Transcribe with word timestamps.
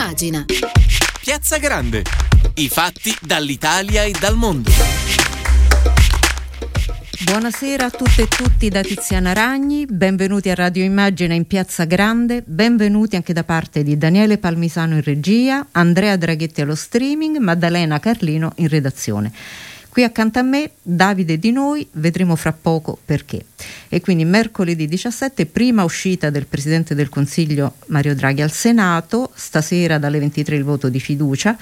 Immagina. 0.00 0.46
Piazza 1.20 1.58
Grande. 1.58 2.02
I 2.54 2.70
fatti 2.70 3.14
dall'Italia 3.20 4.02
e 4.04 4.12
dal 4.18 4.34
mondo. 4.34 4.70
Buonasera 7.22 7.84
a 7.84 7.90
tutte 7.90 8.22
e 8.22 8.26
tutti 8.26 8.70
da 8.70 8.80
Tiziana 8.80 9.34
Ragni, 9.34 9.84
benvenuti 9.84 10.48
a 10.48 10.54
Radio 10.54 10.84
Immagina 10.84 11.34
in 11.34 11.46
Piazza 11.46 11.84
Grande, 11.84 12.42
benvenuti 12.46 13.16
anche 13.16 13.34
da 13.34 13.44
parte 13.44 13.82
di 13.82 13.98
Daniele 13.98 14.38
Palmisano 14.38 14.94
in 14.94 15.02
regia, 15.02 15.66
Andrea 15.72 16.16
Draghetti 16.16 16.62
allo 16.62 16.74
streaming, 16.74 17.36
Maddalena 17.36 18.00
Carlino 18.00 18.52
in 18.56 18.68
redazione. 18.68 19.30
Qui 19.90 20.04
accanto 20.04 20.38
a 20.38 20.42
me 20.42 20.70
Davide 20.80 21.36
Di 21.36 21.50
Noi, 21.50 21.86
vedremo 21.94 22.36
fra 22.36 22.52
poco 22.52 22.96
perché. 23.04 23.44
E 23.88 24.00
quindi 24.00 24.24
mercoledì 24.24 24.86
17, 24.86 25.46
prima 25.46 25.82
uscita 25.82 26.30
del 26.30 26.46
Presidente 26.46 26.94
del 26.94 27.08
Consiglio 27.08 27.74
Mario 27.86 28.14
Draghi 28.14 28.40
al 28.40 28.52
Senato, 28.52 29.32
stasera 29.34 29.98
dalle 29.98 30.20
23 30.20 30.54
il 30.54 30.62
voto 30.62 30.88
di 30.88 31.00
fiducia. 31.00 31.58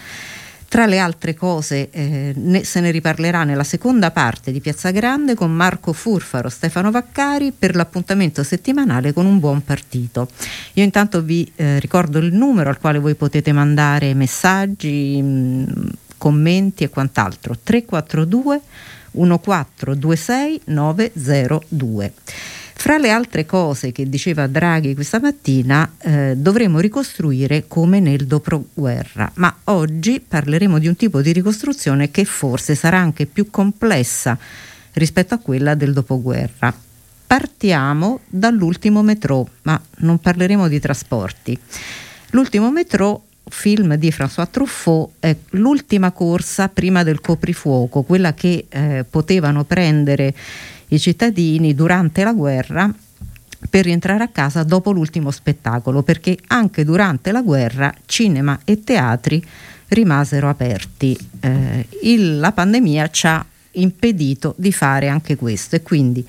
Tra 0.68 0.84
le 0.84 0.98
altre 0.98 1.34
cose 1.34 1.88
eh, 1.90 2.34
ne, 2.36 2.62
se 2.64 2.80
ne 2.80 2.90
riparlerà 2.90 3.44
nella 3.44 3.64
seconda 3.64 4.10
parte 4.10 4.52
di 4.52 4.60
Piazza 4.60 4.90
Grande 4.90 5.34
con 5.34 5.50
Marco 5.50 5.94
Furfaro, 5.94 6.50
Stefano 6.50 6.90
Vaccari 6.90 7.52
per 7.58 7.74
l'appuntamento 7.74 8.42
settimanale 8.42 9.14
con 9.14 9.24
un 9.24 9.38
buon 9.38 9.64
partito. 9.64 10.28
Io 10.74 10.84
intanto 10.84 11.22
vi 11.22 11.50
eh, 11.56 11.80
ricordo 11.80 12.18
il 12.18 12.34
numero 12.34 12.68
al 12.68 12.78
quale 12.78 12.98
voi 12.98 13.14
potete 13.14 13.52
mandare 13.52 14.12
messaggi, 14.12 15.22
mh, 15.22 15.90
commenti 16.18 16.84
e 16.84 16.90
quant'altro. 16.90 17.56
342 17.62 18.60
1426 19.12 20.60
902. 20.64 22.12
Fra 22.80 22.96
le 22.96 23.10
altre 23.10 23.44
cose 23.44 23.90
che 23.90 24.08
diceva 24.08 24.46
Draghi 24.46 24.94
questa 24.94 25.18
mattina, 25.18 25.94
eh, 25.98 26.34
dovremo 26.36 26.78
ricostruire 26.78 27.64
come 27.66 27.98
nel 27.98 28.24
dopoguerra, 28.24 29.32
ma 29.34 29.52
oggi 29.64 30.20
parleremo 30.20 30.78
di 30.78 30.86
un 30.86 30.94
tipo 30.94 31.20
di 31.20 31.32
ricostruzione 31.32 32.12
che 32.12 32.24
forse 32.24 32.76
sarà 32.76 32.98
anche 32.98 33.26
più 33.26 33.50
complessa 33.50 34.38
rispetto 34.92 35.34
a 35.34 35.38
quella 35.38 35.74
del 35.74 35.92
dopoguerra. 35.92 36.72
Partiamo 37.26 38.20
dall'ultimo 38.26 39.02
metro, 39.02 39.48
ma 39.62 39.80
non 39.98 40.20
parleremo 40.20 40.68
di 40.68 40.78
trasporti. 40.78 41.58
L'ultimo 42.30 42.70
metro 42.70 43.24
film 43.50 43.94
di 43.96 44.10
François 44.10 44.48
Truffaut 44.50 45.10
è 45.18 45.34
l'ultima 45.50 46.12
corsa 46.12 46.68
prima 46.68 47.02
del 47.02 47.20
coprifuoco, 47.20 48.02
quella 48.02 48.34
che 48.34 48.66
eh, 48.68 49.04
potevano 49.08 49.64
prendere 49.64 50.34
i 50.88 50.98
cittadini 50.98 51.74
durante 51.74 52.24
la 52.24 52.32
guerra 52.32 52.92
per 53.68 53.84
rientrare 53.84 54.24
a 54.24 54.28
casa 54.28 54.62
dopo 54.62 54.92
l'ultimo 54.92 55.30
spettacolo, 55.30 56.02
perché 56.02 56.38
anche 56.48 56.84
durante 56.84 57.32
la 57.32 57.42
guerra 57.42 57.92
cinema 58.06 58.58
e 58.64 58.84
teatri 58.84 59.44
rimasero 59.88 60.48
aperti. 60.48 61.18
Eh, 61.40 61.86
il, 62.02 62.38
la 62.38 62.52
pandemia 62.52 63.10
ci 63.10 63.26
ha 63.26 63.44
impedito 63.72 64.54
di 64.56 64.72
fare 64.72 65.08
anche 65.08 65.36
questo 65.36 65.76
e 65.76 65.82
quindi 65.82 66.26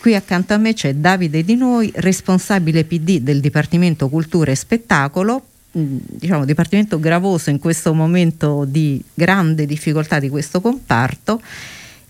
qui 0.00 0.14
accanto 0.14 0.54
a 0.54 0.58
me 0.58 0.72
c'è 0.72 0.94
Davide 0.94 1.44
Di 1.44 1.56
Noi, 1.56 1.92
responsabile 1.96 2.84
PD 2.84 3.20
del 3.20 3.40
Dipartimento 3.40 4.08
Cultura 4.08 4.50
e 4.50 4.56
Spettacolo, 4.56 5.44
diciamo 5.72 6.44
dipartimento 6.44 6.98
gravoso 6.98 7.50
in 7.50 7.58
questo 7.58 7.94
momento 7.94 8.64
di 8.66 9.02
grande 9.14 9.66
difficoltà 9.66 10.18
di 10.18 10.28
questo 10.28 10.60
comparto 10.60 11.40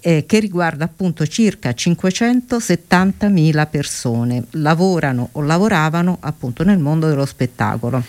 eh, 0.00 0.24
che 0.26 0.38
riguarda 0.40 0.84
appunto 0.84 1.26
circa 1.26 1.70
570.000 1.70 3.68
persone, 3.68 4.44
lavorano 4.52 5.28
o 5.32 5.42
lavoravano 5.42 6.16
appunto 6.20 6.64
nel 6.64 6.78
mondo 6.78 7.06
dello 7.06 7.26
spettacolo. 7.26 8.02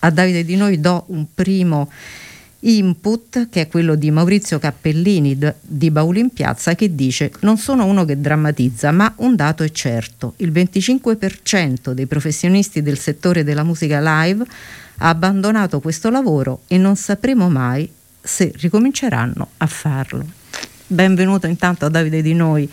A 0.00 0.10
Davide 0.10 0.44
di 0.44 0.54
noi 0.54 0.80
do 0.80 1.04
un 1.08 1.26
primo 1.34 1.90
input 2.60 3.48
che 3.50 3.62
è 3.62 3.68
quello 3.68 3.94
di 3.94 4.10
Maurizio 4.10 4.58
Cappellini 4.58 5.38
di 5.60 5.90
Bauli 5.90 6.20
in 6.20 6.30
Piazza 6.30 6.74
che 6.74 6.94
dice 6.94 7.30
non 7.40 7.56
sono 7.56 7.84
uno 7.84 8.04
che 8.04 8.20
drammatizza 8.20 8.90
ma 8.90 9.12
un 9.18 9.36
dato 9.36 9.62
è 9.62 9.70
certo 9.70 10.34
il 10.38 10.50
25% 10.50 11.92
dei 11.92 12.06
professionisti 12.06 12.82
del 12.82 12.98
settore 12.98 13.44
della 13.44 13.62
musica 13.62 14.00
live 14.00 14.44
ha 14.98 15.08
abbandonato 15.08 15.78
questo 15.78 16.10
lavoro 16.10 16.62
e 16.66 16.78
non 16.78 16.96
sapremo 16.96 17.48
mai 17.48 17.88
se 18.20 18.52
ricominceranno 18.56 19.50
a 19.58 19.66
farlo 19.66 20.26
benvenuto 20.88 21.46
intanto 21.46 21.84
a 21.84 21.88
Davide 21.88 22.22
Di 22.22 22.34
Noi 22.34 22.68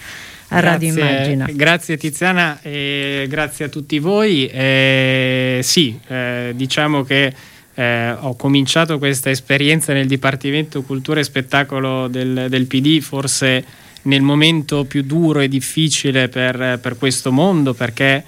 a 0.49 0.59
Radio 0.59 0.89
Immagina. 0.89 1.47
Grazie 1.51 1.97
Tiziana 1.97 2.59
e 2.61 3.25
grazie 3.27 3.65
a 3.65 3.67
tutti 3.67 3.97
voi. 3.97 4.45
Eh, 4.45 5.59
sì, 5.63 5.99
eh, 6.07 6.53
diciamo 6.55 7.03
che 7.03 7.33
eh, 7.75 8.11
ho 8.11 8.35
cominciato 8.35 8.97
questa 8.97 9.29
esperienza 9.29 9.93
nel 9.93 10.07
Dipartimento 10.07 10.81
Cultura 10.81 11.19
e 11.19 11.23
Spettacolo 11.23 12.07
del, 12.07 12.47
del 12.49 12.65
PD 12.65 13.01
forse 13.01 13.65
nel 14.03 14.21
momento 14.21 14.85
più 14.85 15.03
duro 15.03 15.39
e 15.39 15.47
difficile 15.47 16.29
per, 16.29 16.79
per 16.81 16.97
questo 16.97 17.31
mondo 17.31 17.73
perché 17.73 18.23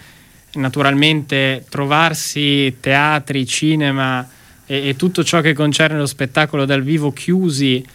naturalmente 0.54 1.66
trovarsi 1.70 2.78
teatri, 2.80 3.46
cinema 3.46 4.28
e, 4.66 4.90
e 4.90 4.96
tutto 4.96 5.24
ciò 5.24 5.42
che 5.42 5.54
concerne 5.54 5.98
lo 5.98 6.06
spettacolo 6.06 6.66
dal 6.66 6.84
vivo 6.84 7.12
chiusi 7.12 7.86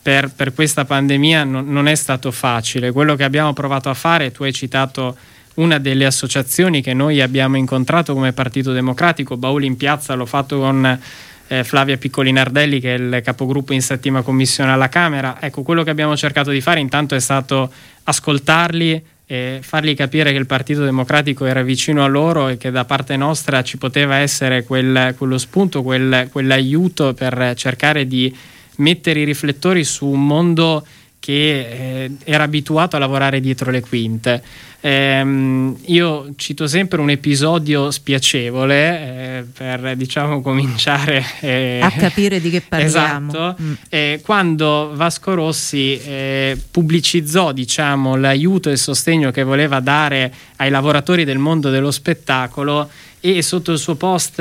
per, 0.00 0.30
per 0.34 0.52
questa 0.52 0.84
pandemia 0.84 1.44
non, 1.44 1.70
non, 1.70 1.86
è 1.86 1.94
stato 1.94 2.32
facile. 2.32 2.90
Quello 2.90 3.14
che 3.14 3.22
abbiamo 3.22 3.52
provato 3.52 3.88
a 3.88 3.94
fare, 3.94 4.32
tu 4.32 4.42
hai 4.42 4.52
citato 4.52 5.16
una 5.54 5.78
delle 5.78 6.04
associazioni 6.04 6.82
che 6.82 6.94
noi 6.94 7.20
abbiamo 7.20 7.56
incontrato 7.56 8.14
come 8.14 8.32
Partito 8.32 8.72
Democratico, 8.72 9.36
Bauli 9.36 9.66
in 9.66 9.76
Piazza, 9.76 10.14
l'ho 10.14 10.26
fatto 10.26 10.58
con 10.58 11.00
eh, 11.48 11.64
Flavia 11.64 11.96
Piccolinardelli 11.96 12.80
che 12.80 12.94
è 12.94 12.98
il 12.98 13.20
capogruppo 13.22 13.72
in 13.72 13.82
settima 13.82 14.22
commissione 14.22 14.72
alla 14.72 14.88
Camera. 14.88 15.36
Ecco, 15.40 15.62
quello 15.62 15.82
che 15.82 15.90
abbiamo 15.90 16.16
cercato 16.16 16.50
di 16.50 16.60
fare 16.60 16.80
intanto 16.80 17.14
è 17.14 17.20
stato 17.20 17.70
ascoltarli, 18.04 19.10
e 19.32 19.60
fargli 19.62 19.94
capire 19.94 20.30
che 20.30 20.36
il 20.36 20.44
Partito 20.44 20.84
Democratico 20.84 21.46
era 21.46 21.62
vicino 21.62 22.04
a 22.04 22.06
loro 22.06 22.48
e 22.48 22.58
che 22.58 22.70
da 22.70 22.84
parte 22.84 23.16
nostra 23.16 23.62
ci 23.62 23.78
poteva 23.78 24.16
essere 24.16 24.62
quel, 24.64 25.14
quello 25.16 25.38
spunto, 25.38 25.82
quel, 25.82 26.28
quell'aiuto 26.30 27.14
per 27.14 27.54
cercare 27.56 28.06
di 28.06 28.34
mettere 28.76 29.20
i 29.20 29.24
riflettori 29.24 29.84
su 29.84 30.06
un 30.06 30.26
mondo 30.26 30.84
che 31.22 32.04
eh, 32.04 32.10
era 32.24 32.42
abituato 32.42 32.96
a 32.96 32.98
lavorare 32.98 33.38
dietro 33.38 33.70
le 33.70 33.80
quinte. 33.80 34.42
Eh, 34.80 35.74
io 35.84 36.32
cito 36.34 36.66
sempre 36.66 37.00
un 37.00 37.08
episodio 37.08 37.92
spiacevole 37.92 39.38
eh, 39.38 39.44
per 39.56 39.94
diciamo 39.94 40.40
cominciare 40.42 41.24
eh, 41.38 41.78
a 41.80 41.92
capire 41.92 42.40
di 42.40 42.50
che 42.50 42.62
parliamo. 42.62 43.28
Esatto, 43.28 43.62
mm. 43.62 43.72
Eh, 43.88 44.20
quando 44.24 44.90
Vasco 44.94 45.34
Rossi 45.34 45.96
eh, 46.00 46.60
pubblicizzò 46.68 47.52
diciamo, 47.52 48.16
l'aiuto 48.16 48.70
e 48.70 48.72
il 48.72 48.78
sostegno 48.78 49.30
che 49.30 49.44
voleva 49.44 49.78
dare 49.78 50.34
ai 50.56 50.70
lavoratori 50.70 51.24
del 51.24 51.38
mondo 51.38 51.70
dello 51.70 51.92
spettacolo 51.92 52.90
e 53.24 53.40
sotto 53.40 53.70
il 53.70 53.78
suo 53.78 53.94
post 53.94 54.40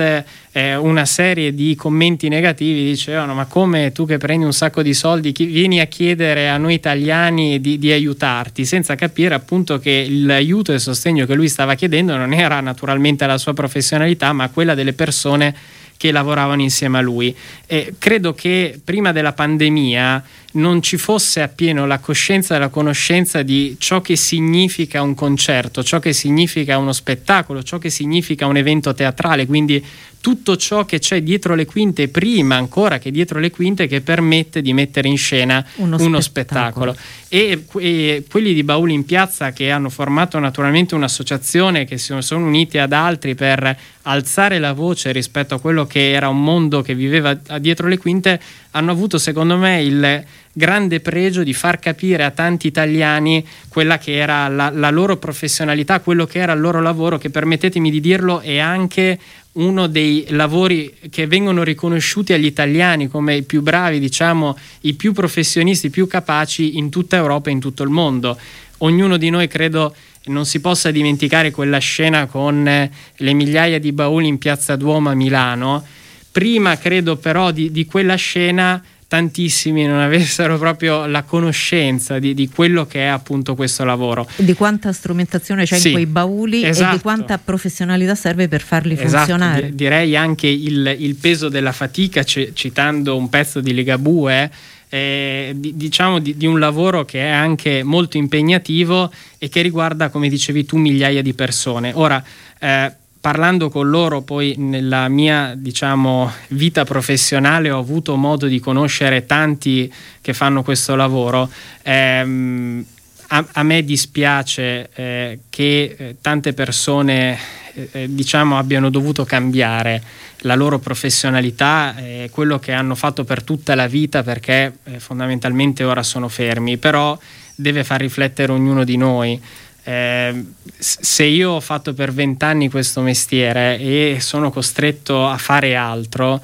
eh, 0.51 0.75
una 0.75 1.05
serie 1.05 1.53
di 1.53 1.75
commenti 1.75 2.29
negativi 2.29 2.83
dicevano 2.83 3.35
ma 3.35 3.45
come 3.45 3.91
tu 3.91 4.07
che 4.07 4.17
prendi 4.17 4.43
un 4.43 4.53
sacco 4.53 4.81
di 4.81 4.95
soldi 4.95 5.31
chi, 5.31 5.45
vieni 5.45 5.79
a 5.79 5.85
chiedere 5.85 6.49
a 6.49 6.57
noi 6.57 6.73
italiani 6.73 7.61
di, 7.61 7.77
di, 7.77 7.91
aiutarti 7.91 8.65
senza 8.65 8.95
capire 8.95 9.35
appunto 9.35 9.77
che 9.77 10.07
l'aiuto 10.09 10.71
e 10.71 10.75
il 10.75 10.81
sostegno 10.81 11.27
che 11.27 11.35
lui 11.35 11.47
stava 11.47 11.75
chiedendo 11.75 12.17
non 12.17 12.33
era 12.33 12.59
naturalmente 12.59 13.27
la 13.27 13.37
sua 13.37 13.53
professionalità 13.53 14.33
ma 14.33 14.49
quella 14.49 14.73
delle 14.73 14.93
persone 14.93 15.55
che 16.01 16.11
lavoravano 16.11 16.63
insieme 16.63 16.97
a 16.97 17.01
lui. 17.01 17.35
E 17.67 17.93
credo 17.99 18.33
che 18.33 18.81
prima 18.83 19.11
della 19.11 19.33
pandemia 19.33 20.23
non 20.53 20.81
ci 20.81 20.97
fosse 20.97 21.41
appieno 21.41 21.85
la 21.85 21.99
coscienza 21.99 22.55
e 22.55 22.59
la 22.59 22.69
conoscenza 22.69 23.41
di 23.41 23.75
ciò 23.79 24.01
che 24.01 24.15
significa 24.15 25.01
un 25.01 25.13
concerto, 25.13 25.83
ciò 25.83 25.99
che 25.99 26.13
significa 26.13 26.77
uno 26.77 26.93
spettacolo, 26.93 27.63
ciò 27.63 27.77
che 27.77 27.89
significa 27.89 28.45
un 28.47 28.57
evento 28.57 28.93
teatrale, 28.93 29.45
quindi 29.45 29.83
tutto 30.21 30.55
ciò 30.55 30.85
che 30.85 30.99
c'è 30.99 31.23
dietro 31.23 31.55
le 31.55 31.65
quinte, 31.65 32.07
prima 32.07 32.55
ancora 32.55 32.99
che 32.99 33.09
dietro 33.09 33.39
le 33.39 33.49
quinte, 33.49 33.87
che 33.87 34.01
permette 34.01 34.61
di 34.61 34.71
mettere 34.71 35.07
in 35.07 35.17
scena 35.17 35.65
uno, 35.77 35.97
uno 35.99 36.21
spettacolo. 36.21 36.93
spettacolo. 36.93 36.95
E, 37.27 37.65
e, 37.79 38.23
quelli 38.29 38.53
di 38.53 38.63
Bauli 38.63 38.93
in 38.93 39.03
Piazza 39.03 39.51
che 39.51 39.71
hanno 39.71 39.89
formato 39.89 40.37
naturalmente 40.37 40.93
un'associazione, 40.93 41.85
che 41.85 41.97
si 41.97 42.15
sono 42.19 42.45
uniti 42.45 42.77
ad 42.77 42.93
altri 42.93 43.33
per 43.33 43.75
alzare 44.03 44.59
la 44.59 44.73
voce 44.73 45.11
rispetto 45.11 45.55
a 45.55 45.59
quello 45.59 45.85
che 45.85 46.11
era 46.11 46.29
un 46.29 46.41
mondo 46.43 46.81
che 46.81 46.93
viveva 46.93 47.33
dietro 47.59 47.87
le 47.87 47.97
quinte, 47.97 48.39
hanno 48.71 48.91
avuto 48.91 49.17
secondo 49.17 49.57
me 49.57 49.83
il 49.83 50.23
grande 50.53 50.99
pregio 50.99 51.43
di 51.43 51.53
far 51.53 51.79
capire 51.79 52.23
a 52.23 52.31
tanti 52.31 52.67
italiani 52.67 53.45
quella 53.69 53.97
che 53.97 54.15
era 54.15 54.47
la, 54.47 54.69
la 54.69 54.89
loro 54.89 55.17
professionalità, 55.17 55.99
quello 55.99 56.25
che 56.25 56.39
era 56.39 56.53
il 56.53 56.59
loro 56.59 56.81
lavoro, 56.81 57.17
che 57.17 57.29
permettetemi 57.29 57.89
di 57.89 57.99
dirlo 57.99 58.39
è 58.39 58.59
anche 58.59 59.19
uno 59.53 59.87
dei 59.87 60.25
lavori 60.29 60.93
che 61.09 61.27
vengono 61.27 61.63
riconosciuti 61.63 62.31
agli 62.31 62.45
italiani 62.45 63.09
come 63.09 63.35
i 63.35 63.43
più 63.43 63.61
bravi, 63.61 63.99
diciamo, 63.99 64.57
i 64.81 64.93
più 64.93 65.11
professionisti, 65.11 65.87
i 65.87 65.89
più 65.89 66.07
capaci 66.07 66.77
in 66.77 66.89
tutta 66.89 67.17
Europa 67.17 67.49
e 67.49 67.53
in 67.53 67.59
tutto 67.59 67.83
il 67.83 67.89
mondo. 67.89 68.37
Ognuno 68.79 69.17
di 69.17 69.29
noi 69.29 69.47
credo 69.47 69.93
non 70.25 70.45
si 70.45 70.61
possa 70.61 70.91
dimenticare 70.91 71.51
quella 71.51 71.79
scena 71.79 72.27
con 72.27 72.63
le 72.63 73.33
migliaia 73.33 73.79
di 73.79 73.91
bauli 73.91 74.27
in 74.27 74.37
piazza 74.37 74.75
Duomo 74.75 75.09
a 75.09 75.15
Milano 75.15 75.83
prima 76.31 76.77
credo 76.77 77.17
però 77.17 77.51
di, 77.51 77.71
di 77.71 77.85
quella 77.85 78.15
scena 78.15 78.81
tantissimi 79.11 79.85
non 79.85 79.99
avessero 79.99 80.57
proprio 80.57 81.05
la 81.05 81.23
conoscenza 81.23 82.17
di, 82.17 82.33
di, 82.33 82.47
quello 82.47 82.85
che 82.85 83.01
è 83.01 83.07
appunto 83.07 83.55
questo 83.55 83.83
lavoro. 83.83 84.25
Di 84.37 84.53
quanta 84.53 84.93
strumentazione 84.93 85.65
c'è 85.65 85.77
sì, 85.77 85.87
in 85.87 85.93
quei 85.95 86.05
bauli 86.05 86.63
esatto. 86.63 86.67
e 86.67 86.71
di 86.71 86.79
esatto. 86.79 87.01
quanta 87.01 87.37
professionalità 87.37 88.15
serve 88.15 88.47
per 88.47 88.61
farli 88.61 88.93
esatto, 88.93 89.17
funzionare. 89.17 89.71
Di, 89.71 89.75
direi 89.75 90.15
anche 90.15 90.47
il, 90.47 90.95
il, 90.97 91.15
peso 91.15 91.49
della 91.49 91.73
fatica, 91.73 92.23
c- 92.23 92.51
citando 92.53 93.17
un 93.17 93.27
pezzo 93.27 93.59
di 93.59 93.73
Ligabue. 93.73 94.49
Eh, 94.87 95.53
di, 95.55 95.75
diciamo 95.75 96.19
di, 96.19 96.35
di, 96.35 96.45
un 96.45 96.59
lavoro 96.59 97.05
che 97.05 97.19
è 97.21 97.29
anche 97.29 97.81
molto 97.81 98.17
impegnativo 98.17 99.11
e 99.37 99.47
che 99.47 99.61
riguarda, 99.61 100.09
come 100.09 100.27
dicevi 100.29 100.65
tu, 100.65 100.77
migliaia 100.77 101.21
di 101.21 101.33
persone. 101.33 101.91
Ora, 101.95 102.21
eh, 102.59 102.93
parlando 103.21 103.69
con 103.69 103.87
loro 103.87 104.21
poi 104.21 104.55
nella 104.57 105.07
mia 105.07 105.53
diciamo, 105.55 106.29
vita 106.49 106.83
professionale 106.83 107.69
ho 107.69 107.77
avuto 107.77 108.15
modo 108.15 108.47
di 108.47 108.59
conoscere 108.59 109.27
tanti 109.27 109.91
che 110.19 110.33
fanno 110.33 110.63
questo 110.63 110.95
lavoro. 110.95 111.49
Ehm, 111.83 112.83
a, 113.27 113.45
a, 113.53 113.63
me 113.63 113.83
dispiace 113.83 114.89
eh, 114.93 115.39
che 115.49 115.95
eh, 115.97 116.15
tante 116.19 116.53
persone 116.53 117.37
eh, 117.73 117.89
eh 117.91 118.13
diciamo, 118.13 118.57
abbiano 118.57 118.89
dovuto 118.89 119.23
cambiare 119.23 120.01
la 120.39 120.55
loro 120.55 120.79
professionalità, 120.79 121.95
eh, 121.97 122.29
quello 122.31 122.57
che 122.57 122.73
hanno 122.73 122.95
fatto 122.95 123.23
per 123.23 123.43
tutta 123.43 123.75
la 123.75 123.87
vita 123.87 124.23
perché 124.23 124.79
eh, 124.83 124.99
fondamentalmente 124.99 125.83
ora 125.83 126.01
sono 126.01 126.27
fermi, 126.27 126.77
però 126.77 127.17
deve 127.55 127.83
far 127.83 128.01
riflettere 128.01 128.51
ognuno 128.51 128.83
di 128.83 128.97
noi. 128.97 129.39
Eh, 129.83 130.45
se 130.77 131.23
io 131.23 131.51
ho 131.51 131.59
fatto 131.59 131.93
per 131.93 132.13
vent'anni 132.13 132.69
questo 132.69 133.01
mestiere 133.01 133.79
e 133.79 134.17
sono 134.19 134.51
costretto 134.51 135.27
a 135.27 135.37
fare 135.37 135.75
altro, 135.75 136.41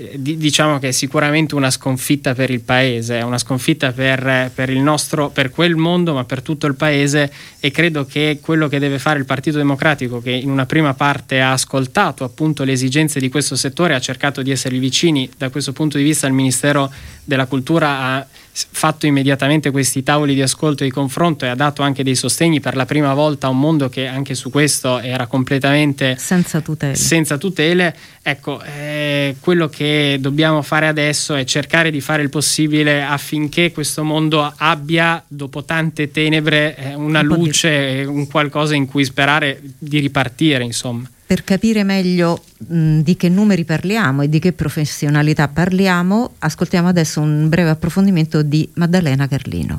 eh, 0.00 0.12
diciamo 0.16 0.78
che 0.78 0.88
è 0.88 0.92
sicuramente 0.92 1.56
una 1.56 1.72
sconfitta 1.72 2.32
per 2.32 2.50
il 2.50 2.60
paese, 2.60 3.16
una 3.16 3.36
sconfitta 3.36 3.90
per, 3.90 4.52
per, 4.54 4.70
il 4.70 4.78
nostro, 4.78 5.28
per 5.28 5.50
quel 5.50 5.74
mondo, 5.74 6.14
ma 6.14 6.22
per 6.22 6.40
tutto 6.40 6.68
il 6.68 6.76
paese 6.76 7.32
e 7.58 7.72
credo 7.72 8.04
che 8.06 8.38
quello 8.40 8.68
che 8.68 8.78
deve 8.78 9.00
fare 9.00 9.18
il 9.18 9.24
Partito 9.24 9.56
Democratico, 9.56 10.20
che 10.20 10.30
in 10.30 10.50
una 10.50 10.66
prima 10.66 10.94
parte 10.94 11.40
ha 11.40 11.50
ascoltato 11.50 12.22
appunto 12.22 12.62
le 12.62 12.70
esigenze 12.70 13.18
di 13.18 13.28
questo 13.28 13.56
settore, 13.56 13.96
ha 13.96 14.00
cercato 14.00 14.40
di 14.40 14.52
essere 14.52 14.78
vicini 14.78 15.28
da 15.36 15.50
questo 15.50 15.72
punto 15.72 15.98
di 15.98 16.04
vista, 16.04 16.28
il 16.28 16.32
Ministero 16.32 16.92
della 17.24 17.46
Cultura 17.46 17.98
ha 17.98 18.26
fatto 18.70 19.06
immediatamente 19.06 19.70
questi 19.70 20.02
tavoli 20.02 20.34
di 20.34 20.42
ascolto 20.42 20.82
e 20.82 20.86
di 20.86 20.92
confronto 20.92 21.44
e 21.44 21.48
ha 21.48 21.54
dato 21.54 21.82
anche 21.82 22.02
dei 22.02 22.14
sostegni 22.14 22.60
per 22.60 22.76
la 22.76 22.86
prima 22.86 23.14
volta 23.14 23.46
a 23.46 23.50
un 23.50 23.58
mondo 23.58 23.88
che 23.88 24.06
anche 24.06 24.34
su 24.34 24.50
questo 24.50 25.00
era 25.00 25.26
completamente 25.26 26.16
senza 26.18 26.60
tutele. 26.60 26.94
Senza 26.94 27.38
tutele. 27.38 27.94
Ecco, 28.22 28.62
eh, 28.62 29.36
quello 29.40 29.68
che 29.68 30.18
dobbiamo 30.20 30.62
fare 30.62 30.86
adesso 30.86 31.34
è 31.34 31.44
cercare 31.44 31.90
di 31.90 32.00
fare 32.00 32.22
il 32.22 32.28
possibile 32.28 33.02
affinché 33.02 33.72
questo 33.72 34.04
mondo 34.04 34.52
abbia, 34.56 35.22
dopo 35.26 35.64
tante 35.64 36.10
tenebre, 36.10 36.76
eh, 36.76 36.94
una 36.94 37.20
un 37.20 37.26
luce, 37.26 38.04
un 38.06 38.26
qualcosa 38.26 38.74
in 38.74 38.86
cui 38.86 39.04
sperare 39.04 39.60
di 39.78 39.98
ripartire, 39.98 40.64
insomma 40.64 41.08
per 41.28 41.44
capire 41.44 41.84
meglio 41.84 42.42
mh, 42.68 43.00
di 43.00 43.14
che 43.14 43.28
numeri 43.28 43.66
parliamo 43.66 44.22
e 44.22 44.30
di 44.30 44.38
che 44.38 44.54
professionalità 44.54 45.46
parliamo, 45.46 46.36
ascoltiamo 46.38 46.88
adesso 46.88 47.20
un 47.20 47.50
breve 47.50 47.68
approfondimento 47.68 48.40
di 48.40 48.66
Maddalena 48.76 49.28
Carlino. 49.28 49.78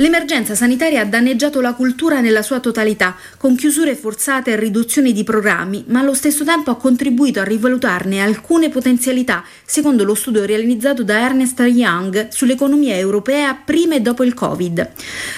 L'emergenza 0.00 0.54
sanitaria 0.54 1.00
ha 1.00 1.04
danneggiato 1.04 1.60
la 1.60 1.74
cultura 1.74 2.20
nella 2.20 2.42
sua 2.42 2.60
totalità, 2.60 3.16
con 3.36 3.56
chiusure 3.56 3.96
forzate 3.96 4.52
e 4.52 4.56
riduzioni 4.56 5.12
di 5.12 5.24
programmi, 5.24 5.86
ma 5.88 5.98
allo 5.98 6.14
stesso 6.14 6.44
tempo 6.44 6.70
ha 6.70 6.76
contribuito 6.76 7.40
a 7.40 7.44
rivalutarne 7.44 8.20
alcune 8.20 8.68
potenzialità, 8.68 9.42
secondo 9.64 10.04
lo 10.04 10.14
studio 10.14 10.44
realizzato 10.44 11.02
da 11.02 11.18
Ernest 11.18 11.58
Young 11.58 12.28
sull'economia 12.28 12.94
europea 12.96 13.54
prima 13.54 13.96
e 13.96 14.00
dopo 14.00 14.22
il 14.22 14.34
Covid. 14.34 14.88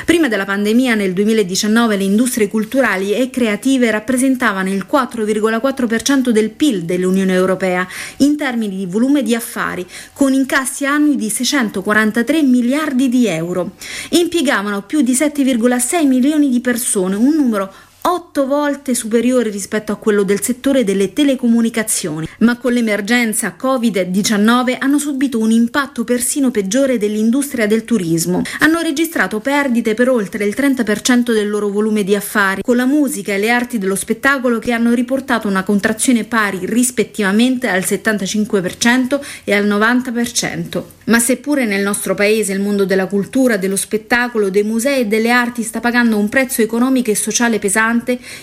Prima 0.05 0.29
della 0.29 0.45
pandemia, 0.45 0.95
nel 0.95 1.15
2019, 1.15 1.97
le 1.97 2.05
industrie 2.05 2.49
culturali 2.49 3.15
e 3.15 3.31
creative 3.31 3.91
rappresentavano 3.91 4.69
il 4.69 4.87
4,4% 4.87 6.29
del 6.29 6.51
PIL 6.51 6.83
dell'Unione 6.83 7.33
Europea, 7.33 7.89
in 8.19 8.37
termini 8.37 8.77
di 8.77 8.85
volume 8.85 9.23
di 9.23 9.35
affari, 9.35 9.87
con 10.13 10.35
incassi 10.35 10.85
annui 10.85 11.17
di 11.17 11.31
643 11.31 12.43
miliardi 12.43 13.09
di 13.09 13.27
euro. 13.27 13.71
Impiegati 14.11 14.49
impiegavano 14.51 14.83
più 14.83 15.01
di 15.01 15.13
7,6 15.13 16.07
milioni 16.07 16.49
di 16.49 16.61
persone, 16.61 17.15
un 17.15 17.35
numero 17.37 17.73
otto 18.03 18.47
volte 18.47 18.95
superiore 18.95 19.51
rispetto 19.51 19.93
a 19.93 19.97
quello 19.97 20.23
del 20.23 20.41
settore 20.41 20.85
delle 20.85 21.13
telecomunicazioni, 21.13 22.27
ma 22.39 22.57
con 22.57 22.73
l'emergenza 22.73 23.55
Covid-19 23.61 24.77
hanno 24.79 24.99
subito 24.99 25.39
un 25.39 25.51
impatto 25.51 26.05
persino 26.05 26.51
peggiore 26.51 26.97
dell'industria 26.97 27.67
del 27.67 27.85
turismo. 27.85 28.43
Hanno 28.61 28.81
registrato 28.81 29.41
perdite 29.41 29.95
per 29.95 30.09
oltre 30.09 30.45
il 30.45 30.55
30% 30.57 31.33
del 31.33 31.51
loro 31.51 31.69
volume 31.69 32.03
di 32.03 32.15
affari, 32.15 32.63
con 32.63 32.77
la 32.77 32.87
musica 32.87 33.35
e 33.35 33.39
le 33.39 33.51
arti 33.51 33.79
dello 33.79 33.97
spettacolo 33.97 34.59
che 34.59 34.73
hanno 34.73 34.95
riportato 34.95 35.49
una 35.49 35.63
contrazione 35.63 36.25
pari 36.25 36.61
rispettivamente 36.63 37.69
al 37.69 37.81
75% 37.81 39.21
e 39.45 39.55
al 39.55 39.67
90%. 39.67 40.83
Ma 41.11 41.19
seppure 41.19 41.67
nel 41.67 41.83
nostro 41.83 42.15
paese 42.15 42.53
il 42.53 42.61
mondo 42.61 42.85
della 42.85 43.07
cultura, 43.07 43.57
dello 43.57 43.75
spettacolo, 43.75 44.49
dei 44.49 44.63
musei 44.63 45.01
e 45.01 45.07
delle 45.07 45.31
arti 45.31 45.65
sta 45.65 45.81
pagando 45.81 46.17
un 46.17 46.29
prezzo 46.29 46.63
economico 46.63 47.11
e 47.11 47.17
sociale 47.17 47.59
pesante, 47.59 47.90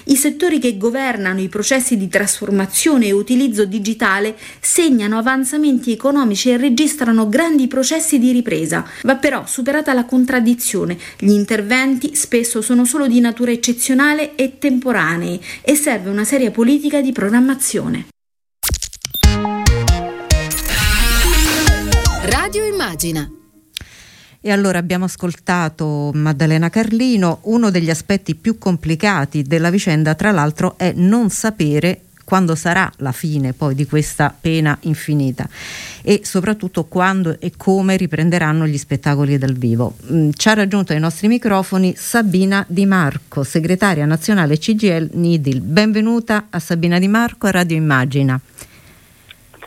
i 0.06 0.16
settori 0.16 0.60
che 0.60 0.78
governano 0.78 1.40
i 1.40 1.48
processi 1.48 1.98
di 1.98 2.08
trasformazione 2.08 3.08
e 3.08 3.12
utilizzo 3.12 3.66
digitale 3.66 4.36
segnano 4.60 5.18
avanzamenti 5.18 5.92
economici 5.92 6.50
e 6.50 6.58
registrano 6.58 7.30
grandi 7.30 7.68
processi 7.68 8.20
di 8.20 8.32
ripresa. 8.32 8.86
Va 9.04 9.16
però 9.16 9.46
superata 9.46 9.94
la 9.94 10.06
contraddizione. 10.06 10.98
Gli 11.18 11.32
interventi 11.32 12.16
spesso 12.16 12.62
sono 12.62 12.86
solo 12.86 13.08
di 13.08 13.20
natura 13.20 13.52
eccezionale 13.52 14.36
e 14.36 14.58
temporanei 14.58 15.42
e 15.62 15.76
serve 15.76 16.10
una 16.10 16.24
seria 16.24 16.52
politica 16.52 17.02
di 17.02 17.12
programmazione. 17.12 18.08
Radio 22.24 22.66
Immagina. 22.66 23.47
E 24.39 24.51
allora 24.51 24.78
abbiamo 24.78 25.06
ascoltato 25.06 26.12
Maddalena 26.13 26.69
Carlino, 26.69 27.39
uno 27.44 27.72
degli 27.72 27.89
aspetti 27.89 28.36
più 28.36 28.57
complicati 28.57 29.44
della 29.44 29.69
vicenda 29.69 30.16
tra 30.16 30.31
l'altro 30.31 30.78
è 30.78 30.94
non 30.95 31.30
sapere 31.30 32.01
quando 32.28 32.56
sarà 32.56 32.92
la 32.98 33.13
fine 33.13 33.54
poi 33.54 33.74
di 33.74 33.86
questa 33.86 34.36
pena 34.38 34.78
infinita 34.81 35.47
e 36.02 36.19
soprattutto 36.26 36.83
quando 36.83 37.40
e 37.40 37.54
come 37.56 37.95
riprenderanno 37.95 38.68
gli 38.68 38.78
spettacoli 38.78 39.38
dal 39.38 39.54
vivo. 39.54 39.95
Mm, 40.12 40.31
ci 40.35 40.50
ha 40.50 40.54
raggiunto 40.54 40.92
ai 40.92 41.00
nostri 41.00 41.30
microfoni 41.30 41.94
Sabina 41.95 42.66
Di 42.68 42.85
Marco, 42.85 43.44
segretaria 43.44 44.06
nazionale 44.06 44.57
CGL 44.57 45.12
NIDIL. 45.14 45.62
Benvenuta 45.62 46.47
a 46.50 46.59
Sabina 46.59 47.00
Di 47.00 47.07
Marco 47.07 47.47
a 47.47 47.52
Radio 47.52 47.78
Immagina. 47.78 48.38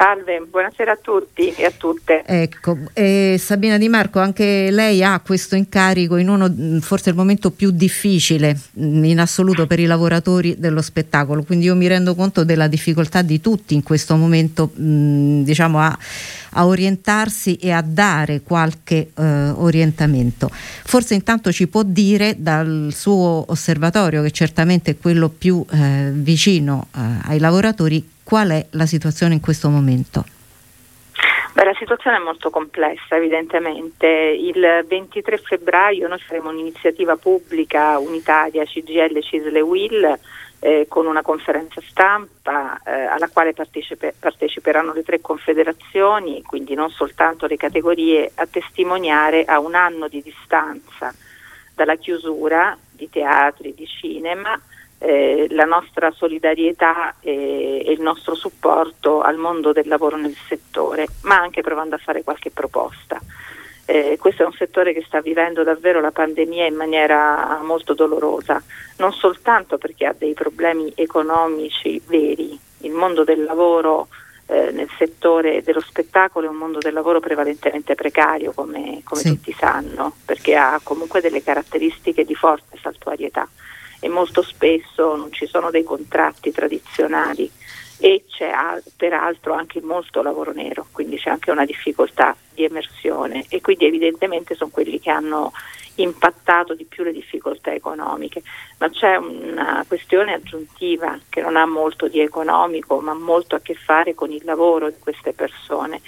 Salve, 0.00 0.40
buonasera 0.48 0.92
a 0.92 0.98
tutti 0.98 1.52
e 1.52 1.66
a 1.66 1.70
tutte. 1.76 2.22
Ecco, 2.24 2.74
eh, 2.94 3.36
Sabina 3.38 3.76
Di 3.76 3.86
Marco, 3.90 4.18
anche 4.18 4.70
lei 4.70 5.04
ha 5.04 5.20
questo 5.20 5.56
incarico 5.56 6.16
in 6.16 6.30
uno, 6.30 6.50
forse 6.80 7.10
il 7.10 7.16
momento 7.16 7.50
più 7.50 7.70
difficile 7.70 8.58
mm, 8.80 9.04
in 9.04 9.20
assoluto 9.20 9.66
per 9.66 9.78
i 9.78 9.84
lavoratori 9.84 10.54
dello 10.56 10.80
spettacolo, 10.80 11.42
quindi 11.42 11.66
io 11.66 11.76
mi 11.76 11.86
rendo 11.86 12.14
conto 12.14 12.44
della 12.44 12.66
difficoltà 12.66 13.20
di 13.20 13.42
tutti 13.42 13.74
in 13.74 13.82
questo 13.82 14.16
momento, 14.16 14.70
mh, 14.72 14.82
mm, 14.82 15.42
diciamo, 15.42 15.78
a, 15.78 15.98
a, 16.52 16.66
orientarsi 16.66 17.56
e 17.56 17.70
a 17.72 17.82
dare 17.82 18.42
qualche 18.42 19.10
eh, 19.16 19.50
orientamento. 19.50 20.48
Forse 20.50 21.14
intanto 21.14 21.52
ci 21.52 21.68
può 21.68 21.82
dire 21.82 22.34
dal 22.38 22.90
suo 22.92 23.44
osservatorio, 23.48 24.22
che 24.22 24.30
certamente 24.30 24.92
è 24.92 24.98
quello 24.98 25.28
più 25.28 25.64
eh, 25.70 26.10
vicino 26.12 26.88
eh, 26.94 27.00
ai 27.24 27.38
lavoratori, 27.38 28.08
qual 28.22 28.50
è 28.50 28.66
la 28.70 28.86
situazione 28.86 29.34
in 29.34 29.40
questo 29.40 29.68
momento? 29.68 30.24
Beh, 31.52 31.64
la 31.64 31.74
situazione 31.76 32.16
è 32.16 32.20
molto 32.20 32.48
complessa 32.48 33.16
evidentemente. 33.16 34.06
Il 34.06 34.84
23 34.86 35.36
febbraio 35.38 36.06
noi 36.06 36.20
faremo 36.20 36.50
un'iniziativa 36.50 37.16
pubblica 37.16 37.98
unitaria 37.98 38.64
CGL, 38.64 39.20
Cisle, 39.20 39.60
Will 39.60 40.18
eh, 40.60 40.86
con 40.88 41.06
una 41.06 41.22
conferenza 41.22 41.80
stampa 41.80 42.80
eh, 42.84 42.90
alla 42.90 43.28
quale 43.28 43.52
partecipe, 43.54 44.14
parteciperanno 44.18 44.92
le 44.92 45.02
tre 45.02 45.20
confederazioni, 45.20 46.42
quindi 46.42 46.74
non 46.74 46.90
soltanto 46.90 47.46
le 47.46 47.56
categorie, 47.56 48.30
a 48.34 48.46
testimoniare 48.46 49.44
a 49.44 49.58
un 49.58 49.74
anno 49.74 50.06
di 50.06 50.22
distanza 50.22 51.12
dalla 51.74 51.96
chiusura 51.96 52.76
di 52.90 53.08
teatri, 53.08 53.74
di 53.74 53.86
cinema, 53.86 54.60
eh, 54.98 55.46
la 55.50 55.64
nostra 55.64 56.10
solidarietà 56.10 57.14
e, 57.20 57.82
e, 57.86 57.92
il 57.92 58.02
nostro 58.02 58.34
supporto 58.34 59.22
al 59.22 59.38
mondo 59.38 59.72
del 59.72 59.88
lavoro 59.88 60.18
nel 60.18 60.36
settore, 60.46 61.06
ma 61.22 61.40
anche 61.40 61.62
provando 61.62 61.94
a 61.94 61.98
fare 61.98 62.22
qualche 62.22 62.50
proposta. 62.50 63.18
Eh, 63.90 64.18
questo 64.20 64.44
è 64.44 64.46
un 64.46 64.52
settore 64.52 64.92
che 64.92 65.02
sta 65.04 65.20
vivendo 65.20 65.64
davvero 65.64 66.00
la 66.00 66.12
pandemia 66.12 66.64
in 66.64 66.76
maniera 66.76 67.58
molto 67.64 67.92
dolorosa, 67.92 68.62
non 68.98 69.12
soltanto 69.12 69.78
perché 69.78 70.06
ha 70.06 70.14
dei 70.16 70.32
problemi 70.32 70.92
economici 70.94 72.00
veri, 72.06 72.56
il 72.82 72.92
mondo 72.92 73.24
del 73.24 73.42
lavoro 73.42 74.06
eh, 74.46 74.70
nel 74.70 74.88
settore 74.96 75.64
dello 75.64 75.80
spettacolo 75.80 76.46
è 76.46 76.50
un 76.50 76.54
mondo 76.54 76.78
del 76.78 76.92
lavoro 76.92 77.18
prevalentemente 77.18 77.96
precario, 77.96 78.52
come, 78.52 79.00
come 79.02 79.22
sì. 79.22 79.30
tutti 79.30 79.52
sanno, 79.58 80.14
perché 80.24 80.54
ha 80.54 80.78
comunque 80.80 81.20
delle 81.20 81.42
caratteristiche 81.42 82.24
di 82.24 82.36
forte 82.36 82.78
saltuarietà 82.80 83.48
e 83.98 84.08
molto 84.08 84.42
spesso 84.42 85.16
non 85.16 85.32
ci 85.32 85.46
sono 85.46 85.72
dei 85.72 85.82
contratti 85.82 86.52
tradizionali 86.52 87.50
e 88.00 88.24
c'è 88.28 88.50
peraltro 88.96 89.52
anche 89.52 89.80
molto 89.82 90.22
lavoro 90.22 90.52
nero, 90.52 90.86
quindi 90.90 91.18
c'è 91.18 91.30
anche 91.30 91.50
una 91.50 91.66
difficoltà 91.66 92.34
di 92.54 92.64
emersione. 92.64 93.44
E 93.48 93.60
quindi 93.60 93.84
evidentemente 93.84 94.54
sono 94.54 94.70
quelli 94.70 94.98
che 94.98 95.10
hanno 95.10 95.52
impattato 95.96 96.74
di 96.74 96.84
più 96.84 97.04
le 97.04 97.12
difficoltà 97.12 97.74
economiche, 97.74 98.42
ma 98.78 98.88
c'è 98.88 99.16
una 99.16 99.84
questione 99.86 100.32
aggiuntiva 100.32 101.18
che 101.28 101.42
non 101.42 101.56
ha 101.56 101.66
molto 101.66 102.08
di 102.08 102.20
economico, 102.20 103.00
ma 103.00 103.12
molto 103.12 103.54
a 103.54 103.60
che 103.60 103.74
fare 103.74 104.14
con 104.14 104.30
il 104.30 104.42
lavoro 104.44 104.88
di 104.88 104.96
queste 104.98 105.32
persone 105.34 106.00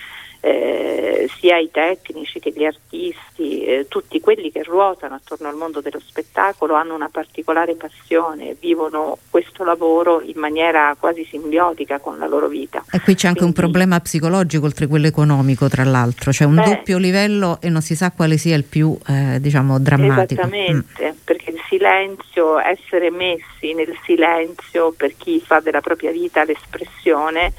eh, 0.44 1.30
sia 1.38 1.56
i 1.56 1.70
tecnici 1.70 2.40
che 2.40 2.52
gli 2.54 2.64
artisti, 2.64 3.62
eh, 3.64 3.86
tutti 3.88 4.18
quelli 4.20 4.50
che 4.50 4.64
ruotano 4.64 5.14
attorno 5.14 5.48
al 5.48 5.54
mondo 5.54 5.80
dello 5.80 6.00
spettacolo 6.00 6.74
hanno 6.74 6.96
una 6.96 7.08
particolare 7.08 7.76
passione, 7.76 8.56
vivono 8.58 9.18
questo 9.30 9.62
lavoro 9.62 10.20
in 10.20 10.36
maniera 10.36 10.96
quasi 10.98 11.24
simbiotica 11.24 12.00
con 12.00 12.18
la 12.18 12.26
loro 12.26 12.48
vita. 12.48 12.84
E 12.90 13.00
qui 13.00 13.14
c'è 13.14 13.28
anche 13.28 13.38
Quindi, 13.40 13.56
un 13.56 13.64
problema 13.64 14.00
psicologico 14.00 14.66
oltre 14.66 14.88
quello 14.88 15.06
economico, 15.06 15.68
tra 15.68 15.84
l'altro, 15.84 16.32
c'è 16.32 16.44
un 16.44 16.56
beh, 16.56 16.64
doppio 16.64 16.98
livello 16.98 17.58
e 17.60 17.68
non 17.68 17.80
si 17.80 17.94
sa 17.94 18.10
quale 18.10 18.36
sia 18.36 18.56
il 18.56 18.64
più 18.64 18.98
eh, 19.06 19.38
diciamo 19.40 19.78
drammatico. 19.78 20.40
Esattamente, 20.40 21.12
mm. 21.12 21.16
perché 21.22 21.50
il 21.50 21.60
silenzio, 21.68 22.58
essere 22.58 23.12
messi 23.12 23.74
nel 23.74 23.96
silenzio 24.04 24.90
per 24.90 25.14
chi 25.16 25.40
fa 25.40 25.60
della 25.60 25.80
propria 25.80 26.10
vita 26.10 26.42
l'espressione 26.42 27.52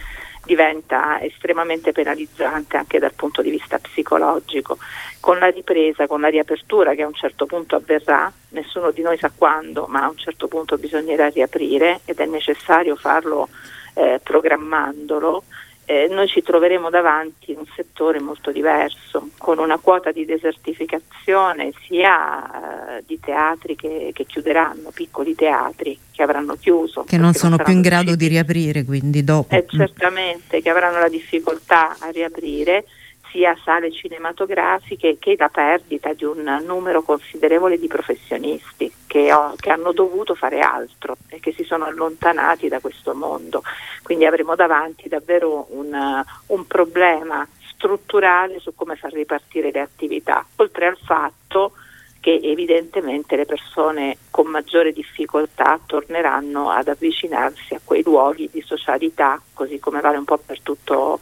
diventa 0.45 1.21
estremamente 1.21 1.91
penalizzante 1.91 2.77
anche 2.77 2.99
dal 2.99 3.13
punto 3.13 3.41
di 3.41 3.49
vista 3.49 3.79
psicologico. 3.79 4.77
Con 5.19 5.39
la 5.39 5.47
ripresa, 5.47 6.07
con 6.07 6.21
la 6.21 6.27
riapertura 6.27 6.93
che 6.93 7.03
a 7.03 7.07
un 7.07 7.13
certo 7.13 7.45
punto 7.45 7.75
avverrà, 7.75 8.31
nessuno 8.49 8.91
di 8.91 9.01
noi 9.01 9.17
sa 9.17 9.31
quando, 9.35 9.85
ma 9.87 10.03
a 10.03 10.09
un 10.09 10.17
certo 10.17 10.47
punto 10.47 10.77
bisognerà 10.77 11.27
riaprire 11.27 12.01
ed 12.05 12.19
è 12.19 12.25
necessario 12.25 12.95
farlo 12.95 13.47
eh, 13.93 14.19
programmandolo, 14.21 15.43
eh, 15.85 16.07
noi 16.09 16.27
ci 16.27 16.41
troveremo 16.41 16.89
davanti 16.89 17.53
un 17.57 17.65
settore 17.75 18.19
molto 18.19 18.51
diverso, 18.51 19.29
con 19.37 19.59
una 19.59 19.77
quota 19.77 20.11
di 20.11 20.25
desertificazione 20.25 21.71
sia 21.85 22.97
eh, 22.97 23.03
di 23.05 23.19
teatri 23.19 23.75
che, 23.75 24.11
che, 24.13 24.25
chiuderanno, 24.25 24.91
piccoli 24.93 25.35
teatri 25.35 25.97
che 26.11 26.23
avranno 26.23 26.55
chiuso. 26.55 27.03
Che 27.03 27.17
non 27.17 27.33
sono 27.33 27.55
non 27.57 27.65
più 27.65 27.73
in 27.73 27.81
grado 27.81 28.15
di 28.15 28.27
riaprire, 28.27 28.85
quindi 28.85 29.23
dopo. 29.23 29.53
Eh, 29.53 29.65
certamente, 29.67 30.61
che 30.61 30.69
avranno 30.69 30.99
la 30.99 31.09
difficoltà 31.09 31.97
a 31.99 32.09
riaprire 32.09 32.85
sia 33.33 33.57
sale 33.65 33.91
cinematografiche 33.91 35.17
che 35.17 35.35
la 35.35 35.49
perdita 35.49 36.13
di 36.13 36.23
un 36.23 36.61
numero 36.63 37.01
considerevole 37.01 37.79
di 37.79 37.87
professionisti 37.87 38.93
che, 39.07 39.33
ho, 39.33 39.55
che, 39.57 39.71
hanno 39.71 39.91
dovuto 39.91 40.35
fare 40.35 40.59
altro 40.59 41.17
e 41.27 41.39
che 41.39 41.51
si 41.51 41.63
sono 41.63 41.85
allontanati 41.85 42.67
da 42.67 42.79
questo 42.79 43.15
mondo. 43.15 43.63
Quindi 44.03 44.27
avremo 44.27 44.53
davanti 44.53 45.09
davvero 45.09 45.65
un, 45.71 46.23
un 46.45 46.67
problema 46.67 47.45
strutturale 47.71 48.59
su 48.59 48.75
come 48.75 48.95
far 48.95 49.11
ripartire 49.11 49.71
le 49.71 49.81
attività, 49.81 50.45
oltre 50.57 50.85
al 50.85 50.97
fatto 51.03 51.73
che 52.19 52.39
evidentemente 52.41 53.35
le 53.35 53.45
persone 53.45 54.17
con 54.31 54.47
maggiore 54.47 54.93
difficoltà 54.93 55.77
torneranno 55.85 56.69
ad 56.69 56.87
avvicinarsi 56.87 57.73
a 57.73 57.81
quei 57.83 58.01
luoghi 58.03 58.47
di 58.49 58.61
socialità, 58.61 59.41
così 59.53 59.77
come 59.79 59.99
vale 59.99 60.17
un 60.17 60.23
po' 60.23 60.37
per 60.37 60.61
tutto 60.61 61.19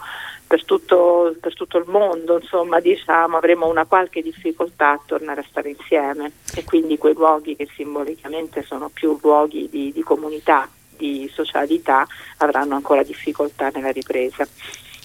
per 0.52 0.66
tutto, 0.66 1.34
per 1.40 1.54
tutto, 1.54 1.78
il 1.78 1.86
mondo, 1.88 2.38
insomma, 2.38 2.82
diciamo, 2.82 3.38
avremo 3.38 3.70
una 3.70 3.86
qualche 3.86 4.22
difficoltà 4.22 4.92
a 4.92 5.00
tornare 5.06 5.40
a 5.40 5.46
stare 5.50 5.70
insieme 5.70 6.34
e 6.54 6.66
quindi 6.66 6.98
quei 6.98 7.14
luoghi 7.14 7.56
che 7.56 7.70
simbolicamente 7.74 8.62
sono 8.62 8.90
più 8.90 9.18
luoghi 9.22 9.70
di, 9.72 9.94
di 9.94 10.02
comunità, 10.02 10.68
di 10.98 11.32
socialità, 11.34 12.06
avranno 12.40 12.76
ancora 12.76 13.02
difficoltà 13.02 13.70
nella 13.74 13.92
ripresa. 13.92 14.46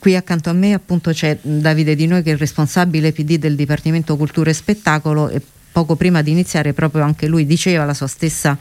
Qui 0.00 0.16
accanto 0.16 0.50
a 0.50 0.52
me 0.52 0.74
appunto 0.74 1.12
c'è 1.12 1.38
Davide 1.40 1.94
Di 1.94 2.08
Noi 2.08 2.24
che 2.24 2.30
è 2.30 2.32
il 2.32 2.40
responsabile 2.40 3.12
PD 3.12 3.38
del 3.38 3.54
Dipartimento 3.54 4.16
Cultura 4.16 4.50
e 4.50 4.52
Spettacolo 4.52 5.28
e 5.28 5.40
poco 5.70 5.94
prima 5.94 6.22
di 6.22 6.32
iniziare 6.32 6.72
proprio 6.72 7.04
anche 7.04 7.28
lui 7.28 7.46
diceva 7.46 7.84
la 7.84 7.94
sua 7.94 8.08
stessa 8.08 8.58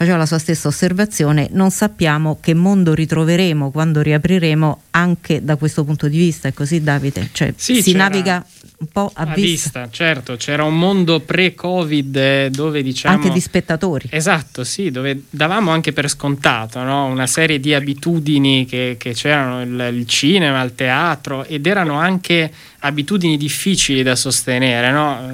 faceva 0.00 0.16
la 0.16 0.24
sua 0.24 0.38
stessa 0.38 0.68
osservazione, 0.68 1.48
non 1.50 1.70
sappiamo 1.70 2.38
che 2.40 2.54
mondo 2.54 2.94
ritroveremo 2.94 3.70
quando 3.70 4.00
riapriremo 4.00 4.84
anche 4.92 5.44
da 5.44 5.56
questo 5.56 5.84
punto 5.84 6.08
di 6.08 6.16
vista, 6.16 6.48
è 6.48 6.54
così 6.54 6.82
Davide? 6.82 7.28
Cioè, 7.30 7.52
sì, 7.54 7.82
si 7.82 7.92
naviga 7.92 8.42
un 8.78 8.86
po' 8.90 9.10
a, 9.12 9.24
a 9.24 9.34
vista. 9.34 9.82
vista. 9.82 9.88
Certo, 9.90 10.36
c'era 10.36 10.64
un 10.64 10.78
mondo 10.78 11.20
pre-Covid 11.20 12.16
eh, 12.16 12.48
dove 12.50 12.82
diciamo... 12.82 13.14
Anche 13.14 13.28
di 13.28 13.40
spettatori. 13.40 14.08
Esatto, 14.10 14.64
sì, 14.64 14.90
dove 14.90 15.24
davamo 15.28 15.70
anche 15.70 15.92
per 15.92 16.08
scontato 16.08 16.82
no? 16.82 17.04
una 17.04 17.26
serie 17.26 17.60
di 17.60 17.74
abitudini 17.74 18.64
che, 18.64 18.96
che 18.98 19.12
c'erano, 19.12 19.60
il, 19.60 19.94
il, 19.94 20.06
cinema, 20.06 20.62
il 20.62 20.74
teatro, 20.74 21.44
ed 21.44 21.66
erano 21.66 21.98
anche 21.98 22.50
abitudini 22.78 23.36
difficili 23.36 24.02
da 24.02 24.16
sostenere, 24.16 24.90
no? 24.92 25.30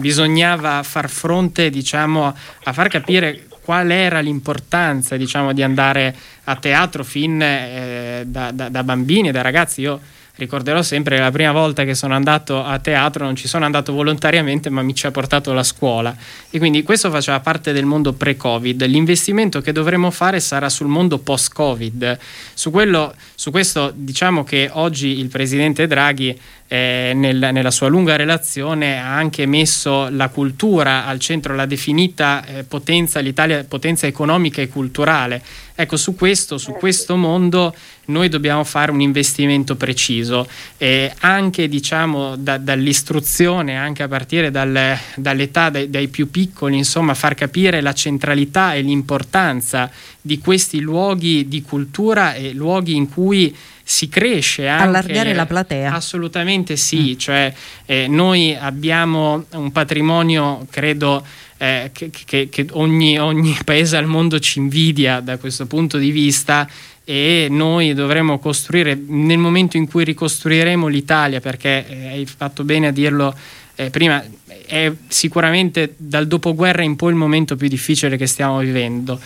bisognava 0.00 0.82
far 0.82 1.10
fronte 1.10 1.68
diciamo, 1.68 2.34
a 2.64 2.72
far 2.72 2.88
capire 2.88 3.47
qual 3.68 3.90
era 3.90 4.20
l'importanza 4.20 5.18
diciamo, 5.18 5.52
di 5.52 5.62
andare 5.62 6.16
a 6.44 6.56
teatro 6.56 7.04
fin 7.04 7.38
eh, 7.38 8.22
da, 8.24 8.50
da, 8.50 8.70
da, 8.70 8.82
bambini 8.82 9.28
e 9.28 9.30
da 9.30 9.42
ragazzi. 9.42 9.82
Io 9.82 10.00
ricorderò 10.36 10.80
sempre 10.80 11.16
che 11.16 11.20
la 11.20 11.30
prima 11.30 11.52
volta 11.52 11.84
che 11.84 11.94
sono 11.94 12.14
andato 12.14 12.64
a 12.64 12.78
teatro 12.78 13.26
non 13.26 13.36
ci 13.36 13.46
sono 13.46 13.66
andato 13.66 13.92
volontariamente, 13.92 14.70
ma 14.70 14.80
mi 14.80 14.94
ci 14.94 15.06
ha 15.06 15.10
portato 15.10 15.52
la 15.52 15.62
scuola. 15.62 16.16
E 16.48 16.56
quindi 16.56 16.82
questo 16.82 17.10
faceva 17.10 17.40
parte 17.40 17.72
del 17.72 17.84
mondo 17.84 18.14
pre-Covid. 18.14 18.86
L'investimento 18.86 19.60
che 19.60 19.72
dovremo 19.72 20.10
fare 20.10 20.40
sarà 20.40 20.70
sul 20.70 20.86
mondo 20.86 21.18
post-Covid. 21.18 22.18
Su, 22.54 22.70
quello, 22.70 23.14
su 23.34 23.50
questo 23.50 23.92
diciamo 23.94 24.44
che 24.44 24.70
oggi 24.72 25.18
il 25.18 25.28
presidente 25.28 25.86
Draghi 25.86 26.40
eh, 26.68 27.12
nel, 27.14 27.48
nella 27.52 27.70
sua 27.70 27.88
lunga 27.88 28.14
relazione 28.14 29.00
ha 29.00 29.16
anche 29.16 29.46
messo 29.46 30.08
la 30.10 30.28
cultura 30.28 31.06
al 31.06 31.18
centro, 31.18 31.54
la 31.54 31.66
definita 31.66 32.44
eh, 32.44 32.64
potenza, 32.64 33.20
l'Italia 33.20 33.64
potenza 33.64 34.06
economica 34.06 34.60
e 34.60 34.68
culturale. 34.68 35.42
Ecco, 35.74 35.96
su 35.96 36.14
questo, 36.14 36.58
su 36.58 36.72
questo 36.72 37.16
mondo 37.16 37.74
noi 38.06 38.28
dobbiamo 38.28 38.64
fare 38.64 38.90
un 38.90 39.00
investimento 39.00 39.76
preciso, 39.76 40.46
eh, 40.76 41.12
anche 41.20 41.68
diciamo 41.68 42.36
da, 42.36 42.58
dall'istruzione, 42.58 43.76
anche 43.76 44.02
a 44.02 44.08
partire 44.08 44.50
dal, 44.50 44.98
dall'età 45.14 45.70
dai, 45.70 45.88
dai, 45.88 46.08
più 46.08 46.30
piccoli, 46.30 46.76
insomma, 46.76 47.14
far 47.14 47.34
capire 47.34 47.80
la 47.80 47.92
centralità 47.92 48.74
e 48.74 48.80
l'importanza 48.80 49.90
di 50.28 50.38
questi 50.38 50.80
luoghi 50.80 51.48
di 51.48 51.62
cultura 51.62 52.34
e 52.34 52.52
luoghi 52.52 52.94
in 52.94 53.08
cui 53.08 53.56
si 53.82 54.10
cresce 54.10 54.68
anche, 54.68 54.84
allargare 54.84 55.32
la 55.32 55.46
platea 55.46 55.94
assolutamente 55.94 56.76
sì 56.76 57.14
mm. 57.14 57.18
cioè 57.18 57.54
eh, 57.86 58.06
noi 58.08 58.54
abbiamo 58.54 59.46
un 59.52 59.72
patrimonio 59.72 60.66
credo 60.68 61.24
eh, 61.56 61.88
che, 61.94 62.10
che, 62.10 62.50
che 62.50 62.66
ogni, 62.72 63.18
ogni 63.18 63.56
paese 63.64 63.96
al 63.96 64.04
mondo 64.04 64.38
ci 64.38 64.58
invidia 64.58 65.20
da 65.20 65.38
questo 65.38 65.64
punto 65.64 65.96
di 65.96 66.10
vista 66.10 66.68
e 67.02 67.46
noi 67.48 67.94
dovremo 67.94 68.38
costruire 68.38 68.94
nel 68.94 69.38
momento 69.38 69.78
in 69.78 69.88
cui 69.88 70.04
ricostruiremo 70.04 70.86
l'Italia 70.88 71.40
perché 71.40 71.86
eh, 71.88 72.08
hai 72.08 72.26
fatto 72.26 72.64
bene 72.64 72.88
a 72.88 72.90
dirlo 72.90 73.34
eh, 73.74 73.88
prima 73.88 74.22
è 74.66 74.92
sicuramente 75.08 75.94
dal 75.96 76.26
dopoguerra 76.26 76.82
in 76.82 76.96
poi 76.96 77.12
il 77.12 77.16
momento 77.16 77.56
più 77.56 77.68
difficile 77.68 78.18
che 78.18 78.26
stiamo 78.26 78.58
vivendo 78.58 79.18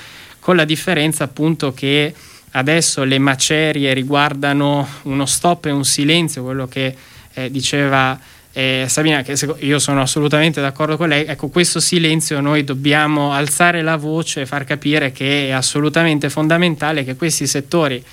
con 0.42 0.56
la 0.56 0.64
differenza 0.64 1.22
appunto 1.22 1.72
che 1.72 2.12
adesso 2.50 3.04
le 3.04 3.20
macerie 3.20 3.94
riguardano 3.94 4.88
uno 5.02 5.24
stop 5.24 5.66
e 5.66 5.70
un 5.70 5.84
silenzio, 5.84 6.42
quello 6.42 6.66
che 6.66 6.96
eh, 7.32 7.48
diceva 7.48 8.18
eh, 8.52 8.86
Sabina, 8.88 9.22
che 9.22 9.36
io 9.60 9.78
sono 9.78 10.02
assolutamente 10.02 10.60
d'accordo 10.60 10.96
con 10.96 11.10
lei, 11.10 11.26
ecco 11.26 11.46
questo 11.46 11.78
silenzio 11.78 12.40
noi 12.40 12.64
dobbiamo 12.64 13.32
alzare 13.32 13.82
la 13.82 13.94
voce 13.94 14.40
e 14.40 14.46
far 14.46 14.64
capire 14.64 15.12
che 15.12 15.46
è 15.46 15.50
assolutamente 15.52 16.28
fondamentale 16.28 17.04
che 17.04 17.14
questi 17.14 17.46
settori, 17.46 18.04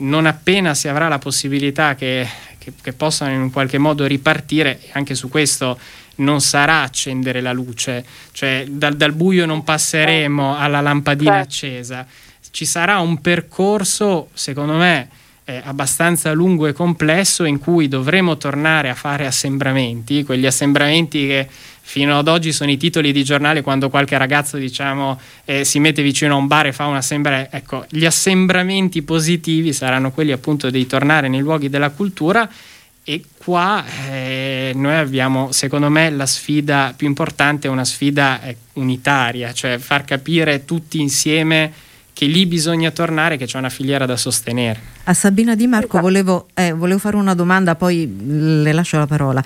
non 0.00 0.26
appena 0.26 0.74
si 0.74 0.88
avrà 0.88 1.08
la 1.08 1.18
possibilità 1.18 1.94
che, 1.94 2.28
che, 2.58 2.74
che 2.82 2.92
possano 2.92 3.32
in 3.32 3.50
qualche 3.50 3.78
modo 3.78 4.04
ripartire, 4.04 4.78
anche 4.92 5.14
su 5.14 5.30
questo 5.30 5.78
non 6.18 6.40
sarà 6.40 6.82
accendere 6.82 7.40
la 7.40 7.52
luce, 7.52 8.04
cioè 8.32 8.64
dal, 8.68 8.96
dal 8.96 9.12
buio 9.12 9.46
non 9.46 9.64
passeremo 9.64 10.56
alla 10.56 10.80
lampadina 10.80 11.44
certo. 11.44 11.46
accesa 11.46 12.06
ci 12.50 12.64
sarà 12.64 12.98
un 12.98 13.20
percorso, 13.20 14.28
secondo 14.32 14.74
me, 14.74 15.08
eh, 15.44 15.60
abbastanza 15.64 16.32
lungo 16.32 16.66
e 16.66 16.72
complesso 16.72 17.44
in 17.44 17.58
cui 17.58 17.88
dovremo 17.88 18.36
tornare 18.36 18.90
a 18.90 18.94
fare 18.94 19.26
assembramenti, 19.26 20.24
quegli 20.24 20.46
assembramenti 20.46 21.26
che 21.26 21.48
fino 21.48 22.18
ad 22.18 22.28
oggi 22.28 22.52
sono 22.52 22.70
i 22.70 22.76
titoli 22.76 23.12
di 23.12 23.24
giornale 23.24 23.62
quando 23.62 23.88
qualche 23.88 24.18
ragazzo 24.18 24.58
diciamo 24.58 25.18
eh, 25.46 25.64
si 25.64 25.78
mette 25.78 26.02
vicino 26.02 26.34
a 26.34 26.36
un 26.36 26.46
bar 26.46 26.66
e 26.66 26.72
fa 26.74 26.84
un 26.84 26.96
assembramento 26.96 27.56
ecco 27.56 27.86
gli 27.88 28.04
assembramenti 28.04 29.00
positivi 29.00 29.72
saranno 29.72 30.10
quelli 30.10 30.32
appunto 30.32 30.68
di 30.68 30.86
tornare 30.86 31.28
nei 31.28 31.40
luoghi 31.40 31.70
della 31.70 31.88
cultura 31.88 32.46
e 33.08 33.22
qua 33.38 33.82
eh, 34.10 34.72
noi 34.74 34.94
abbiamo 34.94 35.50
secondo 35.50 35.88
me 35.88 36.10
la 36.10 36.26
sfida 36.26 36.92
più 36.94 37.06
importante 37.06 37.66
è 37.66 37.70
una 37.70 37.86
sfida 37.86 38.42
eh, 38.42 38.54
unitaria 38.74 39.50
cioè 39.54 39.78
far 39.78 40.04
capire 40.04 40.66
tutti 40.66 41.00
insieme 41.00 41.72
che 42.18 42.26
lì 42.26 42.46
bisogna 42.46 42.90
tornare, 42.90 43.36
che 43.36 43.46
c'è 43.46 43.58
una 43.58 43.68
filiera 43.68 44.04
da 44.04 44.16
sostenere. 44.16 44.80
A 45.04 45.14
Sabina 45.14 45.54
Di 45.54 45.68
Marco 45.68 45.98
esatto. 45.98 46.02
volevo, 46.02 46.48
eh, 46.52 46.72
volevo, 46.72 46.98
fare 46.98 47.14
una 47.14 47.32
domanda, 47.32 47.76
poi 47.76 48.12
le 48.60 48.72
lascio 48.72 48.98
la 48.98 49.06
parola. 49.06 49.40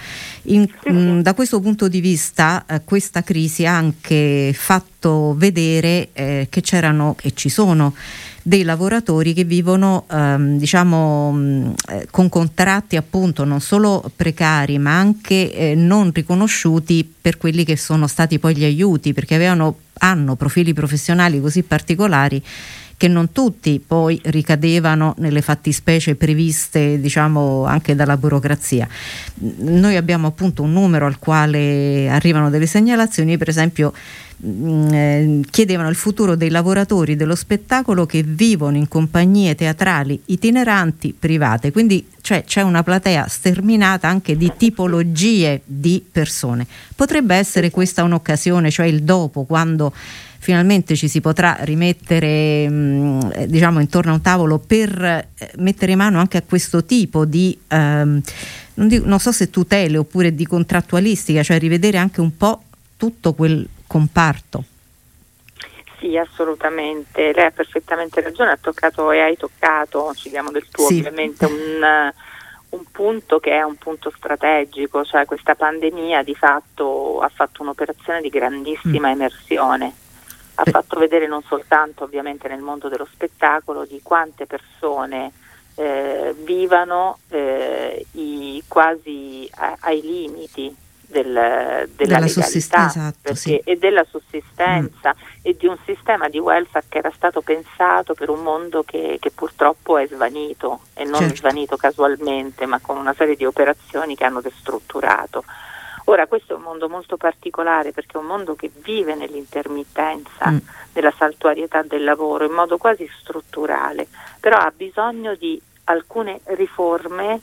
In, 0.44 0.66
mh, 0.86 0.90
mm, 0.90 1.20
da 1.20 1.34
questo 1.34 1.60
punto 1.60 1.86
di 1.86 2.00
vista, 2.00 2.64
eh, 2.66 2.80
questa 2.82 3.22
crisi 3.22 3.66
ha 3.66 3.76
anche 3.76 4.54
fatto 4.56 5.34
vedere 5.36 6.08
eh, 6.14 6.46
che 6.48 6.62
c'erano 6.62 7.14
e 7.20 7.34
ci 7.34 7.50
sono 7.50 7.94
dei 8.42 8.64
lavoratori 8.64 9.32
che 9.32 9.44
vivono 9.44 10.04
ehm, 10.10 10.58
diciamo 10.58 11.32
mh, 11.32 11.74
eh, 11.88 12.06
con 12.10 12.28
contratti 12.28 12.96
appunto 12.96 13.44
non 13.44 13.60
solo 13.60 14.10
precari 14.14 14.78
ma 14.78 14.98
anche 14.98 15.52
eh, 15.54 15.74
non 15.74 16.10
riconosciuti 16.12 17.10
per 17.20 17.38
quelli 17.38 17.64
che 17.64 17.76
sono 17.76 18.06
stati 18.06 18.38
poi 18.38 18.56
gli 18.56 18.64
aiuti 18.64 19.12
perché 19.12 19.36
avevano, 19.36 19.76
hanno 19.98 20.34
profili 20.34 20.72
professionali 20.72 21.40
così 21.40 21.62
particolari 21.62 22.42
che 23.02 23.08
non 23.08 23.32
tutti 23.32 23.82
poi 23.84 24.20
ricadevano 24.26 25.16
nelle 25.18 25.42
fattispecie 25.42 26.14
previste 26.14 27.00
diciamo 27.00 27.64
anche 27.64 27.96
dalla 27.96 28.16
burocrazia. 28.16 28.86
Noi 29.56 29.96
abbiamo 29.96 30.28
appunto 30.28 30.62
un 30.62 30.72
numero 30.72 31.06
al 31.06 31.18
quale 31.18 32.08
arrivano 32.08 32.48
delle 32.48 32.66
segnalazioni, 32.66 33.36
per 33.38 33.48
esempio 33.48 33.92
mm, 34.44 34.92
eh, 34.92 35.40
chiedevano 35.50 35.88
il 35.88 35.94
futuro 35.94 36.34
dei 36.34 36.50
lavoratori 36.50 37.16
dello 37.16 37.34
spettacolo 37.34 38.06
che 38.06 38.22
vivono 38.22 38.76
in 38.76 38.88
compagnie 38.88 39.54
teatrali 39.54 40.20
itineranti 40.26 41.14
private, 41.18 41.72
quindi 41.72 42.06
cioè, 42.20 42.44
c'è 42.44 42.62
una 42.62 42.82
platea 42.82 43.26
sterminata 43.26 44.08
anche 44.08 44.36
di 44.36 44.52
tipologie 44.56 45.62
di 45.64 46.04
persone. 46.10 46.66
Potrebbe 46.94 47.34
essere 47.34 47.70
questa 47.70 48.04
un'occasione, 48.04 48.70
cioè 48.70 48.86
il 48.86 49.02
dopo, 49.02 49.44
quando 49.44 49.92
finalmente 50.38 50.96
ci 50.96 51.06
si 51.06 51.20
potrà 51.20 51.58
rimettere 51.60 52.68
mm, 52.68 53.20
eh, 53.32 53.46
diciamo 53.46 53.78
intorno 53.78 54.10
a 54.10 54.14
un 54.14 54.22
tavolo 54.22 54.58
per 54.58 55.00
eh, 55.00 55.28
mettere 55.58 55.94
mano 55.94 56.18
anche 56.18 56.36
a 56.36 56.42
questo 56.42 56.84
tipo 56.84 57.24
di 57.24 57.56
ehm, 57.68 58.20
non, 58.74 58.88
dico, 58.88 59.06
non 59.06 59.20
so 59.20 59.30
se 59.30 59.50
tutele 59.50 59.96
oppure 59.98 60.34
di 60.34 60.46
contrattualistica, 60.46 61.42
cioè 61.42 61.58
rivedere 61.58 61.98
anche 61.98 62.20
un 62.20 62.36
po' 62.36 62.62
tutto 62.96 63.34
quel 63.34 63.66
comparto. 63.92 64.64
Sì, 65.98 66.16
assolutamente, 66.16 67.32
lei 67.34 67.44
ha 67.44 67.50
perfettamente 67.50 68.22
ragione, 68.22 68.52
ha 68.52 68.58
toccato 68.58 69.10
e 69.10 69.20
hai 69.20 69.36
toccato, 69.36 70.14
ci 70.14 70.30
diamo 70.30 70.50
del 70.50 70.66
tuo 70.70 70.86
sì. 70.86 70.98
ovviamente, 70.98 71.44
un, 71.44 72.12
un, 72.70 72.84
punto 72.90 73.38
che 73.38 73.50
è 73.50 73.62
un 73.62 73.76
punto 73.76 74.10
strategico, 74.16 75.04
cioè 75.04 75.26
questa 75.26 75.54
pandemia 75.54 76.22
di 76.22 76.34
fatto 76.34 77.20
ha 77.20 77.28
fatto 77.28 77.60
un'operazione 77.60 78.22
di 78.22 78.30
grandissima 78.30 79.08
mm. 79.08 79.12
emersione 79.12 79.94
ha 80.54 80.64
fatto 80.70 80.98
vedere 80.98 81.26
non 81.26 81.42
soltanto 81.42 82.04
ovviamente 82.04 82.46
nel 82.46 82.60
mondo 82.60 82.88
dello 82.90 83.06
spettacolo 83.10 83.86
di 83.86 84.00
quante 84.02 84.44
persone 84.44 85.32
eh, 85.76 86.34
vivano 86.44 87.20
eh, 87.30 88.04
i, 88.12 88.62
quasi 88.68 89.48
a, 89.54 89.78
ai 89.80 90.02
limiti 90.02 90.76
del, 91.12 91.24
della, 91.24 91.84
della 91.94 92.18
legalità 92.18 92.86
esatto, 92.86 93.34
sì. 93.34 93.56
e 93.58 93.76
della 93.76 94.04
sussistenza 94.04 95.14
mm. 95.14 95.38
e 95.42 95.54
di 95.56 95.66
un 95.66 95.76
sistema 95.84 96.28
di 96.28 96.38
welfare 96.38 96.86
che 96.88 96.98
era 96.98 97.12
stato 97.14 97.42
pensato 97.42 98.14
per 98.14 98.30
un 98.30 98.42
mondo 98.42 98.82
che, 98.82 99.18
che 99.20 99.30
purtroppo 99.30 99.98
è 99.98 100.06
svanito 100.06 100.80
e 100.94 101.04
non 101.04 101.20
certo. 101.20 101.36
svanito 101.36 101.76
casualmente 101.76 102.66
ma 102.66 102.80
con 102.80 102.96
una 102.96 103.14
serie 103.14 103.36
di 103.36 103.44
operazioni 103.44 104.16
che 104.16 104.24
hanno 104.24 104.40
destrutturato. 104.40 105.44
Ora 106.06 106.26
questo 106.26 106.54
è 106.54 106.56
un 106.56 106.62
mondo 106.62 106.88
molto 106.88 107.16
particolare 107.16 107.92
perché 107.92 108.16
è 108.16 108.20
un 108.20 108.26
mondo 108.26 108.56
che 108.56 108.70
vive 108.82 109.14
nell'intermittenza, 109.14 110.50
mm. 110.50 110.58
nella 110.94 111.12
saltuarietà 111.16 111.82
del 111.82 112.02
lavoro 112.02 112.44
in 112.44 112.52
modo 112.52 112.76
quasi 112.76 113.08
strutturale, 113.20 114.08
però 114.40 114.56
ha 114.56 114.72
bisogno 114.74 115.36
di 115.36 115.60
alcune 115.84 116.40
riforme 116.44 117.40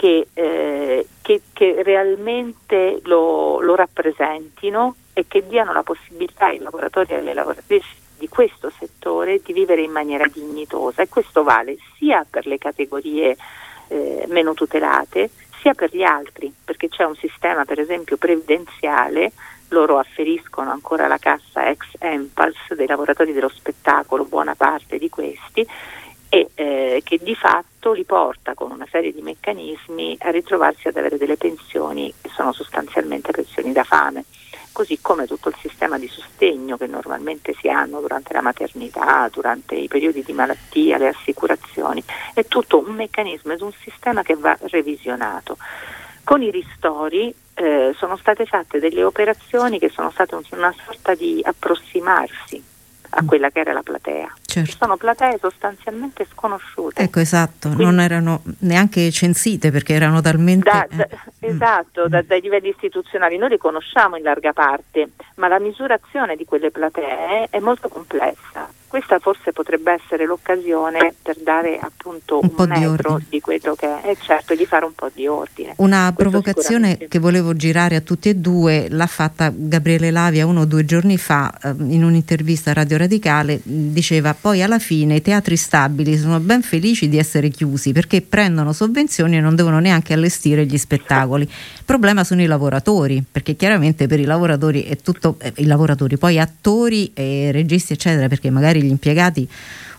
che, 0.00 0.28
eh, 0.32 1.06
che, 1.20 1.42
che 1.52 1.82
realmente 1.82 3.00
lo, 3.02 3.60
lo, 3.60 3.74
rappresentino 3.74 4.94
e 5.12 5.26
che 5.28 5.46
diano 5.46 5.74
la 5.74 5.82
possibilità 5.82 6.46
ai 6.46 6.58
lavoratori 6.58 7.12
e 7.12 7.16
alle 7.16 7.34
lavoratrici 7.34 7.96
di 8.16 8.26
questo 8.26 8.70
settore 8.70 9.42
di 9.44 9.52
vivere 9.52 9.82
in 9.82 9.90
maniera 9.90 10.26
dignitosa. 10.26 11.02
E 11.02 11.08
questo 11.10 11.42
vale 11.42 11.76
sia 11.98 12.24
per 12.28 12.46
le 12.46 12.56
categorie 12.56 13.36
eh, 13.88 14.24
meno 14.28 14.54
tutelate 14.54 15.28
sia 15.60 15.74
per 15.74 15.94
gli 15.94 16.02
altri, 16.02 16.50
perché 16.64 16.88
c'è 16.88 17.04
un 17.04 17.16
sistema 17.16 17.66
per 17.66 17.78
esempio 17.78 18.16
previdenziale, 18.16 19.32
loro 19.68 19.98
afferiscono 19.98 20.70
ancora 20.70 21.08
la 21.08 21.18
cassa 21.18 21.68
ex 21.68 21.84
Empals 21.98 22.72
dei 22.72 22.86
lavoratori 22.86 23.34
dello 23.34 23.50
spettacolo, 23.50 24.24
buona 24.24 24.54
parte 24.54 24.96
di 24.96 25.10
questi, 25.10 25.66
e 26.30 26.48
eh, 26.54 27.02
che 27.04 27.18
di 27.20 27.34
fatto 27.34 27.92
li 27.92 28.04
porta 28.04 28.54
con 28.54 28.70
una 28.70 28.86
serie 28.90 29.12
di 29.12 29.20
meccanismi 29.20 30.16
a 30.20 30.30
ritrovarsi 30.30 30.88
ad 30.88 30.96
avere 30.96 31.18
delle 31.18 31.36
pensioni 31.36 32.14
che 32.22 32.30
sono 32.30 32.52
sostanzialmente 32.52 33.32
pensioni 33.32 33.72
da 33.72 33.84
fame 33.84 34.24
così 34.72 34.98
come 35.00 35.26
tutto 35.26 35.48
il 35.48 35.56
sistema 35.60 35.98
di 35.98 36.08
sostegno 36.08 36.76
che 36.76 36.86
normalmente 36.86 37.54
si 37.60 37.68
hanno 37.68 38.00
durante 38.00 38.32
la 38.32 38.40
maternità, 38.40 39.28
durante 39.30 39.74
i 39.74 39.88
periodi 39.88 40.22
di 40.22 40.32
malattia, 40.32 40.96
le 40.96 41.08
assicurazioni, 41.08 42.02
è 42.32 42.46
tutto 42.46 42.78
un 42.78 42.94
meccanismo 42.94 43.52
ed 43.52 43.60
un 43.60 43.72
sistema 43.72 44.22
che 44.22 44.36
va 44.36 44.56
revisionato. 44.58 45.58
Con 46.24 46.42
i 46.42 46.50
ristori 46.50 47.34
eh, 47.54 47.92
sono 47.96 48.16
state 48.16 48.46
fatte 48.46 48.78
delle 48.78 49.02
operazioni 49.04 49.78
che 49.78 49.88
sono 49.88 50.10
state 50.10 50.34
una 50.52 50.74
sorta 50.84 51.14
di 51.14 51.40
approssimarsi 51.44 52.62
a 53.10 53.24
quella 53.24 53.50
che 53.50 53.60
era 53.60 53.72
la 53.72 53.82
platea. 53.82 54.34
Certo. 54.50 54.76
Sono 54.78 54.96
platee 54.96 55.38
sostanzialmente 55.40 56.26
sconosciute. 56.32 57.02
Ecco, 57.02 57.20
esatto, 57.20 57.68
Quindi, 57.68 57.84
non 57.84 58.00
erano 58.00 58.42
neanche 58.60 59.10
censite 59.10 59.70
perché 59.70 59.94
erano 59.94 60.20
talmente... 60.20 60.68
Da, 60.68 60.86
da, 60.90 61.06
eh. 61.06 61.48
Esatto, 61.48 62.04
mm. 62.04 62.08
da, 62.08 62.22
dai 62.22 62.40
livelli 62.40 62.68
istituzionali 62.68 63.38
noi 63.38 63.50
li 63.50 63.58
conosciamo 63.58 64.16
in 64.16 64.22
larga 64.22 64.52
parte, 64.52 65.10
ma 65.36 65.48
la 65.48 65.60
misurazione 65.60 66.36
di 66.36 66.44
quelle 66.44 66.70
platee 66.70 67.46
è 67.48 67.60
molto 67.60 67.88
complessa 67.88 68.68
questa 68.90 69.20
forse 69.20 69.52
potrebbe 69.52 69.92
essere 69.92 70.26
l'occasione 70.26 71.14
per 71.22 71.36
dare 71.36 71.78
appunto 71.78 72.40
un, 72.42 72.50
un 72.56 72.68
metro 72.68 73.18
di, 73.18 73.26
di, 73.28 73.40
quello 73.40 73.76
che 73.76 73.86
è, 73.86 74.08
e 74.08 74.16
certo 74.20 74.56
di 74.56 74.66
fare 74.66 74.84
un 74.84 74.92
po' 74.94 75.08
di 75.14 75.28
ordine. 75.28 75.74
Una 75.76 76.12
Questo 76.12 76.28
provocazione 76.28 76.98
che 76.98 77.20
volevo 77.20 77.54
girare 77.54 77.94
a 77.94 78.00
tutti 78.00 78.28
e 78.28 78.34
due 78.34 78.88
l'ha 78.90 79.06
fatta 79.06 79.52
Gabriele 79.54 80.10
Lavia 80.10 80.44
uno 80.44 80.62
o 80.62 80.64
due 80.64 80.84
giorni 80.84 81.18
fa 81.18 81.56
eh, 81.62 81.68
in 81.68 82.02
un'intervista 82.02 82.70
a 82.70 82.74
Radio 82.74 82.98
Radicale, 82.98 83.60
diceva 83.62 84.34
poi 84.40 84.62
alla 84.62 84.78
fine 84.78 85.16
i 85.16 85.22
teatri 85.22 85.56
stabili 85.56 86.16
sono 86.16 86.40
ben 86.40 86.62
felici 86.62 87.08
di 87.08 87.18
essere 87.18 87.50
chiusi 87.50 87.92
perché 87.92 88.22
prendono 88.22 88.72
sovvenzioni 88.72 89.36
e 89.36 89.40
non 89.40 89.54
devono 89.54 89.78
neanche 89.80 90.14
allestire 90.14 90.64
gli 90.64 90.78
spettacoli. 90.78 91.42
Il 91.44 91.84
problema 91.84 92.24
sono 92.24 92.40
i 92.40 92.46
lavoratori, 92.46 93.22
perché 93.30 93.54
chiaramente 93.54 94.06
per 94.06 94.18
i 94.18 94.24
lavoratori 94.24 94.82
è 94.82 94.96
tutto, 94.96 95.36
eh, 95.40 95.52
i 95.56 95.66
lavoratori, 95.66 96.16
poi 96.16 96.38
attori 96.38 97.10
e 97.12 97.50
registi 97.52 97.92
eccetera, 97.92 98.28
perché 98.28 98.48
magari 98.50 98.82
gli 98.82 98.90
impiegati 98.90 99.46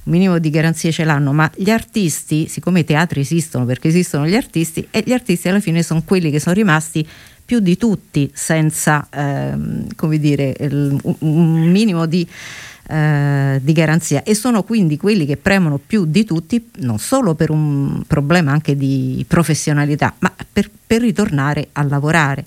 un 0.03 0.11
minimo 0.11 0.39
di 0.39 0.49
garanzie 0.49 0.91
ce 0.91 1.03
l'hanno, 1.03 1.31
ma 1.31 1.49
gli 1.55 1.69
artisti, 1.69 2.47
siccome 2.47 2.79
i 2.79 2.83
teatri 2.83 3.19
esistono 3.21 3.65
perché 3.65 3.89
esistono 3.89 4.25
gli 4.25 4.35
artisti, 4.35 4.87
e 4.89 5.03
gli 5.05 5.13
artisti 5.13 5.49
alla 5.49 5.59
fine 5.59 5.83
sono 5.83 6.01
quelli 6.03 6.31
che 6.31 6.39
sono 6.39 6.55
rimasti 6.55 7.07
più 7.45 7.59
di 7.59 7.77
tutti 7.77 8.31
senza 8.33 9.07
ehm, 9.11 9.93
come 9.95 10.17
dire, 10.17 10.55
il, 10.59 10.97
un 11.19 11.69
minimo 11.69 12.07
di, 12.07 12.27
eh, 12.91 13.59
di, 13.61 13.71
garanzia 13.71 14.23
e 14.23 14.35
sono 14.35 14.63
quindi 14.63 14.97
quelli 14.97 15.25
che 15.25 15.37
premono 15.37 15.79
più 15.85 16.05
di 16.05 16.25
tutti 16.25 16.69
non 16.79 16.99
solo 16.99 17.35
per 17.35 17.49
un 17.49 18.03
problema 18.05 18.51
anche 18.51 18.75
di 18.75 19.23
professionalità, 19.27 20.13
ma 20.19 20.33
per, 20.51 20.69
per 20.85 21.01
ritornare 21.01 21.69
a 21.71 21.83
lavorare 21.83 22.45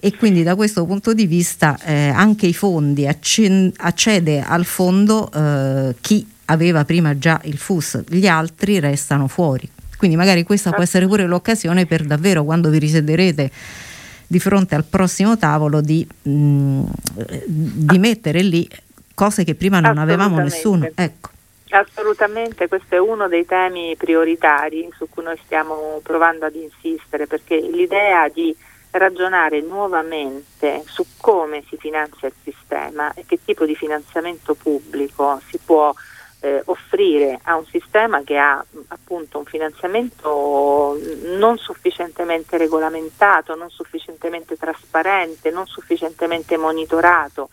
e 0.00 0.16
quindi 0.16 0.42
da 0.42 0.54
questo 0.54 0.86
punto 0.86 1.12
di 1.12 1.26
vista 1.26 1.78
eh, 1.84 2.08
anche 2.08 2.46
i 2.46 2.54
fondi 2.54 3.06
accen- 3.06 3.72
accede 3.76 4.42
al 4.42 4.64
fondo 4.64 5.30
eh, 5.30 5.94
chi 6.00 6.26
aveva 6.46 6.84
prima 6.84 7.16
già 7.18 7.40
il 7.44 7.58
FUS, 7.58 8.02
gli 8.08 8.26
altri 8.26 8.80
restano 8.80 9.28
fuori. 9.28 9.68
Quindi 9.96 10.16
magari 10.16 10.42
questa 10.42 10.72
può 10.72 10.82
essere 10.82 11.06
pure 11.06 11.26
l'occasione 11.26 11.84
per 11.86 12.04
davvero 12.04 12.42
quando 12.42 12.70
vi 12.70 12.78
risederete 12.78 13.50
di 14.26 14.38
fronte 14.40 14.74
al 14.74 14.84
prossimo 14.84 15.36
tavolo 15.36 15.80
di, 15.80 16.06
mh, 16.22 16.30
mm, 16.30 16.84
di 17.46 17.98
mettere 17.98 18.42
lì 18.42 18.66
cose 19.20 19.44
che 19.44 19.54
prima 19.54 19.80
non 19.80 19.98
avevamo 19.98 20.38
nessuno. 20.38 20.88
Ecco. 20.94 21.28
Assolutamente, 21.68 22.68
questo 22.68 22.94
è 22.94 22.98
uno 22.98 23.28
dei 23.28 23.44
temi 23.44 23.94
prioritari 23.98 24.88
su 24.96 25.10
cui 25.10 25.22
noi 25.22 25.38
stiamo 25.44 26.00
provando 26.02 26.46
ad 26.46 26.54
insistere 26.54 27.26
perché 27.26 27.60
l'idea 27.60 28.30
di 28.30 28.56
ragionare 28.92 29.60
nuovamente 29.60 30.82
su 30.86 31.04
come 31.18 31.62
si 31.68 31.76
finanzia 31.76 32.28
il 32.28 32.34
sistema 32.42 33.12
e 33.12 33.24
che 33.26 33.38
tipo 33.44 33.66
di 33.66 33.76
finanziamento 33.76 34.54
pubblico 34.54 35.38
si 35.48 35.58
può 35.62 35.92
eh, 36.40 36.62
offrire 36.64 37.38
a 37.42 37.56
un 37.56 37.66
sistema 37.66 38.22
che 38.22 38.38
ha 38.38 38.64
appunto 38.88 39.38
un 39.38 39.44
finanziamento 39.44 40.98
non 41.38 41.58
sufficientemente 41.58 42.56
regolamentato, 42.56 43.54
non 43.54 43.68
sufficientemente 43.68 44.56
trasparente, 44.56 45.50
non 45.50 45.66
sufficientemente 45.66 46.56
monitorato. 46.56 47.50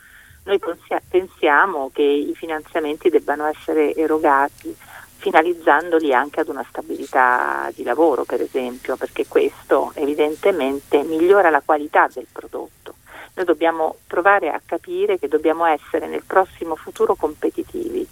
Noi 0.48 0.62
pensiamo 1.10 1.92
che 1.94 2.02
i 2.04 2.34
finanziamenti 2.34 3.10
debbano 3.10 3.48
essere 3.48 3.94
erogati 3.94 4.74
finalizzandoli 5.18 6.14
anche 6.14 6.40
ad 6.40 6.48
una 6.48 6.66
stabilità 6.70 7.70
di 7.76 7.84
lavoro, 7.84 8.24
per 8.24 8.40
esempio, 8.40 8.96
perché 8.96 9.28
questo 9.28 9.92
evidentemente 9.96 11.04
migliora 11.04 11.50
la 11.50 11.62
qualità 11.64 12.08
del 12.14 12.28
prodotto. 12.32 12.96
Noi 13.34 13.44
dobbiamo 13.44 13.98
provare 14.08 14.50
a 14.50 14.62
capire 14.66 15.20
che 15.20 15.28
dobbiamo 15.28 15.66
essere 15.66 16.08
nel 16.08 16.24
prossimo 16.26 16.78
futuro 16.78 17.16
competitivi 17.16 18.08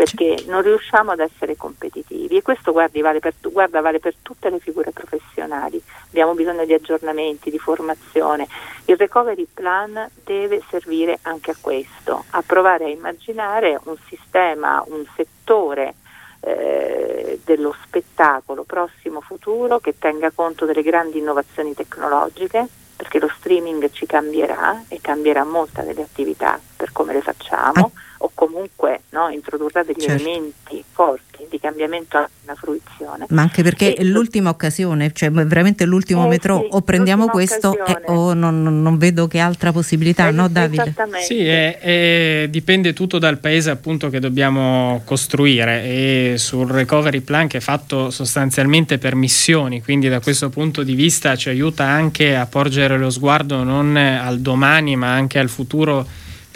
perché 0.00 0.44
non 0.46 0.62
riusciamo 0.62 1.10
ad 1.10 1.20
essere 1.20 1.58
competitivi 1.58 2.38
e 2.38 2.40
questo 2.40 2.72
guardi, 2.72 3.02
vale 3.02 3.18
per, 3.18 3.34
guarda, 3.42 3.82
vale 3.82 3.98
per 3.98 4.14
tutte 4.22 4.48
le 4.48 4.58
figure 4.58 4.92
professionali. 4.92 5.78
Abbiamo 6.06 6.32
bisogno 6.32 6.64
di 6.64 6.72
aggiornamenti, 6.72 7.50
di 7.50 7.58
formazione. 7.58 8.48
Il 8.86 8.96
recovery 8.96 9.46
plan 9.52 10.08
deve 10.24 10.62
servire 10.70 11.18
anche 11.20 11.50
a 11.50 11.56
questo, 11.60 12.24
a 12.30 12.40
provare 12.40 12.84
a 12.84 12.88
immaginare 12.88 13.78
un 13.84 13.96
sistema, 14.08 14.82
un 14.86 15.04
settore 15.14 15.96
eh, 16.40 17.38
dello 17.44 17.76
spettacolo 17.82 18.62
prossimo 18.62 19.20
futuro 19.20 19.80
che 19.80 19.98
tenga 19.98 20.30
conto 20.30 20.64
delle 20.64 20.80
grandi 20.80 21.18
innovazioni 21.18 21.74
tecnologiche, 21.74 22.66
perché 22.96 23.18
lo 23.18 23.30
streaming 23.36 23.90
ci 23.90 24.06
cambierà 24.06 24.84
e 24.88 24.98
cambierà 25.02 25.44
molte 25.44 25.82
delle 25.82 26.04
attività 26.04 26.58
per 26.74 26.90
come 26.90 27.12
le 27.12 27.20
facciamo. 27.20 27.92
Ah 27.94 28.08
o 28.22 28.30
comunque 28.34 29.02
no, 29.10 29.28
introdurrà 29.28 29.82
degli 29.82 30.00
certo. 30.00 30.22
elementi 30.22 30.84
forti 30.90 31.46
di 31.48 31.58
cambiamento 31.58 32.18
alla 32.18 32.54
fruizione. 32.54 33.26
Ma 33.30 33.42
anche 33.42 33.62
perché 33.62 33.94
e 33.94 34.00
è 34.00 34.04
l'ultima 34.04 34.50
occasione, 34.50 35.12
cioè 35.12 35.30
veramente 35.30 35.86
l'ultimo 35.86 36.26
eh, 36.26 36.28
metro, 36.28 36.60
sì, 36.60 36.68
o 36.70 36.82
prendiamo 36.82 37.26
questo 37.28 37.74
eh, 37.84 38.02
o 38.06 38.34
non, 38.34 38.82
non, 38.82 38.98
vedo 38.98 39.26
che 39.26 39.38
altra 39.38 39.72
possibilità, 39.72 40.28
eh, 40.28 40.32
no 40.32 40.48
Davide? 40.48 40.94
Sì, 41.26 41.46
è, 41.46 41.78
è, 41.78 42.46
dipende 42.50 42.92
tutto 42.92 43.18
dal 43.18 43.38
paese 43.38 43.70
appunto 43.70 44.10
che 44.10 44.20
dobbiamo 44.20 45.00
costruire 45.04 45.82
e 45.84 46.34
sul 46.36 46.68
recovery 46.68 47.20
plan 47.20 47.48
che 47.48 47.58
è 47.58 47.60
fatto 47.60 48.10
sostanzialmente 48.10 48.98
per 48.98 49.14
missioni, 49.14 49.82
quindi 49.82 50.08
da 50.08 50.20
questo 50.20 50.50
punto 50.50 50.82
di 50.82 50.94
vista 50.94 51.36
ci 51.36 51.48
aiuta 51.48 51.84
anche 51.84 52.36
a 52.36 52.44
porgere 52.44 52.98
lo 52.98 53.10
sguardo 53.10 53.62
non 53.62 53.96
al 53.96 54.40
domani 54.40 54.96
ma 54.96 55.12
anche 55.12 55.38
al 55.38 55.48
futuro 55.48 56.06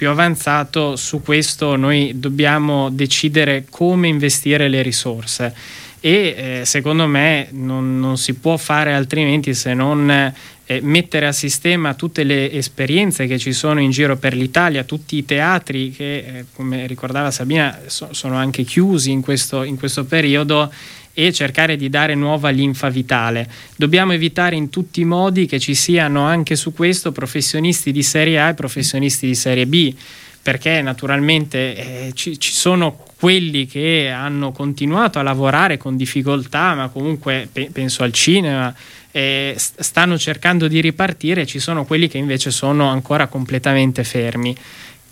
più 0.05 0.13
avanzato, 0.13 0.97
su 0.97 1.23
questo 1.23 1.77
noi 1.77 2.13
dobbiamo 2.17 2.91
decidere 2.91 3.65
come 3.71 4.07
investire 4.09 4.69
le 4.69 4.83
risorse. 4.83 5.55
E 5.99 6.35
eh, 6.61 6.65
secondo 6.67 7.07
me 7.07 7.49
non, 7.53 7.99
non, 7.99 8.19
si 8.19 8.35
può 8.35 8.59
fare 8.59 8.93
altrimenti 8.93 9.55
se 9.55 9.73
non 9.73 10.11
eh, 10.11 10.81
mettere 10.83 11.27
a 11.27 11.33
sistema 11.33 11.95
tutte 11.95 12.23
le 12.23 12.53
esperienze 12.53 13.27
che 13.27 13.39
ci 13.39 13.55
sono 13.55 13.81
in 13.81 13.91
giro 13.91 14.19
per 14.19 14.35
l'Italia, 14.35 14.85
tutti 14.85 15.17
i 15.17 15.25
teatri 15.25 15.91
che, 15.91 16.17
eh, 16.17 16.45
come 16.53 16.87
ricordava 16.87 17.31
Sabina, 17.31 17.81
so, 17.87 18.09
sono 18.11 18.37
anche 18.37 18.63
chiusi 18.65 19.11
in 19.11 19.23
questo, 19.23 19.63
in 19.63 19.79
questo 19.79 20.05
periodo 20.05 20.71
e 21.15 21.33
cercare 21.33 21.77
di 21.77 21.89
dare 21.89 22.15
nuova 22.15 22.51
linfa 22.51 22.89
vitale. 22.89 23.49
Dobbiamo 23.77 24.13
evitare 24.13 24.57
in 24.57 24.69
tutti 24.69 25.01
i 25.01 25.05
modi 25.05 25.47
che 25.47 25.61
ci 25.61 25.75
siano 25.75 26.25
anche 26.25 26.57
su 26.57 26.75
questo 26.75 27.13
professionisti 27.13 27.93
di 27.93 28.03
serie 28.03 28.41
A 28.41 28.49
e 28.49 28.55
professionisti 28.55 29.27
di 29.27 29.35
serie 29.35 29.67
B, 29.67 29.95
perché 30.43 30.83
naturalmente 30.83 31.77
eh, 31.77 32.13
ci, 32.15 32.39
ci, 32.39 32.53
sono 32.53 32.99
quelli 33.17 33.67
che 33.67 34.11
hanno 34.15 34.53
continuato 34.53 35.19
a 35.19 35.23
lavorare 35.23 35.79
con 35.79 35.97
difficoltà, 35.97 36.75
ma 36.75 36.89
comunque 36.89 37.49
pe- 37.51 37.71
penso 37.73 38.03
al 38.03 38.13
cinema, 38.13 38.75
eh, 39.13 39.55
stanno 39.57 40.19
cercando 40.19 40.67
di 40.67 40.81
ripartire, 40.81 41.47
ci 41.47 41.61
sono 41.61 41.85
quelli 41.85 42.09
che 42.09 42.19
invece 42.19 42.51
sono 42.51 42.89
ancora 42.89 43.29
completamente 43.29 44.03
fermi 44.03 44.55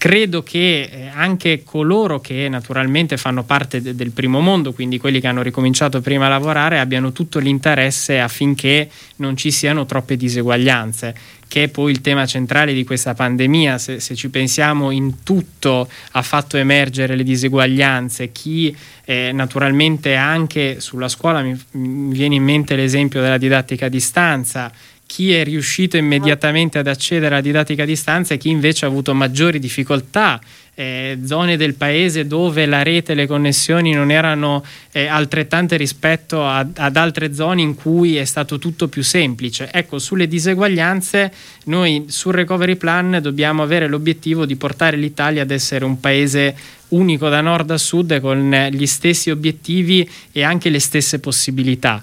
credo 0.02 0.42
che 0.42 0.90
eh, 0.90 1.10
anche 1.14 1.62
coloro 1.62 2.20
che 2.20 2.48
naturalmente 2.48 3.16
fanno 3.16 3.44
parte 3.44 3.80
de- 3.80 3.94
del 3.94 4.10
primo 4.10 4.40
mondo, 4.40 4.72
quindi 4.72 4.98
quelli 4.98 5.20
che 5.20 5.28
hanno 5.28 5.42
ricominciato 5.42 6.00
prima 6.00 6.26
a 6.26 6.28
lavorare, 6.28 6.80
abbiano 6.80 7.12
tutto 7.12 7.38
l'interesse 7.38 8.18
affinché 8.18 8.90
non 9.18 9.36
ci 9.36 9.52
siano 9.52 9.86
troppe 9.86 10.16
diseguaglianze, 10.16 11.14
che 11.46 11.62
è 11.62 11.68
poi 11.68 11.92
il 11.92 12.00
tema 12.00 12.26
centrale 12.26 12.72
di 12.72 12.82
questa 12.82 13.14
pandemia. 13.14 13.78
Se, 13.78 14.00
se 14.00 14.16
ci 14.16 14.28
pensiamo 14.28 14.90
in 14.90 15.22
tutto 15.22 15.88
ha 16.10 16.22
fatto 16.22 16.56
emergere 16.56 17.14
le 17.14 17.22
diseguaglianze, 17.22 18.32
chi 18.32 18.76
eh, 19.04 19.30
naturalmente 19.32 20.16
anche 20.16 20.80
sulla 20.80 21.08
scuola 21.08 21.42
mi, 21.42 21.56
mi 21.72 22.12
viene 22.12 22.34
in 22.34 22.42
mente 22.42 22.74
l'esempio 22.74 23.20
della 23.20 23.38
didattica 23.38 23.86
a 23.86 23.88
distanza 23.88 24.72
chi 25.12 25.34
è 25.34 25.44
riuscito 25.44 25.98
immediatamente 25.98 26.78
ad 26.78 26.86
accedere 26.86 27.34
alla 27.34 27.42
didattica 27.42 27.82
a 27.82 27.86
distanza 27.86 28.32
e 28.32 28.38
chi 28.38 28.48
invece 28.48 28.86
ha 28.86 28.88
avuto 28.88 29.12
maggiori 29.12 29.58
difficoltà. 29.58 30.40
Eh, 30.74 31.18
zone 31.26 31.58
del 31.58 31.74
paese 31.74 32.26
dove 32.26 32.64
la 32.64 32.82
rete 32.82 33.12
e 33.12 33.14
le 33.14 33.26
connessioni 33.26 33.92
non 33.92 34.10
erano 34.10 34.64
eh, 34.90 35.04
altrettante 35.04 35.76
rispetto 35.76 36.46
a, 36.46 36.66
ad 36.76 36.96
altre 36.96 37.34
zone 37.34 37.60
in 37.60 37.74
cui 37.74 38.16
è 38.16 38.24
stato 38.24 38.58
tutto 38.58 38.88
più 38.88 39.02
semplice. 39.02 39.68
Ecco, 39.70 39.98
sulle 39.98 40.26
diseguaglianze 40.26 41.30
noi 41.64 42.06
sul 42.08 42.32
recovery 42.32 42.76
plan 42.76 43.18
dobbiamo 43.20 43.62
avere 43.62 43.88
l'obiettivo 43.88 44.46
di 44.46 44.56
portare 44.56 44.96
l'Italia 44.96 45.42
ad 45.42 45.50
essere 45.50 45.84
un 45.84 46.00
paese 46.00 46.56
unico 46.88 47.28
da 47.28 47.42
nord 47.42 47.70
a 47.70 47.76
sud 47.76 48.18
con 48.20 48.50
gli 48.70 48.86
stessi 48.86 49.28
obiettivi 49.28 50.08
e 50.32 50.42
anche 50.42 50.70
le 50.70 50.80
stesse 50.80 51.20
possibilità 51.20 52.02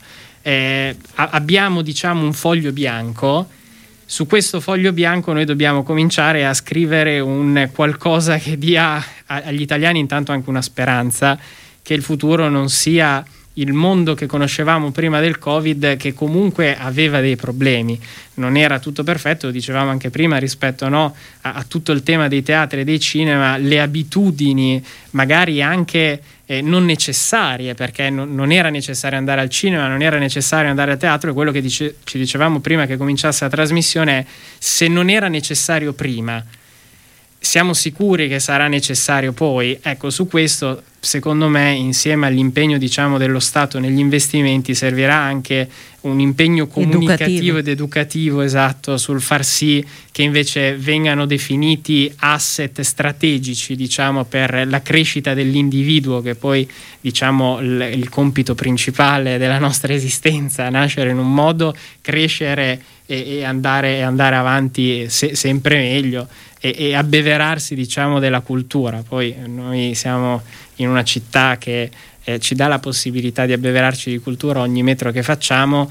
eh, 0.50 0.96
abbiamo 1.14 1.84
diciamo 1.84 2.24
un 2.24 2.34
foglio 2.34 2.72
bianco. 2.72 3.48
Su 4.04 4.26
questo 4.26 4.60
foglio 4.60 4.92
bianco 4.92 5.32
noi 5.32 5.46
dobbiamo 5.46 5.84
cominciare 5.84 6.44
a 6.44 6.56
scrivere 6.56 7.20
un 7.20 7.70
qualcosa 7.72 8.38
che 8.40 8.58
dia 8.58 9.04
agli 9.28 9.62
italiani 9.62 10.00
intanto 10.00 10.32
anche 10.32 10.50
una 10.50 10.64
speranza 10.64 11.38
che 11.84 11.94
il 11.94 12.02
futuro 12.02 12.50
non 12.50 12.70
sia 12.70 13.24
il 13.62 13.74
mondo 13.74 14.14
che 14.14 14.26
conoscevamo 14.26 14.92
prima 14.92 15.20
del 15.20 15.38
Covid 15.40 15.98
che 15.98 16.14
comunque 16.14 16.78
aveva 16.78 17.20
dei 17.20 17.36
problemi, 17.36 18.00
non 18.36 18.56
era 18.56 18.80
tutto 18.80 19.04
perfetto, 19.04 19.48
lo 19.48 19.52
dicevamo 19.52 19.90
anche 19.90 20.10
prima 20.10 20.38
rispetto 20.38 20.88
no, 20.88 21.16
a, 21.42 21.54
a, 21.54 21.64
tutto 21.68 21.92
il 21.92 22.04
tema 22.04 22.28
dei 22.28 22.42
teatri 22.42 22.82
e 22.82 22.84
dei 22.84 23.00
cinema, 23.00 23.58
le 23.58 23.82
abitudini 23.82 24.84
magari 25.12 25.62
anche 25.62 26.22
eh, 26.46 26.62
non 26.62 26.86
necessarie, 26.86 27.76
perché 27.76 28.10
non, 28.10 28.34
non, 28.34 28.52
era 28.52 28.70
necessario 28.70 29.18
andare 29.18 29.42
al 29.42 29.50
cinema, 29.50 29.88
non 29.88 30.02
era 30.02 30.18
necessario 30.18 30.70
andare 30.70 30.94
a 30.94 30.98
teatro, 30.98 31.30
e 31.30 31.34
quello 31.34 31.52
che 31.52 31.62
dice, 31.62 31.98
ci 32.06 32.18
dicevamo 32.18 32.60
prima 32.60 32.86
che 32.88 32.98
cominciasse 32.98 33.44
la 33.44 33.52
trasmissione 33.52 34.20
è 34.20 34.26
se 34.58 34.88
non 34.88 35.10
era 35.10 35.28
necessario 35.28 35.94
prima, 35.94 36.44
siamo 37.40 37.74
sicuri 37.74 38.28
che 38.28 38.40
sarà 38.40 38.68
necessario 38.68 39.32
poi? 39.32 39.80
Ecco, 39.82 40.10
su 40.10 40.28
questo 40.28 40.84
secondo 41.02 41.48
me 41.48 41.72
insieme 41.72 42.28
all'impegno 42.28 42.78
diciamo, 42.78 43.18
dello 43.18 43.40
Stato 43.40 43.80
negli 43.80 44.00
investimenti 44.00 44.76
servirà 44.76 45.16
anche 45.16 45.70
un 46.02 46.20
impegno 46.20 46.68
comunicativo 46.68 47.58
educativo. 47.58 47.58
ed 47.58 47.68
educativo 47.68 48.42
esatto 48.42 48.98
sul 48.98 49.22
far 49.22 49.44
sì 49.44 49.86
che 50.12 50.22
invece 50.22 50.76
vengano 50.76 51.26
definiti 51.26 52.12
asset 52.18 52.82
strategici 52.82 53.76
diciamo, 53.76 54.26
per 54.26 54.68
la 54.68 54.82
crescita 54.82 55.34
dell'individuo 55.34 56.22
che 56.22 56.36
poi 56.36 56.70
diciamo 57.00 57.60
il, 57.62 57.90
il 57.94 58.10
compito 58.10 58.54
principale 58.54 59.38
della 59.38 59.60
nostra 59.60 59.94
esistenza 59.94 60.70
nascere 60.70 61.12
in 61.12 61.18
un 61.18 61.34
modo 61.34 61.74
crescere 62.02 62.82
e, 63.06 63.38
e, 63.38 63.44
andare, 63.44 63.98
e 63.98 64.02
andare, 64.02 64.36
avanti 64.36 65.10
se, 65.10 65.36
sempre 65.36 65.78
meglio 65.78 66.28
e, 66.60 66.76
e 66.78 66.96
abbeverarsi 66.96 67.74
diciamo 67.76 68.20
della 68.20 68.42
cultura 68.42 69.04
poi 69.08 69.36
noi 69.46 69.96
siamo 69.96 70.42
in 70.76 70.90
una 70.90 71.04
città 71.04 71.58
che 71.58 71.90
eh, 72.30 72.40
ci 72.40 72.56
dà 72.56 72.68
la 72.68 72.80
possibilità 72.80 73.46
di 73.46 73.54
abbeverarci 73.54 74.12
di 74.12 74.20
cultura 74.20 74.60
ogni 74.60 74.84
metro 74.84 75.12
che 75.12 75.24
facciamo. 75.24 75.90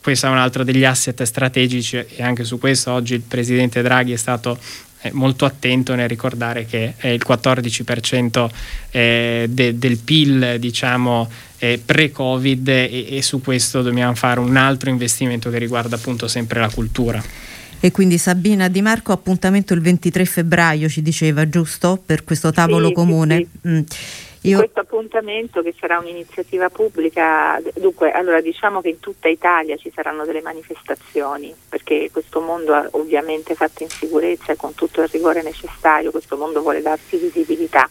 Questo 0.00 0.26
è 0.26 0.28
un 0.28 0.36
altro 0.36 0.64
degli 0.64 0.84
asset 0.84 1.22
strategici 1.22 1.96
e 1.96 2.22
anche 2.22 2.44
su 2.44 2.58
questo 2.58 2.90
oggi 2.90 3.14
il 3.14 3.20
presidente 3.20 3.82
Draghi 3.82 4.12
è 4.12 4.16
stato 4.16 4.58
eh, 5.00 5.10
molto 5.12 5.44
attento 5.44 5.94
nel 5.94 6.08
ricordare 6.08 6.66
che 6.66 6.94
il 7.02 7.22
14% 7.26 8.50
eh, 8.90 9.46
de, 9.48 9.78
del 9.78 9.98
PIL 9.98 10.56
diciamo 10.58 11.30
eh, 11.58 11.80
pre-Covid 11.84 12.68
e, 12.68 13.06
e 13.16 13.22
su 13.22 13.40
questo 13.40 13.82
dobbiamo 13.82 14.14
fare 14.16 14.40
un 14.40 14.56
altro 14.56 14.90
investimento 14.90 15.50
che 15.50 15.58
riguarda 15.58 15.94
appunto 15.94 16.26
sempre 16.26 16.58
la 16.58 16.68
cultura. 16.68 17.22
E 17.84 17.90
quindi 17.90 18.16
Sabina 18.16 18.68
Di 18.68 18.80
Marco, 18.80 19.10
appuntamento 19.10 19.74
il 19.74 19.80
23 19.80 20.24
febbraio 20.24 20.88
ci 20.88 21.02
diceva, 21.02 21.48
giusto? 21.48 22.00
Per 22.06 22.22
questo 22.22 22.52
tavolo 22.52 22.86
sì, 22.86 22.92
comune. 22.92 23.36
Sì, 23.38 23.48
sì. 23.60 23.68
Mm. 23.68 23.80
Io... 24.42 24.58
Questo 24.58 24.80
appuntamento 24.80 25.62
che 25.62 25.74
sarà 25.76 25.98
un'iniziativa 25.98 26.70
pubblica, 26.70 27.60
dunque 27.74 28.12
allora 28.12 28.40
diciamo 28.40 28.80
che 28.80 28.90
in 28.90 29.00
tutta 29.00 29.26
Italia 29.26 29.76
ci 29.76 29.90
saranno 29.92 30.24
delle 30.24 30.42
manifestazioni 30.42 31.52
perché 31.68 32.08
questo 32.12 32.40
mondo 32.40 32.86
ovviamente 32.92 33.56
fatto 33.56 33.82
in 33.82 33.88
sicurezza 33.88 34.52
e 34.52 34.56
con 34.56 34.74
tutto 34.74 35.02
il 35.02 35.08
rigore 35.08 35.42
necessario, 35.42 36.12
questo 36.12 36.36
mondo 36.36 36.60
vuole 36.60 36.82
darsi 36.82 37.16
visibilità 37.16 37.88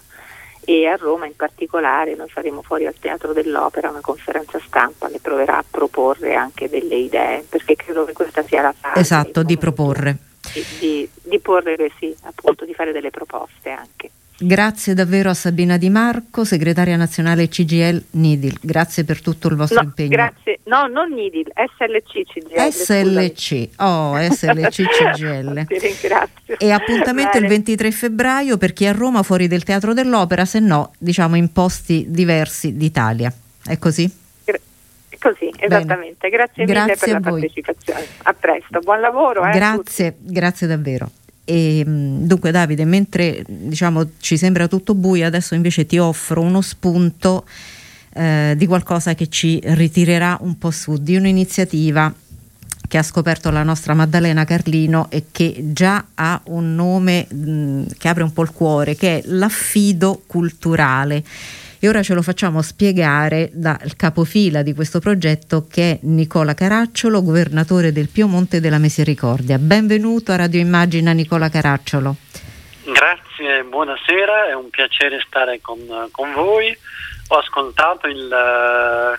e 0.64 0.88
a 0.88 0.96
Roma 0.96 1.26
in 1.26 1.36
particolare 1.36 2.16
noi 2.16 2.30
faremo 2.30 2.62
fuori 2.62 2.86
al 2.86 2.96
Teatro 3.00 3.34
dell'Opera 3.34 3.90
una 3.90 4.02
conferenza 4.02 4.60
stampa 4.60 5.10
che 5.10 5.20
proverà 5.20 5.58
a 5.58 5.66
proporre 5.70 6.36
anche 6.36 6.70
delle 6.70 6.96
idee 6.96 7.46
perché 7.48 7.76
credo 7.76 8.06
che 8.06 8.14
questa 8.14 8.44
sia 8.44 8.62
la 8.62 8.74
fase. 8.78 9.00
Esatto, 9.00 9.44
di 9.44 9.58
proporre. 9.58 10.18
Di, 10.54 10.66
di, 10.80 11.10
di 11.24 11.40
porre, 11.40 11.92
sì, 12.00 12.16
appunto, 12.24 12.66
di 12.66 12.74
fare 12.74 12.92
delle 12.92 13.10
proposte 13.10 13.70
anche. 13.70 14.10
Grazie 14.44 14.96
davvero 14.96 15.30
a 15.30 15.36
Sabina 15.36 15.78
Di 15.78 15.92
Marco, 15.92 16.44
segretaria 16.44 16.96
nazionale 16.96 17.48
CGL 17.48 18.04
Nidil. 18.12 18.58
Grazie 18.60 19.04
per 19.04 19.22
tutto 19.22 19.48
il 19.50 19.56
vostro 19.56 19.82
no, 19.82 19.84
impegno. 19.84 20.10
Grazie, 20.10 20.60
no, 20.64 20.88
non 20.88 21.14
Nidil, 21.14 21.46
SLC 21.54 22.26
CGL. 22.26 22.72
SLC, 22.72 23.70
oh, 23.78 24.18
SLC 24.34 24.84
CGL. 24.88 25.66
Ti 25.68 25.78
ringrazio. 25.78 26.58
E 26.58 26.72
appuntamento 26.72 27.34
Bene. 27.34 27.46
il 27.46 27.52
23 27.52 27.92
febbraio 27.92 28.58
per 28.58 28.74
chi 28.74 28.86
è 28.86 28.88
a 28.88 28.94
Roma 28.94 29.22
fuori 29.22 29.48
del 29.48 29.64
Teatro 29.64 29.94
dell'Opera, 29.94 30.46
se 30.46 30.60
no, 30.60 30.92
diciamo 30.98 31.36
in 31.36 31.52
posti 31.52 32.06
diversi 32.10 32.76
d'Italia. 32.76 33.32
È 33.64 33.78
così? 33.78 34.12
Così, 35.20 35.54
esattamente. 35.56 36.30
Grazie, 36.30 36.66
grazie 36.66 36.96
mille 36.96 36.98
per 36.98 37.10
la 37.10 37.20
voi. 37.20 37.42
partecipazione. 37.42 38.06
A 38.24 38.34
presto, 38.34 38.80
buon 38.80 39.02
lavoro. 39.02 39.46
Eh, 39.46 39.52
grazie, 39.52 40.16
grazie 40.18 40.66
davvero. 40.66 41.12
E, 41.44 41.84
mm, 41.86 42.26
dunque 42.26 42.52
Davide, 42.52 42.86
mentre 42.86 43.44
diciamo, 43.48 44.12
ci 44.20 44.38
sembra 44.38 44.68
tutto 44.68 44.94
buio, 44.94 45.26
adesso 45.26 45.56
invece 45.56 45.86
ti 45.86 45.98
offro 45.98 46.42
uno 46.42 46.62
spunto 46.62 47.46
eh, 48.14 48.56
di 48.58 48.66
qualcosa 48.68 49.16
che 49.16 49.30
ci 49.30 49.60
ritirerà 49.64 50.38
un 50.42 50.58
po' 50.58 50.72
su, 50.72 50.98
di 50.98 51.16
un'iniziativa 51.16 52.14
che 52.88 52.98
ha 52.98 53.04
scoperto 53.04 53.50
la 53.52 53.64
nostra 53.64 53.94
Maddalena 53.94 54.44
Carlino 54.44 55.10
e 55.10 55.28
che 55.32 55.70
già 55.72 56.08
ha 56.14 56.42
un 56.48 56.76
nome 56.76 57.26
mh, 57.30 57.52
mm, 57.52 57.84
che 57.98 58.10
apre 58.10 58.24
un 58.24 58.34
po' 58.34 58.42
il 58.42 58.52
cuore, 58.52 58.96
che 58.96 59.20
è 59.20 59.22
l'affido 59.28 60.22
culturale 60.28 61.24
e 61.84 61.90
ora 61.90 62.04
ce 62.04 62.14
lo 62.14 62.22
facciamo 62.22 62.62
spiegare 62.62 63.50
dal 63.54 63.96
capofila 63.98 64.62
di 64.62 64.76
questo 64.76 65.00
progetto 65.00 65.66
che 65.68 65.94
è 65.94 66.00
Nicola 66.04 66.54
Caracciolo, 66.54 67.24
governatore 67.24 67.92
del 67.92 68.08
Piemonte 68.08 68.60
della 68.60 68.78
Misericordia. 68.78 69.58
Benvenuto 69.58 70.32
a 70.32 70.36
Radio 70.36 70.60
Immagina 70.60 71.12
Nicola 71.12 71.50
Caracciolo. 71.50 72.16
Grazie, 72.84 73.64
buonasera, 73.64 74.50
è 74.50 74.54
un 74.54 74.70
piacere 74.70 75.24
stare 75.26 75.60
con, 75.60 75.80
con 76.12 76.32
voi. 76.34 76.78
Ho 77.30 77.38
ascoltato 77.38 78.06
il, 78.06 78.30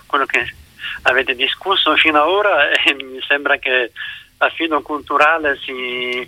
quello 0.05 0.25
che 0.25 0.53
avete 1.01 1.35
discusso 1.35 1.93
fino 1.97 2.21
ad 2.21 2.29
ora 2.29 2.69
e 2.79 2.93
mi 2.93 3.19
sembra 3.27 3.57
che 3.57 3.91
l'affido 4.37 4.81
culturale 4.81 5.57
si 5.57 6.25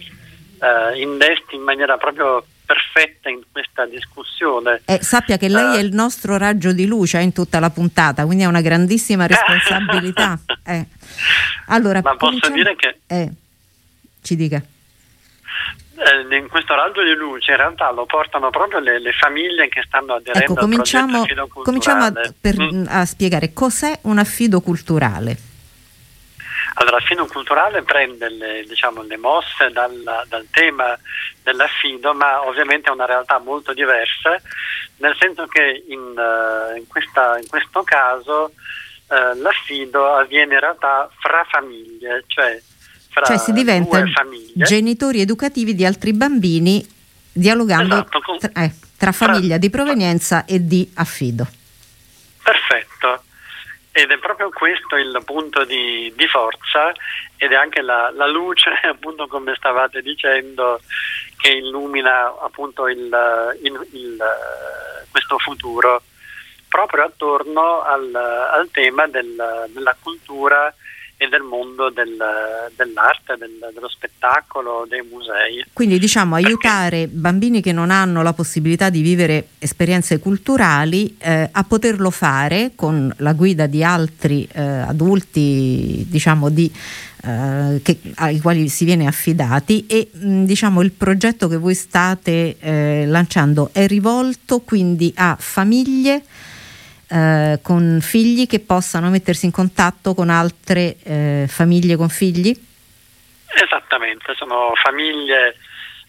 uh, 0.60 0.98
investi 0.98 1.56
in 1.56 1.62
maniera 1.62 1.96
proprio 1.96 2.46
perfetta 2.66 3.30
in 3.30 3.42
questa 3.52 3.86
discussione. 3.86 4.82
Eh, 4.86 5.00
sappia 5.02 5.38
che 5.38 5.48
lei 5.48 5.76
uh, 5.76 5.78
è 5.78 5.80
il 5.80 5.94
nostro 5.94 6.38
raggio 6.38 6.74
di 6.74 6.86
luce 6.86 7.20
in 7.20 7.34
tutta 7.34 7.60
la 7.60 7.70
puntata, 7.70 8.26
quindi 8.26 8.44
ha 8.44 8.48
una 8.48 8.62
grandissima 8.62 9.26
responsabilità. 9.28 10.40
eh. 10.66 10.86
allora, 11.68 12.02
Ma 12.02 12.16
posso 12.16 12.50
dire 12.50 12.76
che... 12.76 12.98
Eh, 13.08 13.32
ci 14.22 14.36
dica. 14.36 14.62
Eh, 15.98 16.36
in 16.38 16.50
questo 16.50 16.76
raggio 16.76 17.04
di 17.04 17.14
luce 17.14 17.52
in 17.52 17.58
realtà 17.58 17.90
lo 17.92 18.06
portano 18.06 18.50
proprio 18.50 18.80
le, 18.80 19.00
le 19.00 19.14
famiglie 19.14 19.70
che 19.70 19.82
stanno 19.86 20.16
aderendo 20.16 20.52
ecco, 20.52 20.62
cominciamo, 20.62 21.24
cominciamo 21.64 22.04
a, 22.04 22.12
per, 22.40 22.60
mm. 22.60 22.86
a 22.90 23.06
spiegare 23.06 23.54
cos'è 23.54 24.00
un 24.02 24.18
affido 24.18 24.60
culturale. 24.60 25.45
Allora, 26.78 26.98
l'affido 26.98 27.26
culturale 27.26 27.84
prende 27.84 28.30
le, 28.30 28.64
diciamo, 28.68 29.02
le 29.04 29.18
mosse 29.18 29.70
dal, 29.72 30.26
dal, 30.28 30.48
tema 30.52 30.98
dell'affido, 31.42 32.14
ma 32.14 32.46
ovviamente 32.46 32.90
è 32.90 32.94
una 32.94 33.06
realtà 33.06 33.40
molto 33.40 33.74
diversa, 33.74 34.40
nel 34.98 35.16
senso 35.18 35.46
che 35.48 35.84
in, 35.88 36.00
uh, 36.00 36.76
in, 36.76 36.86
questa, 36.88 37.38
in 37.40 37.48
questo 37.48 37.84
caso 37.84 38.52
uh, 39.08 39.42
l'affido 39.42 40.16
avviene 40.16 40.56
in 40.56 40.60
realtà 40.60 41.10
fra 41.20 41.46
famiglie, 41.50 42.24
cioè 42.28 42.62
fra 43.10 43.26
cioè 43.26 43.38
si 43.38 43.54
diventa 43.54 44.04
genitori 44.54 45.22
educativi 45.22 45.74
di 45.74 45.86
altri 45.86 46.12
bambini 46.12 46.86
dialogando 47.32 47.96
esatto, 47.96 48.20
con, 48.20 48.38
tra, 48.38 48.52
eh, 48.64 48.74
tra 48.98 49.14
famiglia 49.14 49.56
fra, 49.56 49.58
di 49.58 49.70
provenienza 49.70 50.44
e 50.44 50.66
di 50.66 50.92
affido. 50.96 51.48
Perfetto. 52.44 52.95
Ed 53.98 54.12
è 54.12 54.18
proprio 54.18 54.50
questo 54.50 54.98
il 54.98 55.22
punto 55.24 55.64
di, 55.64 56.12
di 56.18 56.28
forza 56.28 56.92
ed 57.38 57.54
è 57.54 57.56
anche 57.56 57.82
la, 57.82 58.12
la, 58.14 58.28
luce, 58.28 58.70
appunto 58.84 59.26
come 59.28 59.56
stavate 59.56 60.02
dicendo, 60.02 60.82
che 61.38 61.52
illumina 61.52 62.26
appunto 62.42 62.90
il, 62.90 63.08
il, 63.64 63.88
il, 63.94 64.18
questo 65.10 65.38
futuro, 65.40 66.04
proprio 66.68 67.06
attorno 67.06 67.84
al, 67.84 68.14
al 68.14 68.70
tema 68.70 69.08
del, 69.08 69.70
della 69.70 69.96
cultura 69.98 70.76
e 71.18 71.30
del 71.30 71.42
mondo 71.42 71.90
del, 71.90 72.18
dell'arte, 72.76 73.36
del, 73.38 73.72
dello 73.74 73.88
spettacolo, 73.88 74.86
dei 74.88 75.02
musei. 75.10 75.66
Quindi 75.72 75.98
diciamo 75.98 76.36
Perché... 76.36 76.48
aiutare 76.48 77.08
bambini 77.08 77.62
che 77.62 77.72
non 77.72 77.90
hanno 77.90 78.22
la 78.22 78.34
possibilità 78.34 78.90
di 78.90 79.02
vivere 79.02 79.50
esperienze 79.60 80.20
culturali 80.20 81.16
eh, 81.18 81.50
a 81.52 81.64
poterlo 81.64 82.10
fare 82.10 82.72
con 82.76 83.14
la 83.20 83.34
guida 83.34 83.66
di 83.66 83.84
altri 83.84 84.48
eh, 84.52 84.62
adulti, 84.62 86.06
diciamo 86.10 86.50
di 86.50 86.72
Uh, 87.26 87.82
che, 87.82 87.98
ai 88.18 88.40
quali 88.40 88.70
si 88.70 88.86
viene 88.86 89.08
affidati 89.08 89.88
e 89.88 90.12
mh, 90.12 90.44
diciamo 90.44 90.82
il 90.82 90.92
progetto 90.92 91.48
che 91.48 91.58
voi 91.58 91.74
state 91.74 92.58
eh, 92.60 93.06
lanciando 93.08 93.70
è 93.72 93.88
rivolto 93.88 94.60
quindi 94.60 95.12
a 95.16 95.36
famiglie 95.40 96.22
eh, 97.08 97.60
con 97.62 98.00
figli 98.02 98.48
che 98.48 98.60
possano 98.60 99.10
mettersi 99.10 99.46
in 99.46 99.52
contatto 99.52 100.14
con 100.14 100.30
altre 100.30 100.98
eh, 101.04 101.46
famiglie 101.48 101.96
con 101.96 102.10
figli? 102.10 102.54
Esattamente, 103.48 104.34
sono 104.36 104.74
famiglie 104.76 105.56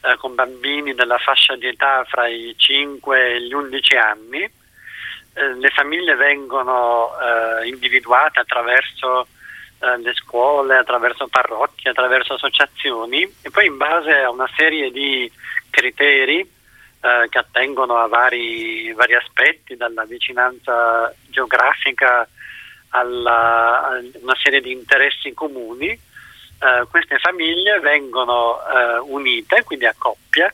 eh, 0.00 0.16
con 0.16 0.34
bambini 0.34 0.94
della 0.94 1.18
fascia 1.18 1.56
di 1.56 1.66
età 1.66 2.04
fra 2.08 2.28
i 2.28 2.54
5 2.56 3.34
e 3.34 3.42
gli 3.42 3.52
11 3.52 3.96
anni. 3.96 4.40
Eh, 4.40 5.54
le 5.58 5.68
famiglie 5.70 6.14
vengono 6.14 7.10
eh, 7.18 7.68
individuate 7.68 8.40
attraverso 8.40 9.28
le 9.78 10.14
scuole, 10.14 10.78
attraverso 10.78 11.28
parrocchie, 11.28 11.90
attraverso 11.90 12.32
associazioni 12.32 13.30
e 13.42 13.50
poi 13.50 13.66
in 13.66 13.76
base 13.76 14.22
a 14.22 14.30
una 14.30 14.48
serie 14.56 14.90
di 14.90 15.30
criteri 15.68 16.55
eh, 17.00 17.28
che 17.28 17.38
attengono 17.38 17.96
a 17.96 18.08
vari, 18.08 18.92
vari, 18.92 19.14
aspetti, 19.14 19.76
dalla 19.76 20.04
vicinanza 20.04 21.14
geografica 21.28 22.28
alla, 22.90 23.88
a 23.88 24.00
una 24.20 24.36
serie 24.42 24.60
di 24.60 24.72
interessi 24.72 25.32
comuni. 25.32 25.88
Eh, 25.88 26.86
queste 26.90 27.18
famiglie 27.18 27.80
vengono 27.80 28.58
eh, 28.58 28.98
unite, 28.98 29.62
quindi 29.64 29.86
a 29.86 29.94
coppia, 29.96 30.52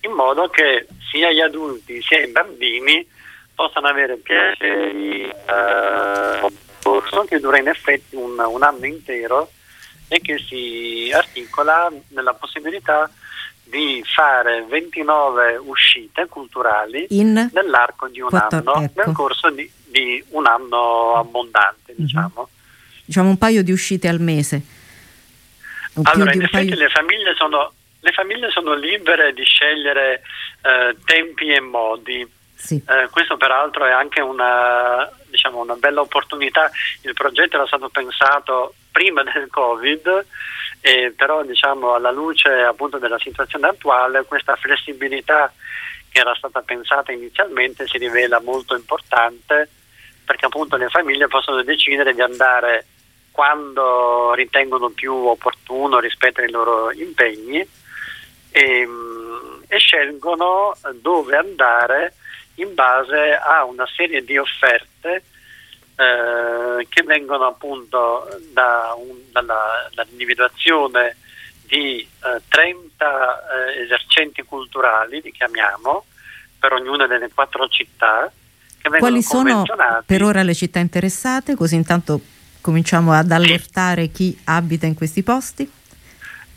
in 0.00 0.12
modo 0.12 0.48
che 0.48 0.86
sia 1.10 1.30
gli 1.30 1.40
adulti 1.40 2.02
sia 2.02 2.20
i 2.20 2.30
bambini 2.30 3.06
possano 3.54 3.88
avere 3.88 4.16
piacere 4.16 4.92
di 4.92 5.22
eh, 5.22 6.50
che 7.28 7.40
dura 7.40 7.58
in 7.58 7.68
effetti 7.68 8.14
un, 8.14 8.38
un 8.38 8.62
anno 8.62 8.84
intero 8.84 9.50
e 10.08 10.20
che 10.20 10.38
si 10.38 11.10
articola 11.14 11.90
nella 12.08 12.34
possibilità 12.34 13.06
di 13.06 13.22
fare 14.04 14.64
29 14.68 15.56
uscite 15.56 16.26
culturali 16.26 17.06
in 17.10 17.48
nell'arco 17.52 18.08
di 18.08 18.20
un 18.20 18.28
4, 18.28 18.58
anno, 18.58 18.84
ecco. 18.84 19.02
nel 19.02 19.14
corso 19.14 19.50
di, 19.50 19.70
di, 19.86 20.22
un 20.30 20.46
anno 20.46 21.16
abbondante, 21.16 21.92
mhm. 21.96 22.04
diciamo. 22.04 22.48
Diciamo 23.04 23.28
un 23.30 23.38
paio 23.38 23.62
di 23.62 23.72
uscite 23.72 24.08
al 24.08 24.20
mese. 24.20 24.62
Un 25.94 26.02
allora, 26.06 26.32
in 26.32 26.42
effetti 26.42 26.68
paio... 26.68 26.80
le, 26.80 26.88
famiglie 26.88 27.34
sono, 27.34 27.72
le 28.00 28.12
famiglie 28.12 28.50
sono 28.50 28.74
libere 28.74 29.32
di 29.32 29.44
scegliere 29.44 30.22
eh, 30.62 30.96
tempi 31.04 31.48
e 31.48 31.60
modi. 31.60 32.30
Sì. 32.54 32.76
Eh, 32.76 33.08
questo 33.10 33.36
peraltro 33.36 33.84
è 33.84 33.90
anche 33.90 34.20
una, 34.20 35.10
diciamo, 35.28 35.60
una 35.60 35.74
bella 35.74 36.00
opportunità. 36.00 36.70
Il 37.02 37.12
progetto 37.12 37.56
era 37.56 37.66
stato 37.66 37.88
pensato 37.88 38.74
prima 38.92 39.22
del 39.24 39.48
Covid 39.50 40.26
eh, 40.82 41.14
però 41.16 41.44
diciamo 41.44 41.94
alla 41.94 42.10
luce 42.10 42.50
appunto 42.50 42.98
della 42.98 43.18
situazione 43.18 43.68
attuale 43.68 44.24
questa 44.24 44.56
flessibilità 44.56 45.52
che 46.10 46.18
era 46.18 46.34
stata 46.34 46.60
pensata 46.60 47.12
inizialmente 47.12 47.86
si 47.86 47.98
rivela 47.98 48.40
molto 48.40 48.74
importante 48.74 49.68
perché 50.24 50.46
appunto 50.46 50.76
le 50.76 50.88
famiglie 50.88 51.28
possono 51.28 51.62
decidere 51.62 52.12
di 52.12 52.20
andare 52.20 52.86
quando 53.30 54.34
ritengono 54.34 54.90
più 54.90 55.14
opportuno 55.14 56.00
rispetto 56.00 56.40
ai 56.40 56.50
loro 56.50 56.90
impegni 56.92 57.66
e, 58.50 58.88
e 59.68 59.78
scelgono 59.78 60.76
dove 61.00 61.36
andare 61.36 62.14
in 62.56 62.74
base 62.74 63.34
a 63.34 63.64
una 63.64 63.86
serie 63.86 64.24
di 64.24 64.36
offerte 64.36 65.22
eh, 65.96 66.86
che 66.88 67.02
vengono 67.02 67.46
appunto 67.46 68.28
da 68.52 68.94
un, 68.96 69.16
dalla, 69.30 69.88
dall'individuazione 69.94 71.16
di 71.66 72.00
eh, 72.00 72.42
30 72.48 73.74
eh, 73.76 73.82
esercenti 73.82 74.42
culturali, 74.42 75.20
li 75.22 75.32
chiamiamo, 75.32 76.04
per 76.58 76.72
ognuna 76.72 77.06
delle 77.06 77.30
quattro 77.32 77.66
città. 77.68 78.30
Quali 78.98 79.22
sono 79.22 79.64
per 80.04 80.22
ora 80.22 80.42
le 80.42 80.54
città 80.54 80.80
interessate? 80.80 81.54
Così 81.54 81.76
intanto 81.76 82.20
cominciamo 82.60 83.12
ad 83.12 83.30
allertare 83.30 84.08
chi 84.08 84.38
abita 84.44 84.86
in 84.86 84.94
questi 84.94 85.22
posti. 85.22 85.70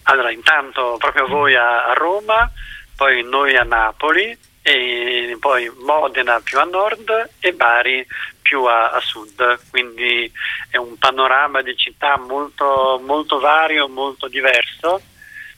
Allora, 0.03 0.31
intanto 0.31 0.97
proprio 0.99 1.27
voi 1.27 1.55
a, 1.55 1.85
a 1.85 1.93
Roma, 1.93 2.51
poi 2.95 3.23
noi 3.23 3.55
a 3.55 3.63
Napoli, 3.63 4.37
e 4.67 5.37
poi 5.39 5.71
Modena 5.85 6.39
più 6.39 6.59
a 6.59 6.63
nord 6.63 7.29
e 7.39 7.53
Bari 7.53 8.03
più 8.45 8.63
a, 8.65 8.91
a, 8.91 8.99
sud, 8.99 9.59
quindi 9.71 10.31
è 10.69 10.77
un 10.77 10.99
panorama 10.99 11.63
di 11.63 11.75
città 11.75 12.15
molto, 12.19 13.01
molto 13.03 13.39
vario, 13.39 13.89
molto 13.89 14.27
diverso 14.27 15.01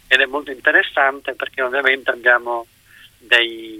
ed 0.07 0.21
è 0.21 0.25
molto 0.25 0.51
interessante 0.51 1.33
perché 1.33 1.61
ovviamente 1.61 2.11
abbiamo 2.11 2.65
dei, 3.17 3.77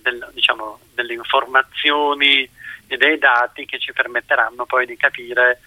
del, 0.00 0.30
diciamo, 0.32 0.80
delle 0.94 1.12
informazioni 1.12 2.48
e 2.86 2.96
dei 2.96 3.18
dati 3.18 3.66
che 3.66 3.78
ci 3.78 3.92
permetteranno 3.92 4.64
poi 4.64 4.86
di 4.86 4.96
capire 4.96 5.60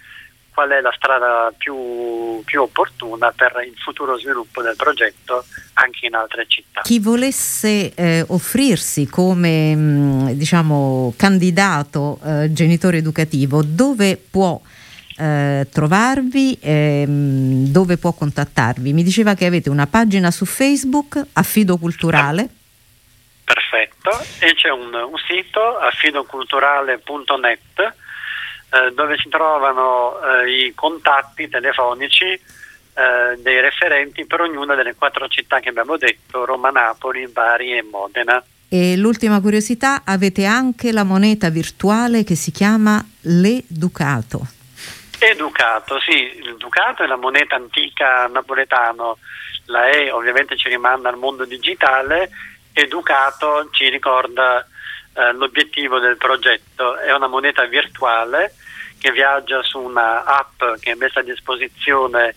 qual 0.53 0.69
è 0.69 0.81
la 0.81 0.93
strada 0.95 1.51
più, 1.57 2.41
più, 2.45 2.61
opportuna 2.61 3.31
per 3.31 3.63
il 3.65 3.75
futuro 3.77 4.17
sviluppo 4.17 4.61
del 4.61 4.75
progetto 4.75 5.45
anche 5.73 6.05
in 6.05 6.15
altre 6.15 6.45
città. 6.47 6.81
Chi 6.81 6.99
volesse 6.99 7.93
eh, 7.95 8.23
offrirsi 8.27 9.07
come 9.07 9.75
mh, 9.75 10.33
diciamo, 10.33 11.13
candidato 11.17 12.19
eh, 12.23 12.53
genitore 12.53 12.97
educativo, 12.97 13.63
dove 13.63 14.17
può 14.17 14.61
eh, 15.17 15.67
trovarvi, 15.71 16.57
ehm, 16.61 17.67
dove 17.67 17.97
può 17.97 18.13
contattarvi? 18.13 18.93
Mi 18.93 19.03
diceva 19.03 19.33
che 19.33 19.45
avete 19.45 19.69
una 19.69 19.87
pagina 19.87 20.31
su 20.31 20.45
Facebook, 20.45 21.21
Affido 21.33 21.77
Culturale. 21.77 22.47
Perfetto, 23.43 24.11
e 24.39 24.53
c'è 24.53 24.69
un, 24.69 24.93
un 24.93 25.17
sito 25.27 25.77
affidoculturale.net 25.77 27.93
eh, 28.73 28.91
dove 28.93 29.17
si 29.17 29.29
trovano 29.29 30.19
eh, 30.19 30.65
i 30.65 30.73
contatti 30.73 31.47
telefonici 31.47 32.25
eh, 32.25 33.37
dei 33.37 33.61
referenti 33.61 34.25
per 34.25 34.41
ognuna 34.41 34.73
delle 34.73 34.95
quattro 34.95 35.27
città 35.27 35.59
che 35.59 35.69
abbiamo 35.69 35.95
detto, 35.97 36.43
Roma, 36.43 36.71
Napoli, 36.71 37.27
Bari 37.27 37.77
e 37.77 37.83
Modena. 37.83 38.43
E 38.67 38.97
l'ultima 38.97 39.39
curiosità, 39.41 40.01
avete 40.03 40.45
anche 40.45 40.91
la 40.91 41.03
moneta 41.03 41.49
virtuale 41.49 42.23
che 42.23 42.33
si 42.33 42.51
chiama 42.51 43.03
l'Educato. 43.21 44.47
Educato, 45.19 45.99
sì, 45.99 46.35
il 46.37 46.55
Ducato 46.57 47.03
è 47.03 47.05
la 47.05 47.15
moneta 47.15 47.55
antica 47.55 48.25
napoletano, 48.25 49.19
la 49.65 49.89
E 49.89 50.11
ovviamente 50.11 50.57
ci 50.57 50.67
rimanda 50.67 51.09
al 51.09 51.17
mondo 51.17 51.45
digitale, 51.45 52.31
Educato 52.73 53.69
ci 53.71 53.87
ricorda 53.89 54.67
eh, 55.13 55.33
l'obiettivo 55.33 55.99
del 55.99 56.17
progetto, 56.17 56.97
è 56.97 57.13
una 57.13 57.27
moneta 57.27 57.65
virtuale 57.65 58.55
che 58.97 59.11
viaggia 59.11 59.61
su 59.63 59.79
una 59.79 60.23
app 60.23 60.63
che 60.79 60.91
è 60.91 60.95
messa 60.95 61.19
a 61.19 61.23
disposizione 61.23 62.33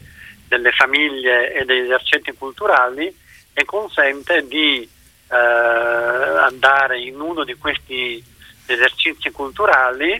delle 0.49 0.73
famiglie 0.73 1.53
e 1.53 1.65
degli 1.65 1.85
esercenti 1.85 2.33
culturali 2.33 3.15
e 3.53 3.65
consente 3.65 4.47
di 4.47 4.89
eh, 5.29 5.37
andare 5.37 7.01
in 7.01 7.21
uno 7.21 7.45
di 7.45 7.55
questi 7.55 8.23
esercizi 8.67 9.31
culturali 9.31 10.11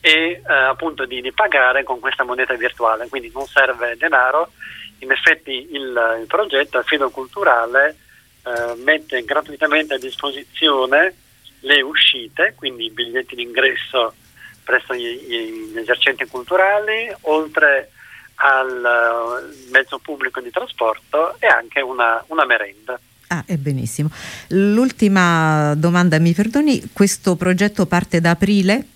e 0.00 0.42
eh, 0.46 0.52
appunto 0.52 1.04
di, 1.04 1.20
di, 1.20 1.32
pagare 1.32 1.84
con 1.84 2.00
questa 2.00 2.24
moneta 2.24 2.54
virtuale, 2.54 3.08
quindi 3.08 3.30
non 3.32 3.46
serve 3.46 3.96
denaro, 3.96 4.52
in 4.98 5.10
effetti 5.12 5.68
il, 5.72 6.18
il 6.20 6.26
progetto 6.26 6.78
Affido 6.78 7.10
Culturale 7.10 7.96
eh, 8.44 8.74
mette 8.82 9.22
gratuitamente 9.24 9.94
a 9.94 9.98
disposizione 9.98 11.14
le 11.62 11.82
uscite, 11.82 12.54
quindi 12.56 12.84
i 12.84 12.90
biglietti 12.90 13.34
d'ingresso 13.34 14.14
presso 14.62 14.94
gli, 14.94 15.72
gli 15.72 15.78
esercenti 15.78 16.26
culturali, 16.26 17.12
oltre 17.22 17.90
al 18.36 18.84
eh, 18.84 19.70
mezzo 19.70 19.98
pubblico 19.98 20.40
di 20.40 20.50
trasporto 20.50 21.36
e 21.38 21.46
anche 21.46 21.80
una, 21.80 22.22
una 22.28 22.44
merenda. 22.44 22.98
Ah, 23.28 23.44
è 23.46 23.56
benissimo. 23.56 24.10
L'ultima 24.48 25.74
domanda, 25.76 26.18
mi 26.18 26.32
perdoni, 26.32 26.90
questo 26.92 27.36
progetto 27.36 27.86
parte 27.86 28.20
da 28.20 28.30
aprile? 28.30 28.86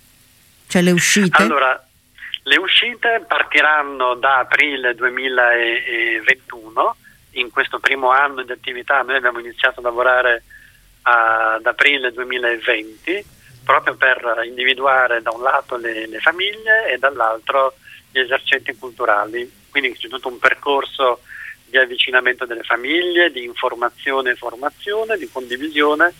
Cioè 0.67 0.81
le 0.81 0.91
uscite? 0.91 1.41
Allora, 1.41 1.81
le 2.43 2.57
uscite 2.57 3.23
partiranno 3.27 4.15
da 4.15 4.39
aprile 4.39 4.93
2021, 4.93 6.95
in 7.31 7.49
questo 7.49 7.79
primo 7.79 8.11
anno 8.11 8.43
di 8.43 8.51
attività 8.51 9.01
noi 9.01 9.15
abbiamo 9.15 9.39
iniziato 9.39 9.79
a 9.79 9.83
lavorare 9.83 10.43
ad 11.09 11.65
aprile 11.65 12.11
2020 12.11 13.25
proprio 13.63 13.95
per 13.95 14.41
individuare 14.45 15.21
da 15.21 15.31
un 15.31 15.41
lato 15.41 15.77
le, 15.77 16.07
le 16.07 16.19
famiglie 16.19 16.91
e 16.91 16.97
dall'altro 16.97 17.75
gli 18.11 18.19
esercenti 18.19 18.75
culturali. 18.75 19.49
Quindi 19.69 19.93
c'è 19.93 20.07
tutto 20.09 20.27
un 20.27 20.39
percorso 20.39 21.21
di 21.65 21.77
avvicinamento 21.77 22.45
delle 22.45 22.63
famiglie, 22.63 23.31
di 23.31 23.43
informazione 23.43 24.31
e 24.31 24.35
formazione, 24.35 25.17
di 25.17 25.29
condivisione, 25.29 26.13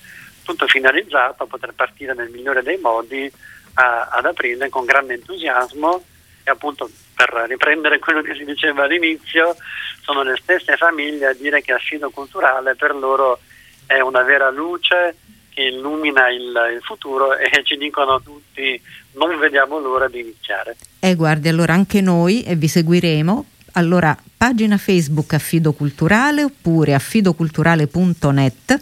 tutto 0.44 0.68
finalizzato 0.68 1.44
a 1.44 1.48
poter 1.48 1.74
partire 1.74 2.14
nel 2.14 2.30
migliore 2.30 2.64
dei 2.64 2.78
modi 2.78 3.32
a, 3.76 4.10
ad 4.12 4.26
aprile 4.26 4.70
con 4.70 4.86
grande 4.86 5.16
entusiasmo 5.16 6.04
e 6.44 6.52
appunto 6.52 6.90
per 7.14 7.46
riprendere 7.48 8.00
quello 8.00 8.22
che 8.22 8.36
si 8.36 8.46
diceva 8.46 8.84
all'inizio, 8.84 9.56
sono 10.02 10.24
le 10.24 10.38
stesse 10.38 10.78
famiglie 10.78 11.28
a 11.28 11.34
dire 11.34 11.62
che 11.62 11.74
Ascino 11.74 12.10
Culturale 12.10 12.76
per 12.76 12.96
loro 12.96 13.40
è 13.88 14.00
una 14.02 14.22
vera 14.22 14.52
luce 14.52 15.16
che 15.50 15.64
illumina 15.64 16.30
il, 16.30 16.54
il, 16.76 16.82
futuro 16.84 17.36
e 17.36 17.64
ci 17.64 17.78
dicono 17.78 18.22
tutti 18.22 18.80
non 19.14 19.40
vediamo 19.40 19.80
l'ora 19.80 20.08
di 20.08 20.20
iniziare. 20.20 20.78
E 21.00 21.10
eh, 21.10 21.16
guardi, 21.16 21.48
allora 21.48 21.74
anche 21.74 22.00
noi 22.02 22.44
e 22.44 22.56
vi 22.56 22.68
seguiremo. 22.68 23.46
Allora, 23.74 24.16
pagina 24.38 24.78
Facebook 24.78 25.34
Affido 25.34 25.72
Culturale 25.74 26.44
oppure 26.44 26.94
affidoculturale.net 26.94 28.82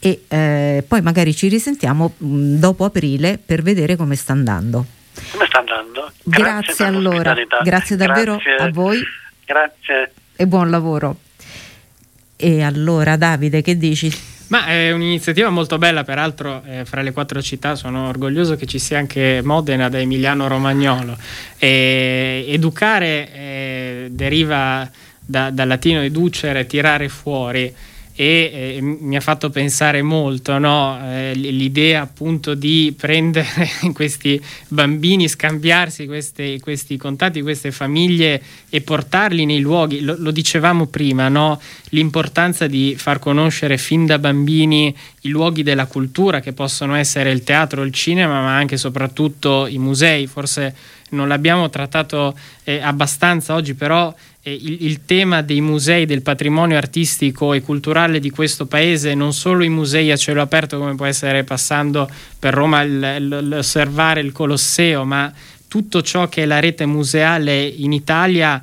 e 0.00 0.22
eh, 0.28 0.84
poi 0.86 1.02
magari 1.02 1.34
ci 1.34 1.48
risentiamo 1.48 2.14
mh, 2.16 2.26
mm, 2.26 2.58
dopo 2.58 2.84
aprile 2.84 3.38
per 3.44 3.62
vedere 3.62 3.96
come 3.96 4.14
sta 4.14 4.32
andando. 4.32 4.86
Come 5.32 5.46
sta 5.46 5.58
andando? 5.58 6.10
Grazie, 6.22 6.52
grazie 6.52 6.84
allora, 6.84 7.34
grazie 7.62 7.96
davvero 7.96 8.36
grazie. 8.36 8.56
a 8.56 8.70
voi. 8.70 9.02
Grazie. 9.44 10.12
E 10.36 10.46
buon 10.46 10.70
lavoro. 10.70 11.16
E 12.40 12.62
allora 12.62 13.16
Davide, 13.16 13.62
che 13.62 13.76
dici? 13.76 14.08
Ma 14.46 14.66
è 14.66 14.92
un'iniziativa 14.92 15.50
molto 15.50 15.76
bella, 15.76 16.04
peraltro 16.04 16.62
eh, 16.64 16.84
fra 16.84 17.02
le 17.02 17.12
quattro 17.12 17.42
città 17.42 17.74
sono 17.74 18.06
orgoglioso 18.06 18.54
che 18.54 18.64
ci 18.64 18.78
sia 18.78 18.96
anche 18.96 19.40
Modena 19.42 19.88
da 19.88 19.98
Emiliano 19.98 20.46
Romagnolo. 20.46 21.18
E, 21.58 22.44
educare 22.48 23.34
eh, 23.34 24.08
deriva 24.12 24.88
da, 25.18 25.50
dal 25.50 25.66
latino 25.66 26.00
educere, 26.00 26.66
tirare 26.66 27.08
fuori 27.08 27.74
e 28.20 28.50
eh, 28.52 28.80
mi 28.80 29.14
ha 29.14 29.20
fatto 29.20 29.48
pensare 29.48 30.02
molto 30.02 30.58
no? 30.58 30.98
eh, 31.04 31.34
l'idea 31.36 32.02
appunto 32.02 32.54
di 32.54 32.92
prendere 32.98 33.46
questi 33.94 34.42
bambini, 34.66 35.28
scambiarsi 35.28 36.04
questi, 36.06 36.58
questi, 36.58 36.96
contatti, 36.96 37.42
queste 37.42 37.70
famiglie 37.70 38.42
e 38.70 38.80
portarli 38.80 39.44
nei 39.44 39.60
luoghi, 39.60 40.00
lo, 40.00 40.16
lo 40.18 40.32
dicevamo 40.32 40.86
prima, 40.86 41.28
no? 41.28 41.60
l'importanza 41.90 42.66
di 42.66 42.96
far 42.98 43.20
conoscere 43.20 43.78
fin 43.78 44.04
da 44.04 44.18
bambini 44.18 44.92
i 45.20 45.28
luoghi 45.28 45.62
della 45.62 45.86
cultura 45.86 46.40
che 46.40 46.52
possono 46.52 46.96
essere 46.96 47.30
il 47.30 47.44
teatro, 47.44 47.84
il 47.84 47.92
cinema, 47.92 48.42
ma 48.42 48.56
anche 48.56 48.74
e 48.74 48.78
soprattutto 48.78 49.68
i 49.68 49.78
musei, 49.78 50.26
forse 50.26 50.74
non 51.10 51.28
l'abbiamo 51.28 51.70
trattato 51.70 52.36
eh, 52.64 52.80
abbastanza 52.80 53.54
oggi, 53.54 53.74
però 53.74 54.12
il, 54.48 54.84
il, 54.84 55.04
tema 55.04 55.42
dei 55.42 55.60
musei, 55.60 56.06
del 56.06 56.22
patrimonio 56.22 56.76
artistico 56.76 57.52
e 57.52 57.62
culturale 57.62 58.20
di 58.20 58.30
questo 58.30 58.66
paese, 58.66 59.14
non 59.14 59.32
solo 59.32 59.64
i 59.64 59.68
musei 59.68 60.10
a 60.10 60.16
cielo 60.16 60.40
aperto 60.40 60.78
come 60.78 60.94
può 60.94 61.06
essere 61.06 61.44
passando 61.44 62.08
per 62.38 62.54
Roma 62.54 62.84
l'osservare 62.84 64.20
il 64.20 64.32
Colosseo, 64.32 65.04
ma 65.04 65.32
tutto 65.68 66.02
ciò 66.02 66.28
che 66.28 66.42
è 66.42 66.46
la 66.46 66.60
rete 66.60 66.86
museale 66.86 67.62
in 67.64 67.92
Italia 67.92 68.60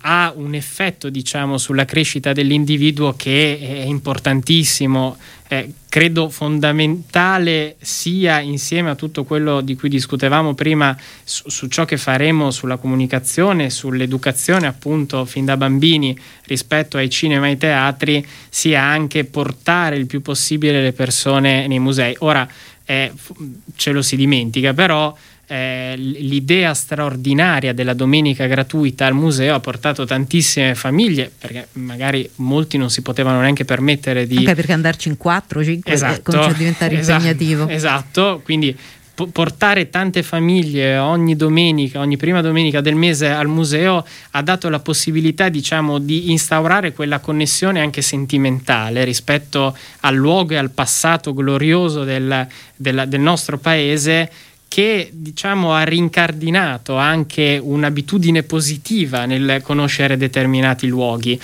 ha 0.00 0.32
un 0.36 0.54
effetto 0.54 1.08
diciamo, 1.10 1.58
sulla 1.58 1.84
crescita 1.84 2.32
dell'individuo 2.32 3.14
che 3.14 3.58
è 3.58 3.84
importantissimo, 3.84 5.16
eh, 5.48 5.72
credo 5.88 6.28
fondamentale 6.28 7.76
sia 7.80 8.40
insieme 8.40 8.90
a 8.90 8.94
tutto 8.94 9.24
quello 9.24 9.60
di 9.60 9.74
cui 9.76 9.88
discutevamo 9.88 10.54
prima 10.54 10.96
su, 11.24 11.48
su, 11.48 11.68
ciò 11.68 11.84
che 11.84 11.96
faremo 11.96 12.50
sulla 12.50 12.76
comunicazione, 12.76 13.70
sull'educazione 13.70 14.66
appunto 14.66 15.24
fin 15.24 15.44
da 15.44 15.56
bambini 15.56 16.18
rispetto 16.44 16.96
ai 16.96 17.08
cinema 17.08 17.46
e 17.46 17.50
ai 17.50 17.56
teatri, 17.56 18.26
sia 18.48 18.82
anche 18.82 19.24
portare 19.24 19.96
il 19.96 20.06
più 20.06 20.20
possibile 20.20 20.82
le 20.82 20.92
persone 20.92 21.66
nei 21.66 21.78
musei. 21.78 22.14
Ora, 22.18 22.48
eh, 22.84 23.12
ce 23.74 23.90
lo 23.90 24.02
si 24.02 24.16
dimentica, 24.16 24.72
però 24.72 25.16
eh, 25.46 25.94
l'idea 25.96 26.74
straordinaria 26.74 27.72
della 27.72 27.94
domenica 27.94 28.46
gratuita 28.46 29.06
al 29.06 29.14
museo 29.14 29.54
ha 29.54 29.60
portato 29.60 30.04
tantissime 30.04 30.74
famiglie, 30.74 31.30
perché 31.38 31.68
magari 31.72 32.28
molti 32.36 32.76
non 32.78 32.90
si 32.90 33.02
potevano 33.02 33.40
neanche 33.40 33.64
permettere 33.64 34.26
di... 34.26 34.38
Anche 34.38 34.54
perché 34.54 34.72
andarci 34.72 35.08
in 35.08 35.16
4 35.16 35.62
5 35.64 35.92
esatto, 35.92 36.22
comincia 36.22 36.50
a 36.50 36.54
diventare 36.54 36.98
esatto, 36.98 37.24
impegnativo. 37.24 37.68
Esatto, 37.68 38.40
quindi 38.44 38.76
portare 39.32 39.88
tante 39.88 40.22
famiglie 40.22 40.98
ogni 40.98 41.36
domenica, 41.36 42.00
ogni 42.00 42.18
prima 42.18 42.42
domenica 42.42 42.82
del 42.82 42.96
mese 42.96 43.30
al 43.30 43.46
museo 43.48 44.04
ha 44.32 44.42
dato 44.42 44.68
la 44.68 44.80
possibilità, 44.80 45.48
diciamo, 45.48 45.98
di 45.98 46.30
instaurare 46.32 46.92
quella 46.92 47.20
connessione 47.20 47.80
anche 47.80 48.02
sentimentale 48.02 49.04
rispetto 49.04 49.74
al 50.00 50.14
luogo 50.14 50.52
e 50.52 50.56
al 50.56 50.70
passato 50.70 51.32
glorioso 51.32 52.04
del, 52.04 52.46
del, 52.76 53.04
del 53.08 53.20
nostro 53.20 53.56
paese 53.56 54.30
che 54.76 55.08
diciamo, 55.10 55.72
ha 55.72 55.84
rincardinato 55.84 56.96
anche 56.96 57.58
un'abitudine 57.58 58.42
positiva 58.42 59.24
nel 59.24 59.62
conoscere 59.62 60.18
determinati 60.18 60.86
luoghi. 60.86 61.40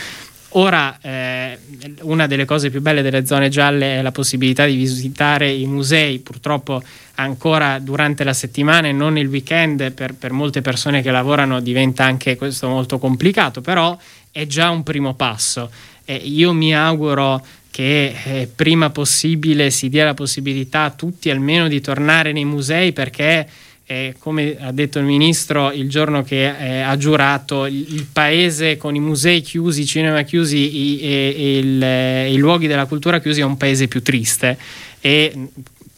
Ora, 0.50 0.98
eh, 1.00 1.56
una 2.02 2.26
delle 2.26 2.44
cose 2.44 2.68
più 2.68 2.82
belle 2.82 3.00
delle 3.00 3.24
zone 3.24 3.48
gialle 3.48 4.00
è 4.00 4.02
la 4.02 4.12
possibilità 4.12 4.66
di 4.66 4.74
visitare 4.74 5.50
i 5.50 5.64
musei, 5.64 6.18
purtroppo 6.18 6.82
ancora 7.14 7.78
durante 7.78 8.22
la 8.22 8.34
settimana 8.34 8.88
e 8.88 8.92
non 8.92 9.16
il 9.16 9.28
weekend, 9.28 9.92
per, 9.92 10.12
per 10.12 10.32
molte 10.32 10.60
persone 10.60 11.00
che 11.00 11.10
lavorano 11.10 11.60
diventa 11.60 12.04
anche 12.04 12.36
questo 12.36 12.68
molto 12.68 12.98
complicato, 12.98 13.62
però 13.62 13.96
è 14.30 14.46
già 14.46 14.68
un 14.68 14.82
primo 14.82 15.14
passo. 15.14 15.70
Eh, 16.04 16.16
io 16.16 16.52
mi 16.52 16.74
auguro 16.74 17.42
che 17.72 18.14
eh, 18.24 18.48
prima 18.54 18.90
possibile 18.90 19.70
si 19.70 19.88
dia 19.88 20.04
la 20.04 20.12
possibilità 20.12 20.84
a 20.84 20.90
tutti 20.90 21.30
almeno 21.30 21.68
di 21.68 21.80
tornare 21.80 22.30
nei 22.32 22.44
musei 22.44 22.92
perché 22.92 23.48
eh, 23.86 24.14
come 24.18 24.58
ha 24.60 24.70
detto 24.72 24.98
il 24.98 25.06
ministro 25.06 25.72
il 25.72 25.88
giorno 25.88 26.22
che 26.22 26.54
eh, 26.54 26.80
ha 26.80 26.94
giurato 26.98 27.64
il, 27.64 27.94
il, 27.94 28.06
paese 28.12 28.76
con 28.76 28.94
i 28.94 29.00
musei 29.00 29.40
chiusi, 29.40 29.80
i 29.80 29.86
cinema 29.86 30.20
chiusi 30.20 31.00
e, 31.00 31.58
il, 31.58 31.82
eh, 31.82 32.30
i 32.30 32.36
luoghi 32.36 32.66
della 32.66 32.84
cultura 32.84 33.20
chiusi 33.20 33.40
è 33.40 33.44
un 33.44 33.56
paese 33.56 33.88
più 33.88 34.02
triste 34.02 34.58
e 35.00 35.32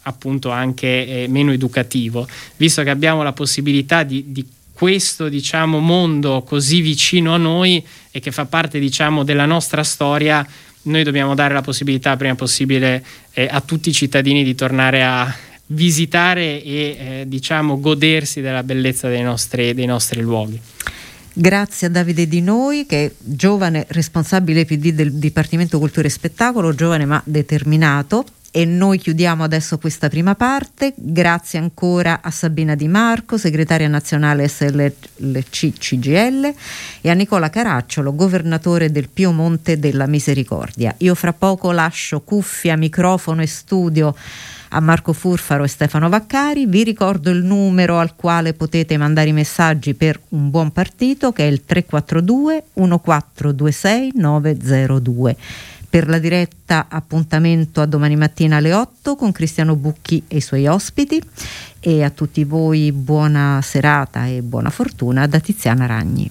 appunto 0.03 0.51
anche 0.51 0.87
eh, 1.25 1.27
meno 1.29 1.51
educativo. 1.51 2.27
Visto 2.57 2.85
che 2.85 2.91
abbiamo 2.91 3.25
la 3.25 3.33
possibilità 3.33 4.05
di, 4.05 4.27
di 4.29 4.47
questo 4.73 5.29
diciamo 5.29 5.81
mondo 5.81 6.43
così 6.43 6.81
vicino 6.81 7.35
a 7.35 7.39
noi 7.39 7.85
e 8.13 8.21
che 8.21 8.31
fa 8.31 8.45
parte 8.45 8.79
diciamo 8.79 9.25
della 9.25 9.47
nostra 9.47 9.83
storia 9.83 10.47
noi 10.85 11.03
dobbiamo 11.03 11.35
dare 11.35 11.55
la 11.55 11.63
possibilità 11.63 12.17
prima 12.17 12.35
possibile 12.35 13.05
eh, 13.33 13.49
a 13.51 13.61
tutti 13.61 13.91
i 13.91 13.93
cittadini 13.93 14.43
di 14.43 14.55
tornare 14.55 15.05
a 15.05 15.35
visitare 15.67 16.63
e 16.63 16.97
eh, 16.99 17.25
diciamo 17.27 17.81
godersi 17.81 18.41
della 18.41 18.63
bellezza 18.63 19.09
dei 19.09 19.23
nostri, 19.23 19.75
dei 19.75 19.87
nostri 19.87 20.21
luoghi. 20.21 20.61
Grazie 21.37 21.89
a 21.89 21.91
Davide 21.91 22.29
Di 22.29 22.41
Noi 22.41 22.87
che 22.87 23.07
è 23.07 23.13
giovane 23.19 23.87
responsabile 23.89 24.65
PD 24.65 24.93
del 24.93 25.15
Dipartimento 25.15 25.79
Cultura 25.79 26.07
e 26.07 26.11
Spettacolo, 26.11 26.75
giovane 26.75 27.07
ma 27.07 27.21
determinato 27.25 28.25
e 28.57 28.65
noi 28.65 28.99
chiudiamo 28.99 29.43
adesso 29.43 29.79
questa 29.79 30.09
prima 30.09 30.37
parte. 30.37 30.93
Grazie 30.95 31.59
ancora 31.59 32.21
a 32.23 32.31
Sabina 32.31 32.77
Di 32.77 32.87
Marco, 32.87 33.37
segretaria 33.37 33.89
nazionale 33.89 34.47
SLC 34.47 35.73
CGL 35.77 36.55
e 37.01 37.11
a 37.11 37.15
Nicola 37.15 37.51
Caracciolo, 37.51 38.15
governatore 38.15 38.93
del 38.93 39.09
Piemonte 39.09 39.81
della 39.81 40.07
Misericordia. 40.07 40.95
Io 40.99 41.17
fra 41.17 41.33
poco 41.33 41.73
lascio 41.73 42.21
cuffia, 42.21 42.77
microfono 42.77 43.43
e 43.43 43.49
studio 43.49 44.15
a 44.69 44.79
Marco 44.79 45.13
Furfaro 45.13 45.65
e 45.65 45.69
Stefano 45.69 46.09
Vaccari. 46.09 46.67
Vi 46.67 46.85
ricordo 46.85 47.31
il 47.31 47.43
numero 47.43 47.99
al 47.99 48.15
quale 48.15 48.55
potete 48.55 48.97
mandare 48.97 49.31
i 49.31 49.33
messaggi 49.33 49.95
per 49.95 50.21
un 50.29 50.51
buon 50.51 50.71
partito 50.71 51.33
che 51.33 51.43
è 51.43 51.51
il 51.51 51.65
342 51.65 52.65
1426 52.75 54.13
902 54.15 55.37
per 55.95 56.09
la 56.09 56.19
diretta 56.19 56.87
appuntamento 56.89 57.81
a 57.81 57.87
domani 57.87 58.17
mattina 58.17 58.57
alle 58.57 58.75
8 58.75 59.15
con 59.15 59.31
Cristiano 59.31 59.77
Bucchi 59.77 60.25
e 60.27 60.39
i 60.39 60.41
suoi 60.41 60.67
ospiti 60.67 61.23
e 61.79 62.03
a 62.03 62.11
tutti 62.11 62.43
voi 62.43 62.91
buona 62.91 63.61
serata 63.63 64.27
e 64.27 64.43
buona 64.43 64.71
fortuna 64.71 65.29
da 65.29 65.39
Tiziana 65.39 65.87
Ragni. 65.87 66.29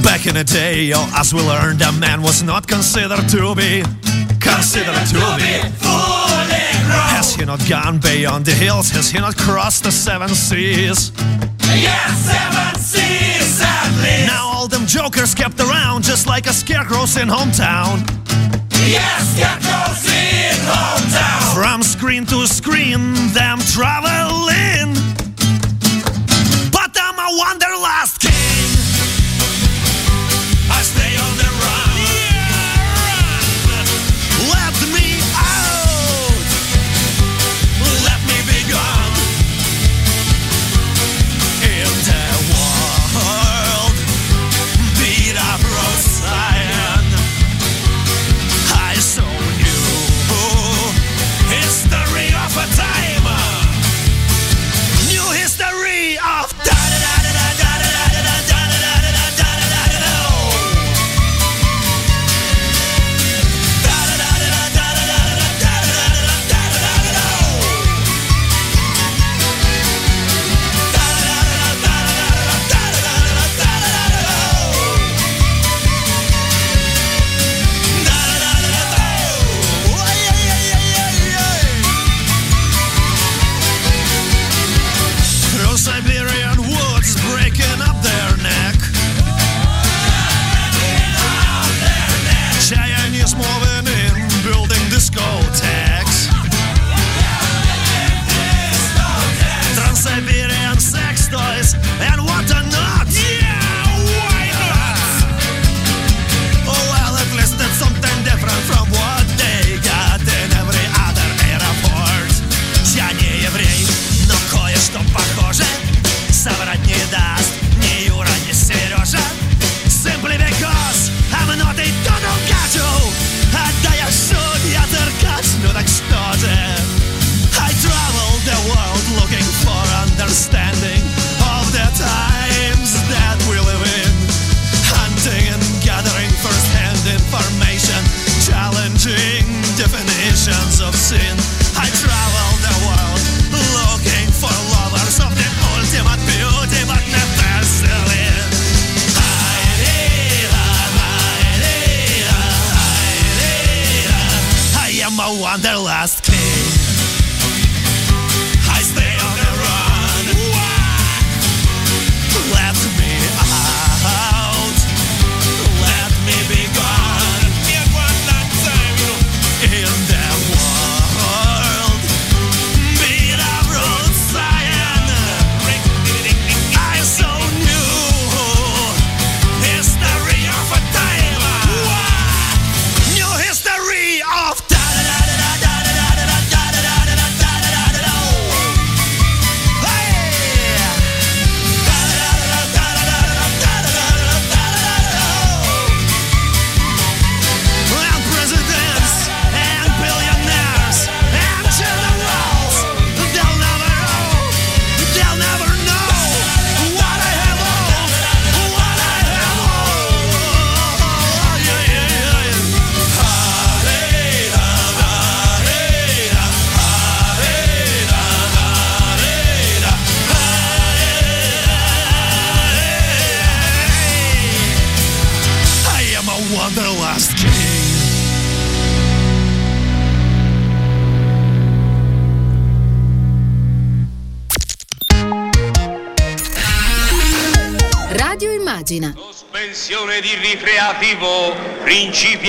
Back 0.00 0.24
in 0.24 0.32
the 0.32 0.44
day, 0.44 0.94
oh, 0.94 1.06
as 1.12 1.30
we 1.32 1.42
learned, 1.42 1.82
a 1.82 1.92
man 1.92 2.22
was 2.22 2.40
not 2.40 2.64
considered 2.66 3.28
to 3.28 3.54
be 3.54 3.82
considered 4.38 5.06
to 5.08 5.36
be 5.36 5.60
fully 5.76 6.72
grown. 6.86 7.16
Has 7.18 7.34
he 7.34 7.44
not 7.44 7.60
gone 7.68 7.98
beyond 7.98 8.46
the 8.46 8.54
hills? 8.54 8.90
Has 8.92 9.10
he 9.10 9.18
not 9.18 9.36
crossed 9.36 9.82
the 9.82 9.92
seven 9.92 10.30
seas? 10.30 11.12
Yes, 11.74 12.16
seven 12.24 12.80
seas 12.80 13.60
at 13.60 13.90
least. 14.00 14.32
Now 14.32 14.43
all 14.64 14.68
them 14.68 14.86
jokers 14.86 15.34
kept 15.34 15.60
around 15.60 16.02
just 16.02 16.26
like 16.26 16.46
a 16.46 16.52
scarecrows 16.52 17.18
in 17.18 17.28
hometown. 17.28 18.00
Yes, 18.88 19.36
scarecrows 19.36 20.06
in 20.08 20.56
hometown. 20.64 21.54
From 21.54 21.82
screen 21.82 22.24
to 22.26 22.46
screen, 22.46 23.12
them 23.34 23.58
traveling. 23.74 24.94
But 26.72 26.96
I'm 26.96 27.18
a 27.18 27.30
wanderlust 27.36 28.13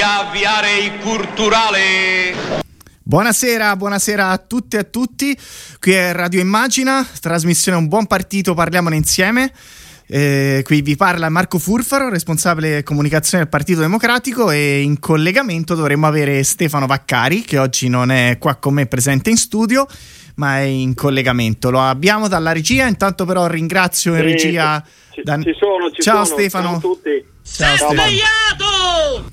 avviare 0.06 0.78
il 0.78 0.98
culturale. 1.00 2.64
Buonasera, 3.02 3.76
buonasera 3.76 4.30
a 4.30 4.38
tutti 4.38 4.76
e 4.76 4.80
a 4.80 4.84
tutti. 4.84 5.38
Qui 5.80 5.92
è 5.92 6.14
Radio 6.14 6.40
Immagina, 6.40 7.06
trasmissione 7.22 7.78
Un 7.78 7.88
buon 7.88 8.06
partito, 8.08 8.54
parliamone 8.54 8.96
insieme. 8.96 9.52
Eh, 10.08 10.62
qui 10.64 10.82
vi 10.82 10.96
parla 10.96 11.30
Marco 11.30 11.58
Furfaro, 11.58 12.10
responsabile 12.10 12.84
comunicazione 12.84 13.44
del 13.44 13.52
Partito 13.52 13.82
Democratico 13.82 14.52
e 14.52 14.82
in 14.82 15.00
collegamento 15.00 15.74
dovremmo 15.74 16.06
avere 16.06 16.44
Stefano 16.44 16.86
Vaccari 16.86 17.42
che 17.42 17.58
oggi 17.58 17.90
non 17.90 18.12
è 18.12 18.38
qua 18.38 18.56
con 18.56 18.76
me 18.76 18.86
presente 18.86 19.32
in 19.32 19.38
studio 19.38 19.88
ma 20.36 20.60
è 20.60 20.64
in 20.64 20.94
collegamento. 20.94 21.72
Lo 21.72 21.82
abbiamo 21.82 22.28
dalla 22.28 22.52
regia, 22.52 22.86
intanto 22.86 23.26
però 23.26 23.48
ringrazio 23.48 24.16
in 24.16 24.22
regia... 24.22 24.84
Ci, 25.12 25.22
Dan... 25.24 25.42
ci 25.42 25.56
sono, 25.58 25.90
ci 25.92 26.02
Ciao 26.02 26.26
sono. 26.26 26.38
Stefano. 26.38 26.68
Ciao 26.68 26.76
a 26.76 26.80
tutti. 26.80 27.26
Ciao, 27.44 27.78
Ciao 27.78 27.88
Stefano. 27.88 29.30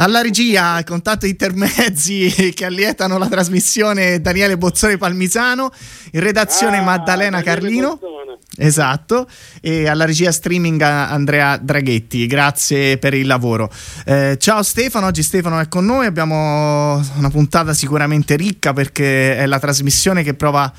Alla 0.00 0.22
regia, 0.22 0.82
contatto 0.82 1.26
intermezzi 1.26 2.32
che 2.56 2.64
allietano 2.64 3.18
la 3.18 3.28
trasmissione 3.28 4.18
Daniele 4.22 4.56
Bozzone 4.56 4.96
Palmisano, 4.96 5.70
in 6.12 6.20
redazione 6.20 6.78
Ah, 6.78 6.82
Maddalena 6.82 7.42
Daniele 7.42 7.60
Carlino. 7.60 7.88
Bozzone. 7.96 8.38
Esatto, 8.56 9.28
e 9.60 9.88
alla 9.88 10.06
regia 10.06 10.32
streaming 10.32 10.80
Andrea 10.80 11.58
Draghetti, 11.58 12.26
grazie 12.26 12.96
per 12.96 13.12
il 13.12 13.26
lavoro. 13.26 13.70
Eh, 14.06 14.38
ciao 14.40 14.62
Stefano, 14.62 15.04
oggi 15.04 15.22
Stefano 15.22 15.60
è 15.60 15.68
con 15.68 15.84
noi, 15.84 16.06
abbiamo 16.06 16.94
una 17.16 17.28
puntata 17.30 17.74
sicuramente 17.74 18.36
ricca 18.36 18.72
perché 18.72 19.36
è 19.36 19.44
la 19.44 19.58
trasmissione 19.58 20.22
che 20.22 20.32
prova 20.32 20.72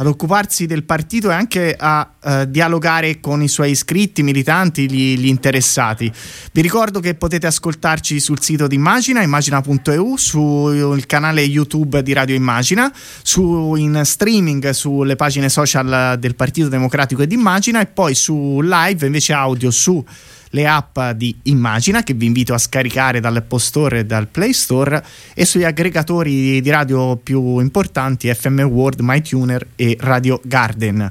ad 0.00 0.06
occuparsi 0.06 0.66
del 0.66 0.84
partito 0.84 1.30
e 1.30 1.34
anche 1.34 1.74
a 1.76 2.08
eh, 2.22 2.50
dialogare 2.50 3.20
con 3.20 3.42
i 3.42 3.48
suoi 3.48 3.70
iscritti, 3.70 4.22
militanti, 4.22 4.90
gli, 4.90 5.18
gli, 5.18 5.26
interessati. 5.26 6.10
Vi 6.52 6.60
ricordo 6.60 7.00
che 7.00 7.14
potete 7.14 7.46
ascoltarci 7.46 8.20
sul 8.20 8.40
sito 8.40 8.66
di 8.66 8.76
Immagina, 8.76 9.22
immagina.eu, 9.22 10.16
sul 10.16 11.06
canale 11.06 11.42
YouTube 11.42 12.02
di 12.02 12.12
Radio 12.12 12.36
Immagina, 12.36 12.92
su, 13.22 13.74
in 13.74 14.00
streaming 14.04 14.70
sulle 14.70 15.16
pagine 15.16 15.48
social 15.48 16.16
del 16.18 16.34
Partito 16.36 16.68
Democratico 16.68 17.22
e 17.22 17.26
di 17.26 17.34
Immagina 17.34 17.80
e 17.80 17.86
poi 17.86 18.14
su 18.14 18.60
live 18.62 19.06
invece 19.06 19.32
audio 19.32 19.70
su 19.70 20.04
le 20.50 20.66
app 20.66 20.98
di 21.14 21.36
Immagina 21.44 22.02
che 22.02 22.14
vi 22.14 22.26
invito 22.26 22.54
a 22.54 22.58
scaricare 22.58 23.20
dall'Apple 23.20 23.58
Store 23.58 23.98
e 24.00 24.04
dal 24.04 24.28
Play 24.28 24.52
Store 24.52 25.04
e 25.34 25.44
sugli 25.44 25.64
aggregatori 25.64 26.60
di 26.60 26.70
radio 26.70 27.16
più 27.16 27.58
importanti 27.58 28.32
FM 28.32 28.60
World, 28.60 29.00
MyTuner 29.00 29.66
e 29.76 29.96
Radio 30.00 30.40
Garden. 30.44 31.10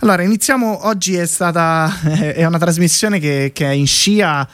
Allora, 0.00 0.22
iniziamo 0.22 0.86
oggi 0.86 1.14
è 1.14 1.26
stata 1.26 1.90
è 2.34 2.44
una 2.44 2.58
trasmissione 2.58 3.18
che, 3.18 3.52
che 3.54 3.66
è 3.66 3.72
in 3.72 3.86
scia 3.86 4.46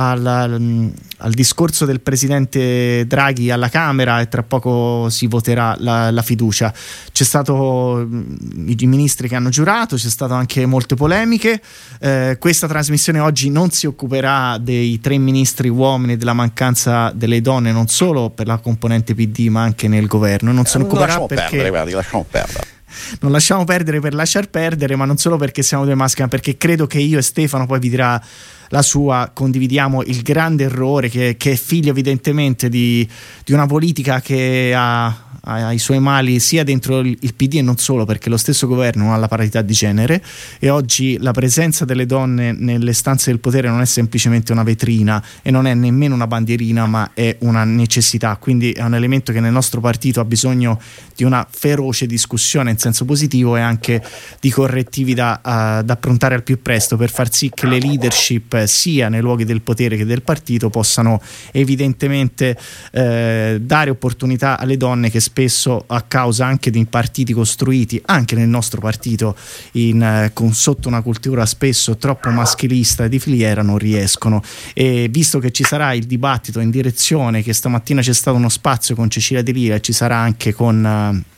al, 0.00 0.92
al, 1.18 1.32
discorso 1.32 1.84
del 1.84 2.00
presidente 2.00 3.04
Draghi 3.06 3.50
alla 3.50 3.68
Camera 3.68 4.20
e 4.20 4.28
tra 4.28 4.44
poco 4.44 5.08
si 5.10 5.26
voterà 5.26 5.74
la, 5.78 6.10
la 6.10 6.22
fiducia. 6.22 6.72
C'è 7.10 7.24
stato 7.24 8.06
mm, 8.06 8.68
i 8.68 8.86
ministri 8.86 9.28
che 9.28 9.34
hanno 9.34 9.48
giurato, 9.48 9.96
c'è 9.96 10.08
stato 10.08 10.34
anche 10.34 10.66
molte 10.66 10.94
polemiche. 10.94 11.60
Eh, 12.00 12.36
questa 12.38 12.68
trasmissione 12.68 13.18
oggi 13.18 13.50
non 13.50 13.70
si 13.70 13.86
occuperà 13.86 14.56
dei 14.58 15.00
tre 15.00 15.18
ministri 15.18 15.68
uomini 15.68 16.16
della 16.16 16.32
mancanza 16.32 17.10
delle 17.10 17.40
donne, 17.40 17.72
non 17.72 17.88
solo 17.88 18.30
per 18.30 18.46
la 18.46 18.58
componente 18.58 19.14
PD, 19.14 19.48
ma 19.48 19.62
anche 19.62 19.88
nel 19.88 20.06
governo. 20.06 20.52
Non 20.52 20.64
se 20.64 20.78
ne 20.78 20.84
occuperà 20.84 21.18
perché 21.22 21.34
perdere, 21.34 21.70
guardi, 21.70 21.92
lasciamo 21.92 22.24
perdere 22.28 22.76
non 23.20 23.32
lasciamo 23.32 23.64
perdere 23.64 24.00
per 24.00 24.14
lasciar 24.14 24.48
perdere, 24.48 24.96
ma 24.96 25.04
non 25.04 25.16
solo 25.16 25.36
perché 25.36 25.62
siamo 25.62 25.84
due 25.84 25.94
maschi, 25.94 26.22
ma 26.22 26.28
perché 26.28 26.56
credo 26.56 26.86
che 26.86 26.98
io 26.98 27.18
e 27.18 27.22
Stefano 27.22 27.66
poi 27.66 27.78
vi 27.78 27.88
dirà 27.88 28.20
la 28.68 28.82
sua, 28.82 29.30
condividiamo 29.32 30.02
il 30.02 30.22
grande 30.22 30.64
errore 30.64 31.08
che, 31.08 31.36
che 31.38 31.52
è 31.52 31.56
figlio 31.56 31.90
evidentemente 31.90 32.68
di, 32.68 33.08
di 33.44 33.52
una 33.52 33.66
politica 33.66 34.20
che 34.20 34.72
ha 34.76 35.27
ai 35.48 35.78
suoi 35.78 35.98
mali 35.98 36.40
sia 36.40 36.62
dentro 36.62 36.98
il, 36.98 37.16
PD 37.34 37.56
e 37.56 37.62
non 37.62 37.78
solo 37.78 38.04
perché 38.04 38.28
lo 38.28 38.36
stesso 38.36 38.66
governo 38.66 39.04
non 39.04 39.14
ha 39.14 39.16
la 39.16 39.28
parità 39.28 39.62
di 39.62 39.72
genere 39.72 40.22
e 40.58 40.68
oggi 40.68 41.16
la 41.18 41.32
presenza 41.32 41.86
delle 41.86 42.04
donne 42.04 42.52
nelle 42.52 42.92
stanze 42.92 43.30
del 43.30 43.40
potere 43.40 43.68
non 43.68 43.80
è 43.80 43.86
semplicemente 43.86 44.52
una 44.52 44.62
vetrina 44.62 45.22
e 45.40 45.50
non 45.50 45.66
è 45.66 45.72
nemmeno 45.72 46.14
una 46.14 46.26
bandierina 46.26 46.86
ma 46.86 47.10
è 47.14 47.36
una 47.40 47.64
necessità. 47.64 48.36
Quindi 48.36 48.72
è 48.72 48.82
un 48.82 48.94
elemento 48.94 49.32
che 49.32 49.40
nel 49.40 49.52
nostro 49.52 49.80
partito 49.80 50.20
ha 50.20 50.24
bisogno 50.24 50.78
di 51.16 51.24
una 51.24 51.46
feroce 51.48 52.06
discussione 52.06 52.70
in 52.70 52.78
senso 52.78 53.04
positivo 53.06 53.56
e 53.56 53.60
anche 53.60 54.02
di 54.40 54.50
correttivi 54.50 55.14
da, 55.14 55.40
uh, 55.42 55.82
da 55.82 55.92
approntare 55.94 56.34
al 56.34 56.42
più 56.42 56.60
presto 56.60 56.96
per 56.96 57.10
far 57.10 57.32
sì 57.32 57.50
che 57.54 57.66
le 57.66 57.80
leadership 57.80 58.64
sia 58.64 59.08
nei 59.08 59.20
luoghi 59.20 59.44
del 59.44 59.62
potere 59.62 59.96
che 59.96 60.04
del 60.04 60.22
partito 60.22 60.68
possano 60.68 61.20
evidentemente 61.52 62.56
eh, 62.92 63.58
dare 63.60 63.90
opportunità 63.90 64.58
alle 64.58 64.76
donne 64.76 65.10
che 65.10 65.20
spesso 65.20 65.37
a 65.86 66.02
causa 66.02 66.46
anche 66.46 66.70
di 66.70 66.84
partiti 66.86 67.32
costruiti 67.32 68.02
anche 68.06 68.34
nel 68.34 68.48
nostro 68.48 68.80
partito 68.80 69.36
in, 69.72 70.02
eh, 70.02 70.30
con, 70.32 70.52
sotto 70.52 70.88
una 70.88 71.00
cultura 71.00 71.46
spesso 71.46 71.96
troppo 71.96 72.30
maschilista 72.30 73.06
di 73.06 73.20
filiera 73.20 73.62
non 73.62 73.78
riescono 73.78 74.42
e 74.74 75.06
visto 75.08 75.38
che 75.38 75.52
ci 75.52 75.62
sarà 75.62 75.92
il 75.92 76.06
dibattito 76.06 76.58
in 76.58 76.70
direzione 76.70 77.42
che 77.42 77.52
stamattina 77.52 78.00
c'è 78.00 78.12
stato 78.12 78.36
uno 78.36 78.48
spazio 78.48 78.96
con 78.96 79.08
Cecilia 79.08 79.42
De 79.42 79.52
Lira 79.52 79.76
e 79.76 79.80
ci 79.80 79.92
sarà 79.92 80.16
anche 80.16 80.52
con 80.52 80.84
uh, 80.84 81.36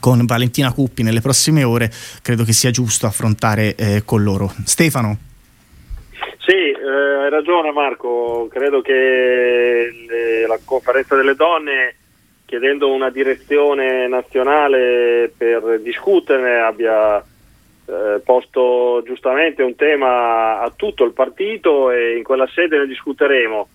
con 0.00 0.24
Valentina 0.24 0.72
Cuppi 0.72 1.02
nelle 1.02 1.20
prossime 1.20 1.64
ore, 1.64 1.90
credo 2.22 2.44
che 2.44 2.52
sia 2.52 2.70
giusto 2.70 3.06
affrontare 3.06 3.74
eh, 3.74 4.02
con 4.04 4.22
loro. 4.22 4.52
Stefano. 4.64 5.18
Sì, 6.38 6.52
eh, 6.52 7.24
hai 7.24 7.30
ragione 7.30 7.72
Marco, 7.72 8.48
credo 8.48 8.80
che 8.82 8.92
le, 8.92 10.46
la 10.46 10.58
conferenza 10.64 11.16
delle 11.16 11.34
donne 11.34 11.96
chiedendo 12.50 12.92
una 12.92 13.10
direzione 13.10 14.08
nazionale 14.08 15.32
per 15.38 15.78
discuterne 15.82 16.58
abbia 16.58 17.18
eh, 17.18 18.20
posto 18.24 19.04
giustamente 19.04 19.62
un 19.62 19.76
tema 19.76 20.58
a 20.58 20.72
tutto 20.74 21.04
il 21.04 21.12
partito 21.12 21.92
e 21.92 22.16
in 22.16 22.24
quella 22.24 22.48
sede 22.48 22.78
ne 22.78 22.88
discuteremo. 22.88 23.68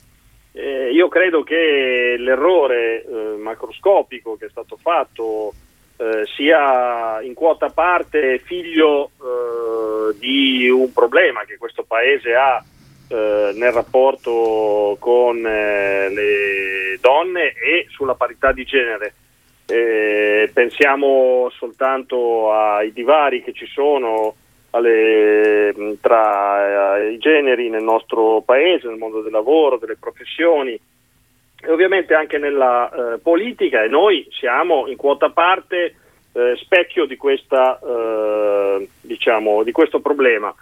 Eh, 0.52 0.92
io 0.92 1.08
credo 1.08 1.42
che 1.44 2.18
l'errore 2.18 3.06
eh, 3.06 3.38
macroscopico 3.38 4.36
che 4.36 4.48
è 4.48 4.50
stato 4.50 4.76
fatto 4.76 5.54
eh, 5.96 6.26
sia 6.36 7.22
in 7.22 7.34
quota 7.34 7.70
parte 7.70 8.40
figlio 8.40 9.06
eh, 9.06 10.18
di 10.20 10.68
un 10.68 10.92
problema 10.92 11.46
che 11.46 11.56
questo 11.56 11.86
Paese 11.88 12.36
ha 12.36 12.62
eh, 13.08 13.52
nel 13.56 13.72
rapporto 13.72 14.98
con 15.00 15.46
eh, 15.46 16.10
le 16.10 16.98
donne 17.00 17.54
e 17.54 17.88
sulla 17.90 18.16
parità 18.16 18.52
di 18.52 18.64
genere. 18.66 19.14
Eh, 19.68 20.50
pensiamo 20.54 21.50
soltanto 21.56 22.52
ai 22.52 22.94
divari 22.94 23.44
che 23.44 23.52
ci 23.54 23.66
sono 23.66 24.36
alle, 24.72 25.74
tra 26.02 27.00
i 27.00 27.18
generi 27.18 27.70
nel 27.70 27.84
nostro 27.84 28.42
Paese, 28.42 28.88
nel 28.88 28.98
mondo 28.98 29.22
del 29.22 29.32
lavoro, 29.32 29.78
delle 29.78 29.96
professioni 29.96 30.80
e 31.62 31.72
ovviamente 31.72 32.14
anche 32.14 32.38
nella 32.38 32.90
eh, 32.90 33.18
politica 33.18 33.84
e 33.84 33.88
noi 33.88 34.28
siamo 34.32 34.88
in 34.88 34.98
quota 34.98 35.30
parte 35.30 35.96
eh, 36.34 36.56
specchio 36.58 37.06
di, 37.06 37.16
questa, 37.16 37.80
eh, 37.80 38.88
diciamo, 39.02 39.64
di 39.64 39.72
questo 39.72 40.00
problema. 40.00 40.54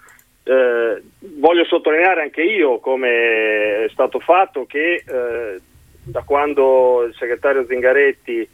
Eh, 0.43 1.01
voglio 1.37 1.65
sottolineare 1.65 2.21
anche 2.21 2.41
io, 2.41 2.79
come 2.79 3.85
è 3.85 3.89
stato 3.91 4.19
fatto, 4.19 4.65
che 4.65 5.03
eh, 5.05 5.59
da 6.03 6.21
quando 6.23 7.03
il 7.03 7.15
segretario 7.15 7.65
Zingaretti 7.65 8.47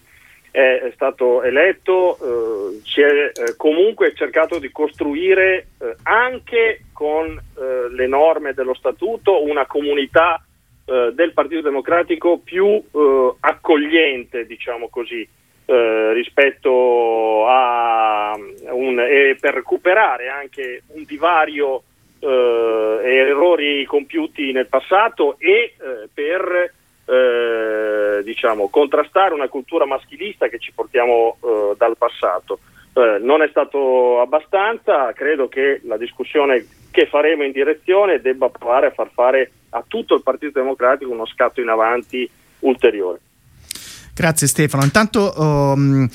è, 0.52 0.92
stato 0.94 1.44
eletto 1.44 2.18
eh, 2.18 2.82
si 2.84 3.02
è 3.02 3.32
comunque 3.56 4.14
cercato 4.16 4.58
di 4.58 4.72
costruire 4.72 5.68
anche 6.04 6.86
con 6.92 7.40
le 7.92 8.08
norme 8.08 8.54
dello 8.54 8.74
statuto 8.74 9.44
una 9.44 9.66
comunità 9.68 10.44
eh, 10.90 11.12
del 11.14 11.34
Partito 11.34 11.62
Democratico 11.62 12.40
più 12.40 12.66
eh, 12.66 13.34
accogliente, 13.42 14.48
diciamo 14.48 14.90
così, 14.90 15.28
eh, 15.70 16.14
rispetto 16.14 17.46
a 17.48 18.36
un, 18.72 19.00
e 19.00 19.38
per 19.40 19.54
recuperare 19.54 20.28
anche 20.28 20.82
un 20.94 21.04
divario 21.06 21.84
e 22.22 22.26
errori 22.26 23.86
compiuti 23.86 24.52
nel 24.52 24.68
passato 24.68 25.38
e 25.38 25.74
per 26.14 26.74
diciamo, 28.24 28.68
contrastare 28.68 29.34
una 29.34 29.48
cultura 29.48 29.86
maschilista 29.86 30.50
che 30.50 30.60
ci 30.60 30.74
portiamo 30.74 31.38
dal 31.78 31.96
passato. 31.98 32.60
eh, 32.94 33.20
non 33.20 33.42
è 33.42 33.48
stato 33.50 34.20
abbastanza, 34.20 35.14
credo 35.14 35.48
che 35.48 35.80
la 35.86 35.98
discussione 35.98 36.66
che 36.92 37.06
faremo 37.06 37.44
in 37.44 37.52
direzione 37.52 38.20
debba 38.20 38.50
provare 38.50 38.88
a 38.88 38.92
far 38.92 39.10
fare 39.14 39.52
a 39.70 39.84
tutto 39.88 40.16
il 40.16 40.24
Partito 40.24 40.60
Democratico 40.60 41.12
uno 41.12 41.26
scatto 41.26 41.62
in 41.62 41.70
avanti 41.70 42.30
ulteriore. 42.60 43.20
Grazie 44.20 44.48
Stefano. 44.48 44.84
Intanto 44.84 45.34
um, 45.38 46.06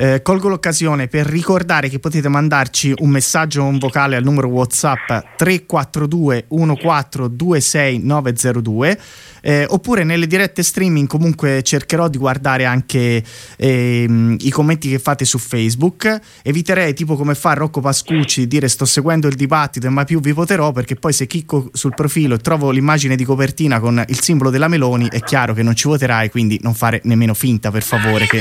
eh, 0.00 0.22
colgo 0.22 0.48
l'occasione 0.48 1.08
per 1.08 1.26
ricordare 1.26 1.90
che 1.90 1.98
potete 1.98 2.28
mandarci 2.28 2.94
un 3.00 3.10
messaggio 3.10 3.60
o 3.60 3.66
un 3.66 3.76
vocale 3.76 4.16
al 4.16 4.24
numero 4.24 4.48
WhatsApp 4.48 5.36
342 5.36 6.46
1426 6.48 7.98
902 8.02 8.98
eh, 9.42 9.66
oppure 9.68 10.04
nelle 10.04 10.26
dirette 10.26 10.62
streaming 10.62 11.06
comunque 11.06 11.62
cercherò 11.62 12.08
di 12.08 12.16
guardare 12.16 12.64
anche 12.64 13.22
ehm, 13.56 14.36
i 14.40 14.50
commenti 14.50 14.88
che 14.88 14.98
fate 14.98 15.24
su 15.24 15.38
Facebook. 15.38 16.18
Eviterei 16.42 16.94
tipo 16.94 17.16
come 17.16 17.34
fa 17.34 17.52
Rocco 17.52 17.80
Pascucci 17.80 18.46
dire 18.46 18.68
sto 18.68 18.84
seguendo 18.84 19.28
il 19.28 19.34
dibattito 19.34 19.86
e 19.86 19.90
mai 19.90 20.04
più 20.06 20.20
vi 20.20 20.32
voterò 20.32 20.72
perché 20.72 20.94
poi 20.94 21.12
se 21.12 21.26
clicco 21.26 21.68
sul 21.72 21.94
profilo 21.94 22.34
e 22.34 22.38
trovo 22.38 22.70
l'immagine 22.70 23.16
di 23.16 23.24
copertina 23.24 23.80
con 23.80 24.02
il 24.06 24.20
simbolo 24.20 24.50
della 24.50 24.68
Meloni 24.68 25.08
è 25.10 25.20
chiaro 25.20 25.52
che 25.52 25.62
non 25.62 25.74
ci 25.74 25.88
voterai 25.88 26.30
quindi 26.30 26.58
non 26.62 26.74
fare 26.74 27.00
nemmeno 27.04 27.34
finta, 27.34 27.70
per 27.70 27.82
favore. 27.82 28.26
Che... 28.26 28.40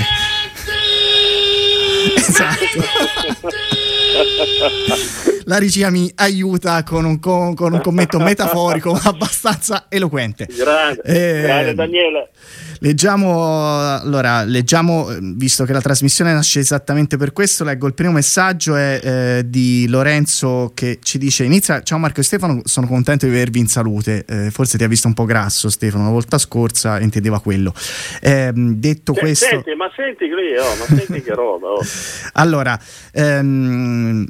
esatto. 2.16 2.66
La 5.50 5.58
regia 5.58 5.90
mi 5.90 6.12
aiuta 6.18 6.84
con 6.84 7.06
un, 7.06 7.20
con, 7.20 7.56
con 7.56 7.74
un 7.74 7.82
commento 7.82 8.20
metaforico 8.22 8.92
abbastanza 8.92 9.88
eloquente. 9.90 10.48
Grande, 10.56 11.02
eh, 11.02 11.42
grande 11.42 11.74
Daniele. 11.74 12.30
Leggiamo, 12.82 14.00
allora, 14.00 14.44
leggiamo, 14.44 15.08
visto 15.20 15.66
che 15.66 15.74
la 15.74 15.82
trasmissione 15.82 16.34
nasce 16.34 16.60
esattamente 16.60 17.18
per 17.18 17.34
questo, 17.34 17.64
leggo 17.64 17.88
il 17.88 17.96
primo 17.96 18.12
messaggio 18.12 18.76
è 18.76 19.00
eh, 19.04 19.44
di 19.48 19.88
Lorenzo 19.90 20.72
che 20.76 21.00
ci 21.02 21.18
dice 21.18 21.46
inizia, 21.46 21.82
ciao 21.82 21.98
Marco 21.98 22.20
e 22.20 22.24
Stefano, 22.24 22.62
sono 22.66 22.86
contento 22.86 23.26
di 23.26 23.32
avervi 23.32 23.58
in 23.58 23.68
salute, 23.68 24.26
eh, 24.28 24.52
forse 24.52 24.78
ti 24.78 24.84
ha 24.84 24.88
visto 24.88 25.08
un 25.08 25.16
po' 25.16 25.26
grasso 25.26 25.70
Stefano, 25.72 26.04
la 26.04 26.12
volta 26.12 26.38
scorsa 26.38 27.00
intendeva 27.00 27.42
quello. 27.42 27.74
Eh, 28.22 28.52
detto 28.54 29.16
Se, 29.16 29.20
questo... 29.20 29.46
Senti, 29.48 29.74
ma 29.74 29.92
senti 29.96 30.30
qui, 30.30 30.56
oh, 30.58 30.76
ma 30.76 30.96
senti 30.96 31.24
che 31.24 31.34
roba. 31.34 31.70
Oh. 31.70 31.82
allora, 32.34 32.80
ehm, 33.12 34.28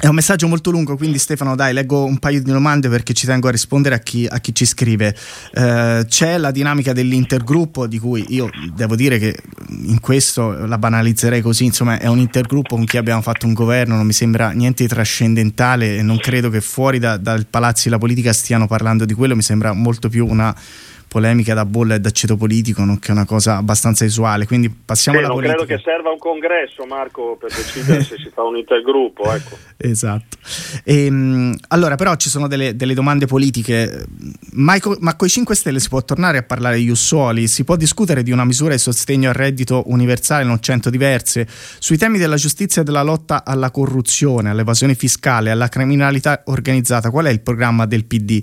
è 0.00 0.06
un 0.06 0.14
messaggio 0.14 0.46
molto 0.46 0.70
lungo, 0.70 0.96
quindi 0.96 1.18
Stefano, 1.18 1.56
dai, 1.56 1.72
leggo 1.72 2.04
un 2.04 2.18
paio 2.18 2.40
di 2.40 2.52
domande 2.52 2.88
perché 2.88 3.12
ci 3.14 3.26
tengo 3.26 3.48
a 3.48 3.50
rispondere 3.50 3.96
a 3.96 3.98
chi, 3.98 4.26
a 4.26 4.38
chi 4.38 4.54
ci 4.54 4.64
scrive. 4.64 5.14
Eh, 5.52 6.04
c'è 6.08 6.38
la 6.38 6.52
dinamica 6.52 6.92
dell'intergruppo, 6.92 7.88
di 7.88 7.98
cui 7.98 8.24
io 8.28 8.48
devo 8.74 8.94
dire 8.94 9.18
che 9.18 9.36
in 9.68 9.98
questo 9.98 10.66
la 10.66 10.78
banalizzerei 10.78 11.42
così, 11.42 11.64
insomma, 11.64 11.98
è 11.98 12.06
un 12.06 12.18
intergruppo 12.18 12.76
con 12.76 12.84
chi 12.84 12.96
abbiamo 12.96 13.22
fatto 13.22 13.46
un 13.46 13.54
governo, 13.54 13.96
non 13.96 14.06
mi 14.06 14.12
sembra 14.12 14.50
niente 14.50 14.84
di 14.84 14.88
trascendentale 14.88 15.96
e 15.96 16.02
non 16.02 16.18
credo 16.18 16.48
che 16.48 16.60
fuori 16.60 17.00
da, 17.00 17.16
dal 17.16 17.46
palazzo 17.46 17.82
della 17.84 17.98
politica 17.98 18.32
stiano 18.32 18.68
parlando 18.68 19.04
di 19.04 19.14
quello, 19.14 19.34
mi 19.34 19.42
sembra 19.42 19.72
molto 19.72 20.08
più 20.08 20.26
una 20.28 20.54
polemica 21.08 21.54
da 21.54 21.64
bolla 21.64 21.94
e 21.94 22.00
d'aceto 22.00 22.36
politico, 22.36 22.84
nonché 22.84 23.10
una 23.12 23.24
cosa 23.24 23.56
abbastanza 23.56 24.04
usuale. 24.04 24.46
Quindi 24.46 24.68
passiamo 24.70 25.18
Sì, 25.18 25.24
alla 25.24 25.32
non 25.32 25.42
politica. 25.42 25.64
credo 25.66 25.82
che 25.82 25.90
serva 25.90 26.10
un 26.10 26.18
congresso, 26.18 26.84
Marco, 26.84 27.36
per 27.40 27.50
decidere 27.52 28.02
se 28.04 28.16
si 28.18 28.30
fa 28.32 28.42
un 28.44 28.56
intergruppo. 28.56 29.32
Ecco. 29.32 29.56
Esatto. 29.80 30.36
Ehm, 30.82 31.56
allora, 31.68 31.94
però 31.94 32.16
ci 32.16 32.28
sono 32.28 32.48
delle, 32.48 32.74
delle 32.74 32.94
domande 32.94 33.26
politiche. 33.26 34.06
Ma, 34.52 34.76
co- 34.80 34.96
ma 35.00 35.14
con 35.14 35.28
i 35.28 35.30
5 35.30 35.54
Stelle 35.54 35.78
si 35.78 35.88
può 35.88 36.02
tornare 36.02 36.38
a 36.38 36.42
parlare 36.42 36.78
di 36.78 36.84
Jussoli? 36.86 37.46
Si 37.46 37.62
può 37.62 37.76
discutere 37.76 38.24
di 38.24 38.32
una 38.32 38.44
misura 38.44 38.72
di 38.72 38.80
sostegno 38.80 39.28
al 39.28 39.36
reddito 39.36 39.84
universale, 39.86 40.42
non 40.42 40.60
cento 40.60 40.90
diverse? 40.90 41.46
Sui 41.78 41.96
temi 41.96 42.18
della 42.18 42.34
giustizia 42.34 42.82
e 42.82 42.84
della 42.84 43.02
lotta 43.02 43.44
alla 43.44 43.70
corruzione, 43.70 44.50
all'evasione 44.50 44.96
fiscale, 44.96 45.50
alla 45.52 45.68
criminalità 45.68 46.42
organizzata, 46.46 47.10
qual 47.10 47.26
è 47.26 47.30
il 47.30 47.40
programma 47.40 47.86
del 47.86 48.04
PD? 48.04 48.42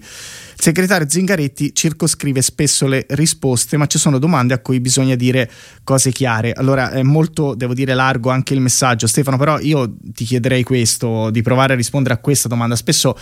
Il 0.58 0.62
segretario 0.62 1.08
Zingaretti 1.10 1.76
circoscrive 1.76 2.41
spesso 2.41 2.88
le 2.88 3.06
risposte, 3.10 3.76
ma 3.76 3.88
ci 3.88 3.97
sono 3.97 4.20
domande 4.20 4.53
a 4.53 4.60
cui 4.60 4.80
bisogna 4.80 5.16
dire 5.16 5.51
cose 5.84 6.12
chiare. 6.12 6.53
Allora 6.53 6.91
è 6.91 7.03
molto, 7.03 7.56
devo 7.56 7.74
dire, 7.74 7.93
largo 7.93 8.30
anche 8.30 8.53
il 8.53 8.62
messaggio. 8.62 9.06
Stefano, 9.06 9.38
però 9.38 9.60
io 9.60 9.95
ti 10.01 10.24
chiederei 10.24 10.64
questo, 10.64 11.30
di 11.30 11.41
provare 11.41 11.74
a 11.74 11.76
rispondere 11.76 12.14
a 12.16 12.20
questa 12.20 12.47
domanda. 12.47 12.78
Spesso 12.78 13.18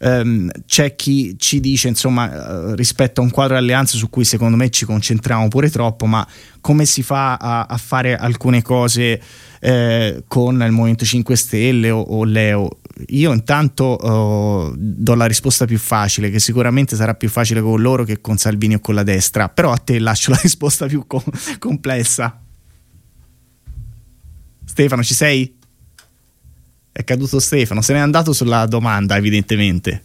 ehm, 0.00 0.50
c'è 0.66 0.94
chi 0.96 1.36
ci 1.38 1.60
dice, 1.60 1.88
insomma, 1.88 2.30
eh, 2.32 2.76
rispetto 2.76 3.20
a 3.20 3.24
un 3.24 3.30
quadro 3.30 3.56
alleanze 3.56 3.96
su 3.96 4.08
cui 4.08 4.24
secondo 4.24 4.56
me 4.56 4.70
ci 4.70 4.84
concentriamo 4.84 5.48
pure 5.48 5.70
troppo, 5.70 6.06
ma 6.06 6.26
come 6.60 6.86
si 6.86 7.02
fa 7.02 7.36
a, 7.36 7.66
a 7.66 7.76
fare 7.76 8.16
alcune 8.16 8.62
cose 8.62 9.20
eh, 9.60 10.24
con 10.26 10.62
il 10.62 10.72
Movimento 10.72 11.04
5 11.04 11.36
Stelle 11.36 11.90
o, 11.90 12.00
o 12.00 12.24
Leo? 12.24 12.78
Io 13.08 13.32
intanto 13.32 13.84
oh, 13.84 14.74
do 14.76 15.14
la 15.14 15.26
risposta 15.26 15.64
più 15.64 15.78
facile, 15.78 16.30
che 16.30 16.40
sicuramente 16.40 16.96
sarà 16.96 17.14
più 17.14 17.28
facile 17.28 17.60
con 17.60 17.80
loro 17.80 18.04
che 18.04 18.20
con 18.20 18.36
Salvini 18.36 18.74
o 18.74 18.80
con 18.80 18.94
la 18.94 19.02
destra, 19.02 19.48
però 19.48 19.72
a 19.72 19.78
te 19.78 19.98
lascio 19.98 20.30
la 20.30 20.40
risposta 20.42 20.86
più 20.86 21.06
co- 21.06 21.22
complessa. 21.58 22.40
Stefano, 24.64 25.02
ci 25.02 25.14
sei? 25.14 25.58
È 26.92 27.04
caduto 27.04 27.38
Stefano, 27.38 27.82
se 27.82 27.92
n'è 27.92 27.98
andato 27.98 28.32
sulla 28.32 28.66
domanda, 28.66 29.16
evidentemente. 29.16 30.04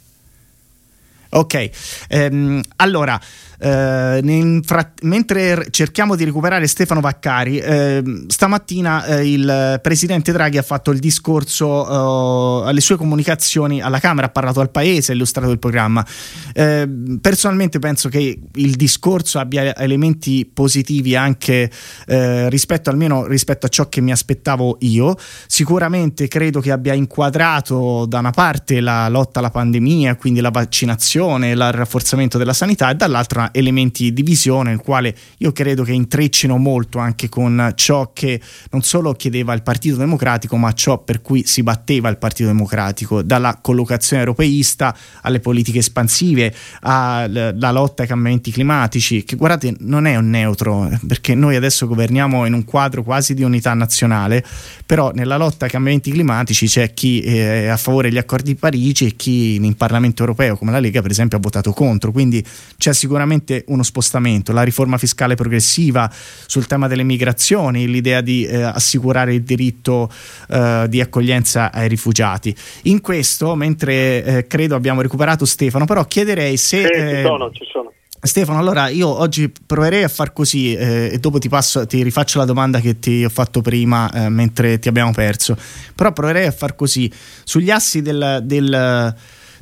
Ok, 1.30 1.70
ehm, 2.08 2.62
allora, 2.78 3.20
eh, 3.66 4.62
frat- 4.64 5.02
mentre 5.02 5.68
cerchiamo 5.72 6.16
di 6.16 6.24
recuperare 6.24 6.68
Stefano 6.68 7.00
Vaccari, 7.02 7.58
ehm, 7.58 8.28
stamattina 8.28 9.06
eh, 9.06 9.32
il 9.32 9.80
presidente 9.82 10.32
Draghi 10.32 10.60
ha 10.60 10.62
fatto 10.62 10.92
il 10.92 11.00
discorso 11.00 12.64
eh, 12.64 12.70
alle 12.70 12.82
sue 12.82 12.96
comunicazioni 12.96 13.82
alla 13.82 14.00
Camera, 14.00 14.28
ha 14.28 14.30
parlato 14.30 14.60
al 14.60 14.70
paese, 14.70 15.12
ha 15.12 15.16
illustrato 15.16 15.50
il 15.50 15.58
programma. 15.58 16.06
Eh, 16.54 16.88
personalmente 17.20 17.80
penso 17.80 18.08
che 18.08 18.40
il 18.54 18.76
discorso 18.76 19.40
abbia 19.40 19.76
elementi 19.76 20.46
positivi 20.46 21.16
anche 21.16 21.72
eh, 22.06 22.50
rispetto 22.50 22.92
almeno 22.92 23.26
rispetto 23.26 23.66
a 23.66 23.70
ciò 23.70 23.90
che 23.90 24.00
mi 24.00 24.12
aspettavo 24.12 24.78
io. 24.82 25.16
Sicuramente 25.48 26.28
credo 26.28 26.60
che 26.60 26.72
abbia 26.72 26.94
inquadrato 26.94 28.06
da 28.06 28.20
una 28.20 28.32
parte 28.32 28.80
la 28.80 29.10
lotta 29.10 29.40
alla 29.40 29.50
pandemia, 29.50 30.18
quindi 30.18 30.40
la 30.40 30.52
vaccinazione, 30.52 31.50
il 31.50 31.72
rafforzamento 31.72 32.38
della 32.38 32.54
sanità 32.54 32.92
e 32.92 32.96
dall'altra 32.96 33.50
elementi 33.56 34.12
di 34.12 34.22
visione, 34.22 34.72
il 34.72 34.80
quale 34.80 35.16
io 35.38 35.52
credo 35.52 35.84
che 35.84 35.94
intreccino 35.94 36.58
molto 36.58 37.00
anche 37.00 37.30
con 37.30 37.72
ciò 37.76 38.12
che 38.14 38.42
non 38.72 38.82
solo 38.82 39.14
chiedeva 39.14 39.54
il 39.54 39.64
Partito 39.64 39.96
Democratico, 39.96 40.58
ma 40.58 40.74
ciò 40.74 40.98
per 41.02 41.22
cui 41.22 41.46
si 41.46 41.64
batteva 41.64 42.10
il 42.10 42.18
Partito 42.18 42.50
Democratico, 42.50 43.22
dalla 43.22 43.58
collocazione 43.62 44.24
europeista 44.24 44.96
alle 45.22 45.40
politiche 45.40 45.80
espansive, 45.80 46.54
alla 46.82 47.72
lotta 47.72 48.02
ai 48.02 48.08
cambiamenti 48.08 48.52
climatici, 48.52 49.24
che 49.24 49.36
guardate 49.36 49.76
non 49.80 50.06
è 50.06 50.16
un 50.16 50.30
neutro, 50.30 50.90
perché 51.08 51.36
noi 51.36 51.56
adesso 51.56 51.88
governiamo 51.88 52.46
in 52.46 52.54
un 52.54 52.66
quadro 52.66 53.04
quasi 53.04 53.34
di 53.34 53.44
unità 53.44 53.74
nazionale, 53.74 54.44
però 54.86 55.12
nella 55.14 55.38
lotta 55.38 55.66
ai 55.66 55.72
cambiamenti 55.72 56.12
climatici 56.12 56.68
c'è 56.68 56.94
chi 56.94 57.22
è 57.22 57.68
a 57.68 57.78
favore 57.78 58.10
degli 58.10 58.18
accordi 58.18 58.54
di 58.54 58.56
Parigi 58.56 59.06
e 59.06 59.16
chi 59.16 59.56
in 59.56 59.76
Parlamento 59.76 60.22
europeo, 60.22 60.58
come 60.58 60.72
la 60.72 60.80
Lega 60.80 61.02
per 61.02 61.12
esempio, 61.12 61.38
ha 61.38 61.42
votato 61.42 61.72
contro, 61.72 62.12
quindi 62.12 62.44
c'è 62.78 62.94
sicuramente 62.94 63.35
uno 63.68 63.84
spostamento, 63.84 64.54
la 64.54 64.64
riforma 64.64 64.98
fiscale 64.98 65.36
progressiva 65.36 66.12
sul 66.46 66.68
tema 66.68 66.88
delle 66.88 67.04
migrazioni, 67.04 67.88
l'idea 67.88 68.22
di 68.22 68.46
eh, 68.46 68.62
assicurare 68.62 69.34
il 69.34 69.44
diritto 69.44 70.12
eh, 70.50 70.86
di 70.88 71.02
accoglienza 71.02 71.72
ai 71.72 71.88
rifugiati. 71.88 72.56
In 72.84 73.02
questo, 73.02 73.56
mentre 73.56 74.24
eh, 74.24 74.48
credo 74.48 74.76
abbiamo 74.76 75.02
recuperato 75.02 75.46
Stefano, 75.46 75.86
però 75.86 76.06
chiederei 76.06 76.58
se... 76.58 76.82
Sì, 76.82 76.88
ci 76.88 77.00
eh, 77.00 77.22
sono, 77.24 77.52
ci 77.52 77.66
sono. 77.72 77.92
Stefano, 78.26 78.58
allora 78.58 78.88
io 78.88 79.08
oggi 79.08 79.52
proverei 79.66 80.04
a 80.04 80.08
far 80.08 80.34
così 80.34 80.74
eh, 80.74 81.12
e 81.14 81.18
dopo 81.20 81.38
ti, 81.38 81.48
passo, 81.48 81.86
ti 81.86 82.02
rifaccio 82.02 82.40
la 82.40 82.46
domanda 82.46 82.80
che 82.80 82.98
ti 82.98 83.24
ho 83.24 83.30
fatto 83.30 83.62
prima 83.62 84.12
eh, 84.12 84.30
mentre 84.30 84.80
ti 84.80 84.88
abbiamo 84.88 85.12
perso, 85.12 85.56
però 85.94 86.12
proverei 86.12 86.48
a 86.48 86.52
far 86.52 86.76
così. 86.76 87.12
Sugli 87.44 87.70
assi 87.70 88.02
del, 88.02 88.42
del 88.44 89.16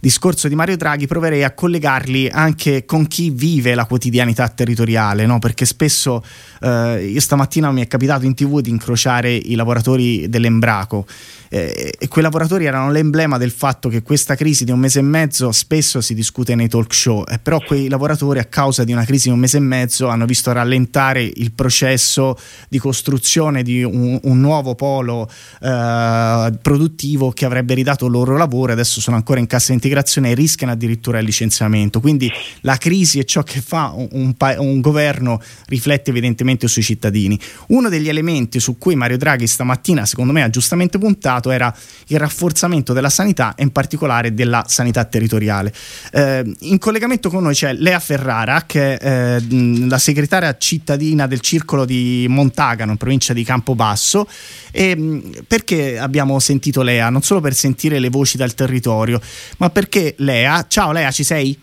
discorso 0.03 0.49
di 0.49 0.55
Mario 0.55 0.75
Draghi 0.75 1.07
proverei 1.07 1.45
a 1.45 1.53
collegarli 1.53 2.27
anche 2.27 2.83
con 2.83 3.07
chi 3.07 3.29
vive 3.29 3.73
la 3.73 3.85
quotidianità 3.85 4.49
territoriale, 4.49 5.25
no? 5.25 5.39
perché 5.39 5.63
spesso 5.63 6.21
eh, 6.59 7.05
io 7.09 7.21
stamattina 7.21 7.71
mi 7.71 7.81
è 7.81 7.87
capitato 7.87 8.25
in 8.25 8.33
tv 8.33 8.59
di 8.59 8.69
incrociare 8.69 9.33
i 9.33 9.55
lavoratori 9.55 10.27
dell'Embraco 10.27 11.05
eh, 11.47 11.93
e 11.97 12.07
quei 12.09 12.21
lavoratori 12.21 12.65
erano 12.65 12.91
l'emblema 12.91 13.37
del 13.37 13.51
fatto 13.51 13.87
che 13.87 14.01
questa 14.01 14.35
crisi 14.35 14.65
di 14.65 14.71
un 14.71 14.79
mese 14.79 14.99
e 14.99 15.03
mezzo 15.03 15.53
spesso 15.53 16.01
si 16.01 16.13
discute 16.13 16.53
nei 16.53 16.67
talk 16.67 16.93
show, 16.93 17.23
eh, 17.25 17.39
però 17.39 17.59
quei 17.59 17.87
lavoratori 17.87 18.39
a 18.39 18.45
causa 18.45 18.83
di 18.83 18.91
una 18.91 19.05
crisi 19.05 19.29
di 19.29 19.33
un 19.33 19.39
mese 19.39 19.55
e 19.55 19.61
mezzo 19.61 20.09
hanno 20.09 20.25
visto 20.25 20.51
rallentare 20.51 21.23
il 21.23 21.53
processo 21.53 22.37
di 22.67 22.77
costruzione 22.77 23.63
di 23.63 23.83
un, 23.83 24.19
un 24.21 24.39
nuovo 24.41 24.75
polo 24.75 25.29
eh, 25.61 26.57
produttivo 26.61 27.31
che 27.31 27.45
avrebbe 27.45 27.73
ridato 27.73 28.05
loro 28.07 28.35
lavoro, 28.35 28.73
adesso 28.73 28.99
sono 28.99 29.15
ancora 29.15 29.39
in 29.39 29.47
cassa 29.47 29.71
integrazione 29.71 29.91
migrazione 29.93 30.33
rischiano 30.33 30.73
addirittura 30.73 31.19
il 31.19 31.25
licenziamento. 31.25 31.99
Quindi 31.99 32.31
la 32.61 32.77
crisi 32.77 33.19
e 33.19 33.25
ciò 33.25 33.43
che 33.43 33.61
fa 33.61 33.93
un, 33.95 34.07
un, 34.11 34.35
un 34.57 34.81
governo 34.81 35.39
riflette 35.67 36.09
evidentemente 36.09 36.67
sui 36.67 36.81
cittadini. 36.81 37.39
Uno 37.67 37.89
degli 37.89 38.09
elementi 38.09 38.59
su 38.59 38.77
cui 38.79 38.95
Mario 38.95 39.17
Draghi 39.17 39.45
stamattina, 39.45 40.05
secondo 40.05 40.33
me, 40.33 40.41
ha 40.41 40.49
giustamente 40.49 40.97
puntato 40.97 41.51
era 41.51 41.73
il 42.07 42.17
rafforzamento 42.17 42.93
della 42.93 43.09
sanità 43.09 43.53
e 43.55 43.63
in 43.63 43.71
particolare 43.71 44.33
della 44.33 44.65
sanità 44.67 45.05
territoriale. 45.05 45.71
Eh, 46.11 46.55
in 46.61 46.79
collegamento 46.79 47.29
con 47.29 47.43
noi 47.43 47.53
c'è 47.53 47.73
Lea 47.73 47.99
Ferrara, 47.99 48.63
che 48.65 48.97
è 48.97 49.37
eh, 49.37 49.87
la 49.87 49.99
segretaria 49.99 50.57
cittadina 50.57 51.27
del 51.27 51.39
circolo 51.39 51.85
di 51.85 52.25
Montagano, 52.27 52.91
in 52.91 52.97
provincia 52.97 53.33
di 53.33 53.43
Campobasso. 53.43 54.27
E, 54.71 55.21
perché 55.45 55.99
abbiamo 55.99 56.39
sentito 56.39 56.81
Lea? 56.81 57.09
Non 57.09 57.21
solo 57.21 57.41
per 57.41 57.53
sentire 57.53 57.99
le 57.99 58.09
voci 58.09 58.37
dal 58.37 58.55
territorio, 58.55 59.21
ma 59.57 59.69
perché 59.69 59.82
Lea, 60.17 60.65
ciao 60.67 60.91
Lea, 60.91 61.11
ci 61.11 61.23
sei? 61.23 61.59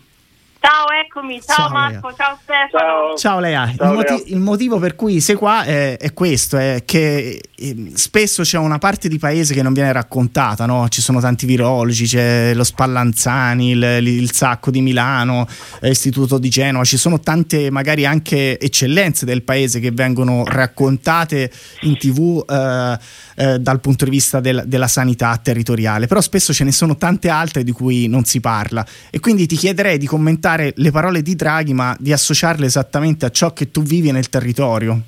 Ciao, 0.63 0.89
eccomi, 0.91 1.41
ciao, 1.41 1.57
ciao 1.57 1.71
Marco, 1.71 2.09
Lea. 2.09 2.17
ciao 2.17 2.39
Stefano. 2.43 2.69
Ciao, 2.71 3.17
ciao 3.17 3.41
Lea. 3.41 3.75
Ciao, 3.75 3.89
il, 3.89 3.97
moti- 3.97 4.13
Lea. 4.13 4.23
il, 4.27 4.41
motivo 4.41 4.79
per 4.79 4.95
cui 4.95 5.21
sei 5.23 5.35
qua 5.35 5.65
è, 5.65 5.97
è 5.97 6.13
questo, 6.13 6.59
è 6.59 6.83
che 6.85 7.41
eh, 7.55 7.93
spesso 7.95 8.43
c'è 8.43 8.59
una 8.59 8.77
parte 8.77 9.09
di 9.09 9.19
paese 9.19 9.55
che 9.55 9.63
non 9.63 9.73
viene 9.73 9.91
raccontata, 9.91 10.67
no? 10.67 10.87
ci 10.91 11.01
sono 11.01 11.19
tanti 11.19 11.47
virologi, 11.47 12.05
c'è 12.05 12.53
lo 12.53 12.65
Spallanzani, 12.65 13.71
il, 13.71 13.83
il 14.03 14.33
Sacco 14.33 14.71
di 14.71 14.83
Milano, 14.83 15.47
l'Istituto 15.81 16.37
di 16.37 16.51
Genova, 16.51 16.85
ci 16.85 16.99
sono 16.99 17.21
tante 17.21 17.71
magari 17.71 18.05
anche 18.05 18.61
eccellenze 18.61 19.25
del 19.25 19.43
paese 19.43 19.81
che 19.81 19.93
vengono 19.93 20.45
raccontate 20.45 21.51
in 21.83 21.97
tv 21.97 22.45
eh, 22.47 22.99
eh, 23.37 23.59
dal 23.59 23.81
punto 23.81 24.05
di 24.05 24.11
vista 24.11 24.41
del, 24.41 24.65
della 24.67 24.89
sanità 24.89 25.39
territoriale, 25.43 26.07
però 26.07 26.21
spesso 26.21 26.53
ce 26.53 26.65
ne 26.65 26.73
sono 26.73 26.99
tante 26.99 27.31
altre 27.31 27.65
di 27.65 27.73
cui 27.73 28.09
non 28.09 28.25
si 28.27 28.41
parla 28.41 28.85
e 29.09 29.21
quindi 29.21 29.47
ti 29.47 29.57
chiederei 29.57 29.97
di 29.97 30.07
commentare 30.07 30.49
ascoltare 30.51 30.73
le 30.77 30.91
parole 30.91 31.23
di 31.23 31.35
Draghi, 31.35 31.73
ma 31.73 31.95
di 31.99 32.13
associarle 32.13 32.67
esattamente 32.67 33.27
a 33.27 33.31
ciò 33.31 33.53
che 33.53 33.71
tu 33.71 33.83
vivi 33.83 34.11
nel 34.11 34.29
territorio. 34.29 34.99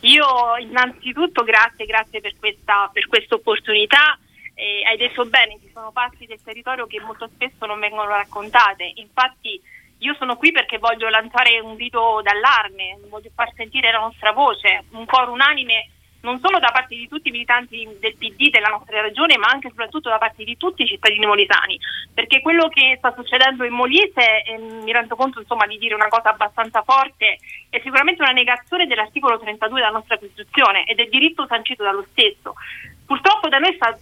Io 0.00 0.26
innanzitutto 0.60 1.44
grazie, 1.44 1.86
grazie 1.86 2.20
per 2.20 2.34
questa 2.38 2.90
per 2.92 3.06
opportunità. 3.30 4.18
Eh, 4.54 4.82
hai 4.88 4.96
detto 4.96 5.24
bene, 5.26 5.58
ci 5.60 5.70
sono 5.72 5.92
parti 5.92 6.26
del 6.26 6.40
territorio 6.42 6.86
che 6.86 7.00
molto 7.00 7.28
spesso 7.32 7.66
non 7.66 7.78
vengono 7.78 8.08
raccontate. 8.08 8.92
Infatti 8.96 9.60
io 9.98 10.14
sono 10.18 10.36
qui 10.36 10.52
perché 10.52 10.78
voglio 10.78 11.08
lanciare 11.08 11.60
un 11.60 11.74
grido 11.74 12.20
d'allarme, 12.22 12.98
voglio 13.08 13.30
far 13.34 13.52
sentire 13.54 13.90
la 13.90 13.98
nostra 13.98 14.32
voce, 14.32 14.84
un 14.90 15.04
coro 15.06 15.32
unanime 15.32 15.90
non 16.28 16.40
solo 16.40 16.58
da 16.58 16.70
parte 16.70 16.94
di 16.94 17.08
tutti 17.08 17.28
i 17.28 17.32
militanti 17.32 17.88
del 17.98 18.16
PD 18.16 18.50
della 18.50 18.68
nostra 18.68 19.00
regione, 19.00 19.38
ma 19.38 19.48
anche 19.48 19.68
e 19.68 19.70
soprattutto 19.70 20.10
da 20.10 20.18
parte 20.18 20.44
di 20.44 20.56
tutti 20.58 20.82
i 20.82 20.86
cittadini 20.86 21.24
molisani, 21.24 21.78
perché 22.12 22.42
quello 22.42 22.68
che 22.68 22.96
sta 22.98 23.14
succedendo 23.16 23.64
in 23.64 23.72
Molise, 23.72 24.42
eh, 24.44 24.58
mi 24.58 24.92
rendo 24.92 25.16
conto 25.16 25.40
insomma, 25.40 25.66
di 25.66 25.78
dire 25.78 25.94
una 25.94 26.08
cosa 26.08 26.30
abbastanza 26.30 26.82
forte, 26.82 27.38
è 27.70 27.80
sicuramente 27.82 28.22
una 28.22 28.32
negazione 28.32 28.86
dell'articolo 28.86 29.38
32 29.38 29.80
della 29.80 29.92
nostra 29.92 30.18
Costituzione 30.18 30.84
e 30.84 30.94
del 30.94 31.08
diritto 31.08 31.46
sancito 31.46 31.82
dallo 31.82 32.04
stesso. 32.10 32.54
Purtroppo 33.08 33.48
da 33.48 33.56
noi 33.56 33.72
sta, 33.72 33.96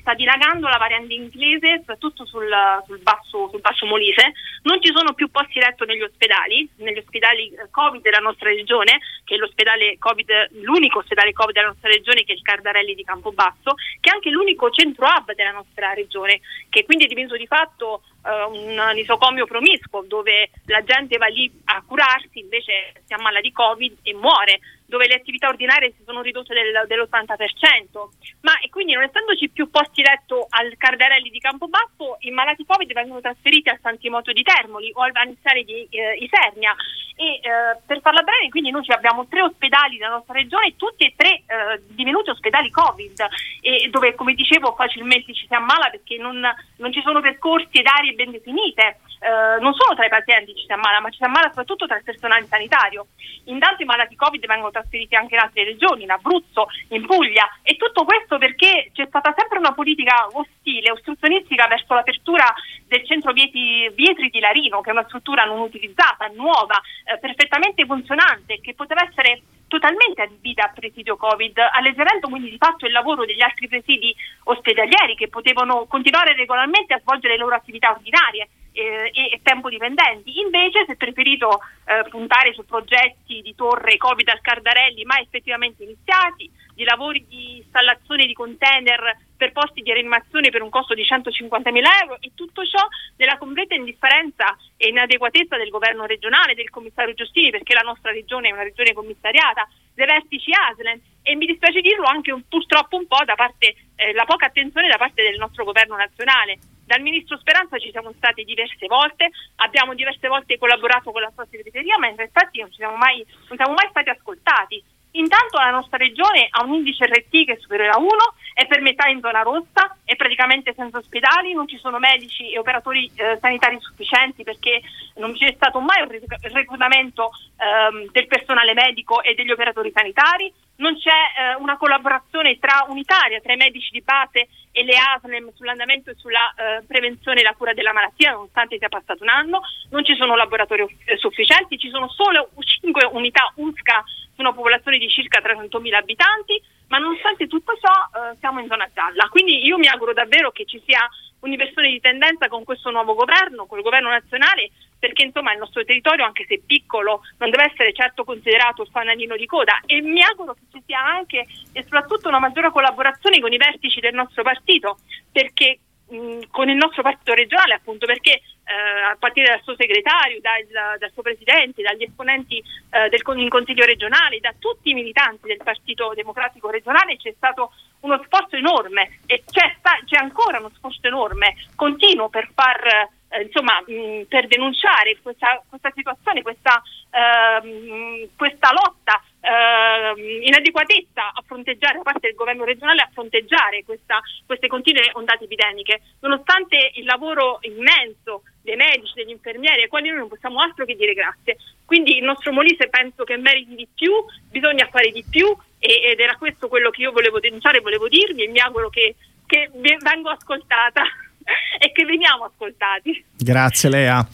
sta, 0.00 0.14
dilagando 0.14 0.66
la 0.66 0.78
variante 0.78 1.14
inglese, 1.14 1.78
soprattutto 1.78 2.26
sul, 2.26 2.50
sul, 2.86 2.98
basso, 2.98 3.48
sul, 3.50 3.60
basso, 3.60 3.86
Molise. 3.86 4.32
Non 4.62 4.82
ci 4.82 4.90
sono 4.92 5.14
più 5.14 5.30
posti 5.30 5.60
letto 5.60 5.84
negli 5.84 6.02
ospedali, 6.02 6.68
negli 6.78 6.98
ospedali 6.98 7.50
eh, 7.50 7.68
Covid 7.70 8.02
della 8.02 8.18
nostra 8.18 8.48
regione, 8.48 8.98
che 9.22 9.36
è 9.36 9.38
l'ospedale 9.38 9.96
COVID, 9.98 10.60
l'unico 10.62 10.98
ospedale 10.98 11.32
Covid 11.32 11.54
della 11.54 11.68
nostra 11.68 11.88
regione, 11.88 12.24
che 12.24 12.32
è 12.32 12.34
il 12.34 12.42
Cardarelli 12.42 12.96
di 12.96 13.04
Campobasso, 13.04 13.76
che 14.00 14.10
è 14.10 14.14
anche 14.14 14.30
l'unico 14.30 14.70
centro 14.70 15.06
hub 15.06 15.32
della 15.34 15.52
nostra 15.52 15.92
regione, 15.92 16.40
che 16.68 16.84
quindi 16.84 17.04
è 17.04 17.06
divenuto 17.06 17.36
di 17.36 17.46
fatto 17.46 18.02
uh, 18.24 18.52
un 18.52 18.74
nosocomio 18.74 19.46
promiscuo, 19.46 20.02
dove 20.02 20.50
la 20.64 20.82
gente 20.82 21.16
va 21.16 21.26
lì 21.26 21.48
a 21.66 21.80
curarsi, 21.86 22.40
invece 22.40 23.02
si 23.06 23.12
ammala 23.12 23.40
di 23.40 23.52
Covid 23.52 23.98
e 24.02 24.14
muore 24.14 24.58
dove 24.88 25.06
le 25.06 25.14
attività 25.14 25.48
ordinarie 25.48 25.92
si 25.96 26.02
sono 26.04 26.22
ridotte 26.22 26.54
del, 26.54 26.86
dell'80%, 26.86 28.40
ma 28.40 28.58
e 28.58 28.70
quindi 28.70 28.94
non 28.94 29.04
essendoci 29.04 29.50
più 29.50 29.70
posti 29.70 30.02
letto 30.02 30.46
al 30.48 30.74
Cardarelli 30.78 31.28
di 31.28 31.38
Campobasso, 31.38 32.16
i 32.20 32.30
malati 32.30 32.64
Covid 32.64 32.90
vengono 32.94 33.20
trasferiti 33.20 33.68
al 33.68 33.78
Santimoto 33.82 34.32
di 34.32 34.42
Termoli 34.42 34.90
o 34.94 35.02
al 35.02 35.12
Vanissare 35.12 35.62
di 35.62 35.86
eh, 35.90 36.16
Isernia. 36.20 36.74
E 37.16 37.40
eh, 37.42 37.76
per 37.84 38.00
farla 38.00 38.22
breve 38.22 38.48
quindi 38.48 38.70
noi 38.70 38.84
abbiamo 38.88 39.26
tre 39.26 39.42
ospedali 39.42 39.98
nella 39.98 40.14
nostra 40.14 40.34
regione, 40.34 40.76
tutti 40.76 41.04
e 41.04 41.12
tre 41.16 41.42
eh, 41.44 41.82
divenuti 41.88 42.30
ospedali 42.30 42.70
Covid 42.70 43.26
e 43.60 43.88
dove 43.90 44.14
come 44.14 44.34
dicevo 44.34 44.72
facilmente 44.74 45.34
ci 45.34 45.44
si 45.46 45.52
ammala 45.52 45.90
perché 45.90 46.16
non, 46.16 46.40
non 46.76 46.92
ci 46.92 47.02
sono 47.02 47.20
percorsi 47.20 47.78
ed 47.78 47.86
aree 47.86 48.12
ben 48.12 48.30
definite 48.30 49.00
eh, 49.20 49.60
non 49.60 49.74
solo 49.74 49.94
tra 49.94 50.06
i 50.06 50.08
pazienti 50.08 50.54
ci 50.54 50.64
si 50.66 50.72
ammala, 50.72 51.00
ma 51.00 51.10
ci 51.10 51.18
si 51.18 51.24
ammala 51.24 51.48
soprattutto 51.48 51.86
tra 51.86 51.96
il 51.96 52.04
personale 52.04 52.46
sanitario. 52.46 53.08
Intanto 53.44 53.82
i 53.82 53.86
malati 53.86 54.14
Covid 54.14 54.46
vengono 54.46 54.70
trasferiti 54.70 55.14
anche 55.14 55.34
in 55.34 55.40
altre 55.40 55.64
regioni, 55.64 56.04
in 56.04 56.10
Abruzzo, 56.10 56.68
in 56.88 57.06
Puglia 57.06 57.48
e 57.62 57.76
tutto 57.76 58.04
questo 58.04 58.38
perché 58.38 58.90
c'è 58.92 59.06
stata 59.06 59.34
sempre 59.36 59.58
una 59.58 59.72
politica 59.72 60.28
ostile, 60.32 60.90
ostruzionistica 60.90 61.66
verso 61.66 61.94
l'apertura 61.94 62.52
del 62.86 63.06
centro 63.06 63.32
Vieti, 63.32 63.90
Vietri 63.94 64.28
di 64.30 64.40
Larino, 64.40 64.80
che 64.80 64.90
è 64.90 64.92
una 64.92 65.04
struttura 65.06 65.44
non 65.44 65.60
utilizzata, 65.60 66.26
nuova, 66.34 66.80
eh, 67.04 67.18
perfettamente 67.18 67.84
funzionante, 67.84 68.60
che 68.60 68.74
poteva 68.74 69.06
essere 69.06 69.42
totalmente 69.68 70.22
adibita 70.22 70.64
a 70.64 70.72
presidio 70.74 71.16
Covid, 71.16 71.58
alleggerendo 71.72 72.28
quindi 72.28 72.50
di 72.50 72.56
fatto 72.56 72.86
il 72.86 72.92
lavoro 72.92 73.26
degli 73.26 73.42
altri 73.42 73.68
presidi 73.68 74.14
ospedalieri 74.44 75.14
che 75.14 75.28
potevano 75.28 75.86
continuare 75.86 76.34
regolarmente 76.34 76.94
a 76.94 77.00
svolgere 77.00 77.34
le 77.34 77.40
loro 77.40 77.54
attività 77.54 77.90
ordinarie 77.90 78.48
eh, 78.78 79.10
e 79.12 79.40
tempo 79.42 79.68
dipendenti. 79.68 80.38
Invece 80.38 80.84
si 80.84 80.92
è 80.92 80.96
preferito 80.96 81.60
eh, 81.84 82.08
puntare 82.08 82.52
su 82.52 82.64
progetti 82.64 83.42
di 83.42 83.54
torre 83.56 83.96
Covid 83.96 84.28
al 84.28 84.40
Cardarelli 84.40 85.04
mai 85.04 85.22
effettivamente 85.22 85.82
iniziati, 85.82 86.50
di 86.74 86.84
lavori 86.84 87.26
di 87.26 87.56
installazione 87.56 88.24
di 88.24 88.32
container 88.34 89.18
per 89.36 89.50
posti 89.50 89.82
di 89.82 89.92
rianimazione 89.92 90.50
per 90.50 90.62
un 90.62 90.70
costo 90.70 90.94
di 90.94 91.04
150 91.04 91.72
mila 91.72 91.90
euro 92.02 92.18
e 92.20 92.30
tutto 92.34 92.64
ciò 92.64 92.86
nella 93.16 93.36
completa 93.36 93.74
indifferenza 93.74 94.56
e 94.76 94.88
inadeguatezza 94.88 95.56
del 95.56 95.70
governo 95.70 96.06
regionale, 96.06 96.54
del 96.54 96.70
commissario 96.70 97.14
Giustini, 97.14 97.50
perché 97.50 97.74
la 97.74 97.80
nostra 97.80 98.12
regione 98.12 98.48
è 98.48 98.52
una 98.52 98.62
regione 98.62 98.92
commissariata, 98.92 99.68
dei 99.92 100.06
vertici 100.06 100.52
ASLEN 100.52 101.00
e 101.22 101.34
mi 101.34 101.46
dispiace 101.46 101.80
dirlo 101.80 102.04
anche 102.04 102.30
un, 102.30 102.42
purtroppo 102.48 102.96
un 102.96 103.08
po' 103.08 103.24
da 103.24 103.34
parte, 103.34 103.74
eh, 103.96 104.12
la 104.12 104.24
poca 104.24 104.46
attenzione 104.46 104.86
da 104.86 104.96
parte 104.96 105.22
del 105.22 105.36
nostro 105.36 105.64
governo 105.64 105.96
nazionale. 105.96 106.58
Dal 106.88 107.02
ministro 107.02 107.36
Speranza 107.36 107.76
ci 107.76 107.90
siamo 107.90 108.14
stati 108.16 108.44
diverse 108.44 108.86
volte, 108.86 109.28
abbiamo 109.56 109.92
diverse 109.92 110.26
volte 110.26 110.56
collaborato 110.56 111.10
con 111.10 111.20
la 111.20 111.30
sua 111.34 111.46
segreteria, 111.50 111.98
ma 111.98 112.08
in 112.08 112.18
effetti 112.18 112.60
non, 112.60 112.72
siamo 112.72 112.96
mai, 112.96 113.22
non 113.48 113.58
siamo 113.58 113.74
mai 113.74 113.88
stati 113.90 114.08
ascoltati. 114.08 114.82
Intanto 115.12 115.58
la 115.58 115.70
nostra 115.70 115.98
regione 115.98 116.48
ha 116.48 116.64
un 116.64 116.72
indice 116.72 117.04
RT 117.04 117.44
che 117.44 117.52
è 117.52 117.58
superiore 117.60 117.90
a 117.90 117.98
1, 117.98 118.08
è 118.54 118.66
per 118.66 118.80
metà 118.80 119.06
in 119.08 119.20
zona 119.20 119.42
rossa, 119.42 119.98
è 120.02 120.16
praticamente 120.16 120.72
senza 120.74 120.96
ospedali, 120.96 121.52
non 121.52 121.68
ci 121.68 121.76
sono 121.76 121.98
medici 121.98 122.50
e 122.50 122.58
operatori 122.58 123.10
eh, 123.16 123.36
sanitari 123.38 123.76
sufficienti 123.80 124.42
perché 124.42 124.80
non 125.16 125.34
c'è 125.34 125.52
stato 125.56 125.80
mai 125.80 126.00
un 126.00 126.08
reclutamento 126.40 127.32
ehm, 127.58 128.10
del 128.12 128.26
personale 128.26 128.72
medico 128.72 129.22
e 129.22 129.34
degli 129.34 129.50
operatori 129.50 129.92
sanitari, 129.92 130.50
non 130.78 130.96
c'è 130.96 131.10
eh, 131.10 131.54
una 131.56 131.76
collaborazione 131.76 132.58
tra 132.58 132.86
unitaria 132.88 133.40
tra 133.40 133.52
i 133.52 133.56
medici 133.56 133.90
di 133.90 134.02
base 134.02 134.48
e 134.72 134.84
le 134.84 134.96
ASLEM 134.96 135.52
sull'andamento 135.54 136.10
e 136.10 136.14
sulla 136.16 136.52
eh, 136.54 136.82
prevenzione 136.86 137.40
e 137.40 137.42
la 137.42 137.54
cura 137.56 137.72
della 137.72 137.92
malattia, 137.92 138.32
nonostante 138.32 138.78
sia 138.78 138.88
passato 138.88 139.22
un 139.22 139.28
anno, 139.28 139.60
non 139.90 140.04
ci 140.04 140.14
sono 140.14 140.36
laboratori 140.36 140.82
eh, 141.04 141.16
sufficienti, 141.16 141.78
ci 141.78 141.90
sono 141.90 142.08
solo 142.08 142.50
5 142.58 143.08
unità 143.12 143.52
USCA 143.56 144.04
su 144.34 144.40
una 144.40 144.52
popolazione 144.52 144.98
di 144.98 145.08
circa 145.08 145.40
300.000 145.40 145.94
abitanti, 145.94 146.62
ma 146.88 146.98
nonostante 146.98 147.46
tutto 147.46 147.72
ciò 147.80 147.92
eh, 147.92 148.36
siamo 148.38 148.60
in 148.60 148.68
zona 148.68 148.88
gialla. 148.92 149.28
Quindi 149.28 149.64
io 149.64 149.78
mi 149.78 149.88
auguro 149.88 150.12
davvero 150.12 150.50
che 150.50 150.64
ci 150.64 150.82
sia 150.84 151.06
un'inversione 151.40 151.88
di 151.88 152.00
tendenza 152.00 152.48
con 152.48 152.64
questo 152.64 152.90
nuovo 152.90 153.14
governo, 153.14 153.66
con 153.66 153.78
il 153.78 153.84
governo 153.84 154.08
nazionale, 154.08 154.70
perché 154.98 155.22
insomma 155.22 155.52
il 155.52 155.58
nostro 155.58 155.84
territorio, 155.84 156.24
anche 156.24 156.44
se 156.48 156.60
piccolo, 156.66 157.22
non 157.38 157.50
deve 157.50 157.70
essere 157.70 157.92
certo 157.92 158.24
considerato 158.24 158.82
il 158.82 158.88
fanalino 158.90 159.36
di 159.36 159.46
coda 159.46 159.80
e 159.86 160.00
mi 160.00 160.22
auguro 160.22 160.54
che 160.54 160.62
ci 160.72 160.82
sia 160.84 161.00
anche 161.00 161.46
e 161.72 161.82
soprattutto 161.82 162.28
una 162.28 162.40
maggiore 162.40 162.70
collaborazione 162.72 163.40
con 163.40 163.52
i 163.52 163.56
vertici 163.56 164.00
del 164.00 164.14
nostro 164.14 164.42
partito, 164.42 164.98
perché 165.30 165.78
mh, 166.08 166.48
con 166.50 166.68
il 166.68 166.76
nostro 166.76 167.02
partito 167.02 167.34
regionale, 167.34 167.74
appunto 167.74 168.06
perché 168.06 168.40
eh, 168.68 169.12
a 169.12 169.16
partire 169.18 169.48
dal 169.48 169.62
suo 169.62 169.74
segretario, 169.76 170.40
dal, 170.40 170.98
dal 170.98 171.10
suo 171.12 171.22
presidente, 171.22 171.82
dagli 171.82 172.02
esponenti 172.02 172.58
eh, 172.90 173.08
del, 173.08 173.22
in 173.38 173.48
consiglio 173.48 173.86
regionale, 173.86 174.40
da 174.40 174.54
tutti 174.58 174.90
i 174.90 174.94
militanti 174.94 175.48
del 175.48 175.60
Partito 175.62 176.12
Democratico 176.14 176.68
regionale 176.68 177.16
c'è 177.16 177.32
stato 177.36 177.72
uno 178.00 178.20
sforzo 178.24 178.56
enorme 178.56 179.20
e 179.26 179.42
c'è, 179.50 179.74
sta, 179.78 179.98
c'è 180.04 180.18
ancora 180.18 180.58
uno 180.58 180.70
sforzo 180.76 181.06
enorme, 181.06 181.54
continuo 181.74 182.28
per 182.28 182.50
far 182.54 183.08
eh, 183.30 183.42
insomma, 183.42 183.82
per 184.28 184.46
denunciare 184.46 185.18
questa, 185.22 185.62
questa 185.68 185.90
situazione, 185.94 186.42
questa, 186.42 186.82
ehm, 187.10 188.28
questa 188.36 188.72
lotta 188.72 189.22
eh, 189.48 190.42
inadeguatezza 190.44 191.32
a 191.32 191.42
fronteggiare 191.46 191.96
da 191.96 192.02
parte 192.02 192.28
del 192.28 192.36
governo 192.36 192.64
regionale 192.64 193.00
a 193.00 193.10
fronteggiare 193.12 193.82
questa, 193.84 194.20
queste 194.44 194.66
continue 194.66 195.10
ondate 195.14 195.44
epidemiche, 195.44 196.00
nonostante 196.20 196.92
il 196.94 197.04
lavoro 197.04 197.58
immenso 197.62 198.42
dei 198.62 198.76
medici, 198.76 199.14
degli 199.14 199.30
infermieri, 199.30 199.82
ai 199.82 199.88
quali 199.88 200.08
noi 200.08 200.18
non 200.18 200.28
possiamo 200.28 200.60
altro 200.60 200.84
che 200.84 200.94
dire 200.94 201.14
grazie. 201.14 201.56
Quindi 201.86 202.18
il 202.18 202.24
nostro 202.24 202.52
Molise 202.52 202.88
penso 202.88 203.24
che 203.24 203.38
meriti 203.38 203.74
di 203.74 203.88
più, 203.92 204.12
bisogna 204.50 204.86
fare 204.90 205.10
di 205.10 205.24
più 205.28 205.56
e, 205.78 206.10
ed 206.10 206.20
era 206.20 206.36
questo 206.36 206.68
quello 206.68 206.90
che 206.90 207.02
io 207.02 207.12
volevo 207.12 207.40
denunciare, 207.40 207.80
volevo 207.80 208.08
dirvi 208.08 208.44
e 208.44 208.48
mi 208.48 208.60
auguro 208.60 208.90
che, 208.90 209.14
che 209.46 209.70
vengo 209.72 210.28
ascoltata 210.28 211.02
e 211.78 211.92
che 211.92 212.04
veniamo 212.04 212.44
ascoltati. 212.44 213.24
Grazie 213.36 213.88
Lea. 213.88 214.26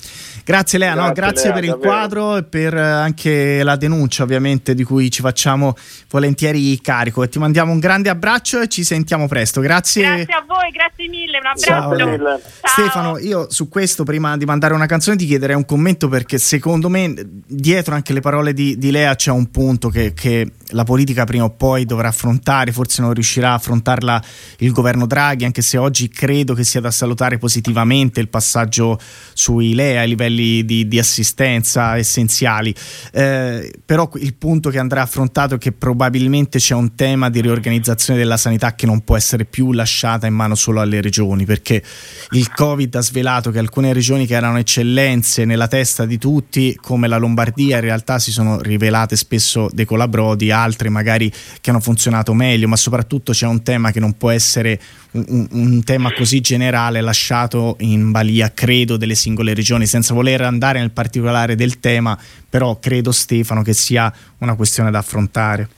Grazie 0.45 0.79
Lea, 0.79 0.93
grazie, 0.93 1.09
no, 1.09 1.13
grazie 1.15 1.45
Lea, 1.45 1.53
per 1.55 1.65
davvero. 1.65 1.77
il 1.77 1.89
quadro 1.89 2.37
e 2.37 2.43
per 2.43 2.75
anche 2.75 3.63
la 3.63 3.77
denuncia 3.77 4.25
ovviamente 4.25 4.75
di 4.75 4.85
cui 4.85 5.11
ci 5.11 5.23
facciamo 5.23 5.75
volentieri 6.11 6.79
carico 6.83 7.23
e 7.23 7.31
ti 7.31 7.39
mandiamo 7.39 7.73
un 7.73 7.79
grande 7.79 8.11
abbraccio 8.11 8.61
e 8.61 8.69
ci 8.69 8.85
sentiamo 8.85 9.27
presto. 9.27 9.63
Grazie. 9.63 10.03
Grazie 10.03 10.35
a 10.35 10.45
voi, 10.47 10.71
grazie 10.71 11.09
mille, 11.09 11.39
un 11.39 11.47
abbraccio. 11.47 11.67
Ciao. 11.67 12.19
Ciao. 12.19 12.41
Stefano, 12.63 13.19
io 13.19 13.51
su 13.51 13.71
questo 13.71 14.05
prima 14.05 14.37
di 14.37 14.45
mandare 14.45 14.75
una 14.75 14.87
canzone 14.87 15.17
ti 15.17 15.25
chiederei 15.25 15.57
un 15.57 15.65
commento 15.65 16.09
perché 16.09 16.37
secondo 16.37 16.91
me 16.91 17.15
dietro 17.47 17.95
anche 17.95 18.13
le 18.13 18.21
parole 18.21 18.53
di, 18.53 18.77
di 18.77 18.91
Lea 18.91 19.15
c'è 19.15 19.31
un 19.31 19.51
punto 19.51 19.89
che, 19.89 20.13
che 20.13 20.51
la 20.69 20.85
politica 20.85 21.25
prima 21.25 21.45
o 21.45 21.51
poi 21.51 21.87
dovrà 21.87 22.09
affrontare, 22.09 22.73
forse 22.73 23.01
non 23.01 23.15
riuscirà 23.15 23.51
a 23.51 23.55
affrontarla 23.55 24.23
il 24.59 24.73
governo 24.73 25.07
Draghi, 25.07 25.45
anche 25.45 25.63
se 25.63 25.79
oggi 25.79 26.09
credo 26.09 26.53
che 26.53 26.65
sia 26.65 26.81
da 26.81 26.91
salutare 27.05 27.39
positivamente 27.39 28.21
il 28.21 28.29
passaggio 28.29 28.99
sui 29.35 29.75
LEA 29.75 30.01
ai 30.01 30.09
livelli 30.09 30.65
di, 30.65 30.89
di 30.89 30.99
assistenza 30.99 31.97
essenziali. 31.97 32.75
Eh, 33.13 33.73
però 33.85 34.11
il 34.15 34.35
punto 34.35 34.71
che 34.71 34.79
andrà 34.79 35.03
affrontato 35.03 35.57
è 35.57 35.59
che 35.59 35.73
probabilmente 35.73 36.59
c'è 36.59 36.75
un 36.75 36.95
tema 36.95 37.29
di 37.29 37.41
riorganizzazione 37.41 38.19
della 38.19 38.37
sanità 38.37 38.75
che 38.75 38.87
non 38.87 39.03
può 39.03 39.17
essere 39.17 39.45
più 39.45 39.73
lasciata 39.73 40.27
in 40.27 40.35
mano 40.35 40.55
solo 40.55 40.81
alle 40.81 41.01
regioni, 41.01 41.45
perché 41.45 41.83
il 42.31 42.51
Covid 42.51 42.95
ha 42.95 43.03
svelato 43.03 43.51
che 43.51 43.59
alcune 43.59 43.93
regioni 43.93 44.27
che 44.27 44.35
erano 44.35 44.59
eccellenze 44.59 45.45
nella 45.45 45.69
testa 45.69 46.07
di 46.07 46.19
tutti, 46.19 46.77
come 46.81 47.07
la 47.07 47.19
Lombardia, 47.19 47.77
in 47.77 47.83
realtà 47.83 48.19
si 48.19 48.33
sono 48.33 48.61
rivelate 48.61 49.17
spesso 49.17 49.69
dei 49.73 49.85
colabrodi, 49.85 50.51
altre 50.51 50.89
magari 50.89 51.31
che 51.61 51.71
hanno 51.71 51.81
funzionato 51.81 52.33
meglio, 52.33 52.69
ma 52.69 52.77
soprattutto 52.77 53.33
c'è 53.33 53.47
un 53.47 53.63
tema 53.63 53.91
che 53.91 54.01
non 54.01 54.17
può 54.17 54.31
essere 54.31 54.81
un, 55.15 55.47
un, 55.53 55.85
tema 55.85 56.13
così 56.13 56.41
generale 56.41 57.01
lasciato 57.01 57.77
in 57.81 58.11
balia, 58.11 58.53
credo, 58.53 58.97
delle 58.97 59.15
singole 59.15 59.55
regioni, 59.55 59.87
senza 59.87 60.15
voler 60.15 60.41
andare 60.43 60.81
nel 60.81 60.91
particolare 60.91 61.55
del 61.55 61.79
tema, 61.81 62.19
però 62.49 62.79
credo 62.81 63.13
Stefano 63.13 63.63
che 63.63 63.75
sia 63.75 64.13
una 64.39 64.57
questione 64.57 64.91
da 64.91 64.99
affrontare. 64.99 65.69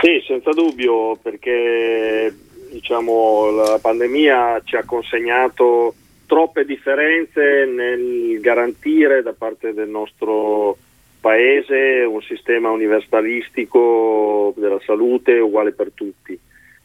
Sì, 0.00 0.22
senza 0.26 0.50
dubbio, 0.50 1.16
perché 1.16 2.34
diciamo, 2.70 3.50
la 3.50 3.78
pandemia 3.80 4.62
ci 4.64 4.76
ha 4.76 4.84
consegnato 4.84 5.94
troppe 6.26 6.64
differenze 6.64 7.64
nel 7.66 8.38
garantire 8.40 9.22
da 9.22 9.32
parte 9.32 9.72
del 9.72 9.88
nostro 9.88 10.76
paese 11.20 12.04
un 12.06 12.20
sistema 12.22 12.70
universalistico 12.70 14.52
della 14.56 14.78
salute 14.84 15.38
uguale 15.38 15.72
per 15.72 15.90
tutti 15.94 16.38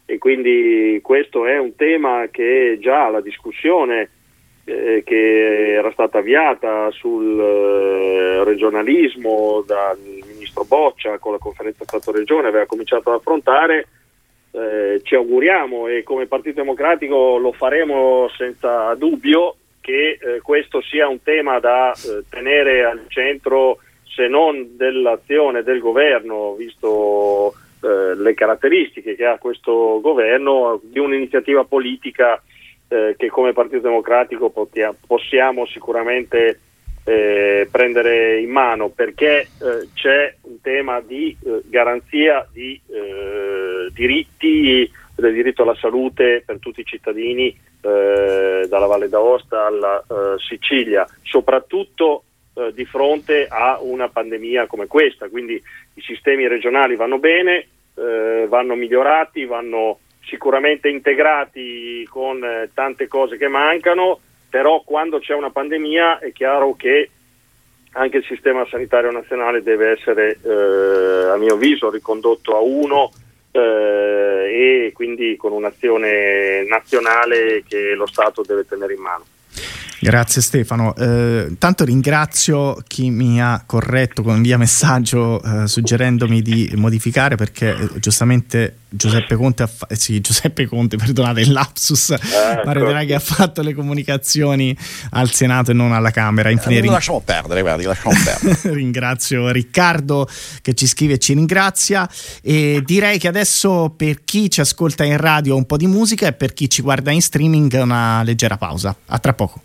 e 0.06 0.18
quindi 0.18 1.00
questo 1.02 1.46
è 1.46 1.58
un 1.58 1.76
tema 1.76 2.28
che 2.30 2.78
già 2.80 3.10
la 3.10 3.22
discussione 3.22 4.10
eh, 4.66 5.04
che 5.06 5.74
era 5.74 5.92
stata 5.92 6.20
avviata 6.20 6.90
sul 6.92 7.40
eh, 7.40 8.44
regionalismo 8.44 9.64
dal 9.66 9.98
ministro 10.00 10.64
Boccia 10.66 11.18
con 11.18 11.34
la 11.34 11.38
conferenza 11.38 11.84
Stato-Regione 11.86 12.48
aveva 12.48 12.66
cominciato 12.66 13.10
ad 13.10 13.20
affrontare 13.20 13.88
eh, 14.52 15.02
ci 15.04 15.16
auguriamo 15.16 15.88
e 15.88 16.04
come 16.04 16.28
Partito 16.28 16.62
Democratico 16.62 17.38
lo 17.38 17.52
faremo 17.54 18.30
senza 18.38 18.94
dubbio 18.94 19.56
che 19.82 20.20
eh, 20.22 20.42
questo 20.42 20.80
sia 20.82 21.08
un 21.08 21.22
tema 21.24 21.60
da 21.60 21.92
eh, 21.92 22.24
tenere 22.30 22.86
al 22.86 23.06
centro 23.08 23.80
se 24.04 24.28
non 24.28 24.78
dell'azione 24.78 25.64
del 25.64 25.80
governo, 25.80 26.54
visto 26.54 27.54
eh, 27.84 28.16
le 28.16 28.34
caratteristiche 28.34 29.16
che 29.16 29.26
ha 29.26 29.38
questo 29.38 30.00
governo, 30.02 30.80
di 30.82 31.00
un'iniziativa 31.00 31.66
politica 31.66 32.42
eh, 32.88 33.16
che 33.18 33.28
come 33.28 33.52
Partito 33.52 33.82
Democratico 33.82 34.54
possiamo 35.06 35.66
sicuramente 35.66 36.60
eh, 37.04 37.68
prendere 37.70 38.40
in 38.40 38.50
mano 38.50 38.88
perché 38.88 39.40
eh, 39.42 39.90
c'è 39.94 40.34
un 40.44 40.62
tema 40.62 41.02
di 41.02 41.36
eh, 41.44 41.62
garanzia 41.66 42.48
di 42.52 42.80
diritti, 43.92 44.90
del 45.16 45.34
diritto 45.34 45.64
alla 45.64 45.76
salute 45.76 46.42
per 46.46 46.60
tutti 46.60 46.80
i 46.80 46.86
cittadini 46.86 47.56
dalla 47.82 48.86
Valle 48.86 49.10
d'Aosta 49.10 49.66
alla 49.66 50.02
Sicilia, 50.38 51.06
soprattutto 51.22 52.24
di 52.74 52.86
fronte 52.86 53.48
a 53.48 53.80
una 53.82 54.10
pandemia 54.10 54.68
come 54.68 54.88
questa, 54.88 55.28
quindi 55.30 55.62
i 55.96 56.02
sistemi 56.02 56.48
regionali 56.48 56.96
vanno 56.96 57.18
bene, 57.18 57.68
eh, 57.96 58.46
vanno 58.48 58.76
migliorati, 58.76 59.46
vanno 59.46 60.00
sicuramente 60.26 60.88
integrati 60.90 62.08
con 62.10 62.44
eh, 62.44 62.70
tante 62.74 63.08
cose 63.08 63.38
che 63.38 63.48
mancano, 63.48 64.20
però 64.50 64.82
quando 64.86 65.20
c'è 65.20 65.34
una 65.34 65.50
pandemia 65.50 66.20
è 66.20 66.32
chiaro 66.32 66.76
che 66.76 67.10
anche 67.94 68.18
il 68.18 68.26
sistema 68.26 68.66
sanitario 68.70 69.12
nazionale 69.12 69.62
deve 69.62 69.92
essere, 69.92 70.40
eh, 70.44 71.30
a 71.30 71.38
mio 71.38 71.56
avviso, 71.56 71.90
ricondotto 71.90 72.56
a 72.56 72.60
uno 72.60 73.12
eh, 73.52 74.88
e 74.88 74.92
quindi 74.94 75.36
con 75.36 75.52
un'azione 75.52 76.64
nazionale 76.66 77.64
che 77.68 77.94
lo 77.94 78.08
Stato 78.08 78.42
deve 78.42 78.66
tenere 78.66 78.94
in 78.94 79.02
mano. 79.02 79.26
Grazie 80.04 80.42
Stefano. 80.42 80.96
Eh, 80.96 81.56
tanto 81.58 81.84
ringrazio 81.84 82.82
chi 82.88 83.10
mi 83.10 83.42
ha 83.42 83.64
corretto 83.66 84.22
con 84.22 84.42
via 84.42 84.58
messaggio 84.58 85.42
eh, 85.42 85.68
suggerendomi 85.68 86.42
di 86.42 86.72
modificare 86.76 87.36
perché 87.36 87.76
eh, 87.76 88.00
giustamente 88.00 88.78
Giuseppe 88.96 89.36
Conte, 89.36 89.64
ha 89.64 89.68
fa- 89.68 89.88
eh, 89.88 89.96
sì, 89.96 90.22
Giuseppe 90.22 90.68
Conte, 90.68 90.98
perdonate 90.98 91.42
il 91.42 91.52
lapsus, 91.52 92.12
ecco. 92.12 92.66
Mario 92.66 92.86
Draghi 92.86 93.14
ha 93.14 93.20
fatto 93.20 93.62
le 93.62 93.74
comunicazioni 93.74 94.76
al 95.12 95.32
Senato 95.32 95.72
e 95.72 95.74
non 95.74 95.94
alla 95.94 96.12
Camera. 96.12 96.50
Infine, 96.50 96.80
ring- 96.80 96.94
lasciamo 96.94 97.22
perdere, 97.22 97.62
guardi, 97.62 97.84
lasciamo 97.86 98.16
perdere. 98.24 98.74
ringrazio 98.76 99.50
Riccardo 99.50 100.28
che 100.62 100.74
ci 100.74 100.86
scrive 100.86 101.14
e 101.14 101.18
ci 101.18 101.34
ringrazia 101.34 102.08
e 102.42 102.82
direi 102.86 103.18
che 103.18 103.28
adesso 103.28 103.94
per 103.96 104.24
chi 104.24 104.50
ci 104.50 104.62
ascolta 104.62 105.04
in 105.04 105.18
radio 105.18 105.56
un 105.56 105.66
po' 105.66 105.78
di 105.78 105.88
musica 105.88 106.28
e 106.28 106.34
per 106.34 106.54
chi 106.54 106.70
ci 106.70 106.82
guarda 106.82 107.12
in 107.12 107.22
streaming 107.22 107.74
una 107.82 108.22
leggera 108.24 108.58
pausa. 108.58 108.96
A 109.08 109.18
tra 109.18 109.34
poco. 109.34 109.62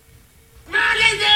We 0.71 1.28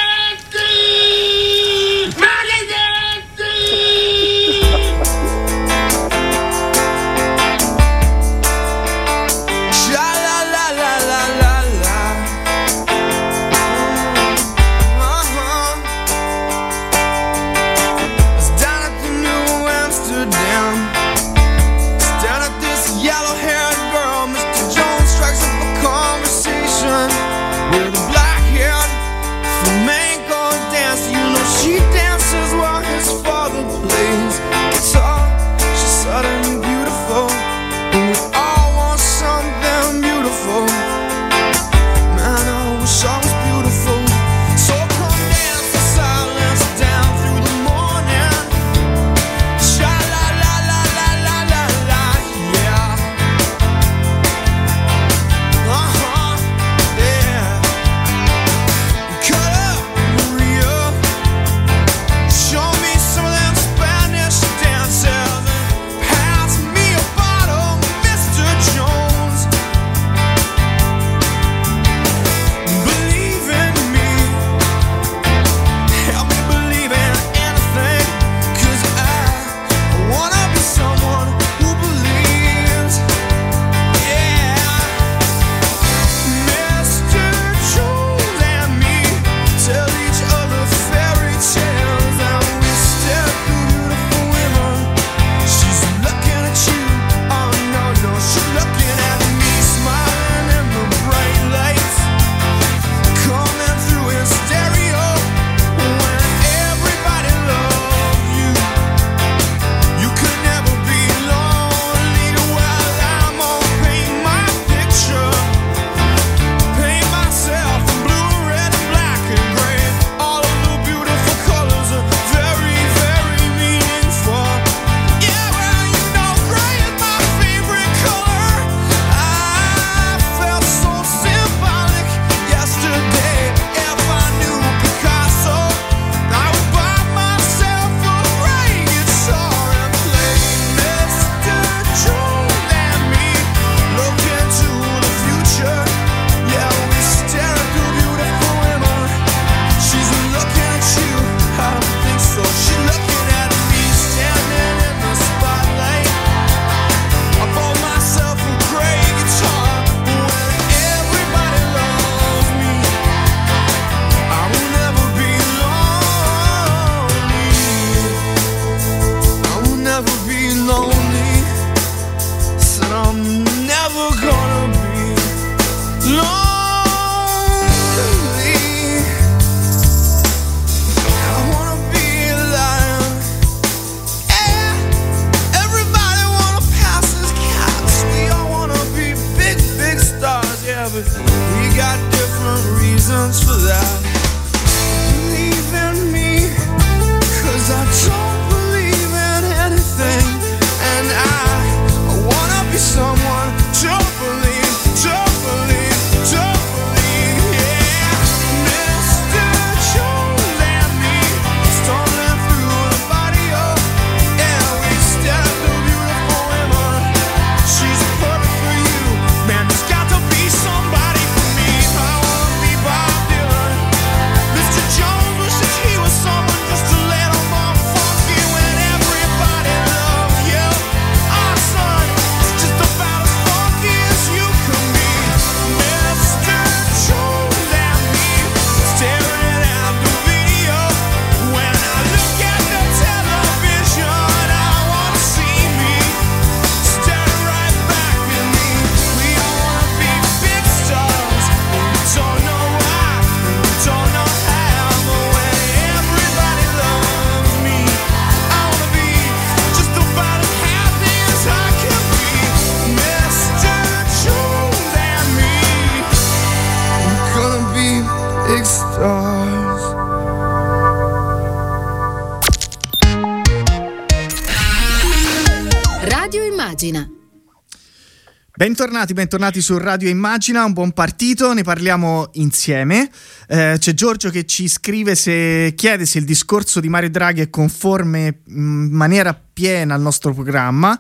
Bentornati, 278.83 279.13
bentornati 279.13 279.61
su 279.61 279.79
Radio 279.79 280.09
Immagina, 280.09 280.65
un 280.65 280.73
buon 280.73 280.91
partito, 280.91 281.53
ne 281.53 281.63
parliamo 281.63 282.31
insieme. 282.33 283.09
Eh, 283.47 283.77
c'è 283.79 283.95
Giorgio 283.95 284.29
che 284.29 284.45
ci 284.45 284.67
scrive 284.67 285.15
se 285.15 285.73
chiede 285.77 286.05
se 286.05 286.19
il 286.19 286.25
discorso 286.25 286.81
di 286.81 286.89
Mario 286.89 287.11
Draghi 287.11 287.43
è 287.43 287.49
conforme 287.49 288.41
in 288.49 288.89
maniera 288.91 289.41
piena 289.41 289.95
al 289.95 290.01
nostro 290.01 290.35
programma. 290.35 290.99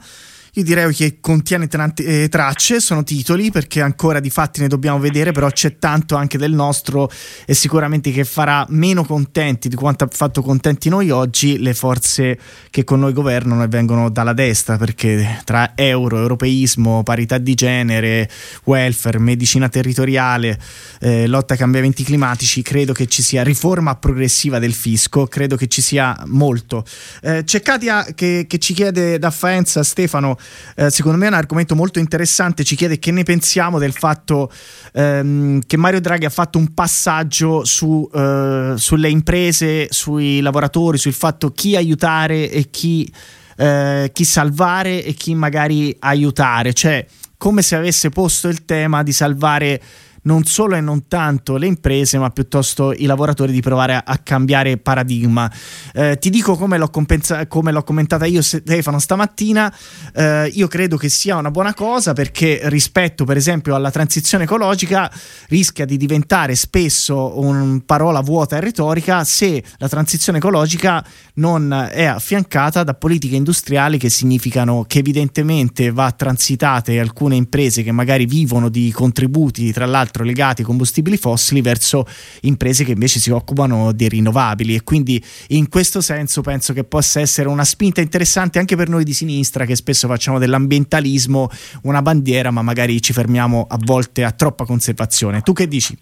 Io 0.55 0.65
direi 0.65 0.93
che 0.93 1.17
contiene 1.19 1.67
tanti, 1.67 2.05
eh, 2.05 2.29
tracce, 2.29 2.79
sono 2.79 3.03
titoli 3.05 3.51
perché 3.51 3.81
ancora 3.81 4.21
di 4.21 4.29
fatti 4.29 4.61
ne 4.61 4.69
dobbiamo 4.69 4.99
vedere, 4.99 5.33
però 5.33 5.49
c'è 5.49 5.79
tanto 5.79 6.15
anche 6.15 6.37
del 6.37 6.53
nostro 6.53 7.11
e 7.47 7.55
sicuramente 7.55 8.13
che 8.13 8.25
farà 8.25 8.67
meno 8.69 9.03
contenti 9.03 9.71
di 9.71 9.77
quanto 9.77 10.05
ha 10.05 10.09
fatto 10.13 10.43
contenti 10.43 10.91
noi 10.91 11.09
oggi 11.09 11.59
le 11.59 11.73
forze 11.73 12.39
che 12.69 12.85
con 12.85 13.01
noi 13.01 13.15
governano 13.15 13.63
e 13.63 13.69
vengono 13.69 14.11
dalla 14.11 14.35
destra, 14.35 14.77
perché 14.77 15.41
tra 15.45 15.73
euro, 15.75 16.19
europeismo, 16.19 17.03
parità 17.03 17.39
di 17.39 17.55
genere, 17.55 18.29
welfare, 18.65 19.19
medicina 19.19 19.71
territoriale, 19.71 20.61
eh, 21.01 21.27
lotta 21.29 21.55
ai 21.55 21.59
cambiamenti 21.59 22.05
climatici, 22.05 22.61
credo 22.61 22.93
che 22.93 23.07
ci 23.07 23.23
sia 23.23 23.43
riforma 23.43 23.97
progressiva 23.97 24.59
del 24.59 24.75
fisco, 24.75 25.27
credo 25.29 25.57
che 25.57 25.69
ci 25.69 25.81
sia 25.81 26.15
molto. 26.27 26.85
Eh, 27.23 27.43
c'è 27.45 27.63
Katia 27.63 28.05
che, 28.15 28.45
che 28.47 28.59
ci 28.59 28.75
chiede 28.75 29.19
da 29.19 29.31
Faenza, 29.31 29.83
Stefano, 29.83 30.41
eh, 30.77 30.91
secondo 30.91 31.19
me 31.19 31.27
è 31.27 31.29
un 31.29 31.35
argomento 31.35 31.75
molto 31.75 31.99
interessante, 31.99 32.65
ci 32.65 32.77
chiede 32.77 32.99
che 32.99 33.11
ne 33.11 33.23
pensiamo 33.23 33.79
del 33.79 33.93
fatto 33.93 34.51
ehm, 34.93 35.61
che 35.67 35.77
Mario 35.77 36.01
Draghi 36.01 36.25
ha 36.25 36.31
fatto 36.31 36.59
un 36.59 36.73
passaggio 36.75 37.65
su, 37.65 38.09
eh, 38.13 38.75
sulle 38.77 39.09
imprese, 39.09 39.87
sui 39.91 40.41
lavoratori, 40.41 40.99
sul 40.99 41.13
fatto 41.13 41.53
chi 41.53 41.77
aiutare 41.77 42.51
e 42.51 42.71
chi, 42.71 43.11
eh, 43.57 44.11
chi 44.13 44.25
salvare 44.25 45.05
e 45.05 45.13
chi 45.15 45.35
magari 45.35 45.95
aiutare, 46.01 46.73
cioè 46.73 47.05
come 47.37 47.63
se 47.63 47.75
avesse 47.75 48.11
posto 48.11 48.47
il 48.47 48.65
tema 48.65 49.03
di 49.03 49.11
salvare 49.11 49.83
non 50.23 50.45
solo 50.45 50.77
e 50.77 50.81
non 50.81 51.09
tanto 51.09 51.57
le 51.57 51.67
imprese, 51.67 52.19
ma 52.19 52.31
piuttosto 52.31 52.93
i 52.93 53.07
lavoratori 53.07 53.53
di 53.53 53.61
provare 53.61 53.95
a, 53.95 54.03
a 54.07 54.19
cambiare 54.19 54.77
paradigma. 54.77 55.51
Eh, 55.93 56.19
ti 56.19 56.31
dico 56.31 56.57
come 56.57 56.79
l'ho, 56.79 56.89
compensa- 56.89 57.47
come 57.47 57.73
l'ho, 57.73 57.83
commentata 57.83 58.27
io, 58.27 58.43
Stefano, 58.43 58.99
stamattina. 58.99 59.73
Eh, 60.15 60.51
io 60.55 60.69
credo 60.69 60.97
che 60.97 61.09
sia 61.09 61.37
una 61.37 61.51
buona 61.51 61.75
cosa 61.75 62.13
perché 62.13 62.61
rispetto, 62.65 63.25
per 63.25 63.37
esempio, 63.37 63.75
alla 63.75 63.91
transizione 63.91 64.45
ecologica, 64.45 65.11
rischia 65.49 65.85
di 65.85 65.97
diventare 65.97 66.55
spesso 66.55 67.41
una 67.41 67.81
parola 67.85 68.21
vuota 68.21 68.57
e 68.57 68.61
retorica 68.61 69.25
se 69.25 69.63
la 69.79 69.89
transizione 69.89 70.39
ecologica 70.39 71.05
non 71.35 71.73
è 71.91 72.05
affiancata 72.05 72.83
da 72.85 72.95
politiche 72.95 73.37
industriali 73.37 73.99
che 73.99 74.11
significano 74.11 74.85
che 74.87 74.99
evidentemente 74.99 75.91
va 75.91 76.11
transitate 76.13 76.99
alcune 77.01 77.37
imprese 77.37 77.83
che 77.83 77.93
magari 77.93 78.27
vivono 78.27 78.69
di 78.69 78.91
contributi, 78.93 79.73
tra 79.73 79.87
l'altro 79.87 80.12
legati 80.21 80.61
ai 80.61 80.67
combustibili 80.67 81.17
fossili 81.17 81.63
verso 81.63 82.05
imprese 82.43 82.85
che 82.85 82.93
invece 82.93 83.19
si 83.19 83.31
occupano 83.31 83.93
di 83.93 84.09
rinnovabili 84.09 84.75
e 84.75 84.85
quindi 84.85 85.23
in 85.49 85.69
questo 85.69 86.01
senso 86.01 86.43
penso 86.43 86.73
che 86.73 86.85
possa 86.85 87.21
essere 87.21 87.49
una 87.49 87.65
spinta 87.65 88.01
interessante 88.01 88.59
anche 88.59 88.77
per 88.77 88.89
noi 88.89 89.05
di 89.05 89.13
sinistra 89.13 89.65
che 89.65 89.77
spesso 89.77 90.07
facciamo 90.07 90.39
dell'ambientalismo 90.39 91.49
una 91.85 92.03
bandiera 92.03 92.51
ma 92.51 92.63
magari 92.63 93.01
ci 93.01 93.13
fermiamo 93.13 93.67
a 93.69 93.79
volte 93.81 94.25
a 94.25 94.33
troppa 94.33 94.65
conservazione. 94.65 95.41
Tu 95.41 95.53
che 95.53 95.67
dici? 95.67 95.97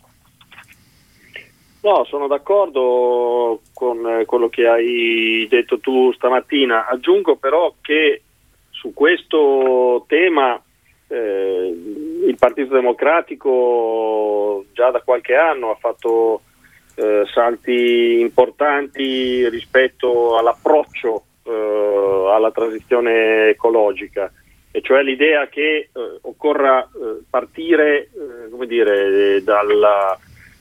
No, 1.82 2.04
sono 2.04 2.26
d'accordo 2.26 3.61
con 3.72 4.06
eh, 4.06 4.24
quello 4.26 4.50
che 4.50 4.66
hai 4.66 5.46
detto 5.48 5.78
tu 5.80 6.12
stamattina. 6.12 6.86
Aggiungo 6.86 7.36
però 7.36 7.74
che 7.80 8.22
su 8.70 8.92
questo 8.92 10.04
tema 10.06 10.61
eh, 11.11 11.76
il 12.26 12.36
Partito 12.38 12.74
Democratico 12.74 14.64
già 14.72 14.90
da 14.90 15.00
qualche 15.00 15.34
anno 15.34 15.70
ha 15.70 15.76
fatto 15.76 16.42
eh, 16.94 17.24
salti 17.32 18.20
importanti 18.20 19.48
rispetto 19.48 20.38
all'approccio 20.38 21.24
eh, 21.42 22.30
alla 22.30 22.52
transizione 22.52 23.48
ecologica, 23.48 24.32
e 24.70 24.80
cioè 24.82 25.02
l'idea 25.02 25.48
che 25.48 25.62
eh, 25.62 25.90
occorra 26.22 26.82
eh, 26.82 27.22
partire 27.28 28.08
come 28.50 28.66
dire, 28.66 29.42
dalla 29.42 30.16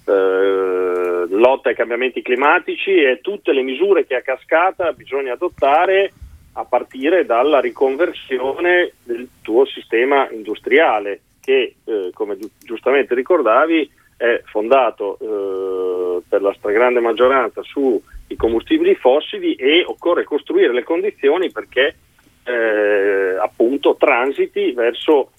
eh, 0.05 1.25
lotta 1.29 1.69
ai 1.69 1.75
cambiamenti 1.75 2.21
climatici 2.21 2.91
e 3.03 3.19
tutte 3.21 3.53
le 3.53 3.61
misure 3.61 4.07
che 4.07 4.15
a 4.15 4.21
cascata 4.21 4.91
bisogna 4.93 5.33
adottare 5.33 6.11
a 6.59 6.65
partire 6.65 7.25
dalla 7.25 7.61
riconversione 7.61 8.91
del 9.03 9.27
tuo 9.41 9.65
sistema 9.65 10.29
industriale 10.29 11.21
che, 11.39 11.75
eh, 11.85 12.09
come 12.13 12.35
gi- 12.37 12.51
giustamente 12.59 13.15
ricordavi, 13.15 13.89
è 14.17 14.41
fondato 14.45 15.17
eh, 15.21 16.21
per 16.27 16.41
la 16.41 16.53
stragrande 16.57 16.99
maggioranza 16.99 17.63
sui 17.63 18.01
combustibili 18.35 18.93
fossili 18.95 19.55
e 19.55 19.85
occorre 19.85 20.25
costruire 20.25 20.73
le 20.73 20.83
condizioni 20.83 21.49
perché 21.49 21.95
eh, 22.43 23.37
appunto 23.41 23.95
transiti 23.95 24.73
verso 24.73 25.31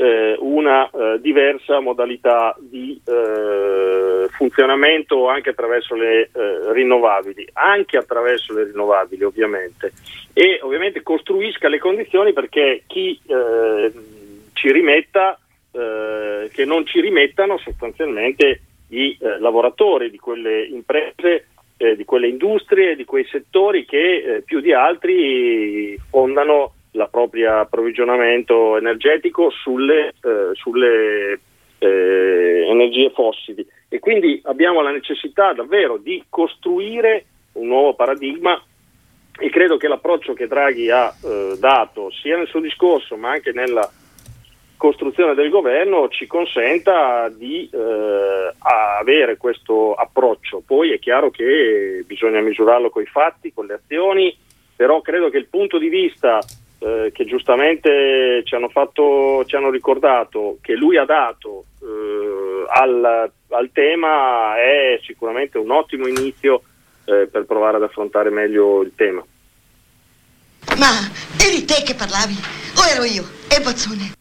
eh, 0.00 0.36
una 0.38 0.88
eh, 0.88 1.20
diversa 1.20 1.80
modalità 1.80 2.54
di 2.60 3.00
eh, 3.04 4.28
funzionamento 4.28 5.28
anche 5.28 5.50
attraverso 5.50 5.96
le 5.96 6.30
eh, 6.32 6.72
rinnovabili, 6.72 7.48
anche 7.54 7.96
attraverso 7.96 8.54
le 8.54 8.64
rinnovabili 8.64 9.24
ovviamente, 9.24 9.92
e 10.32 10.60
ovviamente 10.62 11.02
costruisca 11.02 11.66
le 11.68 11.80
condizioni 11.80 12.32
perché 12.32 12.84
chi 12.86 13.18
eh, 13.26 13.92
ci 14.52 14.70
rimetta, 14.70 15.36
eh, 15.72 16.48
che 16.52 16.64
non 16.64 16.86
ci 16.86 17.00
rimettano 17.00 17.58
sostanzialmente 17.58 18.60
i 18.90 19.18
lavoratori 19.20 20.10
di 20.10 20.18
quelle 20.18 20.62
imprese, 20.62 21.48
di 21.76 22.04
quelle 22.06 22.28
industrie, 22.28 22.96
di 22.96 23.04
quei 23.04 23.26
settori 23.30 23.84
che 23.84 24.42
più 24.46 24.60
di 24.60 24.72
altri 24.72 25.94
fondano 26.08 26.72
il 26.92 27.08
proprio 27.10 27.58
approvvigionamento 27.58 28.76
energetico 28.76 29.50
sulle, 29.50 30.14
eh, 30.22 30.50
sulle 30.54 31.40
eh, 31.78 32.64
energie 32.68 33.10
fossili 33.10 33.66
e 33.88 33.98
quindi 33.98 34.40
abbiamo 34.44 34.80
la 34.80 34.90
necessità 34.90 35.52
davvero 35.52 35.96
di 35.96 36.22
costruire 36.28 37.24
un 37.52 37.68
nuovo 37.68 37.94
paradigma 37.94 38.60
e 39.40 39.50
credo 39.50 39.76
che 39.76 39.88
l'approccio 39.88 40.32
che 40.34 40.48
Draghi 40.48 40.90
ha 40.90 41.14
eh, 41.22 41.56
dato 41.58 42.10
sia 42.10 42.36
nel 42.36 42.48
suo 42.48 42.60
discorso 42.60 43.16
ma 43.16 43.30
anche 43.30 43.52
nella 43.52 43.88
costruzione 44.76 45.34
del 45.34 45.50
governo 45.50 46.08
ci 46.08 46.26
consenta 46.26 47.28
di 47.28 47.68
eh, 47.70 48.52
avere 48.58 49.36
questo 49.36 49.92
approccio. 49.92 50.62
Poi 50.64 50.92
è 50.92 50.98
chiaro 51.00 51.30
che 51.30 52.04
bisogna 52.06 52.40
misurarlo 52.40 52.88
con 52.88 53.02
i 53.02 53.06
fatti, 53.06 53.52
con 53.52 53.66
le 53.66 53.74
azioni, 53.74 54.34
però 54.74 55.02
credo 55.02 55.28
che 55.28 55.36
il 55.36 55.48
punto 55.48 55.78
di 55.78 55.88
vista 55.88 56.38
eh, 56.80 57.10
che 57.12 57.24
giustamente 57.24 58.42
ci 58.44 58.54
hanno, 58.54 58.68
fatto, 58.68 59.44
ci 59.46 59.56
hanno 59.56 59.70
ricordato 59.70 60.58
che 60.60 60.74
lui 60.74 60.96
ha 60.96 61.04
dato 61.04 61.64
eh, 61.82 62.64
al, 62.68 63.30
al 63.48 63.70
tema 63.72 64.56
è 64.56 65.00
sicuramente 65.02 65.58
un 65.58 65.70
ottimo 65.70 66.06
inizio 66.06 66.62
eh, 67.04 67.28
per 67.30 67.44
provare 67.46 67.76
ad 67.76 67.82
affrontare 67.82 68.30
meglio 68.30 68.82
il 68.82 68.92
tema. 68.94 69.24
Ma 70.76 71.10
eri 71.44 71.64
te 71.64 71.82
che 71.84 71.94
parlavi? 71.94 72.34
O 72.76 72.86
ero 72.94 73.04
io? 73.04 73.24
E 73.48 73.60
Bozzone? 73.60 74.12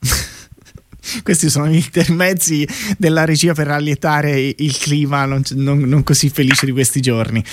Questi 1.22 1.50
sono 1.50 1.66
gli 1.66 1.76
intermezzi 1.76 2.66
della 2.96 3.24
regia 3.24 3.52
per 3.52 3.68
allietare 3.68 4.40
il 4.40 4.78
clima 4.78 5.26
non, 5.26 5.42
non, 5.56 5.80
non, 5.80 6.02
così 6.02 6.30
felice 6.30 6.64
di 6.64 6.72
questi 6.72 7.00
giorni. 7.00 7.44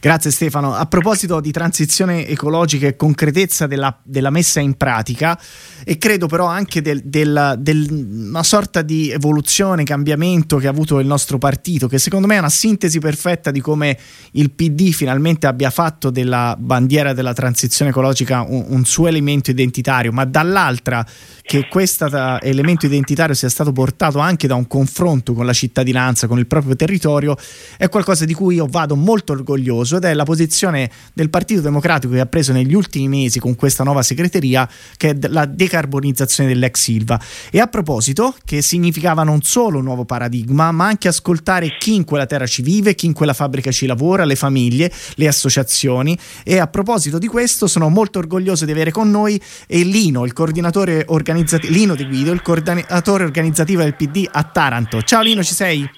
Grazie 0.00 0.30
Stefano. 0.30 0.74
A 0.74 0.84
proposito 0.86 1.40
di 1.40 1.50
transizione 1.50 2.26
ecologica 2.26 2.86
e 2.86 2.96
concretezza 2.96 3.66
della, 3.66 3.98
della 4.02 4.30
messa 4.30 4.60
in 4.60 4.74
pratica, 4.74 5.38
e 5.84 5.96
credo 5.96 6.26
però 6.26 6.46
anche 6.46 6.82
del, 6.82 7.00
del, 7.02 7.54
del, 7.58 7.86
una 8.28 8.42
sorta 8.42 8.82
di 8.82 9.10
evoluzione, 9.10 9.84
cambiamento 9.84 10.58
che 10.58 10.66
ha 10.66 10.70
avuto 10.70 10.98
il 10.98 11.06
nostro 11.06 11.38
partito, 11.38 11.88
che 11.88 11.98
secondo 11.98 12.26
me 12.26 12.36
è 12.36 12.38
una 12.38 12.50
sintesi 12.50 12.98
perfetta 12.98 13.50
di 13.50 13.60
come 13.60 13.96
il 14.32 14.50
PD 14.50 14.90
finalmente 14.92 15.46
abbia 15.46 15.70
fatto 15.70 16.10
della 16.10 16.54
bandiera 16.58 17.14
della 17.14 17.32
transizione 17.32 17.90
ecologica 17.90 18.44
un, 18.46 18.66
un 18.68 18.84
suo 18.84 19.06
elemento 19.06 19.50
identitario, 19.50 20.12
ma 20.12 20.24
dall'altra 20.24 21.06
che 21.40 21.68
questo 21.68 22.06
elemento 22.40 22.86
identitario 22.86 23.34
sia 23.34 23.48
stato 23.48 23.72
portato 23.72 24.18
anche 24.18 24.46
da 24.46 24.56
un 24.56 24.66
confronto 24.66 25.32
con 25.32 25.46
la 25.46 25.52
cittadinanza, 25.52 26.26
con 26.26 26.38
il 26.38 26.46
proprio 26.46 26.74
territorio, 26.74 27.36
è 27.78 27.88
qualcosa 27.88 28.24
di 28.24 28.34
cui 28.34 28.56
io 28.56 28.66
vado 28.68 28.96
molto 28.96 29.32
orgoglioso 29.32 29.85
ed 29.94 30.04
è 30.04 30.12
la 30.12 30.24
posizione 30.24 30.90
del 31.12 31.30
Partito 31.30 31.60
Democratico 31.60 32.12
che 32.14 32.20
ha 32.20 32.26
preso 32.26 32.52
negli 32.52 32.74
ultimi 32.74 33.06
mesi 33.06 33.38
con 33.38 33.54
questa 33.54 33.84
nuova 33.84 34.02
segreteria, 34.02 34.68
che 34.96 35.10
è 35.10 35.16
la 35.28 35.44
decarbonizzazione 35.46 36.48
dell'ex 36.48 36.80
Silva. 36.80 37.20
E 37.50 37.60
a 37.60 37.68
proposito, 37.68 38.34
che 38.44 38.62
significava 38.62 39.22
non 39.22 39.42
solo 39.42 39.78
un 39.78 39.84
nuovo 39.84 40.04
paradigma, 40.04 40.72
ma 40.72 40.86
anche 40.86 41.06
ascoltare 41.06 41.76
chi 41.78 41.94
in 41.94 42.02
quella 42.04 42.26
terra 42.26 42.46
ci 42.46 42.62
vive, 42.62 42.96
chi 42.96 43.06
in 43.06 43.12
quella 43.12 43.34
fabbrica 43.34 43.70
ci 43.70 43.86
lavora, 43.86 44.24
le 44.24 44.34
famiglie, 44.34 44.92
le 45.14 45.28
associazioni. 45.28 46.18
E 46.42 46.58
a 46.58 46.66
proposito 46.66 47.18
di 47.18 47.28
questo, 47.28 47.68
sono 47.68 47.88
molto 47.88 48.18
orgoglioso 48.18 48.64
di 48.64 48.72
avere 48.72 48.90
con 48.90 49.08
noi 49.10 49.40
Lino, 49.68 50.24
il 50.24 50.32
coordinatore 50.32 51.04
organizzativo 51.06 51.72
Lino 51.72 51.94
De 51.94 52.06
Guido, 52.06 52.32
il 52.32 52.40
coordinatore 52.42 53.24
organizzativo 53.24 53.82
del 53.82 53.94
PD 53.94 54.26
a 54.30 54.42
Taranto. 54.44 55.02
Ciao 55.02 55.22
Lino, 55.22 55.44
ci 55.44 55.52
sei? 55.52 55.88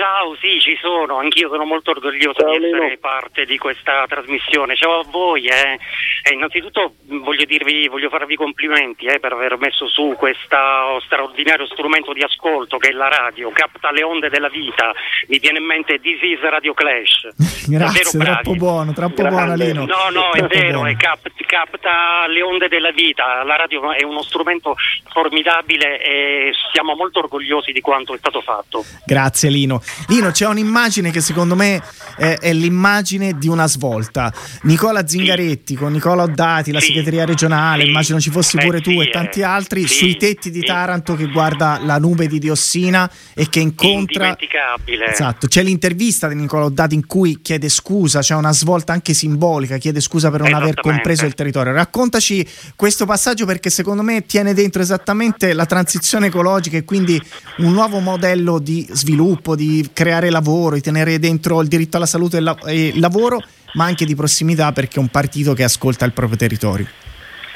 Ciao, 0.00 0.34
sì, 0.40 0.58
ci 0.60 0.78
sono, 0.80 1.18
anch'io 1.18 1.50
sono 1.50 1.66
molto 1.66 1.90
orgoglioso 1.90 2.40
Ciao, 2.40 2.56
di 2.56 2.64
essere 2.64 2.84
Lino. 2.86 2.96
parte 3.02 3.44
di 3.44 3.58
questa 3.58 4.06
trasmissione. 4.08 4.74
Ciao 4.74 5.00
a 5.00 5.04
voi, 5.04 5.44
eh. 5.44 5.78
Eh, 6.22 6.32
innanzitutto 6.32 6.94
voglio, 7.04 7.44
dirvi, 7.44 7.86
voglio 7.86 8.08
farvi 8.08 8.34
complimenti 8.34 9.04
eh, 9.04 9.20
per 9.20 9.32
aver 9.32 9.58
messo 9.58 9.86
su 9.88 10.14
questo 10.16 10.56
straordinario 11.04 11.66
strumento 11.66 12.14
di 12.14 12.22
ascolto 12.22 12.78
che 12.78 12.88
è 12.88 12.92
la 12.92 13.08
radio, 13.08 13.50
capta 13.50 13.92
le 13.92 14.02
onde 14.02 14.30
della 14.30 14.48
vita, 14.48 14.90
mi 15.28 15.38
viene 15.38 15.58
in 15.58 15.66
mente 15.66 16.00
This 16.00 16.22
is 16.22 16.40
Radio 16.40 16.72
Clash. 16.72 17.28
Grazie, 17.68 18.18
troppo 18.18 18.54
buono, 18.54 18.94
troppo 18.94 19.22
buono 19.22 19.54
Lino. 19.54 19.84
No, 19.84 20.08
no, 20.10 20.30
è 20.30 20.38
Troppo 20.38 20.58
vero, 20.58 20.86
è 20.86 20.96
cap- 20.96 21.28
capta 21.44 22.26
le 22.26 22.40
onde 22.40 22.68
della 22.68 22.90
vita, 22.90 23.44
la 23.44 23.56
radio 23.56 23.92
è 23.92 24.02
uno 24.02 24.22
strumento 24.22 24.76
formidabile 25.12 26.02
e 26.02 26.52
siamo 26.72 26.94
molto 26.94 27.18
orgogliosi 27.18 27.72
di 27.72 27.82
quanto 27.82 28.14
è 28.14 28.18
stato 28.18 28.40
fatto. 28.40 28.82
Grazie 29.04 29.50
Lino. 29.50 29.82
Lino, 30.08 30.30
c'è 30.30 30.46
un'immagine 30.46 31.10
che 31.10 31.20
secondo 31.20 31.54
me 31.54 31.82
è, 32.16 32.38
è 32.38 32.52
l'immagine 32.52 33.38
di 33.38 33.48
una 33.48 33.66
svolta. 33.66 34.32
Nicola 34.62 35.06
Zingaretti 35.06 35.74
con 35.74 35.92
Nicola 35.92 36.22
Oddati, 36.22 36.72
la 36.72 36.80
segreteria 36.80 37.24
regionale, 37.24 37.84
immagino 37.84 38.20
ci 38.20 38.30
fossi 38.30 38.58
pure 38.58 38.80
tu 38.80 38.90
sì, 38.90 39.00
e 39.00 39.10
tanti 39.10 39.40
eh, 39.40 39.44
altri, 39.44 39.86
sì, 39.86 39.94
sui 39.94 40.16
tetti 40.16 40.50
di 40.50 40.60
sì. 40.60 40.66
Taranto 40.66 41.14
che 41.16 41.26
guarda 41.26 41.80
la 41.82 41.98
nube 41.98 42.26
di 42.26 42.38
diossina 42.38 43.10
e 43.34 43.48
che 43.48 43.60
incontra... 43.60 44.28
Indimenticabile. 44.28 45.06
Esatto, 45.06 45.46
c'è 45.46 45.62
l'intervista 45.62 46.28
di 46.28 46.34
Nicola 46.34 46.64
Oddati 46.64 46.94
in 46.94 47.06
cui 47.06 47.40
chiede 47.40 47.68
scusa, 47.68 48.20
c'è 48.20 48.34
una 48.34 48.52
svolta 48.52 48.92
anche 48.92 49.14
simbolica, 49.14 49.78
chiede 49.78 50.00
scusa 50.00 50.30
per 50.30 50.42
non 50.42 50.54
aver 50.54 50.74
compreso 50.74 51.26
il 51.26 51.34
territorio. 51.34 51.72
Raccontaci 51.72 52.46
questo 52.76 53.06
passaggio 53.06 53.46
perché 53.46 53.70
secondo 53.70 54.02
me 54.02 54.26
tiene 54.26 54.54
dentro 54.54 54.82
esattamente 54.82 55.52
la 55.52 55.66
transizione 55.66 56.26
ecologica 56.26 56.76
e 56.76 56.84
quindi 56.84 57.20
un 57.58 57.72
nuovo 57.72 58.00
modello 58.00 58.58
di 58.58 58.86
sviluppo, 58.90 59.56
di 59.56 59.79
creare 59.92 60.30
lavoro, 60.30 60.74
di 60.74 60.80
tenere 60.80 61.18
dentro 61.18 61.60
il 61.60 61.68
diritto 61.68 61.96
alla 61.96 62.06
salute 62.06 62.36
e 62.36 62.38
il 62.40 62.44
la- 62.44 62.72
il 62.72 63.00
lavoro, 63.00 63.40
ma 63.74 63.84
anche 63.84 64.04
di 64.04 64.14
prossimità 64.14 64.72
perché 64.72 64.96
è 64.96 65.00
un 65.00 65.08
partito 65.08 65.54
che 65.54 65.64
ascolta 65.64 66.04
il 66.04 66.12
proprio 66.12 66.36
territorio. 66.36 66.86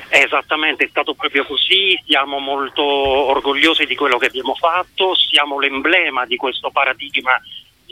Esattamente, 0.08 0.84
è 0.84 0.88
stato 0.88 1.14
proprio 1.14 1.44
così, 1.44 1.98
siamo 2.06 2.38
molto 2.38 2.82
orgogliosi 2.82 3.84
di 3.84 3.96
quello 3.96 4.16
che 4.16 4.26
abbiamo 4.26 4.54
fatto, 4.54 5.14
siamo 5.16 5.58
l'emblema 5.58 6.24
di 6.24 6.36
questo 6.36 6.70
paradigma 6.70 7.32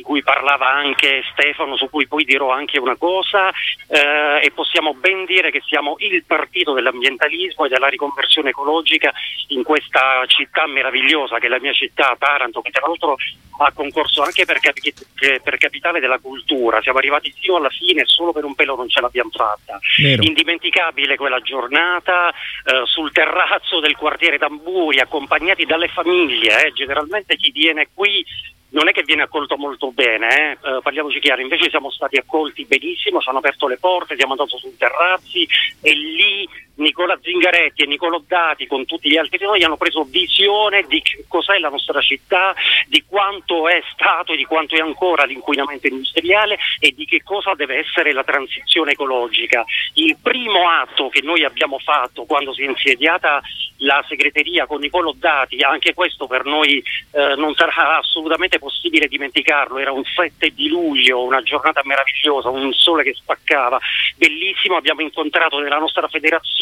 di 0.02 0.08
cui 0.08 0.22
parlava 0.22 0.68
anche 0.68 1.22
Stefano, 1.30 1.76
su 1.76 1.88
cui 1.88 2.08
poi 2.08 2.24
dirò 2.24 2.50
anche 2.50 2.78
una 2.78 2.96
cosa, 2.96 3.50
eh, 3.50 4.44
e 4.44 4.50
possiamo 4.50 4.94
ben 4.94 5.24
dire 5.24 5.52
che 5.52 5.62
siamo 5.64 5.94
il 6.00 6.24
partito 6.26 6.72
dell'ambientalismo 6.72 7.64
e 7.64 7.68
della 7.68 7.86
riconversione 7.86 8.50
ecologica 8.50 9.12
in 9.48 9.62
questa 9.62 10.24
città 10.26 10.66
meravigliosa 10.66 11.38
che 11.38 11.46
è 11.46 11.48
la 11.48 11.60
mia 11.60 11.72
città, 11.72 12.16
Taranto, 12.18 12.60
che 12.62 12.70
tra 12.70 12.86
l'altro 12.86 13.16
ha 13.58 13.70
concorso 13.72 14.22
anche 14.22 14.44
per, 14.44 14.58
capi- 14.58 14.92
che- 15.14 15.40
per 15.42 15.56
capitale 15.56 16.00
della 16.00 16.18
cultura. 16.18 16.82
Siamo 16.82 16.98
arrivati 16.98 17.32
fino 17.38 17.56
alla 17.56 17.68
fine 17.68 18.00
e 18.02 18.06
solo 18.06 18.32
per 18.32 18.44
un 18.44 18.56
pelo 18.56 18.74
non 18.74 18.88
ce 18.88 19.00
l'abbiamo 19.00 19.30
fatta. 19.30 19.78
Vero. 19.98 20.22
Indimenticabile 20.22 21.16
quella 21.16 21.40
giornata 21.40 22.30
eh, 22.30 22.82
sul 22.86 23.12
terrazzo 23.12 23.78
del 23.78 23.94
quartiere 23.96 24.38
Tamburi, 24.38 24.98
accompagnati 24.98 25.64
dalle 25.64 25.86
famiglie. 25.88 26.66
eh. 26.66 26.72
Generalmente 26.72 27.36
chi 27.36 27.52
viene 27.52 27.88
qui 27.94 28.24
non 28.72 28.88
è 28.88 28.92
che 28.92 29.02
viene 29.02 29.22
accolto 29.22 29.56
molto 29.56 29.92
bene, 29.92 30.28
eh. 30.28 30.50
Eh, 30.52 30.80
parliamoci 30.82 31.20
chiaro, 31.20 31.40
invece 31.40 31.70
siamo 31.70 31.90
stati 31.90 32.16
accolti 32.16 32.64
benissimo, 32.64 33.20
ci 33.20 33.28
hanno 33.28 33.38
aperto 33.38 33.68
le 33.68 33.78
porte, 33.78 34.16
siamo 34.16 34.32
andati 34.32 34.56
sui 34.58 34.76
terrazzi 34.76 35.46
e 35.80 35.92
lì 35.94 36.48
Nicola 36.76 37.18
Zingaretti 37.20 37.82
e 37.82 37.86
Nicola 37.86 38.20
Dati 38.26 38.66
con 38.66 38.86
tutti 38.86 39.10
gli 39.10 39.16
altri 39.16 39.38
di 39.38 39.44
noi 39.44 39.62
hanno 39.62 39.76
preso 39.76 40.04
visione 40.04 40.84
di 40.86 41.02
cos'è 41.28 41.58
la 41.58 41.68
nostra 41.68 42.00
città, 42.00 42.54
di 42.86 43.04
quanto 43.06 43.68
è 43.68 43.82
stato 43.92 44.32
e 44.32 44.36
di 44.36 44.44
quanto 44.44 44.74
è 44.74 44.80
ancora 44.80 45.24
l'inquinamento 45.24 45.86
industriale 45.86 46.58
e 46.78 46.92
di 46.92 47.04
che 47.04 47.22
cosa 47.22 47.54
deve 47.54 47.78
essere 47.78 48.12
la 48.12 48.24
transizione 48.24 48.92
ecologica. 48.92 49.64
Il 49.94 50.16
primo 50.20 50.68
atto 50.68 51.08
che 51.08 51.20
noi 51.20 51.44
abbiamo 51.44 51.78
fatto 51.78 52.24
quando 52.24 52.54
si 52.54 52.62
è 52.62 52.68
insediata 52.68 53.42
la 53.78 54.04
segreteria 54.08 54.66
con 54.66 54.80
Nicola 54.80 55.10
Dati, 55.14 55.60
anche 55.62 55.92
questo 55.92 56.26
per 56.26 56.44
noi 56.44 56.82
eh, 57.10 57.34
non 57.36 57.54
sarà 57.54 57.98
assolutamente 57.98 58.58
possibile 58.58 59.08
dimenticarlo, 59.08 59.78
era 59.78 59.90
un 59.90 60.04
7 60.04 60.50
di 60.50 60.68
luglio, 60.68 61.24
una 61.24 61.42
giornata 61.42 61.82
meravigliosa, 61.84 62.48
un 62.48 62.72
sole 62.72 63.02
che 63.02 63.12
spaccava, 63.14 63.78
bellissimo, 64.16 64.76
abbiamo 64.76 65.00
incontrato 65.00 65.58
nella 65.58 65.78
nostra 65.78 66.06
federazione 66.06 66.61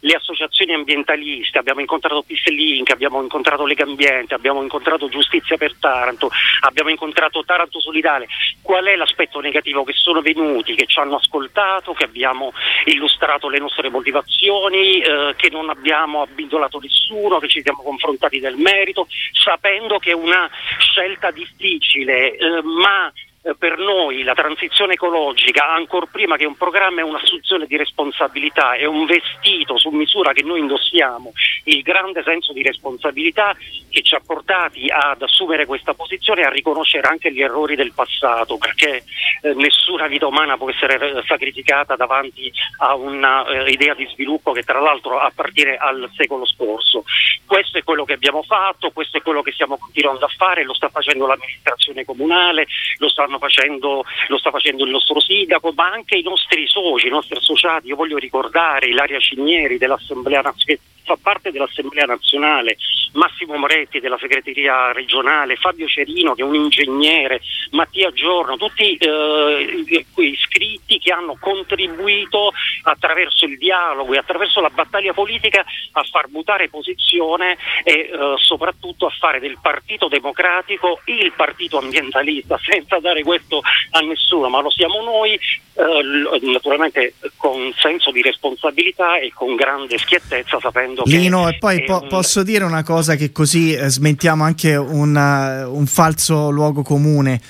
le 0.00 0.14
associazioni 0.14 0.72
ambientaliste, 0.72 1.58
abbiamo 1.58 1.80
incontrato 1.80 2.22
Peace 2.22 2.50
Link, 2.50 2.90
abbiamo 2.90 3.20
incontrato 3.22 3.66
Lega 3.66 3.84
Ambiente, 3.84 4.34
abbiamo 4.34 4.62
incontrato 4.62 5.08
Giustizia 5.08 5.56
per 5.56 5.74
Taranto, 5.78 6.30
abbiamo 6.60 6.90
incontrato 6.90 7.44
Taranto 7.44 7.80
Solidale. 7.80 8.26
Qual 8.62 8.84
è 8.84 8.96
l'aspetto 8.96 9.40
negativo? 9.40 9.84
Che 9.84 9.92
sono 9.94 10.20
venuti, 10.20 10.74
che 10.74 10.86
ci 10.86 10.98
hanno 10.98 11.16
ascoltato, 11.16 11.92
che 11.92 12.04
abbiamo 12.04 12.52
illustrato 12.84 13.48
le 13.48 13.58
nostre 13.58 13.88
motivazioni, 13.90 15.00
eh, 15.00 15.34
che 15.36 15.50
non 15.50 15.70
abbiamo 15.70 16.22
abbindolato 16.22 16.78
nessuno, 16.78 17.38
che 17.38 17.48
ci 17.48 17.62
siamo 17.62 17.82
confrontati 17.82 18.38
del 18.40 18.56
merito, 18.56 19.06
sapendo 19.32 19.98
che 19.98 20.10
è 20.10 20.14
una 20.14 20.48
scelta 20.78 21.30
difficile, 21.30 22.36
eh, 22.36 22.62
ma 22.62 23.12
per 23.58 23.78
noi 23.78 24.22
la 24.22 24.34
transizione 24.34 24.94
ecologica, 24.94 25.68
ancora 25.68 26.06
prima 26.10 26.36
che 26.36 26.44
un 26.44 26.56
programma, 26.56 27.00
è 27.00 27.04
un'assunzione 27.04 27.66
di 27.66 27.76
responsabilità, 27.76 28.74
è 28.74 28.84
un 28.84 29.06
vestito 29.06 29.78
su 29.78 29.88
misura 29.90 30.32
che 30.32 30.42
noi 30.42 30.60
indossiamo, 30.60 31.32
il 31.64 31.80
grande 31.82 32.22
senso 32.22 32.52
di 32.52 32.62
responsabilità 32.62 33.56
che 33.88 34.02
ci 34.02 34.14
ha 34.14 34.20
portati 34.24 34.88
ad 34.90 35.22
assumere 35.22 35.64
questa 35.64 35.94
posizione 35.94 36.42
e 36.42 36.44
a 36.44 36.50
riconoscere 36.50 37.08
anche 37.08 37.32
gli 37.32 37.40
errori 37.40 37.76
del 37.76 37.92
passato, 37.94 38.58
perché 38.58 39.04
eh, 39.42 39.54
nessuna 39.54 40.06
vita 40.06 40.26
umana 40.26 40.58
può 40.58 40.68
essere 40.68 40.96
eh, 41.00 41.22
sacrificata 41.26 41.96
davanti 41.96 42.52
a 42.78 42.94
un'idea 42.94 43.94
di 43.94 44.06
sviluppo 44.12 44.52
che 44.52 44.62
tra 44.62 44.80
l'altro 44.80 45.18
appartiene 45.18 45.76
al 45.76 46.10
secolo 46.14 46.44
scorso. 46.44 47.04
Questo 47.46 47.78
è 47.78 47.82
quello 47.82 48.04
che 48.04 48.12
abbiamo 48.12 48.42
fatto, 48.42 48.90
questo 48.90 49.16
è 49.16 49.22
quello 49.22 49.42
che 49.42 49.52
stiamo 49.52 49.78
continuando 49.78 50.24
a 50.24 50.32
fare, 50.36 50.62
lo 50.62 50.74
sta 50.74 50.88
facendo 50.88 51.26
l'amministrazione 51.26 52.04
comunale, 52.04 52.66
lo 52.98 53.08
stanno 53.08 53.29
facendo, 53.38 54.04
lo 54.28 54.38
sta 54.38 54.50
facendo 54.50 54.84
il 54.84 54.90
nostro 54.90 55.20
sindaco, 55.20 55.72
ma 55.74 55.90
anche 55.90 56.16
i 56.16 56.22
nostri 56.22 56.66
soci, 56.66 57.06
i 57.06 57.10
nostri 57.10 57.36
associati. 57.36 57.88
Io 57.88 57.96
voglio 57.96 58.18
ricordare 58.18 58.88
Ilaria 58.88 59.18
Cinieri 59.18 59.78
dell'Assemblea 59.78 60.40
Nazionale 60.40 60.88
fa 61.10 61.18
parte 61.20 61.50
dell'Assemblea 61.50 62.04
nazionale, 62.04 62.76
Massimo 63.12 63.56
Moretti 63.56 63.98
della 63.98 64.18
segreteria 64.18 64.92
regionale, 64.92 65.56
Fabio 65.56 65.88
Cerino 65.88 66.34
che 66.34 66.42
è 66.42 66.44
un 66.44 66.54
ingegnere, 66.54 67.40
Mattia 67.72 68.12
Giorno, 68.12 68.56
tutti 68.56 68.94
eh, 68.94 70.06
quei 70.14 70.30
iscritti 70.30 70.98
che 70.98 71.12
hanno 71.12 71.36
contribuito 71.40 72.52
attraverso 72.82 73.46
il 73.46 73.58
dialogo 73.58 74.14
e 74.14 74.18
attraverso 74.18 74.60
la 74.60 74.70
battaglia 74.70 75.12
politica 75.12 75.64
a 75.92 76.02
far 76.04 76.28
mutare 76.28 76.68
posizione 76.68 77.56
e 77.82 77.92
eh, 77.92 78.34
soprattutto 78.36 79.06
a 79.06 79.14
fare 79.18 79.40
del 79.40 79.58
Partito 79.60 80.06
Democratico 80.06 81.00
il 81.06 81.32
partito 81.32 81.78
ambientalista, 81.78 82.58
senza 82.62 83.00
dare 83.00 83.22
questo 83.24 83.60
a 83.90 84.00
nessuno, 84.00 84.48
ma 84.48 84.60
lo 84.60 84.70
siamo 84.70 85.02
noi, 85.02 85.32
eh, 85.32 86.40
naturalmente 86.42 87.14
con 87.36 87.72
senso 87.76 88.12
di 88.12 88.22
responsabilità 88.22 89.18
e 89.18 89.32
con 89.32 89.56
grande 89.56 89.98
schiettezza, 89.98 90.60
sapendo 90.60 90.99
che... 91.04 91.16
Lino, 91.16 91.48
e 91.48 91.58
poi 91.58 91.84
po- 91.84 92.00
un- 92.02 92.08
posso 92.08 92.42
dire 92.42 92.64
una 92.64 92.82
cosa 92.82 93.16
che 93.16 93.32
così 93.32 93.72
eh, 93.72 93.88
smentiamo 93.88 94.44
anche 94.44 94.76
un, 94.76 95.16
eh, 95.16 95.64
un 95.64 95.86
falso 95.86 96.50
luogo 96.50 96.82
comune. 96.82 97.40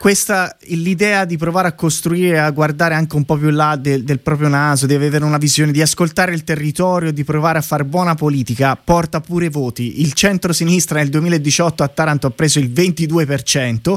Questa, 0.00 0.56
l'idea 0.68 1.26
di 1.26 1.36
provare 1.36 1.68
a 1.68 1.74
costruire, 1.74 2.40
a 2.40 2.50
guardare 2.50 2.94
anche 2.94 3.16
un 3.16 3.24
po' 3.24 3.36
più 3.36 3.50
là 3.50 3.76
del, 3.76 4.02
del 4.02 4.18
proprio 4.18 4.48
naso, 4.48 4.86
di 4.86 4.94
avere 4.94 5.22
una 5.22 5.36
visione, 5.36 5.72
di 5.72 5.82
ascoltare 5.82 6.32
il 6.32 6.42
territorio, 6.42 7.12
di 7.12 7.22
provare 7.22 7.58
a 7.58 7.60
fare 7.60 7.84
buona 7.84 8.14
politica, 8.14 8.74
porta 8.82 9.20
pure 9.20 9.50
voti. 9.50 10.00
Il 10.00 10.14
centro-sinistra 10.14 11.00
nel 11.00 11.10
2018 11.10 11.82
a 11.82 11.88
Taranto 11.88 12.26
ha 12.26 12.30
preso 12.30 12.58
il 12.58 12.70
22%, 12.70 13.94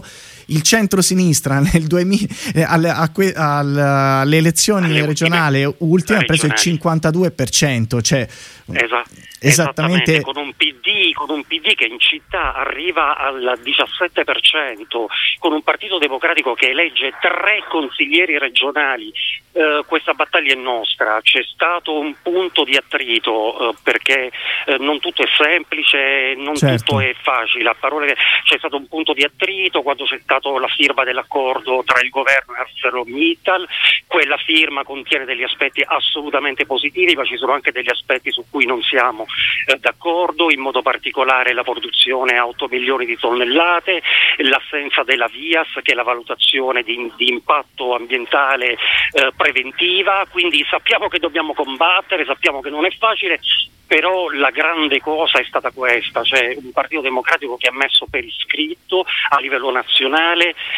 il 0.48 0.62
centro-sinistra 0.62 1.60
nel 1.60 1.86
2000, 1.88 2.28
eh, 2.56 2.64
alle, 2.64 2.90
a 2.90 3.10
que- 3.12 3.34
al- 3.34 3.78
alle 3.78 4.38
elezioni 4.38 5.02
regionali 5.02 5.66
ultime 5.80 6.20
ha 6.20 6.24
preso 6.24 6.46
il 6.48 6.54
52%. 6.56 8.02
Cioè, 8.02 8.28
Esa- 8.72 9.04
Esattamente. 9.40 10.22
con 10.22 10.38
un, 10.38 10.54
PD, 10.56 11.12
con 11.14 11.30
un 11.30 11.44
PD 11.44 11.76
che 11.76 11.84
in 11.86 12.00
città 12.00 12.54
arriva 12.56 13.18
al 13.18 13.60
17%, 13.62 15.06
con 15.40 15.52
un 15.52 15.62
partito 15.64 15.98
democratico 15.98 16.54
che 16.54 16.70
elegge 16.70 17.14
tre 17.20 17.64
consiglieri 17.70 18.38
regionali. 18.38 19.12
Eh, 19.56 19.84
questa 19.86 20.14
battaglia 20.14 20.54
è 20.54 20.56
nostra, 20.56 21.20
c'è 21.22 21.44
stato 21.54 22.00
un 22.00 22.16
punto 22.24 22.64
di 22.64 22.76
attrito 22.76 23.70
eh, 23.70 23.76
perché 23.84 24.32
eh, 24.66 24.78
non 24.80 25.00
tutto 25.00 25.22
è 25.24 25.28
semplice, 25.38 26.34
non 26.38 26.56
Certo. 26.56 26.84
tutto 26.86 27.00
è 27.02 27.14
facile. 27.22 27.70
A 27.70 27.76
parole 27.80 28.16
c'è 28.46 28.58
stato 28.58 28.78
un 28.78 28.88
punto 28.88 29.14
di 29.14 29.24
attrito 29.24 29.82
quando 29.82 30.06
c'è 30.06 30.20
stata 30.40 30.60
la 30.60 30.68
firma 30.68 31.04
dell'accordo 31.04 31.84
tra 31.86 32.02
il 32.02 32.10
governo 32.10 32.56
e 32.56 32.60
ArcelorMittal. 32.60 33.68
Quella 34.08 34.38
firma 34.38 34.84
contiene 34.84 35.26
degli 35.26 35.44
aspetti 35.44 35.84
assolutamente 35.86 36.66
positivi, 36.66 37.16
ma 37.16 37.24
ci 37.24 37.38
sono 37.38 37.54
anche 37.54 37.72
degli 37.72 37.90
aspetti 37.90 38.32
su 38.32 38.46
cui 38.50 38.66
non 38.66 38.82
siamo 38.82 39.26
eh, 39.68 39.78
d'accordo, 39.78 40.52
in 40.52 40.60
modo 40.60 40.82
particolare 40.82 41.54
la 41.54 41.64
produzione 41.64 42.38
a 42.38 42.48
8 42.48 42.68
milioni 42.70 43.06
di 43.06 43.18
tonnellate, 43.18 44.02
l'assenza 44.38 45.04
della 45.04 45.28
VIAS 45.28 45.80
che 45.82 45.92
è 45.92 45.96
la 45.96 46.04
valutazione 46.04 46.84
di, 46.84 47.12
di 47.16 47.30
impatto 47.30 47.96
ambientale 47.96 48.74
eh, 48.74 49.32
preventiva, 49.36 50.26
quindi 50.30 50.66
sappiamo 50.70 51.08
che 51.08 51.20
dobbiamo 51.20 51.54
combattere, 51.54 52.26
sappiamo 52.26 52.62
che 52.62 52.70
non 52.70 52.86
è 52.86 52.92
facile, 52.92 53.40
però 53.86 54.30
la 54.30 54.50
grande 54.50 55.00
cosa 55.00 55.40
è 55.40 55.44
stata 55.44 55.70
questa, 55.72 56.24
cioè 56.24 56.56
un 56.58 56.72
partito 56.72 57.02
democratico 57.02 57.58
che 57.58 57.68
ha 57.68 57.74
messo 57.74 58.08
per 58.10 58.24
iscritto 58.24 59.06
a 59.30 59.40
livello 59.40 59.70
nazionale 59.72 60.23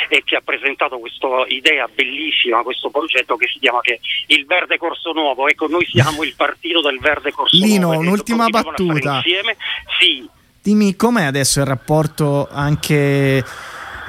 e 0.10 0.24
che 0.24 0.36
ha 0.36 0.42
presentato 0.42 0.98
questa 1.00 1.28
idea 1.48 1.88
bellissima, 1.94 2.64
questo 2.64 2.90
progetto 2.90 3.36
che 3.36 3.48
si 3.48 3.60
chiama 3.60 3.82
che 3.82 4.00
il 4.28 4.46
Verde 4.46 4.78
Corso 4.78 5.12
Nuovo, 5.12 5.48
ecco 5.48 5.68
noi 5.68 5.86
siamo 5.86 6.24
il 6.24 6.34
partito 6.36 6.82
del 6.82 7.00
Verde 7.00 7.32
Corso 7.32 7.56
Lino, 7.56 7.88
Nuovo. 7.88 7.94
e 7.94 8.08
un'ultima 8.08 8.44
continuiamo 8.44 8.70
a 8.70 8.74
fare 8.74 8.86
battuta. 8.86 9.16
Insieme. 9.16 9.58
Sì, 10.00 10.30
Dimmi 10.66 10.96
com'è 10.96 11.26
adesso 11.26 11.60
il 11.60 11.68
rapporto 11.68 12.48
anche, 12.52 13.38
eh, 13.38 13.44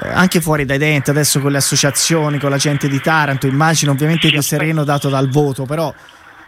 anche 0.01 0.41
fuori 0.41 0.65
dai 0.65 0.79
denti, 0.79 1.11
adesso 1.11 1.39
con 1.39 1.51
le 1.51 1.59
associazioni, 1.59 2.39
con 2.39 2.49
la 2.49 2.57
gente 2.57 2.89
di 2.89 2.99
Taranto, 2.99 3.47
immagino 3.47 3.93
ovviamente 3.93 4.31
più 4.31 4.41
sereno 4.41 4.83
dato 4.83 5.11
dal 5.11 5.29
voto, 5.29 5.67
però 5.67 5.93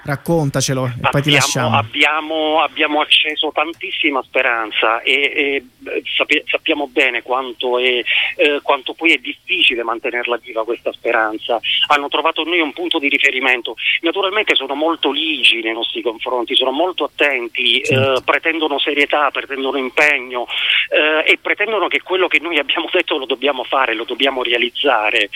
raccontacelo 0.04 0.86
e 0.86 1.08
poi 1.10 1.20
ti 1.20 1.28
abbiamo, 1.28 1.36
lasciamo. 1.36 1.76
abbiamo, 1.76 2.62
abbiamo 2.62 3.00
acceso 3.02 3.50
tantissima 3.52 4.22
speranza 4.22 5.02
e, 5.02 5.12
e, 5.12 5.64
eh, 5.90 6.02
sappiamo 6.46 6.86
bene 6.88 7.22
quanto, 7.22 7.78
è, 7.78 8.02
eh, 8.36 8.60
quanto 8.62 8.94
poi 8.94 9.12
è 9.12 9.18
difficile 9.18 9.82
mantenerla 9.82 10.36
viva 10.36 10.64
questa 10.64 10.92
speranza. 10.92 11.60
Hanno 11.88 12.08
trovato 12.08 12.42
in 12.42 12.48
noi 12.48 12.60
un 12.60 12.72
punto 12.72 12.98
di 12.98 13.08
riferimento. 13.08 13.76
Naturalmente 14.00 14.54
sono 14.54 14.74
molto 14.74 15.10
ligi 15.10 15.60
nei 15.60 15.72
nostri 15.72 16.02
confronti, 16.02 16.54
sono 16.54 16.70
molto 16.70 17.04
attenti, 17.04 17.80
eh, 17.80 18.20
pretendono 18.24 18.78
serietà, 18.78 19.30
pretendono 19.30 19.78
impegno 19.78 20.46
eh, 20.90 21.30
e 21.32 21.38
pretendono 21.40 21.88
che 21.88 22.02
quello 22.02 22.28
che 22.28 22.40
noi 22.40 22.58
abbiamo 22.58 22.88
detto 22.90 23.18
lo 23.18 23.26
dobbiamo 23.26 23.64
fare, 23.64 23.94
lo 23.94 24.04
dobbiamo 24.04 24.42
realizzare. 24.42 25.28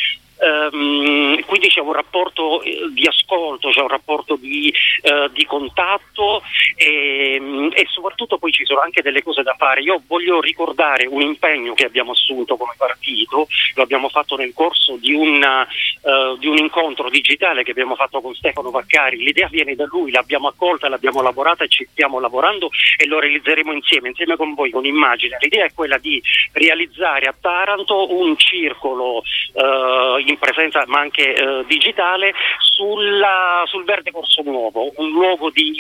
Ehm, 0.43 1.41
quindi 1.45 1.69
c'è 1.69 1.81
un 1.81 1.93
rapporto 1.93 2.62
eh, 2.62 2.89
di 2.91 3.07
ascolto, 3.07 3.70
c'è 3.70 3.81
un 3.81 3.89
rapporto 3.89 4.35
di, 4.35 4.74
eh, 5.03 5.31
di 5.33 5.45
contatto 5.45 6.43
e, 6.74 7.70
e 7.73 7.87
soprattutto 7.89 8.39
poi 8.39 8.51
ci 8.51 8.65
sono 8.65 8.81
anche 8.81 9.03
delle 9.03 9.23
cose 9.23 9.43
da 9.43 9.55
fare. 9.57 9.83
Io 9.83 10.03
voglio 10.07 10.41
ricordare 10.43 11.06
un 11.06 11.23
impegno 11.23 11.73
che 11.73 11.86
abbiamo 11.86 12.12
assunto 12.12 12.56
come 12.56 12.74
partito, 12.77 13.47
lo 13.74 13.82
abbiamo 13.82 14.09
fatto 14.09 14.36
nel 14.36 14.52
corso 14.52 14.97
di 14.97 15.14
un, 15.14 15.43
eh, 15.43 16.36
di 16.39 16.47
un 16.47 16.59
incontro 16.59 17.09
digitale 17.09 17.62
che 17.62 17.70
abbiamo 17.70 17.94
fatto 17.94 18.20
con 18.20 18.35
Stefano 18.35 18.70
Vaccari. 18.70 19.16
L'idea 19.16 19.48
viene 19.48 19.74
da 19.74 19.86
lui, 19.86 20.10
l'abbiamo 20.10 20.48
accolta, 20.48 20.89
l'abbiamo 20.89 21.23
lavorata 21.23 21.64
e 21.64 21.69
ci 21.69 21.86
stiamo 21.90 22.20
lavorando 22.20 22.69
e 22.97 23.06
lo 23.06 23.19
realizzeremo 23.19 23.73
insieme, 23.73 24.09
insieme 24.09 24.36
con 24.36 24.55
voi, 24.55 24.70
con 24.70 24.85
Immagine. 24.85 25.39
L'idea 25.40 25.64
è 25.64 25.73
quella 25.74 25.98
di 25.98 26.23
realizzare 26.52 27.27
a 27.27 27.35
Taranto 27.40 28.12
un 28.14 28.36
circolo 28.36 29.23
eh, 29.55 30.23
in 30.27 30.39
presenza 30.39 30.85
ma 30.86 31.01
anche 31.01 31.35
eh, 31.35 31.64
digitale 31.66 32.35
sulla- 32.59 33.62
sul 33.66 33.85
Verde 33.85 34.10
Corso 34.10 34.43
Nuovo, 34.43 34.93
un 34.97 35.10
luogo 35.10 35.51
di 35.51 35.73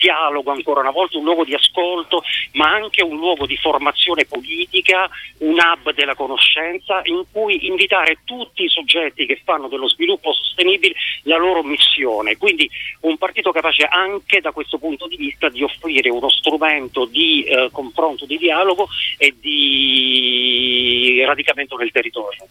dialogo 0.00 0.50
ancora 0.50 0.80
una 0.80 0.90
volta, 0.90 1.18
un 1.18 1.24
luogo 1.24 1.44
di 1.44 1.54
ascolto, 1.54 2.22
ma 2.52 2.70
anche 2.72 3.02
un 3.02 3.16
luogo 3.16 3.46
di 3.46 3.56
formazione 3.56 4.24
politica, 4.24 5.08
un 5.38 5.56
hub 5.58 5.92
della 5.94 6.14
conoscenza 6.14 7.00
in 7.04 7.24
cui 7.30 7.66
invitare 7.66 8.18
tutti 8.24 8.64
i 8.64 8.68
soggetti 8.68 9.26
che 9.26 9.40
fanno 9.44 9.68
dello 9.68 9.88
sviluppo 9.88 10.32
sostenibile 10.32 10.94
la 11.22 11.36
loro 11.36 11.62
missione. 11.62 12.36
Quindi 12.36 12.68
un 13.00 13.16
partito 13.18 13.52
capace 13.52 13.84
anche 13.84 14.40
da 14.40 14.52
questo 14.52 14.78
punto 14.78 15.06
di 15.06 15.16
vista 15.16 15.48
di 15.48 15.62
offrire 15.62 16.10
uno 16.10 16.28
strumento 16.30 17.04
di 17.04 17.42
eh, 17.44 17.68
confronto, 17.72 18.26
di 18.26 18.36
dialogo 18.38 18.88
e 19.18 19.34
di 19.40 21.22
radicamento 21.26 21.76
nel 21.76 21.90
territorio. 21.90 22.46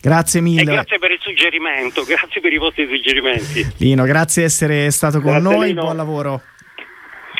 Grazie 0.00 0.40
E 0.40 0.42
mille. 0.42 0.64
grazie 0.64 0.98
per 0.98 1.10
il 1.10 1.18
suggerimento, 1.20 2.04
grazie 2.08 2.40
per 2.40 2.52
i 2.52 2.58
vostri 2.58 2.86
suggerimenti. 2.88 3.66
Lino, 3.78 4.04
grazie 4.04 4.42
di 4.42 4.48
essere 4.48 4.90
stato 4.90 5.20
con 5.20 5.32
Grazie, 5.32 5.56
noi, 5.56 5.66
Lino. 5.68 5.82
buon 5.82 5.96
lavoro. 5.96 6.42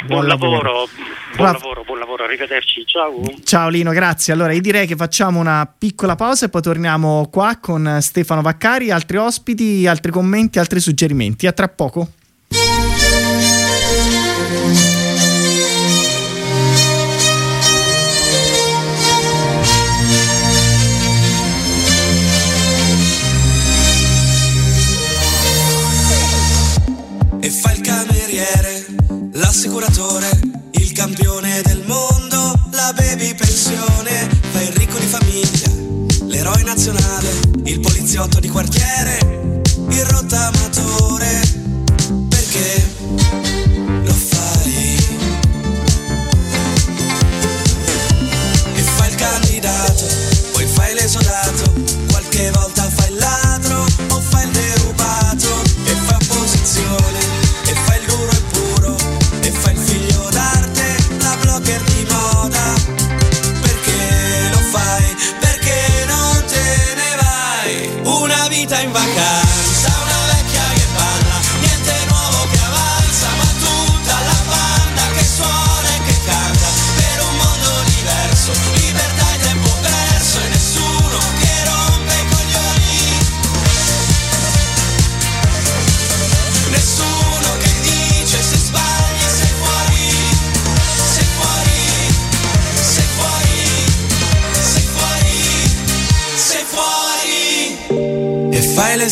Buon, 0.06 0.26
lavoro, 0.26 0.60
buon 0.60 0.88
Allora- 1.36 1.52
lavoro, 1.52 1.84
buon 1.84 1.98
lavoro, 1.98 2.24
arrivederci, 2.24 2.84
ciao. 2.86 3.20
Ciao 3.44 3.68
Lino, 3.68 3.92
grazie. 3.92 4.32
Allora 4.32 4.52
io 4.52 4.60
direi 4.60 4.86
che 4.86 4.96
facciamo 4.96 5.38
una 5.40 5.70
piccola 5.78 6.16
pausa 6.16 6.46
e 6.46 6.48
poi 6.48 6.62
torniamo 6.62 7.28
qua 7.30 7.58
con 7.60 7.98
Stefano 8.00 8.42
Vaccari, 8.42 8.90
altri 8.90 9.16
ospiti, 9.18 9.86
altri 9.86 10.10
commenti, 10.10 10.58
altri 10.58 10.80
suggerimenti. 10.80 11.46
A 11.46 11.52
tra 11.52 11.68
poco. 11.68 12.08
L'assicuratore, 29.60 30.40
il 30.70 30.92
campione 30.92 31.60
del 31.60 31.82
mondo, 31.84 32.54
la 32.70 32.94
baby 32.96 33.34
pensione, 33.34 34.26
fa 34.52 34.62
il 34.62 34.72
ricco 34.72 34.98
di 34.98 35.04
famiglia, 35.04 36.24
l'eroe 36.28 36.62
nazionale, 36.62 37.28
il 37.64 37.78
poliziotto 37.80 38.40
di 38.40 38.48
quartiere, 38.48 39.60
il 39.90 40.04
rottamatore, 40.06 41.42
perché 42.30 42.90
lo 44.02 44.14
fai? 44.14 44.96
E 48.72 48.82
fa 48.82 49.06
il 49.08 49.14
candidato, 49.14 50.06
poi 50.52 50.64
fai 50.64 50.94
l'esodato, 50.94 51.74
qualche 52.08 52.50
volta 52.52 52.79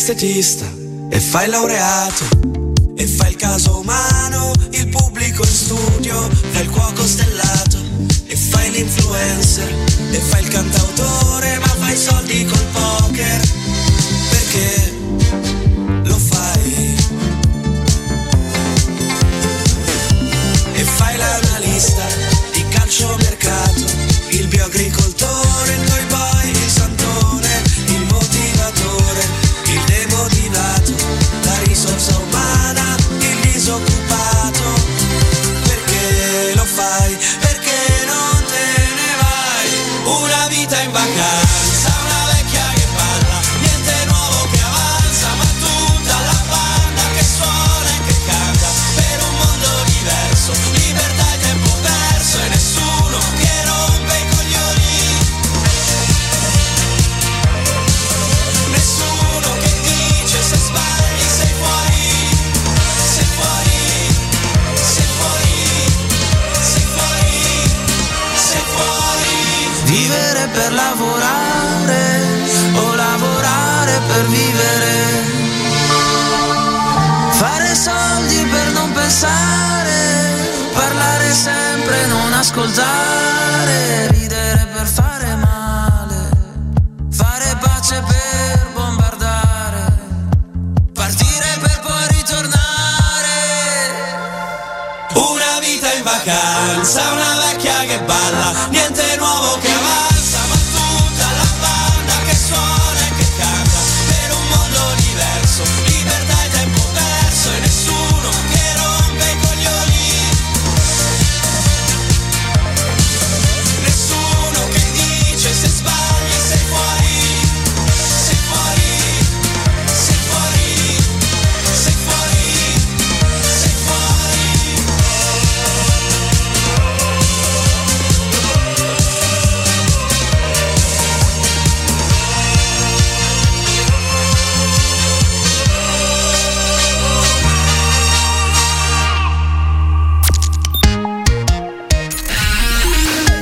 fai 0.09 0.15
l'estetista 0.15 0.65
e 1.09 1.19
fai 1.19 1.47
laureato 1.47 2.23
e 2.95 3.05
fai 3.05 3.29
il 3.29 3.35
caso 3.35 3.79
umano, 3.79 4.51
il 4.71 4.87
pubblico 4.87 5.43
in 5.43 5.49
studio, 5.49 6.29
fai 6.51 6.63
il 6.63 6.69
cuoco 6.69 7.05
stellato 7.05 7.77
e 8.25 8.35
fai 8.35 8.71
l'influencer 8.71 9.71
e 10.11 10.19
fai 10.19 10.41
il 10.41 10.47
cantautore, 10.49 11.59
ma 11.59 11.67
fai 11.67 11.95
soldi 11.95 12.43
col 12.45 12.65
poker. 12.71 13.41
Perché 14.29 14.88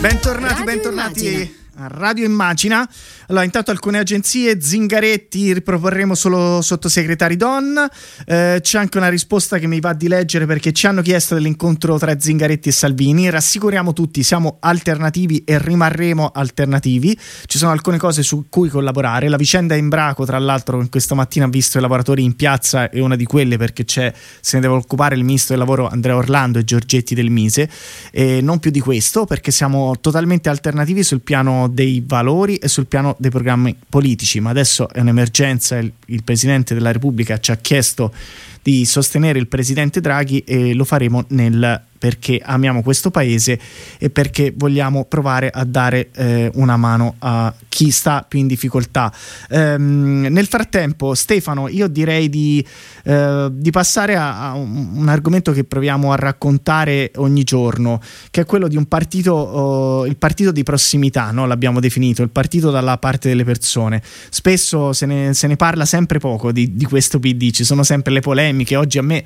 Bentornati, 0.08 0.64
bentornati 0.64 1.56
a 1.80 1.88
Radio 1.88 2.26
Immagina. 2.26 2.88
Allora, 3.28 3.44
intanto 3.44 3.72
alcune 3.72 4.00
agenzie, 4.00 4.60
Zingaretti, 4.60 5.54
riproporremo 5.54 6.16
solo 6.16 6.62
sottosegretari 6.62 7.36
donna. 7.36 7.90
Eh, 8.26 8.60
c'è 8.62 8.80
anche 8.80 8.98
una 8.98 9.10
risposta 9.10 9.60
che 9.60 9.68
mi 9.68 9.80
va 9.80 9.94
di 9.94 10.08
leggere 10.08 10.46
perché 10.46 10.72
ci 10.72 10.88
hanno 10.88 11.02
chiesto 11.02 11.36
dell'incontro 11.36 11.98
tra 12.00 12.20
Zingaretti 12.20 12.70
e 12.70 12.72
Salvini. 12.72 13.30
Rassicuriamo 13.30 13.94
tutti, 13.94 14.24
siamo 14.24 14.58
alternativi 14.60 15.44
e 15.44 15.60
rimarremo 15.60 16.32
alternativi. 16.34 17.18
Ci 17.46 17.58
sono 17.58 17.72
alcune 17.72 17.98
cose 17.98 18.24
su 18.24 18.46
cui 18.50 18.70
collaborare. 18.70 19.30
La 19.30 19.38
vicenda 19.38 19.76
Imbraco, 19.76 20.26
tra 20.26 20.40
l'altro, 20.40 20.86
questa 20.90 21.14
mattina 21.14 21.46
ha 21.46 21.50
visto 21.50 21.78
i 21.78 21.82
lavoratori 21.82 22.24
in 22.24 22.36
piazza, 22.36 22.90
è 22.90 23.00
una 23.00 23.16
di 23.16 23.26
quelle 23.26 23.58
perché 23.58 23.86
c'è, 23.86 24.12
se 24.40 24.56
ne 24.56 24.62
deve 24.64 24.76
occupare 24.76 25.16
il 25.16 25.24
ministro 25.24 25.56
del 25.56 25.64
lavoro 25.64 25.88
Andrea 25.88 26.16
Orlando 26.16 26.58
e 26.58 26.64
Giorgetti 26.64 27.14
del 27.14 27.30
Mise. 27.30 27.70
E 28.12 28.42
non 28.42 28.60
più 28.60 28.72
di 28.72 28.80
questo 28.80 29.26
perché 29.26 29.52
siamo 29.52 29.96
totalmente 30.02 30.50
alternativi 30.50 31.04
sul 31.04 31.22
piano 31.22 31.67
dei 31.68 32.04
valori 32.06 32.56
e 32.56 32.68
sul 32.68 32.88
piano 32.88 33.16
dei 33.20 33.32
programmi 33.32 33.76
politici, 33.90 34.40
ma 34.40 34.50
adesso 34.50 34.90
è 34.90 35.00
un'emergenza, 35.00 35.78
il, 35.78 35.92
il 36.08 36.24
Presidente 36.24 36.74
della 36.74 36.92
Repubblica 36.92 37.40
ci 37.40 37.52
ha 37.52 37.56
chiesto 37.56 38.14
di 38.62 38.86
sostenere 38.86 39.40
il 39.40 39.48
Presidente 39.48 40.02
Draghi 40.02 40.40
e 40.40 40.74
lo 40.74 40.84
faremo 40.84 41.24
nel 41.30 41.82
perché 41.98 42.42
amiamo 42.44 42.82
questo 42.82 43.12
paese 43.12 43.60
e 43.98 44.10
perché 44.10 44.54
vogliamo 44.56 45.06
provare 45.06 45.50
a 45.50 45.64
dare 45.64 46.10
eh, 46.16 46.52
una 46.56 46.78
mano 46.78 47.16
a 47.20 47.54
chi 47.68 47.92
sta 47.92 48.26
più 48.28 48.40
in 48.40 48.48
difficoltà. 48.48 49.14
Ehm, 49.50 50.28
nel 50.30 50.48
frattempo, 50.48 51.14
Stefano, 51.14 51.68
io 51.68 51.88
direi 51.88 52.30
di, 52.30 52.66
eh, 53.04 53.50
di 53.52 53.72
passare 53.72 54.16
a, 54.16 54.50
a 54.50 54.54
un, 54.56 55.06
argomento 55.08 55.52
che 55.52 55.64
proviamo 55.64 56.12
a 56.12 56.16
raccontare 56.16 57.12
ogni 57.18 57.44
giorno, 57.44 58.02
che 58.32 58.42
è 58.42 58.46
quello 58.46 58.68
di 58.68 58.78
un 58.78 58.86
partito, 58.86 59.34
oh, 59.34 60.06
il 60.06 60.18
partito 60.18 60.52
di 60.52 60.64
prossimità, 60.64 61.32
no? 61.32 61.46
l'abbiamo 61.46 61.80
definito, 61.80 62.24
il 62.24 62.30
partito 62.30 62.72
dalla 62.72 62.98
parte 62.98 63.30
delle 63.30 63.44
persone. 63.44 64.02
Spesso 64.30 64.94
se 64.94 65.06
ne, 65.06 65.34
se 65.34 65.48
ne 65.48 65.56
parla 65.56 65.86
sempre 65.86 66.20
poco 66.20 66.52
di, 66.52 66.76
di 66.76 66.86
questo 66.86 67.20
PD, 67.20 67.52
ci 67.52 67.64
sono 67.64 67.84
sempre 67.84 68.12
le 68.12 68.22
polemiche. 68.22 68.76
Oggi 68.76 68.98
a 68.98 69.04
me 69.04 69.24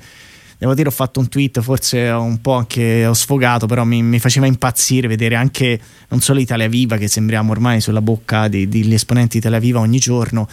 devo 0.62 0.74
dire 0.74 0.88
ho 0.88 0.92
fatto 0.92 1.18
un 1.18 1.28
tweet 1.28 1.60
forse 1.60 2.08
un 2.10 2.40
po' 2.40 2.52
anche 2.52 3.04
ho 3.04 3.14
sfogato 3.14 3.66
però 3.66 3.82
mi, 3.82 4.00
mi, 4.00 4.20
faceva 4.20 4.46
impazzire 4.46 5.08
vedere 5.08 5.34
anche 5.34 5.80
non 6.08 6.20
solo 6.20 6.38
Italia 6.38 6.68
Viva 6.68 6.98
che 6.98 7.08
sembriamo 7.08 7.50
ormai 7.50 7.80
sulla 7.80 8.00
bocca 8.00 8.46
degli 8.46 8.94
esponenti 8.94 9.32
di 9.32 9.38
Italia 9.38 9.58
Viva 9.58 9.80
ogni 9.80 9.98
giorno 9.98 10.48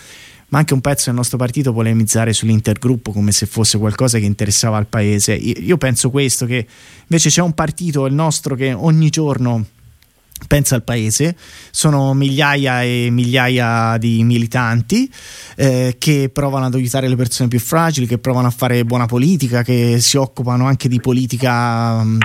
ma 0.47 0.57
anche 0.57 0.73
un 0.73 0.81
pezzo 0.81 1.05
del 1.05 1.13
nostro 1.13 1.37
partito 1.37 1.73
polemizzare 1.73 2.33
sull'intergruppo 2.33 3.11
come 3.11 3.31
se 3.31 3.45
fosse 3.45 3.77
qualcosa 3.77 4.17
che 4.17 4.25
interessava 4.25 4.77
al 4.77 4.87
paese. 4.87 5.33
Io 5.33 5.77
penso 5.77 6.09
questo 6.09 6.47
che 6.47 6.65
invece 7.03 7.29
c'è 7.29 7.43
un 7.43 7.53
partito 7.53 8.07
il 8.07 8.15
nostro 8.15 8.55
che 8.55 8.73
ogni 8.73 9.09
giorno 9.09 9.63
pensa 10.47 10.75
al 10.75 10.83
paese, 10.83 11.35
sono 11.71 12.13
migliaia 12.13 12.83
e 12.83 13.09
migliaia 13.11 13.97
di 13.97 14.23
militanti 14.23 15.11
eh, 15.55 15.95
che 15.97 16.29
provano 16.31 16.65
ad 16.65 16.73
aiutare 16.73 17.07
le 17.07 17.15
persone 17.15 17.49
più 17.49 17.59
fragili, 17.59 18.07
che 18.07 18.17
provano 18.17 18.47
a 18.47 18.51
fare 18.51 18.83
buona 18.85 19.05
politica, 19.05 19.63
che 19.63 19.99
si 19.99 20.17
occupano 20.17 20.65
anche 20.65 20.87
di 20.87 20.99
politica 20.99 22.03
mh, 22.03 22.19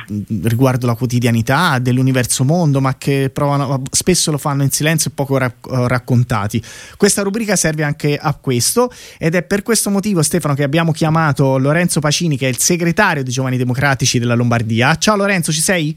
riguardo 0.45 0.87
la 0.87 0.95
quotidianità 0.95 1.79
dell'universo 1.79 2.45
mondo, 2.45 2.81
ma 2.81 2.97
che 2.97 3.31
provano, 3.33 3.83
spesso 3.91 4.31
lo 4.31 4.39
fanno 4.39 4.63
in 4.63 4.71
silenzio 4.71 5.11
e 5.11 5.15
poco 5.15 5.37
rac- 5.37 5.67
raccontati. 5.69 6.63
Questa 6.97 7.23
rubrica 7.23 7.57
serve 7.57 7.83
anche 7.83 8.17
a 8.17 8.35
questo 8.35 8.91
ed 9.19 9.35
è 9.35 9.43
per 9.43 9.63
questo 9.63 9.91
motivo 9.91 10.23
Stefano 10.23 10.55
che 10.55 10.63
abbiamo 10.63 10.93
chiamato 10.93 11.59
Lorenzo 11.59 12.01
Pacini 12.01 12.37
che 12.37 12.47
è 12.47 12.51
il 12.51 12.59
segretario 12.59 13.23
dei 13.23 13.33
Giovani 13.33 13.57
Democratici 13.57 14.19
della 14.19 14.35
Lombardia. 14.35 14.97
Ciao 14.97 15.17
Lorenzo, 15.17 15.53
ci 15.53 15.61
sei? 15.61 15.97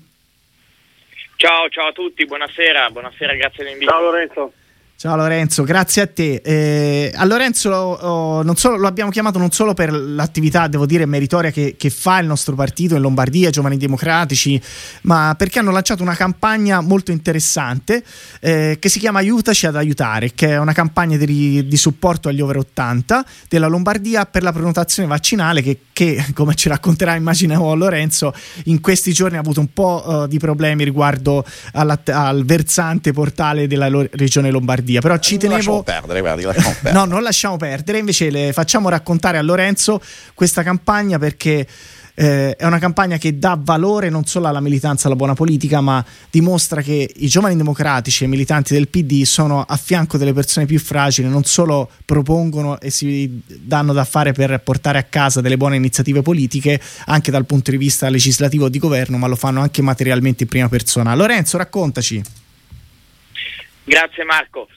Ciao, 1.38 1.70
ciao 1.70 1.90
a 1.90 1.92
tutti, 1.92 2.26
buonasera, 2.26 2.90
buonasera, 2.90 3.36
grazie 3.36 3.64
dell'invito. 3.64 3.92
Ciao 3.92 4.02
Lorenzo. 4.02 4.54
Ciao 5.00 5.16
Lorenzo, 5.16 5.62
grazie 5.62 6.02
a 6.02 6.08
te. 6.08 6.42
Eh, 6.44 7.12
a 7.14 7.24
Lorenzo 7.26 7.70
oh, 7.70 8.56
solo, 8.56 8.78
lo 8.78 8.88
abbiamo 8.88 9.12
chiamato 9.12 9.38
non 9.38 9.52
solo 9.52 9.76
per 9.76 9.94
l'attività, 9.94 10.68
devo 10.68 10.88
dire, 10.88 11.06
meritoria 11.06 11.52
che, 11.52 11.76
che, 11.78 11.92
fa 11.92 12.18
il 12.18 12.26
nostro 12.26 12.56
partito 12.56 12.96
in 12.96 13.02
Lombardia, 13.02 13.52
Giovani 13.52 13.78
Democratici, 13.78 14.60
ma 15.04 15.36
perché 15.38 15.60
hanno 15.60 15.70
lanciato 15.70 16.02
una 16.02 16.16
campagna 16.16 16.82
molto 16.82 17.12
interessante 17.12 18.04
eh, 18.40 18.78
che 18.80 18.90
si 18.90 18.98
chiama 18.98 19.20
Aiutaci 19.20 19.68
ad 19.68 19.76
aiutare, 19.76 20.32
che 20.34 20.48
è 20.48 20.58
una 20.58 20.74
campagna 20.74 21.16
di, 21.16 21.68
di, 21.68 21.78
supporto 21.78 22.30
agli 22.30 22.42
over 22.42 22.58
80 22.58 23.24
della 23.50 23.68
Lombardia 23.68 24.26
per 24.26 24.42
la 24.42 24.52
prenotazione 24.52 25.08
vaccinale 25.08 25.62
che, 25.62 25.78
che 25.94 26.26
come 26.34 26.56
ci 26.56 26.70
racconterà 26.70 27.14
immagino 27.14 27.76
Lorenzo, 27.76 28.34
in 28.64 28.82
questi 28.82 29.14
giorni 29.14 29.38
ha 29.38 29.42
avuto 29.42 29.60
un 29.60 29.72
po' 29.72 30.04
uh, 30.04 30.28
di 30.28 30.40
problemi 30.40 30.84
riguardo 30.84 31.46
al 31.74 32.42
versante 32.46 33.14
portale 33.14 33.68
della 33.68 33.90
lo- 33.90 34.08
regione 34.14 34.50
Lombardia 34.50 34.86
Lombardia, 34.88 35.02
però 35.02 35.18
ci 35.20 35.38
tenevo... 35.38 35.56
Lasciamo 35.58 35.84
perdere, 35.84 36.20
guardi, 36.22 36.44
lasciamo 36.44 36.70
perdere. 36.70 36.96
No, 36.98 37.06
non 37.06 37.22
lasciamo 37.22 37.58
perdere, 37.58 37.98
invece 38.00 38.30
le 38.30 38.54
facciamo 38.54 38.90
raccontare 38.90 39.38
a 39.38 39.42
Lorenzo 39.42 40.02
questa 40.34 40.64
campagna 40.64 41.20
perché 41.20 41.68
eh, 42.20 42.56
è 42.56 42.66
una 42.66 42.80
campagna 42.80 43.18
che 43.18 43.38
dà 43.38 43.60
valore 43.62 44.10
non 44.10 44.26
solo 44.26 44.48
alla 44.48 44.60
militanza, 44.60 45.08
alla 45.08 45.16
buona 45.16 45.36
politica, 45.36 45.82
ma 45.82 46.04
dimostra 46.32 46.82
che 46.82 47.12
i 47.16 47.28
giovani 47.28 47.56
democratici 47.56 48.24
e 48.24 48.28
i 48.28 48.30
militanti 48.30 48.74
del 48.74 48.88
PD 48.88 49.24
sono 49.24 49.64
a 49.68 49.78
fianco 49.78 50.18
delle 50.18 50.34
persone 50.34 50.66
più 50.66 50.80
fragili, 50.80 51.28
non 51.28 51.44
solo 51.44 51.90
propongono 52.06 52.80
e 52.80 52.90
si 52.90 53.42
danno 53.46 53.94
da 53.94 54.06
fare 54.06 54.32
per 54.32 54.60
portare 54.62 54.98
a 54.98 55.04
casa 55.04 55.42
delle 55.42 55.58
buone 55.58 55.76
iniziative 55.76 56.22
politiche, 56.24 56.82
anche 57.06 57.30
dal 57.30 57.46
punto 57.46 57.70
di 57.70 57.78
vista 57.78 58.10
legislativo 58.10 58.66
o 58.66 58.70
di 58.70 58.80
governo, 58.80 59.18
ma 59.18 59.28
lo 59.28 59.36
fanno 59.36 59.62
anche 59.62 59.84
materialmente 59.84 60.44
in 60.44 60.50
prima 60.50 60.70
persona. 60.70 61.14
Lorenzo, 61.14 61.58
raccontaci. 61.58 62.46
Grazie 63.88 64.26
Marco. 64.26 64.68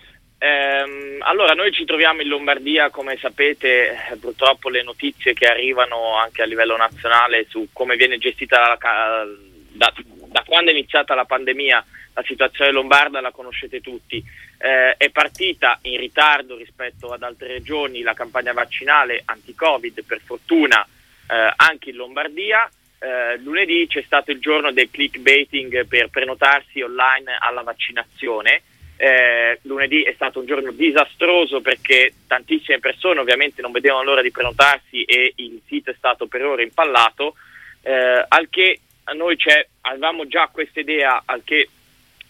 Ehm, 0.42 1.18
allora, 1.20 1.52
noi 1.52 1.70
ci 1.70 1.84
troviamo 1.84 2.22
in 2.22 2.28
Lombardia, 2.28 2.88
come 2.88 3.18
sapete, 3.18 3.94
purtroppo 4.18 4.70
le 4.70 4.82
notizie 4.82 5.34
che 5.34 5.46
arrivano 5.46 6.16
anche 6.16 6.40
a 6.40 6.46
livello 6.46 6.78
nazionale 6.78 7.44
su 7.46 7.68
come 7.74 7.96
viene 7.96 8.16
gestita 8.16 8.58
la, 8.68 9.26
da, 9.68 9.92
da 10.06 10.42
quando 10.46 10.70
è 10.70 10.74
iniziata 10.74 11.14
la 11.14 11.26
pandemia, 11.26 11.84
la 12.14 12.22
situazione 12.22 12.72
lombarda 12.72 13.20
la 13.20 13.32
conoscete 13.32 13.82
tutti. 13.82 14.24
Eh, 14.56 14.96
è 14.96 15.10
partita 15.10 15.78
in 15.82 15.98
ritardo 15.98 16.56
rispetto 16.56 17.12
ad 17.12 17.22
altre 17.22 17.48
regioni 17.48 18.00
la 18.00 18.14
campagna 18.14 18.54
vaccinale 18.54 19.20
anti-Covid, 19.22 20.04
per 20.04 20.20
fortuna 20.24 20.82
eh, 21.28 21.52
anche 21.56 21.90
in 21.90 21.96
Lombardia. 21.96 22.66
Eh, 22.98 23.36
lunedì 23.38 23.86
c'è 23.86 24.02
stato 24.06 24.30
il 24.30 24.40
giorno 24.40 24.72
del 24.72 24.90
clickbaiting 24.90 25.86
per 25.86 26.08
prenotarsi 26.08 26.80
online 26.80 27.36
alla 27.38 27.62
vaccinazione. 27.62 28.62
Eh, 29.02 29.60
lunedì 29.62 30.02
è 30.02 30.12
stato 30.12 30.40
un 30.40 30.44
giorno 30.44 30.72
disastroso 30.72 31.62
perché 31.62 32.12
tantissime 32.26 32.80
persone 32.80 33.18
ovviamente 33.18 33.62
non 33.62 33.72
vedevano 33.72 34.02
l'ora 34.02 34.20
di 34.20 34.30
prenotarsi 34.30 35.04
e 35.04 35.32
il 35.36 35.62
sito 35.66 35.88
è 35.88 35.94
stato 35.96 36.26
per 36.26 36.44
ore 36.44 36.64
impallato, 36.64 37.34
eh, 37.80 38.26
al 38.28 38.48
che 38.50 38.80
noi 39.14 39.38
avevamo 39.80 40.26
già 40.26 40.48
questa 40.52 40.80
idea, 40.80 41.22
al 41.24 41.40
che 41.44 41.70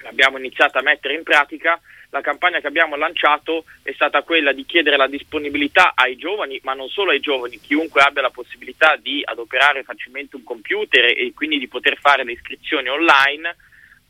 abbiamo 0.04 0.38
iniziato 0.38 0.78
a 0.78 0.82
mettere 0.82 1.14
in 1.14 1.24
pratica, 1.24 1.80
la 2.10 2.20
campagna 2.20 2.60
che 2.60 2.68
abbiamo 2.68 2.94
lanciato 2.94 3.64
è 3.82 3.90
stata 3.90 4.22
quella 4.22 4.52
di 4.52 4.64
chiedere 4.64 4.96
la 4.96 5.08
disponibilità 5.08 5.94
ai 5.96 6.14
giovani, 6.14 6.60
ma 6.62 6.74
non 6.74 6.88
solo 6.88 7.10
ai 7.10 7.18
giovani, 7.18 7.58
chiunque 7.58 8.00
abbia 8.00 8.22
la 8.22 8.30
possibilità 8.30 8.94
di 8.94 9.22
adoperare 9.24 9.82
facilmente 9.82 10.36
un 10.36 10.44
computer 10.44 11.04
e 11.06 11.32
quindi 11.34 11.58
di 11.58 11.66
poter 11.66 11.98
fare 11.98 12.22
le 12.22 12.30
iscrizioni 12.30 12.88
online, 12.88 13.56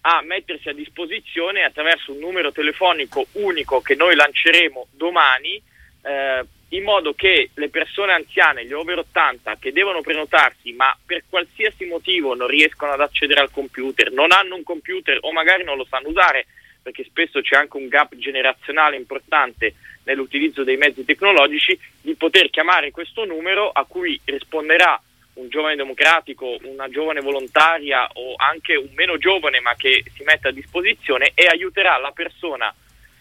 a 0.02 0.22
mettersi 0.22 0.68
a 0.68 0.74
disposizione 0.74 1.62
attraverso 1.62 2.12
un 2.12 2.18
numero 2.18 2.52
telefonico 2.52 3.26
unico 3.32 3.80
che 3.80 3.94
noi 3.94 4.14
lanceremo 4.14 4.88
domani 4.92 5.60
eh, 6.02 6.44
in 6.72 6.84
modo 6.84 7.14
che 7.14 7.50
le 7.54 7.68
persone 7.68 8.12
anziane, 8.12 8.64
gli 8.64 8.72
over 8.72 8.98
80 8.98 9.56
che 9.58 9.72
devono 9.72 10.00
prenotarsi 10.00 10.72
ma 10.72 10.96
per 11.04 11.24
qualsiasi 11.28 11.84
motivo 11.84 12.34
non 12.34 12.46
riescono 12.46 12.92
ad 12.92 13.00
accedere 13.00 13.40
al 13.40 13.50
computer, 13.50 14.10
non 14.12 14.32
hanno 14.32 14.54
un 14.54 14.62
computer 14.62 15.18
o 15.20 15.32
magari 15.32 15.64
non 15.64 15.76
lo 15.76 15.86
sanno 15.88 16.08
usare 16.08 16.46
perché 16.82 17.04
spesso 17.04 17.40
c'è 17.40 17.56
anche 17.56 17.76
un 17.76 17.88
gap 17.88 18.16
generazionale 18.16 18.96
importante 18.96 19.74
nell'utilizzo 20.04 20.64
dei 20.64 20.76
mezzi 20.76 21.04
tecnologici, 21.04 21.78
di 22.00 22.14
poter 22.14 22.48
chiamare 22.48 22.90
questo 22.90 23.24
numero 23.24 23.70
a 23.70 23.84
cui 23.84 24.18
risponderà 24.24 25.00
un 25.40 25.48
giovane 25.48 25.76
democratico, 25.76 26.56
una 26.62 26.88
giovane 26.88 27.20
volontaria 27.20 28.06
o 28.12 28.34
anche 28.36 28.76
un 28.76 28.90
meno 28.94 29.16
giovane 29.16 29.60
ma 29.60 29.74
che 29.74 30.04
si 30.14 30.22
mette 30.22 30.48
a 30.48 30.52
disposizione 30.52 31.32
e 31.34 31.46
aiuterà 31.46 31.96
la 31.98 32.10
persona 32.12 32.72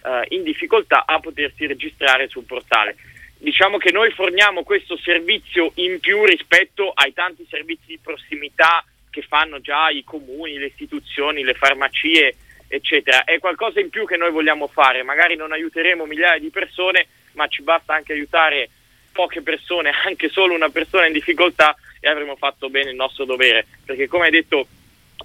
eh, 0.03 0.25
in 0.29 0.43
difficoltà 0.43 1.05
a 1.05 1.19
potersi 1.19 1.65
registrare 1.65 2.27
sul 2.27 2.43
portale. 2.43 2.95
Diciamo 3.37 3.77
che 3.77 3.91
noi 3.91 4.11
forniamo 4.11 4.63
questo 4.63 4.97
servizio 4.97 5.71
in 5.75 5.99
più 6.01 6.25
rispetto 6.25 6.91
ai 6.93 7.13
tanti 7.13 7.47
servizi 7.49 7.85
di 7.87 7.99
prossimità 7.99 8.83
che 9.09 9.21
fanno 9.21 9.61
già 9.61 9.89
i 9.89 10.03
comuni, 10.03 10.57
le 10.57 10.67
istituzioni, 10.67 11.43
le 11.43 11.53
farmacie, 11.53 12.35
eccetera. 12.67 13.23
È 13.23 13.39
qualcosa 13.39 13.79
in 13.79 13.89
più 13.89 14.05
che 14.05 14.17
noi 14.17 14.31
vogliamo 14.31 14.67
fare, 14.67 15.03
magari 15.03 15.35
non 15.35 15.53
aiuteremo 15.53 16.05
migliaia 16.05 16.37
di 16.37 16.49
persone, 16.49 17.07
ma 17.33 17.47
ci 17.47 17.61
basta 17.61 17.93
anche 17.93 18.11
aiutare 18.11 18.69
poche 19.13 19.41
persone, 19.41 19.91
anche 20.05 20.29
solo 20.29 20.53
una 20.53 20.69
persona 20.69 21.05
in 21.05 21.13
difficoltà 21.13 21.75
e 21.99 22.09
avremo 22.09 22.35
fatto 22.35 22.69
bene 22.69 22.91
il 22.91 22.95
nostro 22.95 23.25
dovere, 23.25 23.65
perché 23.85 24.07
come 24.07 24.25
hai 24.25 24.31
detto 24.31 24.67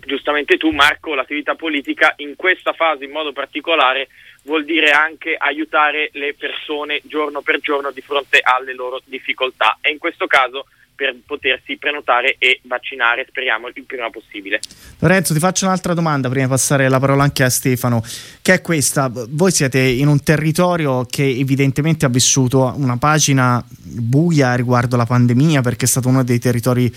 giustamente 0.04 0.56
tu 0.56 0.70
Marco, 0.70 1.14
l'attività 1.14 1.54
politica 1.54 2.14
in 2.18 2.36
questa 2.36 2.72
fase 2.72 3.04
in 3.04 3.10
modo 3.10 3.32
particolare 3.32 4.08
vuol 4.42 4.64
dire 4.64 4.90
anche 4.90 5.34
aiutare 5.36 6.10
le 6.12 6.34
persone 6.34 7.00
giorno 7.04 7.40
per 7.40 7.60
giorno 7.60 7.90
di 7.90 8.00
fronte 8.00 8.40
alle 8.42 8.74
loro 8.74 9.00
difficoltà. 9.04 9.78
E 9.80 9.90
in 9.90 9.98
questo 9.98 10.26
caso 10.26 10.66
per 10.94 11.16
potersi 11.26 11.76
prenotare 11.76 12.36
e 12.38 12.60
vaccinare, 12.64 13.26
speriamo 13.28 13.68
il 13.68 13.84
prima 13.86 14.10
possibile. 14.10 14.60
Lorenzo, 14.98 15.34
ti 15.34 15.40
faccio 15.40 15.66
un'altra 15.66 15.94
domanda 15.94 16.28
prima 16.28 16.44
di 16.44 16.50
passare 16.50 16.88
la 16.88 16.98
parola 16.98 17.22
anche 17.22 17.42
a 17.42 17.50
Stefano, 17.50 18.02
che 18.42 18.54
è 18.54 18.60
questa. 18.60 19.10
Voi 19.12 19.50
siete 19.50 19.80
in 19.80 20.08
un 20.08 20.22
territorio 20.22 21.04
che 21.04 21.24
evidentemente 21.24 22.06
ha 22.06 22.08
vissuto 22.08 22.72
una 22.76 22.96
pagina 22.96 23.64
buia 23.68 24.54
riguardo 24.54 24.96
la 24.96 25.06
pandemia 25.06 25.60
perché 25.60 25.84
è 25.84 25.88
stato 25.88 26.08
uno 26.08 26.22
dei 26.22 26.38
territori 26.38 26.92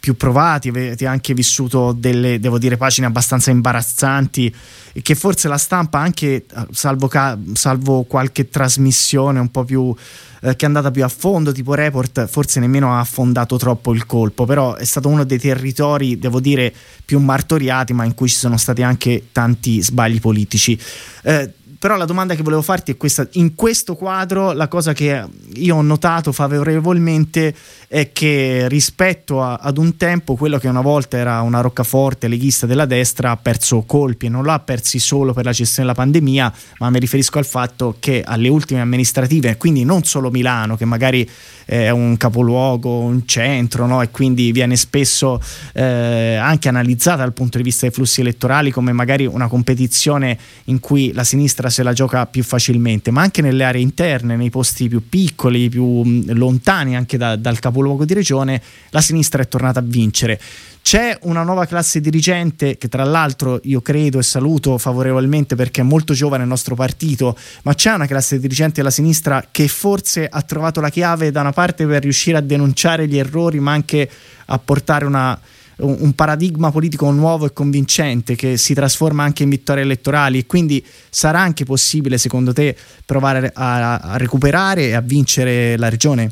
più 0.00 0.16
provati, 0.16 0.70
avete 0.70 1.06
anche 1.06 1.34
vissuto 1.34 1.92
delle, 1.92 2.40
devo 2.40 2.58
dire, 2.58 2.78
pagine 2.78 3.06
abbastanza 3.06 3.50
imbarazzanti 3.50 4.54
e 4.92 5.02
che 5.02 5.14
forse 5.14 5.46
la 5.46 5.58
stampa 5.58 5.98
anche, 5.98 6.46
salvo, 6.72 7.06
ca- 7.06 7.38
salvo 7.52 8.02
qualche 8.04 8.48
trasmissione 8.48 9.38
un 9.38 9.50
po' 9.50 9.64
più 9.64 9.94
eh, 10.42 10.56
che 10.56 10.64
è 10.64 10.68
andata 10.68 10.90
più 10.90 11.04
a 11.04 11.08
fondo, 11.08 11.52
tipo 11.52 11.74
report, 11.74 12.26
forse 12.26 12.60
nemmeno 12.60 12.94
ha 12.94 13.00
affondato 13.00 13.58
troppo 13.58 13.92
il 13.92 14.06
colpo, 14.06 14.46
però 14.46 14.74
è 14.74 14.84
stato 14.84 15.08
uno 15.08 15.24
dei 15.24 15.38
territori, 15.38 16.18
devo 16.18 16.40
dire, 16.40 16.72
più 17.04 17.18
martoriati, 17.18 17.92
ma 17.92 18.04
in 18.04 18.14
cui 18.14 18.28
ci 18.28 18.36
sono 18.36 18.56
stati 18.56 18.82
anche 18.82 19.26
tanti 19.32 19.82
sbagli 19.82 20.18
politici. 20.18 20.80
Eh, 21.22 21.52
però 21.80 21.96
la 21.96 22.04
domanda 22.04 22.34
che 22.34 22.42
volevo 22.42 22.60
farti 22.60 22.92
è 22.92 22.96
questa: 22.98 23.26
in 23.32 23.54
questo 23.54 23.96
quadro 23.96 24.52
la 24.52 24.68
cosa 24.68 24.92
che 24.92 25.24
io 25.54 25.76
ho 25.76 25.80
notato 25.80 26.30
favorevolmente 26.30 27.54
è 27.88 28.12
che 28.12 28.68
rispetto 28.68 29.42
a, 29.42 29.54
ad 29.54 29.78
un 29.78 29.96
tempo 29.96 30.36
quello 30.36 30.58
che 30.58 30.68
una 30.68 30.82
volta 30.82 31.16
era 31.16 31.40
una 31.40 31.62
roccaforte 31.62 32.28
leghista 32.28 32.66
della 32.66 32.84
destra 32.84 33.30
ha 33.30 33.36
perso 33.38 33.80
colpi 33.86 34.26
e 34.26 34.28
non 34.28 34.44
l'ha 34.44 34.58
persi 34.58 34.98
solo 34.98 35.32
per 35.32 35.46
la 35.46 35.52
gestione 35.52 35.88
della 35.88 35.98
pandemia, 35.98 36.52
ma 36.80 36.90
mi 36.90 36.98
riferisco 36.98 37.38
al 37.38 37.46
fatto 37.46 37.96
che 37.98 38.22
alle 38.26 38.50
ultime 38.50 38.82
amministrative, 38.82 39.56
quindi 39.56 39.82
non 39.82 40.04
solo 40.04 40.30
Milano, 40.30 40.76
che 40.76 40.84
magari 40.84 41.26
è 41.64 41.88
un 41.88 42.16
capoluogo, 42.18 42.98
un 42.98 43.26
centro, 43.26 43.86
no? 43.86 44.02
e 44.02 44.10
quindi 44.10 44.52
viene 44.52 44.76
spesso 44.76 45.40
eh, 45.72 46.34
anche 46.34 46.68
analizzata 46.68 47.22
dal 47.22 47.32
punto 47.32 47.56
di 47.56 47.62
vista 47.64 47.86
dei 47.86 47.94
flussi 47.94 48.20
elettorali 48.20 48.70
come 48.70 48.92
magari 48.92 49.24
una 49.24 49.48
competizione 49.48 50.36
in 50.64 50.80
cui 50.80 51.12
la 51.12 51.24
sinistra 51.24 51.69
se 51.70 51.82
la 51.82 51.92
gioca 51.92 52.26
più 52.26 52.42
facilmente, 52.42 53.10
ma 53.10 53.22
anche 53.22 53.42
nelle 53.42 53.64
aree 53.64 53.80
interne, 53.80 54.36
nei 54.36 54.50
posti 54.50 54.88
più 54.88 55.08
piccoli, 55.08 55.68
più 55.68 56.02
lontani 56.26 56.96
anche 56.96 57.16
da, 57.16 57.36
dal 57.36 57.58
capoluogo 57.58 58.04
di 58.04 58.14
regione, 58.14 58.60
la 58.90 59.00
sinistra 59.00 59.42
è 59.42 59.48
tornata 59.48 59.80
a 59.80 59.82
vincere. 59.84 60.40
C'è 60.82 61.16
una 61.22 61.42
nuova 61.42 61.66
classe 61.66 62.00
dirigente 62.00 62.76
che 62.78 62.88
tra 62.88 63.04
l'altro 63.04 63.60
io 63.64 63.80
credo 63.80 64.18
e 64.18 64.22
saluto 64.22 64.78
favorevolmente 64.78 65.54
perché 65.54 65.82
è 65.82 65.84
molto 65.84 66.14
giovane 66.14 66.42
il 66.42 66.48
nostro 66.48 66.74
partito, 66.74 67.36
ma 67.62 67.74
c'è 67.74 67.92
una 67.92 68.06
classe 68.06 68.40
dirigente 68.40 68.76
della 68.76 68.90
sinistra 68.90 69.46
che 69.50 69.68
forse 69.68 70.26
ha 70.26 70.42
trovato 70.42 70.80
la 70.80 70.88
chiave 70.88 71.30
da 71.30 71.42
una 71.42 71.52
parte 71.52 71.86
per 71.86 72.02
riuscire 72.02 72.38
a 72.38 72.40
denunciare 72.40 73.06
gli 73.06 73.18
errori, 73.18 73.60
ma 73.60 73.72
anche 73.72 74.10
a 74.46 74.58
portare 74.58 75.04
una, 75.04 75.38
un 75.80 76.14
paradigma 76.14 76.70
politico 76.70 77.10
nuovo 77.10 77.46
e 77.46 77.52
convincente 77.52 78.34
che 78.36 78.56
si 78.56 78.74
trasforma 78.74 79.22
anche 79.22 79.42
in 79.42 79.48
vittorie 79.48 79.82
elettorali 79.82 80.38
e 80.38 80.46
quindi 80.46 80.84
sarà 81.08 81.40
anche 81.40 81.64
possibile 81.64 82.18
secondo 82.18 82.52
te 82.52 82.76
provare 83.04 83.50
a, 83.54 83.98
a 83.98 84.16
recuperare 84.16 84.88
e 84.88 84.94
a 84.94 85.00
vincere 85.00 85.76
la 85.76 85.88
regione? 85.88 86.30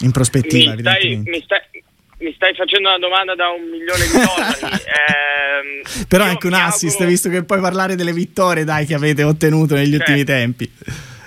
In 0.00 0.12
prospettiva, 0.12 0.74
mi 0.74 0.80
stai, 0.80 1.16
mi, 1.16 1.42
stai, 1.42 1.60
mi 2.18 2.32
stai, 2.34 2.54
facendo 2.54 2.88
una 2.88 2.98
domanda 2.98 3.34
da 3.34 3.48
un 3.48 3.68
milione 3.68 4.04
di 4.06 4.12
dollari. 4.12 4.82
eh, 4.86 6.04
Però 6.06 6.22
anche 6.22 6.46
un 6.46 6.52
assist, 6.52 6.92
auguro... 6.92 7.08
visto 7.10 7.28
che 7.28 7.42
puoi 7.42 7.60
parlare 7.60 7.96
delle 7.96 8.12
vittorie 8.12 8.62
dai, 8.62 8.86
che 8.86 8.94
avete 8.94 9.24
ottenuto 9.24 9.74
negli 9.74 9.96
certo. 9.96 10.12
ultimi 10.12 10.24
tempi, 10.24 10.70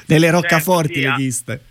delle 0.05 0.29
roccaforti 0.29 1.01
certo, 1.01 1.09
sì, 1.09 1.17
leghiste 1.17 1.61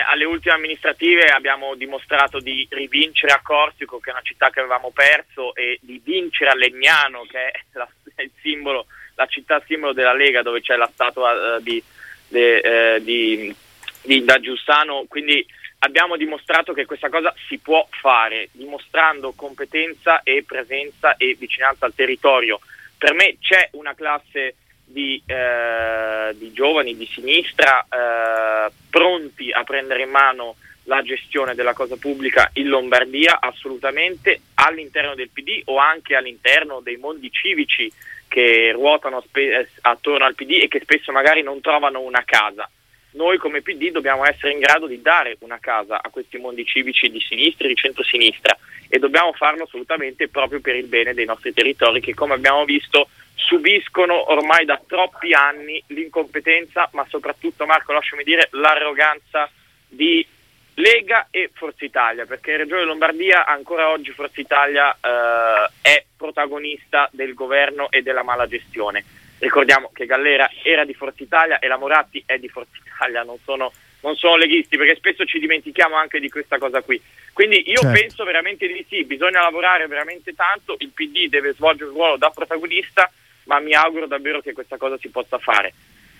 alle 0.00 0.24
ultime 0.24 0.54
amministrative 0.54 1.24
abbiamo 1.26 1.74
dimostrato 1.74 2.40
di 2.40 2.66
rivincere 2.70 3.32
a 3.32 3.40
Corsico, 3.42 3.98
che 3.98 4.10
è 4.10 4.12
una 4.12 4.22
città 4.22 4.50
che 4.50 4.60
avevamo 4.60 4.90
perso, 4.90 5.54
e 5.54 5.78
di 5.82 6.00
vincere 6.02 6.50
a 6.50 6.54
Legnano, 6.54 7.24
che 7.28 7.50
è, 7.50 7.60
la, 7.72 7.88
è 8.14 8.28
simbolo, 8.40 8.86
la 9.14 9.26
città 9.26 9.62
simbolo 9.66 9.92
della 9.92 10.14
Lega, 10.14 10.42
dove 10.42 10.60
c'è 10.60 10.76
la 10.76 10.90
statua 10.92 11.56
uh, 11.56 11.60
di, 11.60 11.82
de, 12.28 12.96
uh, 12.98 13.02
di, 13.02 13.54
di, 14.02 14.24
da 14.24 14.40
Giussano. 14.40 15.04
Quindi 15.08 15.44
abbiamo 15.80 16.16
dimostrato 16.16 16.72
che 16.72 16.86
questa 16.86 17.08
cosa 17.08 17.34
si 17.48 17.58
può 17.58 17.86
fare, 17.90 18.48
dimostrando 18.52 19.32
competenza 19.32 20.22
e 20.22 20.44
presenza 20.46 21.16
e 21.16 21.34
vicinanza 21.38 21.86
al 21.86 21.94
territorio. 21.94 22.60
Per 22.96 23.14
me 23.14 23.36
c'è 23.40 23.68
una 23.72 23.94
classe 23.94 24.54
di, 24.92 25.20
eh, 25.26 26.34
di 26.36 26.52
giovani 26.52 26.96
di 26.96 27.06
sinistra 27.06 27.82
eh, 27.88 28.72
pronti 28.90 29.50
a 29.50 29.64
prendere 29.64 30.02
in 30.02 30.10
mano 30.10 30.56
la 30.84 31.02
gestione 31.02 31.54
della 31.54 31.74
cosa 31.74 31.96
pubblica 31.96 32.50
in 32.54 32.68
Lombardia 32.68 33.38
assolutamente 33.40 34.40
all'interno 34.54 35.14
del 35.14 35.30
PD 35.30 35.62
o 35.66 35.78
anche 35.78 36.14
all'interno 36.14 36.80
dei 36.80 36.96
mondi 36.96 37.30
civici 37.30 37.90
che 38.28 38.72
ruotano 38.72 39.20
spe- 39.20 39.60
eh, 39.60 39.68
attorno 39.82 40.24
al 40.24 40.34
PD 40.34 40.60
e 40.62 40.68
che 40.68 40.80
spesso 40.80 41.12
magari 41.12 41.42
non 41.42 41.60
trovano 41.60 42.00
una 42.00 42.22
casa. 42.24 42.68
Noi 43.12 43.36
come 43.36 43.60
PD 43.60 43.90
dobbiamo 43.90 44.24
essere 44.24 44.52
in 44.52 44.58
grado 44.58 44.86
di 44.86 45.02
dare 45.02 45.36
una 45.40 45.58
casa 45.60 46.00
a 46.02 46.08
questi 46.08 46.38
mondi 46.38 46.64
civici 46.64 47.10
di 47.10 47.20
sinistra 47.20 47.66
e 47.66 47.68
di 47.68 47.74
centrosinistra 47.74 48.56
e 48.88 48.98
dobbiamo 48.98 49.32
farlo 49.34 49.64
assolutamente 49.64 50.28
proprio 50.28 50.60
per 50.60 50.76
il 50.76 50.86
bene 50.86 51.12
dei 51.12 51.26
nostri 51.26 51.52
territori 51.52 52.00
che 52.00 52.14
come 52.14 52.34
abbiamo 52.34 52.64
visto 52.64 53.08
subiscono 53.44 54.30
ormai 54.30 54.64
da 54.64 54.80
troppi 54.86 55.32
anni 55.34 55.82
l'incompetenza 55.88 56.88
ma 56.92 57.04
soprattutto 57.08 57.66
Marco 57.66 57.92
lasciami 57.92 58.24
dire 58.24 58.48
l'arroganza 58.52 59.50
di 59.88 60.26
Lega 60.74 61.28
e 61.30 61.50
Forza 61.52 61.84
Italia, 61.84 62.24
perché 62.24 62.52
in 62.52 62.56
Regione 62.58 62.84
Lombardia 62.84 63.44
ancora 63.44 63.90
oggi 63.90 64.10
Forza 64.12 64.40
Italia 64.40 64.90
eh, 64.92 65.70
è 65.82 66.04
protagonista 66.16 67.10
del 67.12 67.34
governo 67.34 67.90
e 67.90 68.02
della 68.02 68.22
mala 68.22 68.46
gestione. 68.46 69.04
Ricordiamo 69.38 69.90
che 69.92 70.06
Gallera 70.06 70.50
era 70.62 70.84
di 70.84 70.94
Forza 70.94 71.22
Italia 71.22 71.58
e 71.58 71.66
la 71.66 71.76
Moratti 71.76 72.22
è 72.24 72.38
di 72.38 72.48
Forza 72.48 72.78
Italia, 72.82 73.22
non 73.22 73.36
sono, 73.44 73.70
non 74.00 74.16
sono 74.16 74.36
leghisti, 74.36 74.78
perché 74.78 74.94
spesso 74.94 75.26
ci 75.26 75.38
dimentichiamo 75.38 75.94
anche 75.94 76.20
di 76.20 76.30
questa 76.30 76.56
cosa 76.56 76.80
qui. 76.80 77.00
Quindi 77.34 77.68
io 77.68 77.80
Certo. 77.80 78.00
penso 78.00 78.24
veramente 78.24 78.66
di 78.66 78.84
sì, 78.88 79.04
bisogna 79.04 79.42
lavorare 79.42 79.86
veramente 79.86 80.34
tanto, 80.34 80.76
il 80.78 80.90
PD 80.94 81.28
deve 81.28 81.52
svolgere 81.52 81.90
un 81.90 81.96
ruolo 81.96 82.16
da 82.16 82.30
protagonista, 82.30 83.10
ma 83.44 83.60
mi 83.60 83.74
auguro 83.74 84.06
davvero 84.06 84.40
che 84.40 84.52
questa 84.52 84.76
cosa 84.76 84.96
si 84.98 85.08
possa 85.08 85.38
fare. 85.38 85.72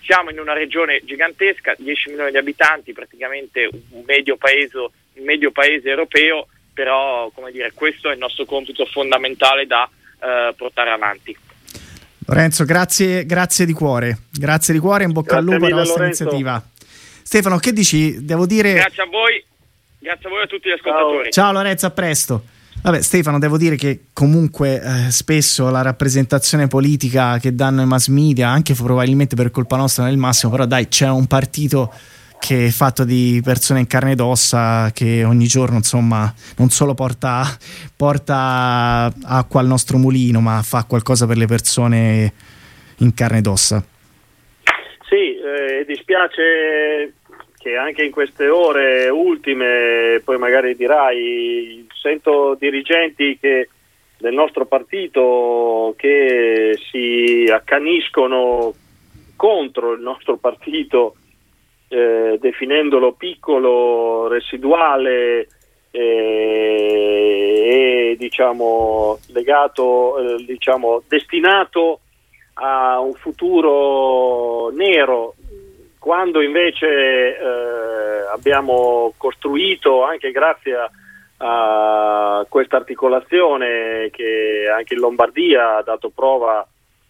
Siamo 0.03 0.29
in 0.29 0.39
una 0.39 0.53
regione 0.53 1.01
gigantesca, 1.03 1.75
10 1.77 2.09
milioni 2.09 2.31
di 2.31 2.37
abitanti, 2.37 2.91
praticamente 2.91 3.69
un 3.89 4.03
medio 4.05 4.35
paese, 4.35 4.77
un 4.77 5.23
medio 5.23 5.51
paese 5.51 5.89
europeo, 5.89 6.47
però 6.73 7.29
come 7.33 7.51
dire, 7.51 7.71
questo 7.73 8.09
è 8.09 8.13
il 8.13 8.19
nostro 8.19 8.45
compito 8.45 8.85
fondamentale 8.85 9.65
da 9.65 9.89
eh, 10.19 10.53
portare 10.55 10.89
avanti. 10.89 11.35
Lorenzo, 12.25 12.65
grazie, 12.65 13.25
grazie 13.25 13.65
di 13.65 13.73
cuore. 13.73 14.17
Grazie 14.31 14.73
di 14.73 14.79
cuore, 14.79 15.03
in 15.03 15.11
bocca 15.11 15.37
al 15.37 15.43
Grazie 15.43 15.59
lupo 15.59 15.65
alla 15.67 15.83
vostra 15.83 16.01
Lorenzo. 16.01 16.23
iniziativa. 16.23 16.63
Stefano, 17.21 17.57
che 17.57 17.73
dici? 17.73 18.25
Devo 18.25 18.45
dire. 18.45 18.73
Grazie 18.73 19.03
a 19.03 19.07
voi, 19.07 19.43
grazie 19.99 20.27
a 20.27 20.29
voi 20.29 20.39
e 20.39 20.43
a 20.43 20.47
tutti 20.47 20.69
gli 20.69 20.73
ascoltatori. 20.73 21.31
Ciao 21.31 21.51
Lorenzo, 21.51 21.85
a 21.85 21.91
presto. 21.91 22.43
Vabbè, 22.83 23.01
Stefano, 23.01 23.39
devo 23.39 23.57
dire 23.57 23.77
che 23.77 24.07
comunque 24.11 24.81
eh, 24.81 25.09
spesso 25.09 25.69
la 25.69 25.81
rappresentazione 25.81 26.67
politica 26.67 27.37
che 27.37 27.55
danno 27.55 27.81
i 27.81 27.85
mass 27.85 28.09
media, 28.09 28.49
anche 28.49 28.73
probabilmente 28.73 29.37
per 29.37 29.51
colpa 29.51 29.77
nostra, 29.77 30.03
non 30.03 30.11
è 30.11 30.15
il 30.15 30.19
massimo, 30.19 30.51
però 30.51 30.65
dai, 30.65 30.89
c'è 30.89 31.07
un 31.07 31.25
partito 31.25 31.93
che 32.41 32.65
è 32.65 32.69
fatto 32.71 33.05
di 33.05 33.39
persone 33.41 33.79
in 33.79 33.87
carne 33.87 34.11
ed 34.11 34.19
ossa 34.19 34.91
che 34.93 35.23
ogni 35.23 35.47
giorno, 35.47 35.77
insomma, 35.77 36.31
non 36.57 36.71
solo 36.71 36.93
porta, 36.93 37.45
porta 37.95 39.09
acqua 39.23 39.61
al 39.61 39.67
nostro 39.67 39.97
mulino, 39.97 40.41
ma 40.41 40.61
fa 40.61 40.83
qualcosa 40.83 41.25
per 41.25 41.37
le 41.37 41.45
persone 41.45 42.33
in 42.97 43.13
carne 43.13 43.37
ed 43.37 43.47
ossa. 43.47 43.81
Sì, 45.07 45.37
eh, 45.37 45.85
dispiace 45.87 47.13
che 47.63 47.77
anche 47.77 48.03
in 48.03 48.11
queste 48.11 48.49
ore 48.49 49.07
ultime, 49.07 50.21
poi 50.25 50.37
magari 50.37 50.75
dirai, 50.75 51.87
sento 51.93 52.57
dirigenti 52.59 53.37
che- 53.39 53.69
del 54.17 54.33
nostro 54.33 54.65
partito 54.65 55.93
che 55.95 56.77
si 56.91 57.49
accaniscono 57.49 58.73
contro 59.37 59.93
il 59.93 60.01
nostro 60.01 60.35
partito, 60.35 61.15
eh, 61.87 62.37
definendolo 62.37 63.13
piccolo, 63.13 64.27
residuale 64.27 65.47
eh, 65.91 68.09
e 68.11 68.15
diciamo 68.17 69.19
legato, 69.27 70.17
eh, 70.17 70.43
diciamo 70.43 71.01
destinato 71.07 71.99
a 72.55 72.99
un 72.99 73.13
futuro 73.13 74.69
nero, 74.71 75.35
quando 76.03 76.41
invece 76.41 76.85
eh, 76.85 78.25
abbiamo 78.29 79.13
costruito, 79.15 80.03
anche 80.03 80.31
grazie 80.31 80.75
a, 80.75 80.91
a 81.37 82.45
questa 82.49 82.75
articolazione 82.75 84.09
che 84.11 84.69
anche 84.69 84.95
in 84.95 84.99
Lombardia 84.99 85.77
ha 85.77 85.81
dato 85.81 86.09
prova 86.09 86.67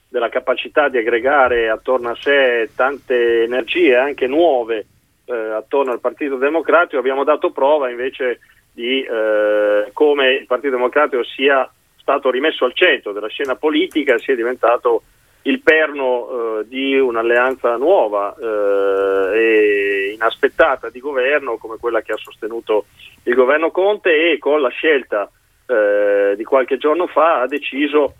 della 0.07 0.29
capacità 0.29 0.89
di 0.89 0.99
aggregare 0.99 1.71
attorno 1.71 2.11
a 2.11 2.15
sé 2.19 2.69
tante 2.75 3.41
energie, 3.41 3.95
anche 3.95 4.27
nuove, 4.27 4.85
eh, 5.25 5.33
attorno 5.33 5.91
al 5.91 5.99
Partito 5.99 6.35
Democratico, 6.35 6.99
abbiamo 6.99 7.23
dato 7.23 7.49
prova 7.49 7.89
invece 7.89 8.41
di 8.71 9.01
eh, 9.01 9.89
come 9.91 10.33
il 10.33 10.45
Partito 10.45 10.75
Democratico 10.75 11.23
sia 11.23 11.67
stato 11.97 12.29
rimesso 12.29 12.63
al 12.65 12.75
centro 12.75 13.11
della 13.11 13.25
scena 13.25 13.55
politica, 13.55 14.19
sia 14.19 14.35
diventato 14.35 15.01
il 15.43 15.61
perno 15.61 16.59
eh, 16.59 16.67
di 16.67 16.97
un'alleanza 16.97 17.75
nuova 17.75 18.35
eh, 18.39 19.37
e 19.37 20.11
inaspettata 20.13 20.89
di 20.89 20.99
governo 20.99 21.57
come 21.57 21.77
quella 21.77 22.01
che 22.01 22.13
ha 22.13 22.17
sostenuto 22.17 22.85
il 23.23 23.35
governo 23.35 23.71
Conte 23.71 24.31
e 24.31 24.37
con 24.37 24.61
la 24.61 24.69
scelta 24.69 25.29
eh, 25.67 26.33
di 26.37 26.43
qualche 26.43 26.77
giorno 26.77 27.07
fa 27.07 27.41
ha 27.41 27.47
deciso 27.47 28.15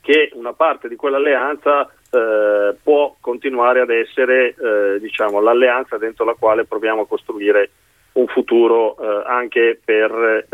che 0.00 0.30
una 0.34 0.52
parte 0.52 0.88
di 0.88 0.96
quell'alleanza 0.96 1.88
eh, 2.10 2.74
può 2.82 3.14
continuare 3.20 3.80
ad 3.80 3.90
essere 3.90 4.54
eh, 4.54 4.98
diciamo, 4.98 5.40
l'alleanza 5.40 5.96
dentro 5.96 6.24
la 6.24 6.34
quale 6.36 6.64
proviamo 6.64 7.02
a 7.02 7.06
costruire 7.06 7.70
un 8.14 8.26
futuro 8.26 8.96
eh, 8.98 9.22
anche 9.26 9.80
per 9.82 10.46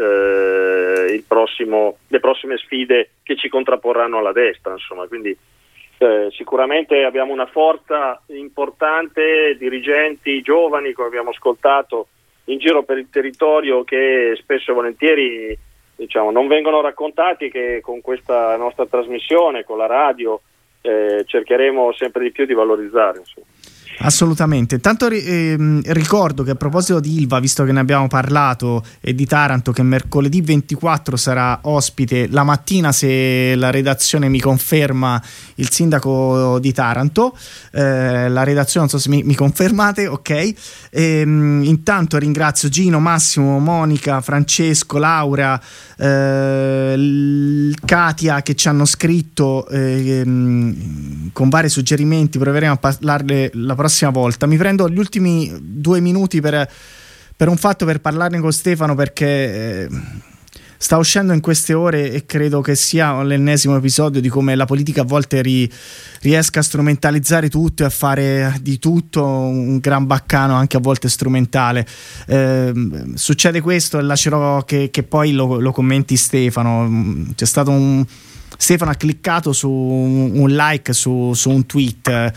prossimo, 1.27 1.97
le 2.07 2.21
prossime 2.21 2.57
sfide 2.59 3.11
che 3.23 3.37
ci 3.37 3.49
contrapporranno 3.49 4.19
alla 4.19 4.33
destra. 4.33 4.73
Insomma. 4.73 5.07
Quindi 5.09 5.37
eh, 5.99 6.29
sicuramente 6.31 7.05
abbiamo 7.05 7.33
una 7.33 7.47
forza 7.47 8.21
importante, 8.27 9.57
dirigenti 9.59 10.41
giovani, 10.41 10.93
come 10.93 11.09
abbiamo 11.09 11.31
ascoltato 11.31 12.09
in 12.45 12.59
giro 12.59 12.83
per 12.85 12.99
il 12.99 13.11
territorio, 13.11 13.85
che 13.85 14.35
spesso 14.41 14.71
e 14.71 14.75
volentieri 14.75 15.59
diciamo, 15.97 16.31
non 16.31 16.47
vengono 16.47 16.81
raccontati 16.81 17.51
che 17.51 17.81
con 17.83 18.01
questa 18.01 18.57
nostra 18.57 18.87
trasmissione, 18.87 19.65
con 19.65 19.79
la 19.79 19.87
radio, 19.87 20.41
eh, 20.81 21.25
cercheremo 21.27 21.93
sempre 21.93 22.23
di 22.23 22.31
più 22.31 22.47
di 22.47 22.55
valorizzare. 22.55 23.19
insomma. 23.19 23.47
Assolutamente. 24.01 24.77
Intanto 24.77 25.09
ri- 25.09 25.25
ehm, 25.25 25.81
ricordo 25.87 26.45
che 26.45 26.53
a 26.53 26.55
proposito 26.55 27.01
di 27.01 27.19
Ilva, 27.19 27.41
visto 27.41 27.65
che 27.65 27.73
ne 27.73 27.81
abbiamo 27.81 28.07
parlato, 28.07 28.85
e 29.01 29.13
di 29.15 29.27
Taranto, 29.27 29.73
che 29.73 29.83
mercoledì 29.83 30.41
24 30.41 31.17
sarà 31.17 31.59
ospite 31.63 32.29
la 32.31 32.45
mattina, 32.45 32.93
se 32.93 33.57
la 33.57 33.71
redazione 33.71 34.29
mi 34.29 34.39
conferma, 34.39 35.21
il 35.57 35.71
sindaco 35.71 36.61
di 36.61 36.73
Taranto. 36.73 37.37
Eh, 37.73 38.29
la 38.29 38.45
redazione, 38.45 38.87
non 38.89 38.89
so 38.89 38.99
se 38.99 39.09
mi, 39.09 39.25
mi 39.25 39.35
confermate, 39.35 40.07
ok. 40.07 40.53
Ehm, 40.91 41.63
intanto 41.65 42.19
ringrazio 42.19 42.69
Gino, 42.69 43.01
Massimo, 43.01 43.59
Monica, 43.59 44.21
Francesco, 44.21 44.99
Laura, 44.99 45.61
eh, 45.97 47.73
Katia 47.85 48.43
che 48.43 48.55
ci 48.55 48.69
hanno 48.69 48.85
scritto 48.85 49.67
ehm, 49.67 51.31
con 51.33 51.49
vari 51.49 51.69
suggerimenti. 51.69 52.39
Proveremo 52.39 52.75
a 52.75 52.77
parlarne 52.77 53.51
la 53.55 53.75
prossima 53.75 53.87
volta. 54.11 54.47
Mi 54.47 54.57
prendo 54.57 54.89
gli 54.89 54.99
ultimi 54.99 55.53
due 55.61 56.01
minuti 56.01 56.41
per, 56.41 56.69
per 57.37 57.49
un 57.49 57.57
fatto 57.57 57.85
per 57.85 58.01
parlarne 58.01 58.41
con 58.41 58.53
Stefano 58.53 58.95
perché 58.95 59.27
eh, 59.27 59.89
sta 60.79 60.97
uscendo 60.97 61.33
in 61.33 61.41
queste 61.41 61.75
ore 61.75 62.13
e 62.13 62.25
credo 62.25 62.61
che 62.61 62.77
sia 62.77 63.21
l'ennesimo 63.23 63.77
episodio 63.77 64.21
di 64.21 64.29
come 64.29 64.55
la 64.55 64.65
politica 64.65 65.03
a 65.03 65.05
volte 65.05 65.43
ri- 65.43 65.71
riesca 66.21 66.61
a 66.61 66.63
strumentalizzare 66.63 67.51
tutto 67.51 67.83
e 67.83 67.87
a 67.87 67.91
fare 67.91 68.55
di 68.63 68.79
tutto 68.79 69.25
un 69.25 69.79
gran 69.79 70.07
baccano 70.07 70.55
anche 70.55 70.77
a 70.77 70.81
volte 70.81 71.09
strumentale. 71.09 71.87
Ehm, 72.29 73.15
succede 73.15 73.61
questo 73.61 73.99
e 73.99 74.03
lascerò 74.03 74.63
che, 74.65 74.91
che 74.91 75.03
poi 75.03 75.33
lo, 75.33 75.59
lo 75.59 75.73
commenti 75.73 76.17
Stefano. 76.17 77.27
C'è 77.35 77.47
stato 77.47 77.71
un... 77.71 78.07
Stefano 78.61 78.91
ha 78.91 78.95
cliccato 78.95 79.53
su 79.53 79.71
un 79.71 80.51
like 80.51 80.93
su, 80.93 81.33
su 81.33 81.49
un 81.49 81.65
tweet, 81.65 82.33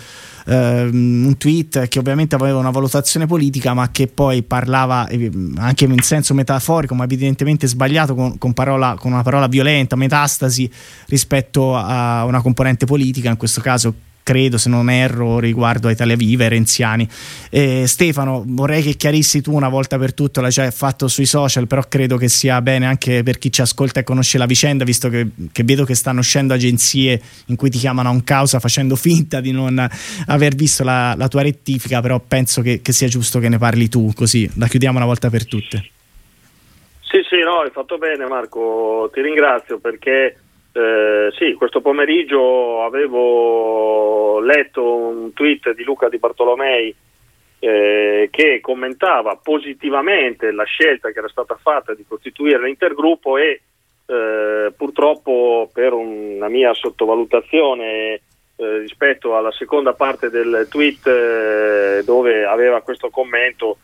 ehm, 0.45 1.25
un 1.25 1.35
tweet 1.35 1.87
che 1.87 1.97
ovviamente 1.97 2.35
aveva 2.35 2.59
una 2.59 2.69
valutazione 2.69 3.25
politica, 3.25 3.73
ma 3.73 3.89
che 3.89 4.05
poi 4.05 4.43
parlava 4.43 5.07
eh, 5.07 5.31
anche 5.57 5.85
in 5.85 5.99
senso 6.01 6.35
metaforico, 6.35 6.93
ma 6.93 7.05
evidentemente 7.05 7.65
sbagliato, 7.65 8.13
con, 8.13 8.37
con 8.37 8.53
parola- 8.53 8.95
con 8.99 9.11
una 9.11 9.23
parola 9.23 9.47
violenta, 9.47 9.95
metastasi 9.95 10.71
rispetto 11.07 11.75
a 11.75 12.23
una 12.25 12.41
componente 12.41 12.85
politica, 12.85 13.31
in 13.31 13.37
questo 13.37 13.59
caso 13.59 13.91
credo 14.23 14.57
se 14.57 14.69
non 14.69 14.89
erro 14.89 15.39
riguardo 15.39 15.87
a 15.87 15.91
Italia 15.91 16.15
Viva 16.15 16.45
e 16.45 16.49
Renziani. 16.49 17.07
Eh, 17.49 17.85
Stefano, 17.87 18.43
vorrei 18.45 18.81
che 18.81 18.93
chiarissi 18.93 19.41
tu 19.41 19.53
una 19.53 19.69
volta 19.69 19.97
per 19.97 20.13
tutto, 20.13 20.41
l'hai 20.41 20.51
già 20.51 20.69
fatto 20.71 21.07
sui 21.07 21.25
social, 21.25 21.67
però 21.67 21.83
credo 21.87 22.17
che 22.17 22.29
sia 22.29 22.61
bene 22.61 22.85
anche 22.85 23.23
per 23.23 23.37
chi 23.37 23.51
ci 23.51 23.61
ascolta 23.61 23.99
e 23.99 24.03
conosce 24.03 24.37
la 24.37 24.45
vicenda, 24.45 24.83
visto 24.83 25.09
che, 25.09 25.27
che 25.51 25.63
vedo 25.63 25.85
che 25.85 25.95
stanno 25.95 26.19
uscendo 26.19 26.53
agenzie 26.53 27.21
in 27.47 27.55
cui 27.55 27.69
ti 27.69 27.77
chiamano 27.77 28.09
a 28.09 28.11
un 28.11 28.23
causa 28.23 28.59
facendo 28.59 28.95
finta 28.95 29.41
di 29.41 29.51
non 29.51 29.87
aver 30.27 30.55
visto 30.55 30.83
la, 30.83 31.13
la 31.17 31.27
tua 31.27 31.41
rettifica, 31.41 32.01
però 32.01 32.19
penso 32.19 32.61
che, 32.61 32.81
che 32.81 32.91
sia 32.91 33.07
giusto 33.07 33.39
che 33.39 33.49
ne 33.49 33.57
parli 33.57 33.89
tu, 33.89 34.11
così 34.13 34.49
la 34.57 34.67
chiudiamo 34.67 34.97
una 34.97 35.05
volta 35.05 35.29
per 35.29 35.45
tutte. 35.45 35.89
Sì, 37.01 37.19
sì, 37.29 37.43
no, 37.43 37.59
hai 37.59 37.71
fatto 37.71 37.97
bene 37.97 38.25
Marco, 38.25 39.09
ti 39.13 39.21
ringrazio 39.21 39.79
perché 39.79 40.37
eh, 40.73 41.31
sì, 41.37 41.53
questo 41.53 41.81
pomeriggio 41.81 42.83
avevo 42.83 44.39
letto 44.39 44.95
un 44.95 45.33
tweet 45.33 45.73
di 45.73 45.83
Luca 45.83 46.07
Di 46.07 46.17
Bartolomei 46.17 46.95
eh, 47.59 48.29
che 48.31 48.59
commentava 48.61 49.37
positivamente 49.41 50.51
la 50.51 50.63
scelta 50.63 51.11
che 51.11 51.19
era 51.19 51.27
stata 51.27 51.57
fatta 51.61 51.93
di 51.93 52.05
costituire 52.07 52.61
l'intergruppo 52.61 53.37
e 53.37 53.61
eh, 54.05 54.71
purtroppo 54.75 55.69
per 55.71 55.93
una 55.93 56.47
mia 56.47 56.73
sottovalutazione 56.73 58.21
eh, 58.55 58.77
rispetto 58.79 59.35
alla 59.35 59.51
seconda 59.51 59.93
parte 59.93 60.29
del 60.29 60.67
tweet 60.69 61.05
eh, 61.05 62.01
dove 62.03 62.45
aveva 62.45 62.81
questo 62.81 63.09
commento 63.09 63.77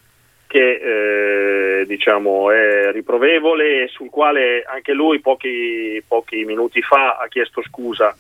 che 0.48 1.82
eh, 1.82 1.86
diciamo 1.86 2.52
è 2.52 2.92
riprovevole 2.92 3.84
e 3.84 3.88
sul 3.90 4.10
quale 4.10 4.64
anche 4.64 4.94
lui 4.94 5.20
pochi, 5.20 6.02
pochi 6.08 6.46
minuti 6.46 6.82
fa 6.82 7.18
ha 7.18 7.28
chiesto 7.28 7.62
scusa 7.62 8.16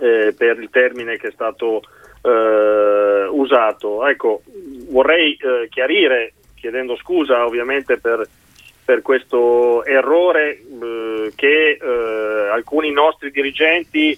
eh, 0.00 0.32
per 0.36 0.58
il 0.60 0.70
termine 0.70 1.16
che 1.16 1.28
è 1.28 1.32
stato 1.32 1.82
eh, 2.22 3.26
usato. 3.30 4.06
Ecco, 4.06 4.42
vorrei 4.88 5.36
eh, 5.36 5.68
chiarire, 5.68 6.34
chiedendo 6.54 6.96
scusa 6.96 7.44
ovviamente 7.44 7.98
per, 7.98 8.26
per 8.84 9.02
questo 9.02 9.84
errore, 9.84 10.52
eh, 10.52 11.32
che 11.34 11.78
eh, 11.80 12.48
alcuni 12.50 12.92
nostri 12.92 13.30
dirigenti, 13.30 14.16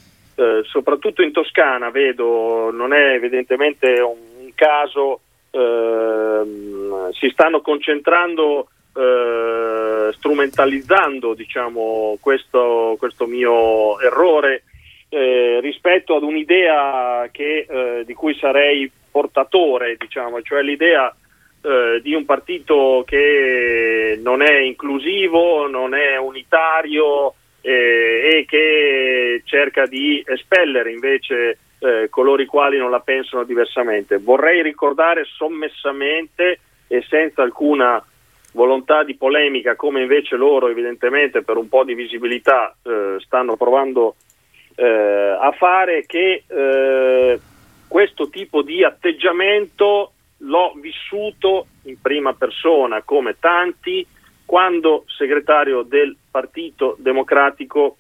soprattutto 0.65 1.23
in 1.23 1.33
Toscana, 1.33 1.89
vedo, 1.89 2.71
non 2.71 2.93
è 2.93 3.15
evidentemente 3.15 4.01
un, 4.01 4.19
un 4.39 4.51
caso, 4.55 5.21
ehm, 5.57 7.11
si 7.13 7.29
stanno 7.31 7.61
concentrando, 7.61 8.69
eh, 8.95 10.11
strumentalizzando 10.13 11.35
diciamo, 11.35 12.19
questo, 12.21 12.97
questo, 12.99 13.27
mio 13.27 13.99
errore 14.01 14.65
eh, 15.09 15.61
rispetto 15.61 16.17
ad 16.17 16.23
un'idea 16.23 17.29
che, 17.33 17.67
eh, 17.69 18.05
di 18.05 18.15
cui 18.15 18.35
sarei 18.35 18.91
portatore, 19.11 19.97
diciamo, 19.99 20.43
cioè 20.43 20.63
l'idea 20.63 21.15
eh, 21.63 22.01
di 22.03 22.15
un 22.15 22.25
partito 22.25 23.03
che 23.07 24.19
non 24.23 24.43
è 24.43 24.61
inclusivo, 24.61 25.67
non 25.69 25.95
è 25.95 26.17
unitario 26.19 27.35
eh, 27.63 28.31
e 28.33 28.45
che 28.47 29.43
cerca 29.45 29.87
di 29.87 30.23
espellere 30.27 30.93
invece 30.93 31.59
eh, 31.87 32.09
coloro 32.09 32.43
i 32.43 32.47
quali 32.47 32.79
non 32.79 32.91
la 32.91 33.01
pensano 33.01 33.45
diversamente. 33.45 34.19
Vorrei 34.19 34.63
ricordare 34.63 35.25
sommessamente 35.25 36.59
e 36.89 37.05
senza 37.09 37.43
alcuna 37.43 38.05
volontà 38.53 39.05
di 39.05 39.15
polemica, 39.15 39.77
come 39.77 40.01
invece 40.01 40.37
loro 40.37 40.69
evidentemente 40.69 41.43
per 41.43 41.57
un 41.57 41.69
po' 41.69 41.85
di 41.85 41.95
visibilità 41.95 42.75
eh, 42.83 43.17
stanno 43.21 43.57
provando 43.57 44.17
eh, 44.75 44.85
a 45.39 45.53
fare, 45.53 46.05
che 46.07 46.43
eh, 46.47 47.41
questo 47.87 48.29
tipo 48.29 48.63
di 48.63 48.83
atteggiamento 48.83 50.13
l'ho 50.39 50.73
vissuto 50.81 51.67
in 51.85 52.01
prima 52.01 52.35
persona 52.35 53.03
come 53.03 53.37
tanti 53.39 54.07
quando 54.45 55.05
segretario 55.07 55.83
del 55.83 56.17
Partito 56.31 56.97
Democratico 56.99 57.97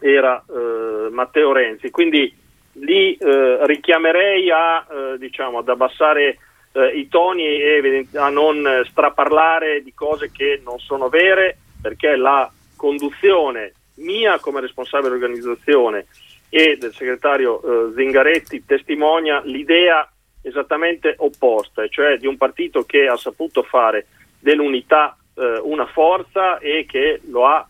era 0.00 0.42
eh, 0.48 1.08
Matteo 1.10 1.52
Renzi. 1.52 1.90
Quindi 1.90 2.42
li 2.74 3.14
eh, 3.14 3.58
richiamerei 3.66 4.50
a, 4.50 4.86
eh, 4.88 5.18
diciamo, 5.18 5.58
ad 5.58 5.68
abbassare 5.68 6.38
eh, 6.72 6.86
i 6.98 7.08
toni 7.08 7.44
e 7.44 8.06
a 8.14 8.28
non 8.28 8.82
straparlare 8.88 9.82
di 9.82 9.92
cose 9.94 10.30
che 10.32 10.60
non 10.64 10.78
sono 10.78 11.08
vere, 11.08 11.58
perché 11.80 12.16
la 12.16 12.50
conduzione 12.76 13.72
mia 13.96 14.38
come 14.40 14.60
responsabile 14.60 15.10
dell'organizzazione 15.10 16.06
e 16.48 16.76
del 16.76 16.92
segretario 16.92 17.60
eh, 17.60 17.92
Zingaretti 17.94 18.64
testimonia 18.64 19.40
l'idea 19.44 20.08
esattamente 20.42 21.14
opposta, 21.18 21.86
cioè 21.88 22.18
di 22.18 22.26
un 22.26 22.36
partito 22.36 22.84
che 22.84 23.06
ha 23.06 23.16
saputo 23.16 23.62
fare 23.62 24.06
dell'unità 24.40 25.16
eh, 25.34 25.60
una 25.62 25.86
forza 25.86 26.58
e 26.58 26.86
che 26.86 27.20
lo 27.28 27.46
ha 27.46 27.66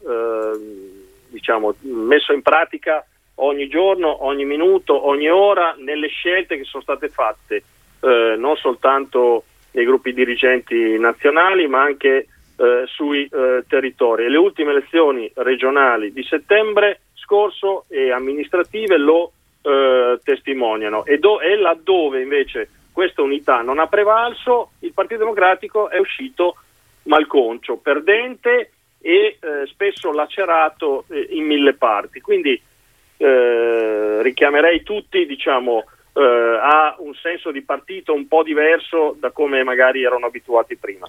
diciamo, 1.29 1.75
messo 1.81 2.33
in 2.33 2.43
pratica 2.43 3.05
ogni 3.37 3.69
giorno, 3.69 4.25
ogni 4.25 4.45
minuto, 4.45 5.07
ogni 5.07 5.29
ora 5.29 5.75
nelle 5.79 6.09
scelte 6.09 6.57
che 6.57 6.65
sono 6.65 6.83
state 6.83 7.09
fatte 7.09 7.63
eh, 8.01 8.37
non 8.37 8.57
soltanto 8.57 9.45
nei 9.73 9.85
gruppi 9.85 10.13
dirigenti 10.13 10.99
nazionali 10.99 11.67
ma 11.67 11.83
anche 11.83 12.29
eh, 12.57 12.85
sui 12.87 13.29
eh, 13.31 13.65
territori. 13.67 14.29
Le 14.29 14.37
ultime 14.37 14.71
elezioni 14.71 15.31
regionali 15.35 16.13
di 16.13 16.23
settembre 16.23 17.01
scorso 17.15 17.87
e 17.89 18.13
amministrative 18.13 18.99
lo 18.99 19.33
eh, 19.63 20.19
testimoniano 20.23 21.05
e, 21.05 21.19
do- 21.19 21.41
e 21.41 21.57
laddove 21.57 22.21
invece 22.21 22.69
questa 22.93 23.23
unità 23.23 23.63
non 23.63 23.79
ha 23.79 23.89
prevalso 23.89 24.73
il 24.81 24.93
Partito 24.93 25.21
Democratico 25.21 25.89
è 25.89 25.99
uscito 25.99 26.57
malconcio, 27.05 27.79
perdente 27.79 28.71
e 29.01 29.39
eh, 29.41 29.67
spesso 29.67 30.13
lacerato 30.13 31.05
eh, 31.09 31.29
in 31.31 31.45
mille 31.45 31.75
parti. 31.75 32.21
Quindi 32.21 32.61
eh, 33.25 34.23
richiamerei 34.23 34.83
tutti 34.83 35.25
diciamo, 35.25 35.85
eh, 36.13 36.59
a 36.61 36.95
un 36.99 37.15
senso 37.15 37.51
di 37.51 37.63
partito 37.63 38.13
un 38.13 38.29
po' 38.29 38.43
diverso 38.43 39.17
da 39.19 39.31
come 39.31 39.65
magari 39.65 40.05
erano 40.05 40.27
abituati 40.27 40.77
prima. 40.77 41.09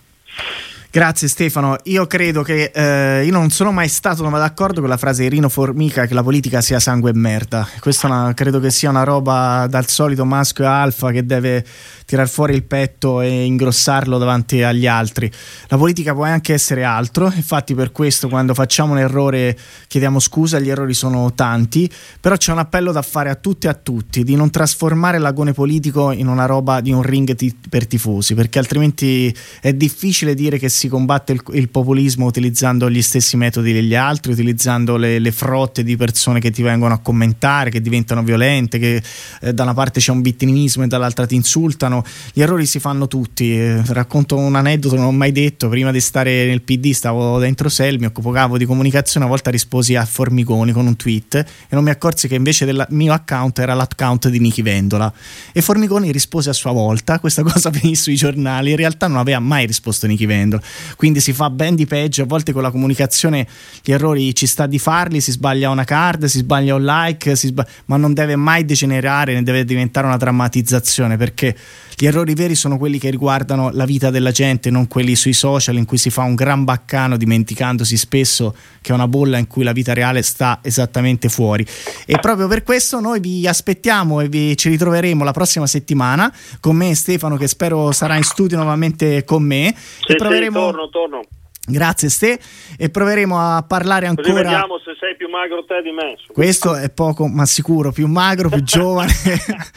Grazie 0.96 1.28
Stefano, 1.28 1.76
io 1.84 2.08
credo 2.08 2.42
che 2.42 2.72
eh, 2.74 3.26
io 3.26 3.32
non 3.34 3.50
sono 3.50 3.74
mai 3.74 3.90
stato 3.90 4.24
d'accordo 4.30 4.80
con 4.80 4.88
la 4.88 4.96
frase 4.96 5.24
di 5.24 5.28
Rino 5.28 5.50
Formica 5.50 6.06
che 6.06 6.14
la 6.14 6.24
politica 6.24 6.62
sia 6.62 6.80
sangue 6.80 7.10
e 7.10 7.14
merda. 7.14 7.68
Questa 7.82 8.08
una, 8.08 8.34
credo 8.34 8.62
che 8.62 8.72
sia 8.72 8.92
una 8.92 9.04
roba 9.04 9.68
dal 9.70 9.90
solito 9.90 10.24
maschio 10.24 10.66
alfa 10.70 11.12
che 11.12 11.26
deve 11.26 11.66
tirar 12.06 12.30
fuori 12.30 12.54
il 12.54 12.64
petto 12.64 13.20
e 13.20 13.44
ingrossarlo 13.44 14.18
davanti 14.18 14.64
agli 14.64 14.88
altri. 14.88 15.30
La 15.68 15.76
politica 15.76 16.14
può 16.14 16.24
anche 16.24 16.54
essere 16.54 16.86
altro, 16.86 17.30
infatti 17.36 17.76
per 17.76 17.92
questo 17.92 18.30
quando 18.30 18.54
facciamo 18.54 18.94
un 18.94 19.00
errore 19.00 19.58
chiediamo 19.88 20.18
scusa, 20.22 20.60
gli 20.60 20.70
errori 20.70 20.94
sono 20.94 21.34
tanti, 21.34 21.92
però 22.22 22.38
c'è 22.38 22.54
un 22.54 22.60
appello 22.60 22.94
da 22.94 23.02
fare 23.02 23.30
a 23.30 23.36
tutti 23.36 23.68
e 23.68 23.70
a 23.70 23.74
tutti 23.74 24.24
di 24.24 24.38
non 24.38 24.50
trasformare 24.50 25.18
l'agone 25.18 25.52
politico 25.52 26.12
in 26.12 26.28
una 26.28 26.46
roba 26.46 26.80
di 26.80 26.94
un 26.94 27.02
ring 27.02 27.36
t- 27.36 27.54
per 27.68 27.86
tifosi, 27.86 28.34
perché 28.34 28.60
altrimenti 28.60 29.36
è 29.60 29.74
difficile 29.74 30.14
dire 30.24 30.58
che 30.58 30.70
si 30.70 30.88
combatte 30.88 31.34
il, 31.34 31.42
il, 31.54 31.70
populismo 31.70 32.26
utilizzando 32.26 32.90
gli 32.90 33.02
stessi 33.02 33.36
metodi 33.36 33.74
degli 33.74 33.96
altri, 33.96 34.32
utilizzando 34.32 34.96
le, 34.96 35.20
le, 35.20 35.32
frotte 35.32 35.84
di 35.84 35.98
persone 35.98 36.40
che 36.40 36.52
ti 36.52 36.62
vengono 36.62 36.94
a 36.94 37.00
commentare, 37.00 37.70
che 37.70 37.82
diventano 37.82 38.24
violente, 38.24 38.80
che 38.80 39.04
eh, 39.42 39.54
da 39.54 39.64
una 39.64 39.74
parte 39.74 40.00
c'è 40.00 40.12
un 40.12 40.22
vittimismo 40.22 40.84
e 40.84 40.88
dall'altra 40.88 41.26
ti 41.26 41.36
insultano. 41.36 42.04
Gli 42.32 42.42
errori 42.42 42.66
si 42.66 42.80
fanno 42.80 43.08
tutti. 43.08 43.52
Eh, 43.58 43.82
racconto 43.88 44.38
un 44.38 44.56
aneddoto, 44.56 44.96
non 44.96 45.06
ho 45.06 45.12
mai 45.12 45.32
detto, 45.32 45.68
prima 45.68 45.92
di 45.92 46.00
stare 46.00 46.46
nel 46.46 46.62
PD 46.62 46.92
stavo 46.92 47.40
dentro 47.40 47.68
Sel, 47.68 48.00
mi 48.00 48.06
occupavo 48.06 48.58
di 48.58 48.66
comunicazione, 48.66 49.26
una 49.26 49.34
volta 49.34 49.52
risposi 49.52 49.96
a 49.96 50.06
Formigoni 50.06 50.72
con 50.72 50.88
un 50.88 50.96
tweet 50.96 51.36
e 51.36 51.76
non 51.76 51.84
mi 51.84 51.90
accorsi 51.90 52.28
che 52.28 52.36
invece 52.36 52.66
del 52.66 52.86
mio 52.92 53.12
account 53.12 53.60
era 53.60 53.74
l'account 53.74 54.30
di 54.30 54.40
Nichi 54.40 54.62
Vendola. 54.62 55.12
E 55.52 55.62
Formigoni 55.62 56.12
rispose 56.12 56.50
a 56.50 56.54
sua 56.54 56.72
volta, 56.72 57.20
questa 57.20 57.44
cosa 57.44 57.72
finì 57.74 57.96
sui 57.96 58.16
giornali, 58.16 58.72
in 58.72 58.78
realtà 58.78 59.08
non 59.08 59.18
aveva 59.18 59.40
mai 59.40 59.66
risposto 59.66 60.05
Nichi 60.08 60.26
Vendola 60.26 60.62
quindi 60.96 61.20
si 61.20 61.34
fa 61.34 61.50
ben 61.50 61.76
di 61.76 61.86
peggio, 61.86 62.24
a 62.24 62.26
volte 62.26 62.52
con 62.52 62.62
la 62.62 62.72
comunicazione 62.72 63.48
gli 63.84 63.92
errori 63.92 64.34
ci 64.34 64.48
sta 64.48 64.66
di 64.66 64.80
farli, 64.80 65.22
si 65.22 65.32
sbaglia 65.32 65.70
una 65.70 65.84
card, 65.84 66.26
si 66.26 66.40
sbaglia 66.40 66.76
un 66.76 66.84
like, 66.84 67.36
sbaglia, 67.36 67.70
ma 67.86 67.98
non 67.98 68.14
deve 68.14 68.36
mai 68.36 68.66
degenerare, 68.66 69.34
ne 69.34 69.44
deve 69.44 69.66
diventare 69.66 70.08
una 70.08 70.18
drammatizzazione 70.18 71.18
perché 71.18 71.56
gli 71.98 72.06
errori 72.06 72.34
veri 72.34 72.56
sono 72.56 72.78
quelli 72.78 73.00
che 73.00 73.10
riguardano 73.10 73.70
la 73.72 73.86
vita 73.86 74.10
della 74.10 74.32
gente, 74.32 74.70
non 74.70 74.88
quelli 74.88 75.16
sui 75.16 75.34
social 75.34 75.78
in 75.78 75.86
cui 75.86 75.98
si 75.98 76.10
fa 76.10 76.24
un 76.24 76.36
gran 76.36 76.64
baccano 76.64 77.16
dimenticandosi 77.16 77.96
spesso 77.96 78.54
che 78.82 78.92
è 78.92 78.94
una 78.94 79.08
bolla 79.08 79.38
in 79.38 79.48
cui 79.48 79.64
la 79.64 79.72
vita 79.72 79.94
reale 79.94 80.22
sta 80.22 80.60
esattamente 80.62 81.30
fuori. 81.30 81.66
E 82.06 82.20
proprio 82.20 82.48
per 82.48 82.64
questo 82.64 83.00
noi 83.00 83.20
vi 83.20 83.48
aspettiamo 83.48 84.20
e 84.20 84.28
vi, 84.28 84.58
ci 84.58 84.70
ritroveremo 84.70 85.24
la 85.24 85.32
prossima 85.32 85.68
settimana 85.68 86.34
con 86.60 86.76
me 86.76 86.90
e 86.90 86.96
Stefano 86.96 87.38
che 87.38 87.48
spero 87.48 87.92
sarà 87.92 88.18
in 88.18 88.24
studio 88.24 88.58
nuovamente 88.58 89.24
con 89.24 89.44
me 89.44 89.74
sì, 90.06 90.12
e 90.14 90.16
proveremo... 90.16 90.60
Sì, 90.60 90.72
torno, 90.72 90.90
torno 90.90 91.22
Grazie 91.68 92.10
Ste 92.10 92.40
e 92.78 92.90
proveremo 92.90 93.40
a 93.40 93.64
parlare 93.64 94.06
Così 94.14 94.30
ancora. 94.30 94.50
vediamo 94.50 94.78
se 94.78 94.96
sei 95.00 95.16
più 95.16 95.28
magro 95.30 95.66
te 95.66 95.82
di 95.82 95.90
me. 95.90 96.16
Questo 96.32 96.76
è 96.76 96.92
poco 96.92 97.26
ma 97.28 97.46
sicuro, 97.48 97.92
più 97.92 98.06
magro, 98.08 98.50
più 98.50 98.62
giovane. 98.62 99.12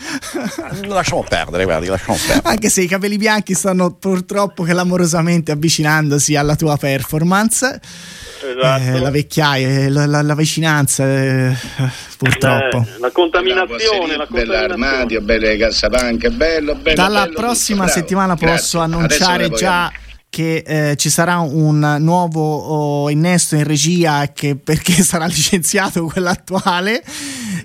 Lasciamo 0.86 1.24
perdere, 1.26 1.64
guardi, 1.64 1.86
lasciamo 1.86 2.18
perdere. 2.18 2.46
Anche 2.46 2.68
se 2.68 2.82
i 2.82 2.86
capelli 2.86 3.16
bianchi 3.16 3.54
stanno 3.54 3.94
purtroppo 3.94 4.64
clamorosamente 4.64 5.50
avvicinandosi 5.50 6.36
alla 6.36 6.56
tua 6.56 6.76
performance. 6.76 7.80
Esatto. 8.40 8.82
Eh, 8.82 9.00
la 9.00 9.10
vecchiaia, 9.10 9.68
eh, 9.68 9.88
la, 9.88 10.04
la- 10.04 10.22
la 10.22 10.34
vicinanza, 10.34 11.04
eh, 11.10 11.56
purtroppo. 12.18 12.84
Eh, 12.86 12.98
la 13.00 13.10
contaminazione, 13.10 14.16
la 14.16 14.26
Bell'armadio, 14.28 15.22
belle 15.22 15.56
cassapanche, 15.56 16.30
bello, 16.30 16.74
bello. 16.74 16.96
Dalla 16.96 17.24
bello 17.24 17.34
prossima 17.34 17.84
tutto, 17.86 17.98
settimana 17.98 18.34
Grazie. 18.34 18.46
posso 18.56 18.80
Adesso 18.80 18.96
annunciare 18.96 19.50
già 19.50 19.90
che 20.30 20.62
eh, 20.66 20.96
ci 20.96 21.10
sarà 21.10 21.38
un 21.38 21.96
nuovo 22.00 22.56
oh, 22.56 23.10
innesto 23.10 23.56
in 23.56 23.64
regia 23.64 24.30
che- 24.32 24.56
perché 24.56 24.92
sarà 25.02 25.26
licenziato 25.26 26.04
quello 26.04 26.28
attuale 26.28 27.02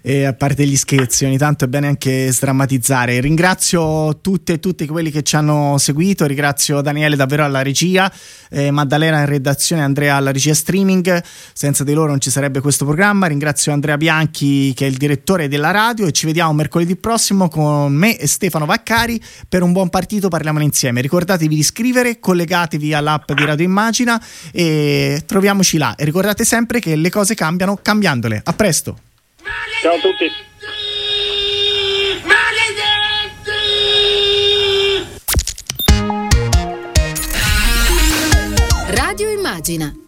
e 0.05 0.25
a 0.25 0.33
parte 0.33 0.65
gli 0.65 0.75
scherzi 0.75 1.23
ogni 1.23 1.37
tanto 1.37 1.63
è 1.63 1.67
bene 1.69 1.87
anche 1.87 2.29
sdrammatizzare. 2.29 3.21
Ringrazio 3.21 4.19
tutte 4.19 4.53
e 4.53 4.59
tutti 4.59 4.85
quelli 4.85 5.09
che 5.09 5.23
ci 5.23 5.37
hanno 5.37 5.77
seguito. 5.77 6.25
Ringrazio 6.25 6.81
Daniele 6.81 7.15
davvero 7.15 7.45
alla 7.45 7.61
regia 7.61 8.11
eh, 8.49 8.69
Maddalena 8.69 9.19
in 9.19 9.27
redazione 9.27 9.81
Andrea 9.81 10.17
alla 10.17 10.33
regia 10.33 10.53
streaming. 10.53 11.23
Senza 11.53 11.85
di 11.85 11.93
loro 11.93 12.09
non 12.09 12.19
ci 12.19 12.29
sarebbe 12.29 12.59
questo 12.59 12.83
programma. 12.83 13.27
Ringrazio 13.27 13.71
Andrea 13.71 13.95
Bianchi 13.95 14.73
che 14.73 14.85
è 14.85 14.89
il 14.89 14.97
direttore 14.97 15.47
della 15.47 15.71
radio. 15.71 16.05
E 16.05 16.11
ci 16.11 16.25
vediamo 16.25 16.51
mercoledì 16.51 16.97
prossimo 16.97 17.47
con 17.47 17.93
me 17.93 18.17
e 18.17 18.27
Stefano 18.27 18.65
Vaccari. 18.65 19.21
Per 19.47 19.63
un 19.63 19.71
buon 19.71 19.87
partito 19.87 20.27
parliamone 20.27 20.65
insieme. 20.65 20.99
Ricordatevi 20.99 21.53
di 21.53 21.61
iscrivere 21.61 22.19
collegatevi 22.53 22.93
all'app 22.93 23.31
di 23.31 23.45
Radio 23.45 23.65
Immagina 23.65 24.23
e 24.51 25.23
troviamoci 25.25 25.77
là. 25.77 25.95
E 25.95 26.05
ricordate 26.05 26.45
sempre 26.45 26.79
che 26.79 26.95
le 26.95 27.09
cose 27.09 27.33
cambiano 27.33 27.79
cambiandole. 27.81 28.41
A 28.43 28.53
presto. 28.53 28.97
Ciao 29.81 29.95
a 29.95 29.99
tutti. 29.99 30.31
Radio 38.95 39.29
Immagina 39.29 40.02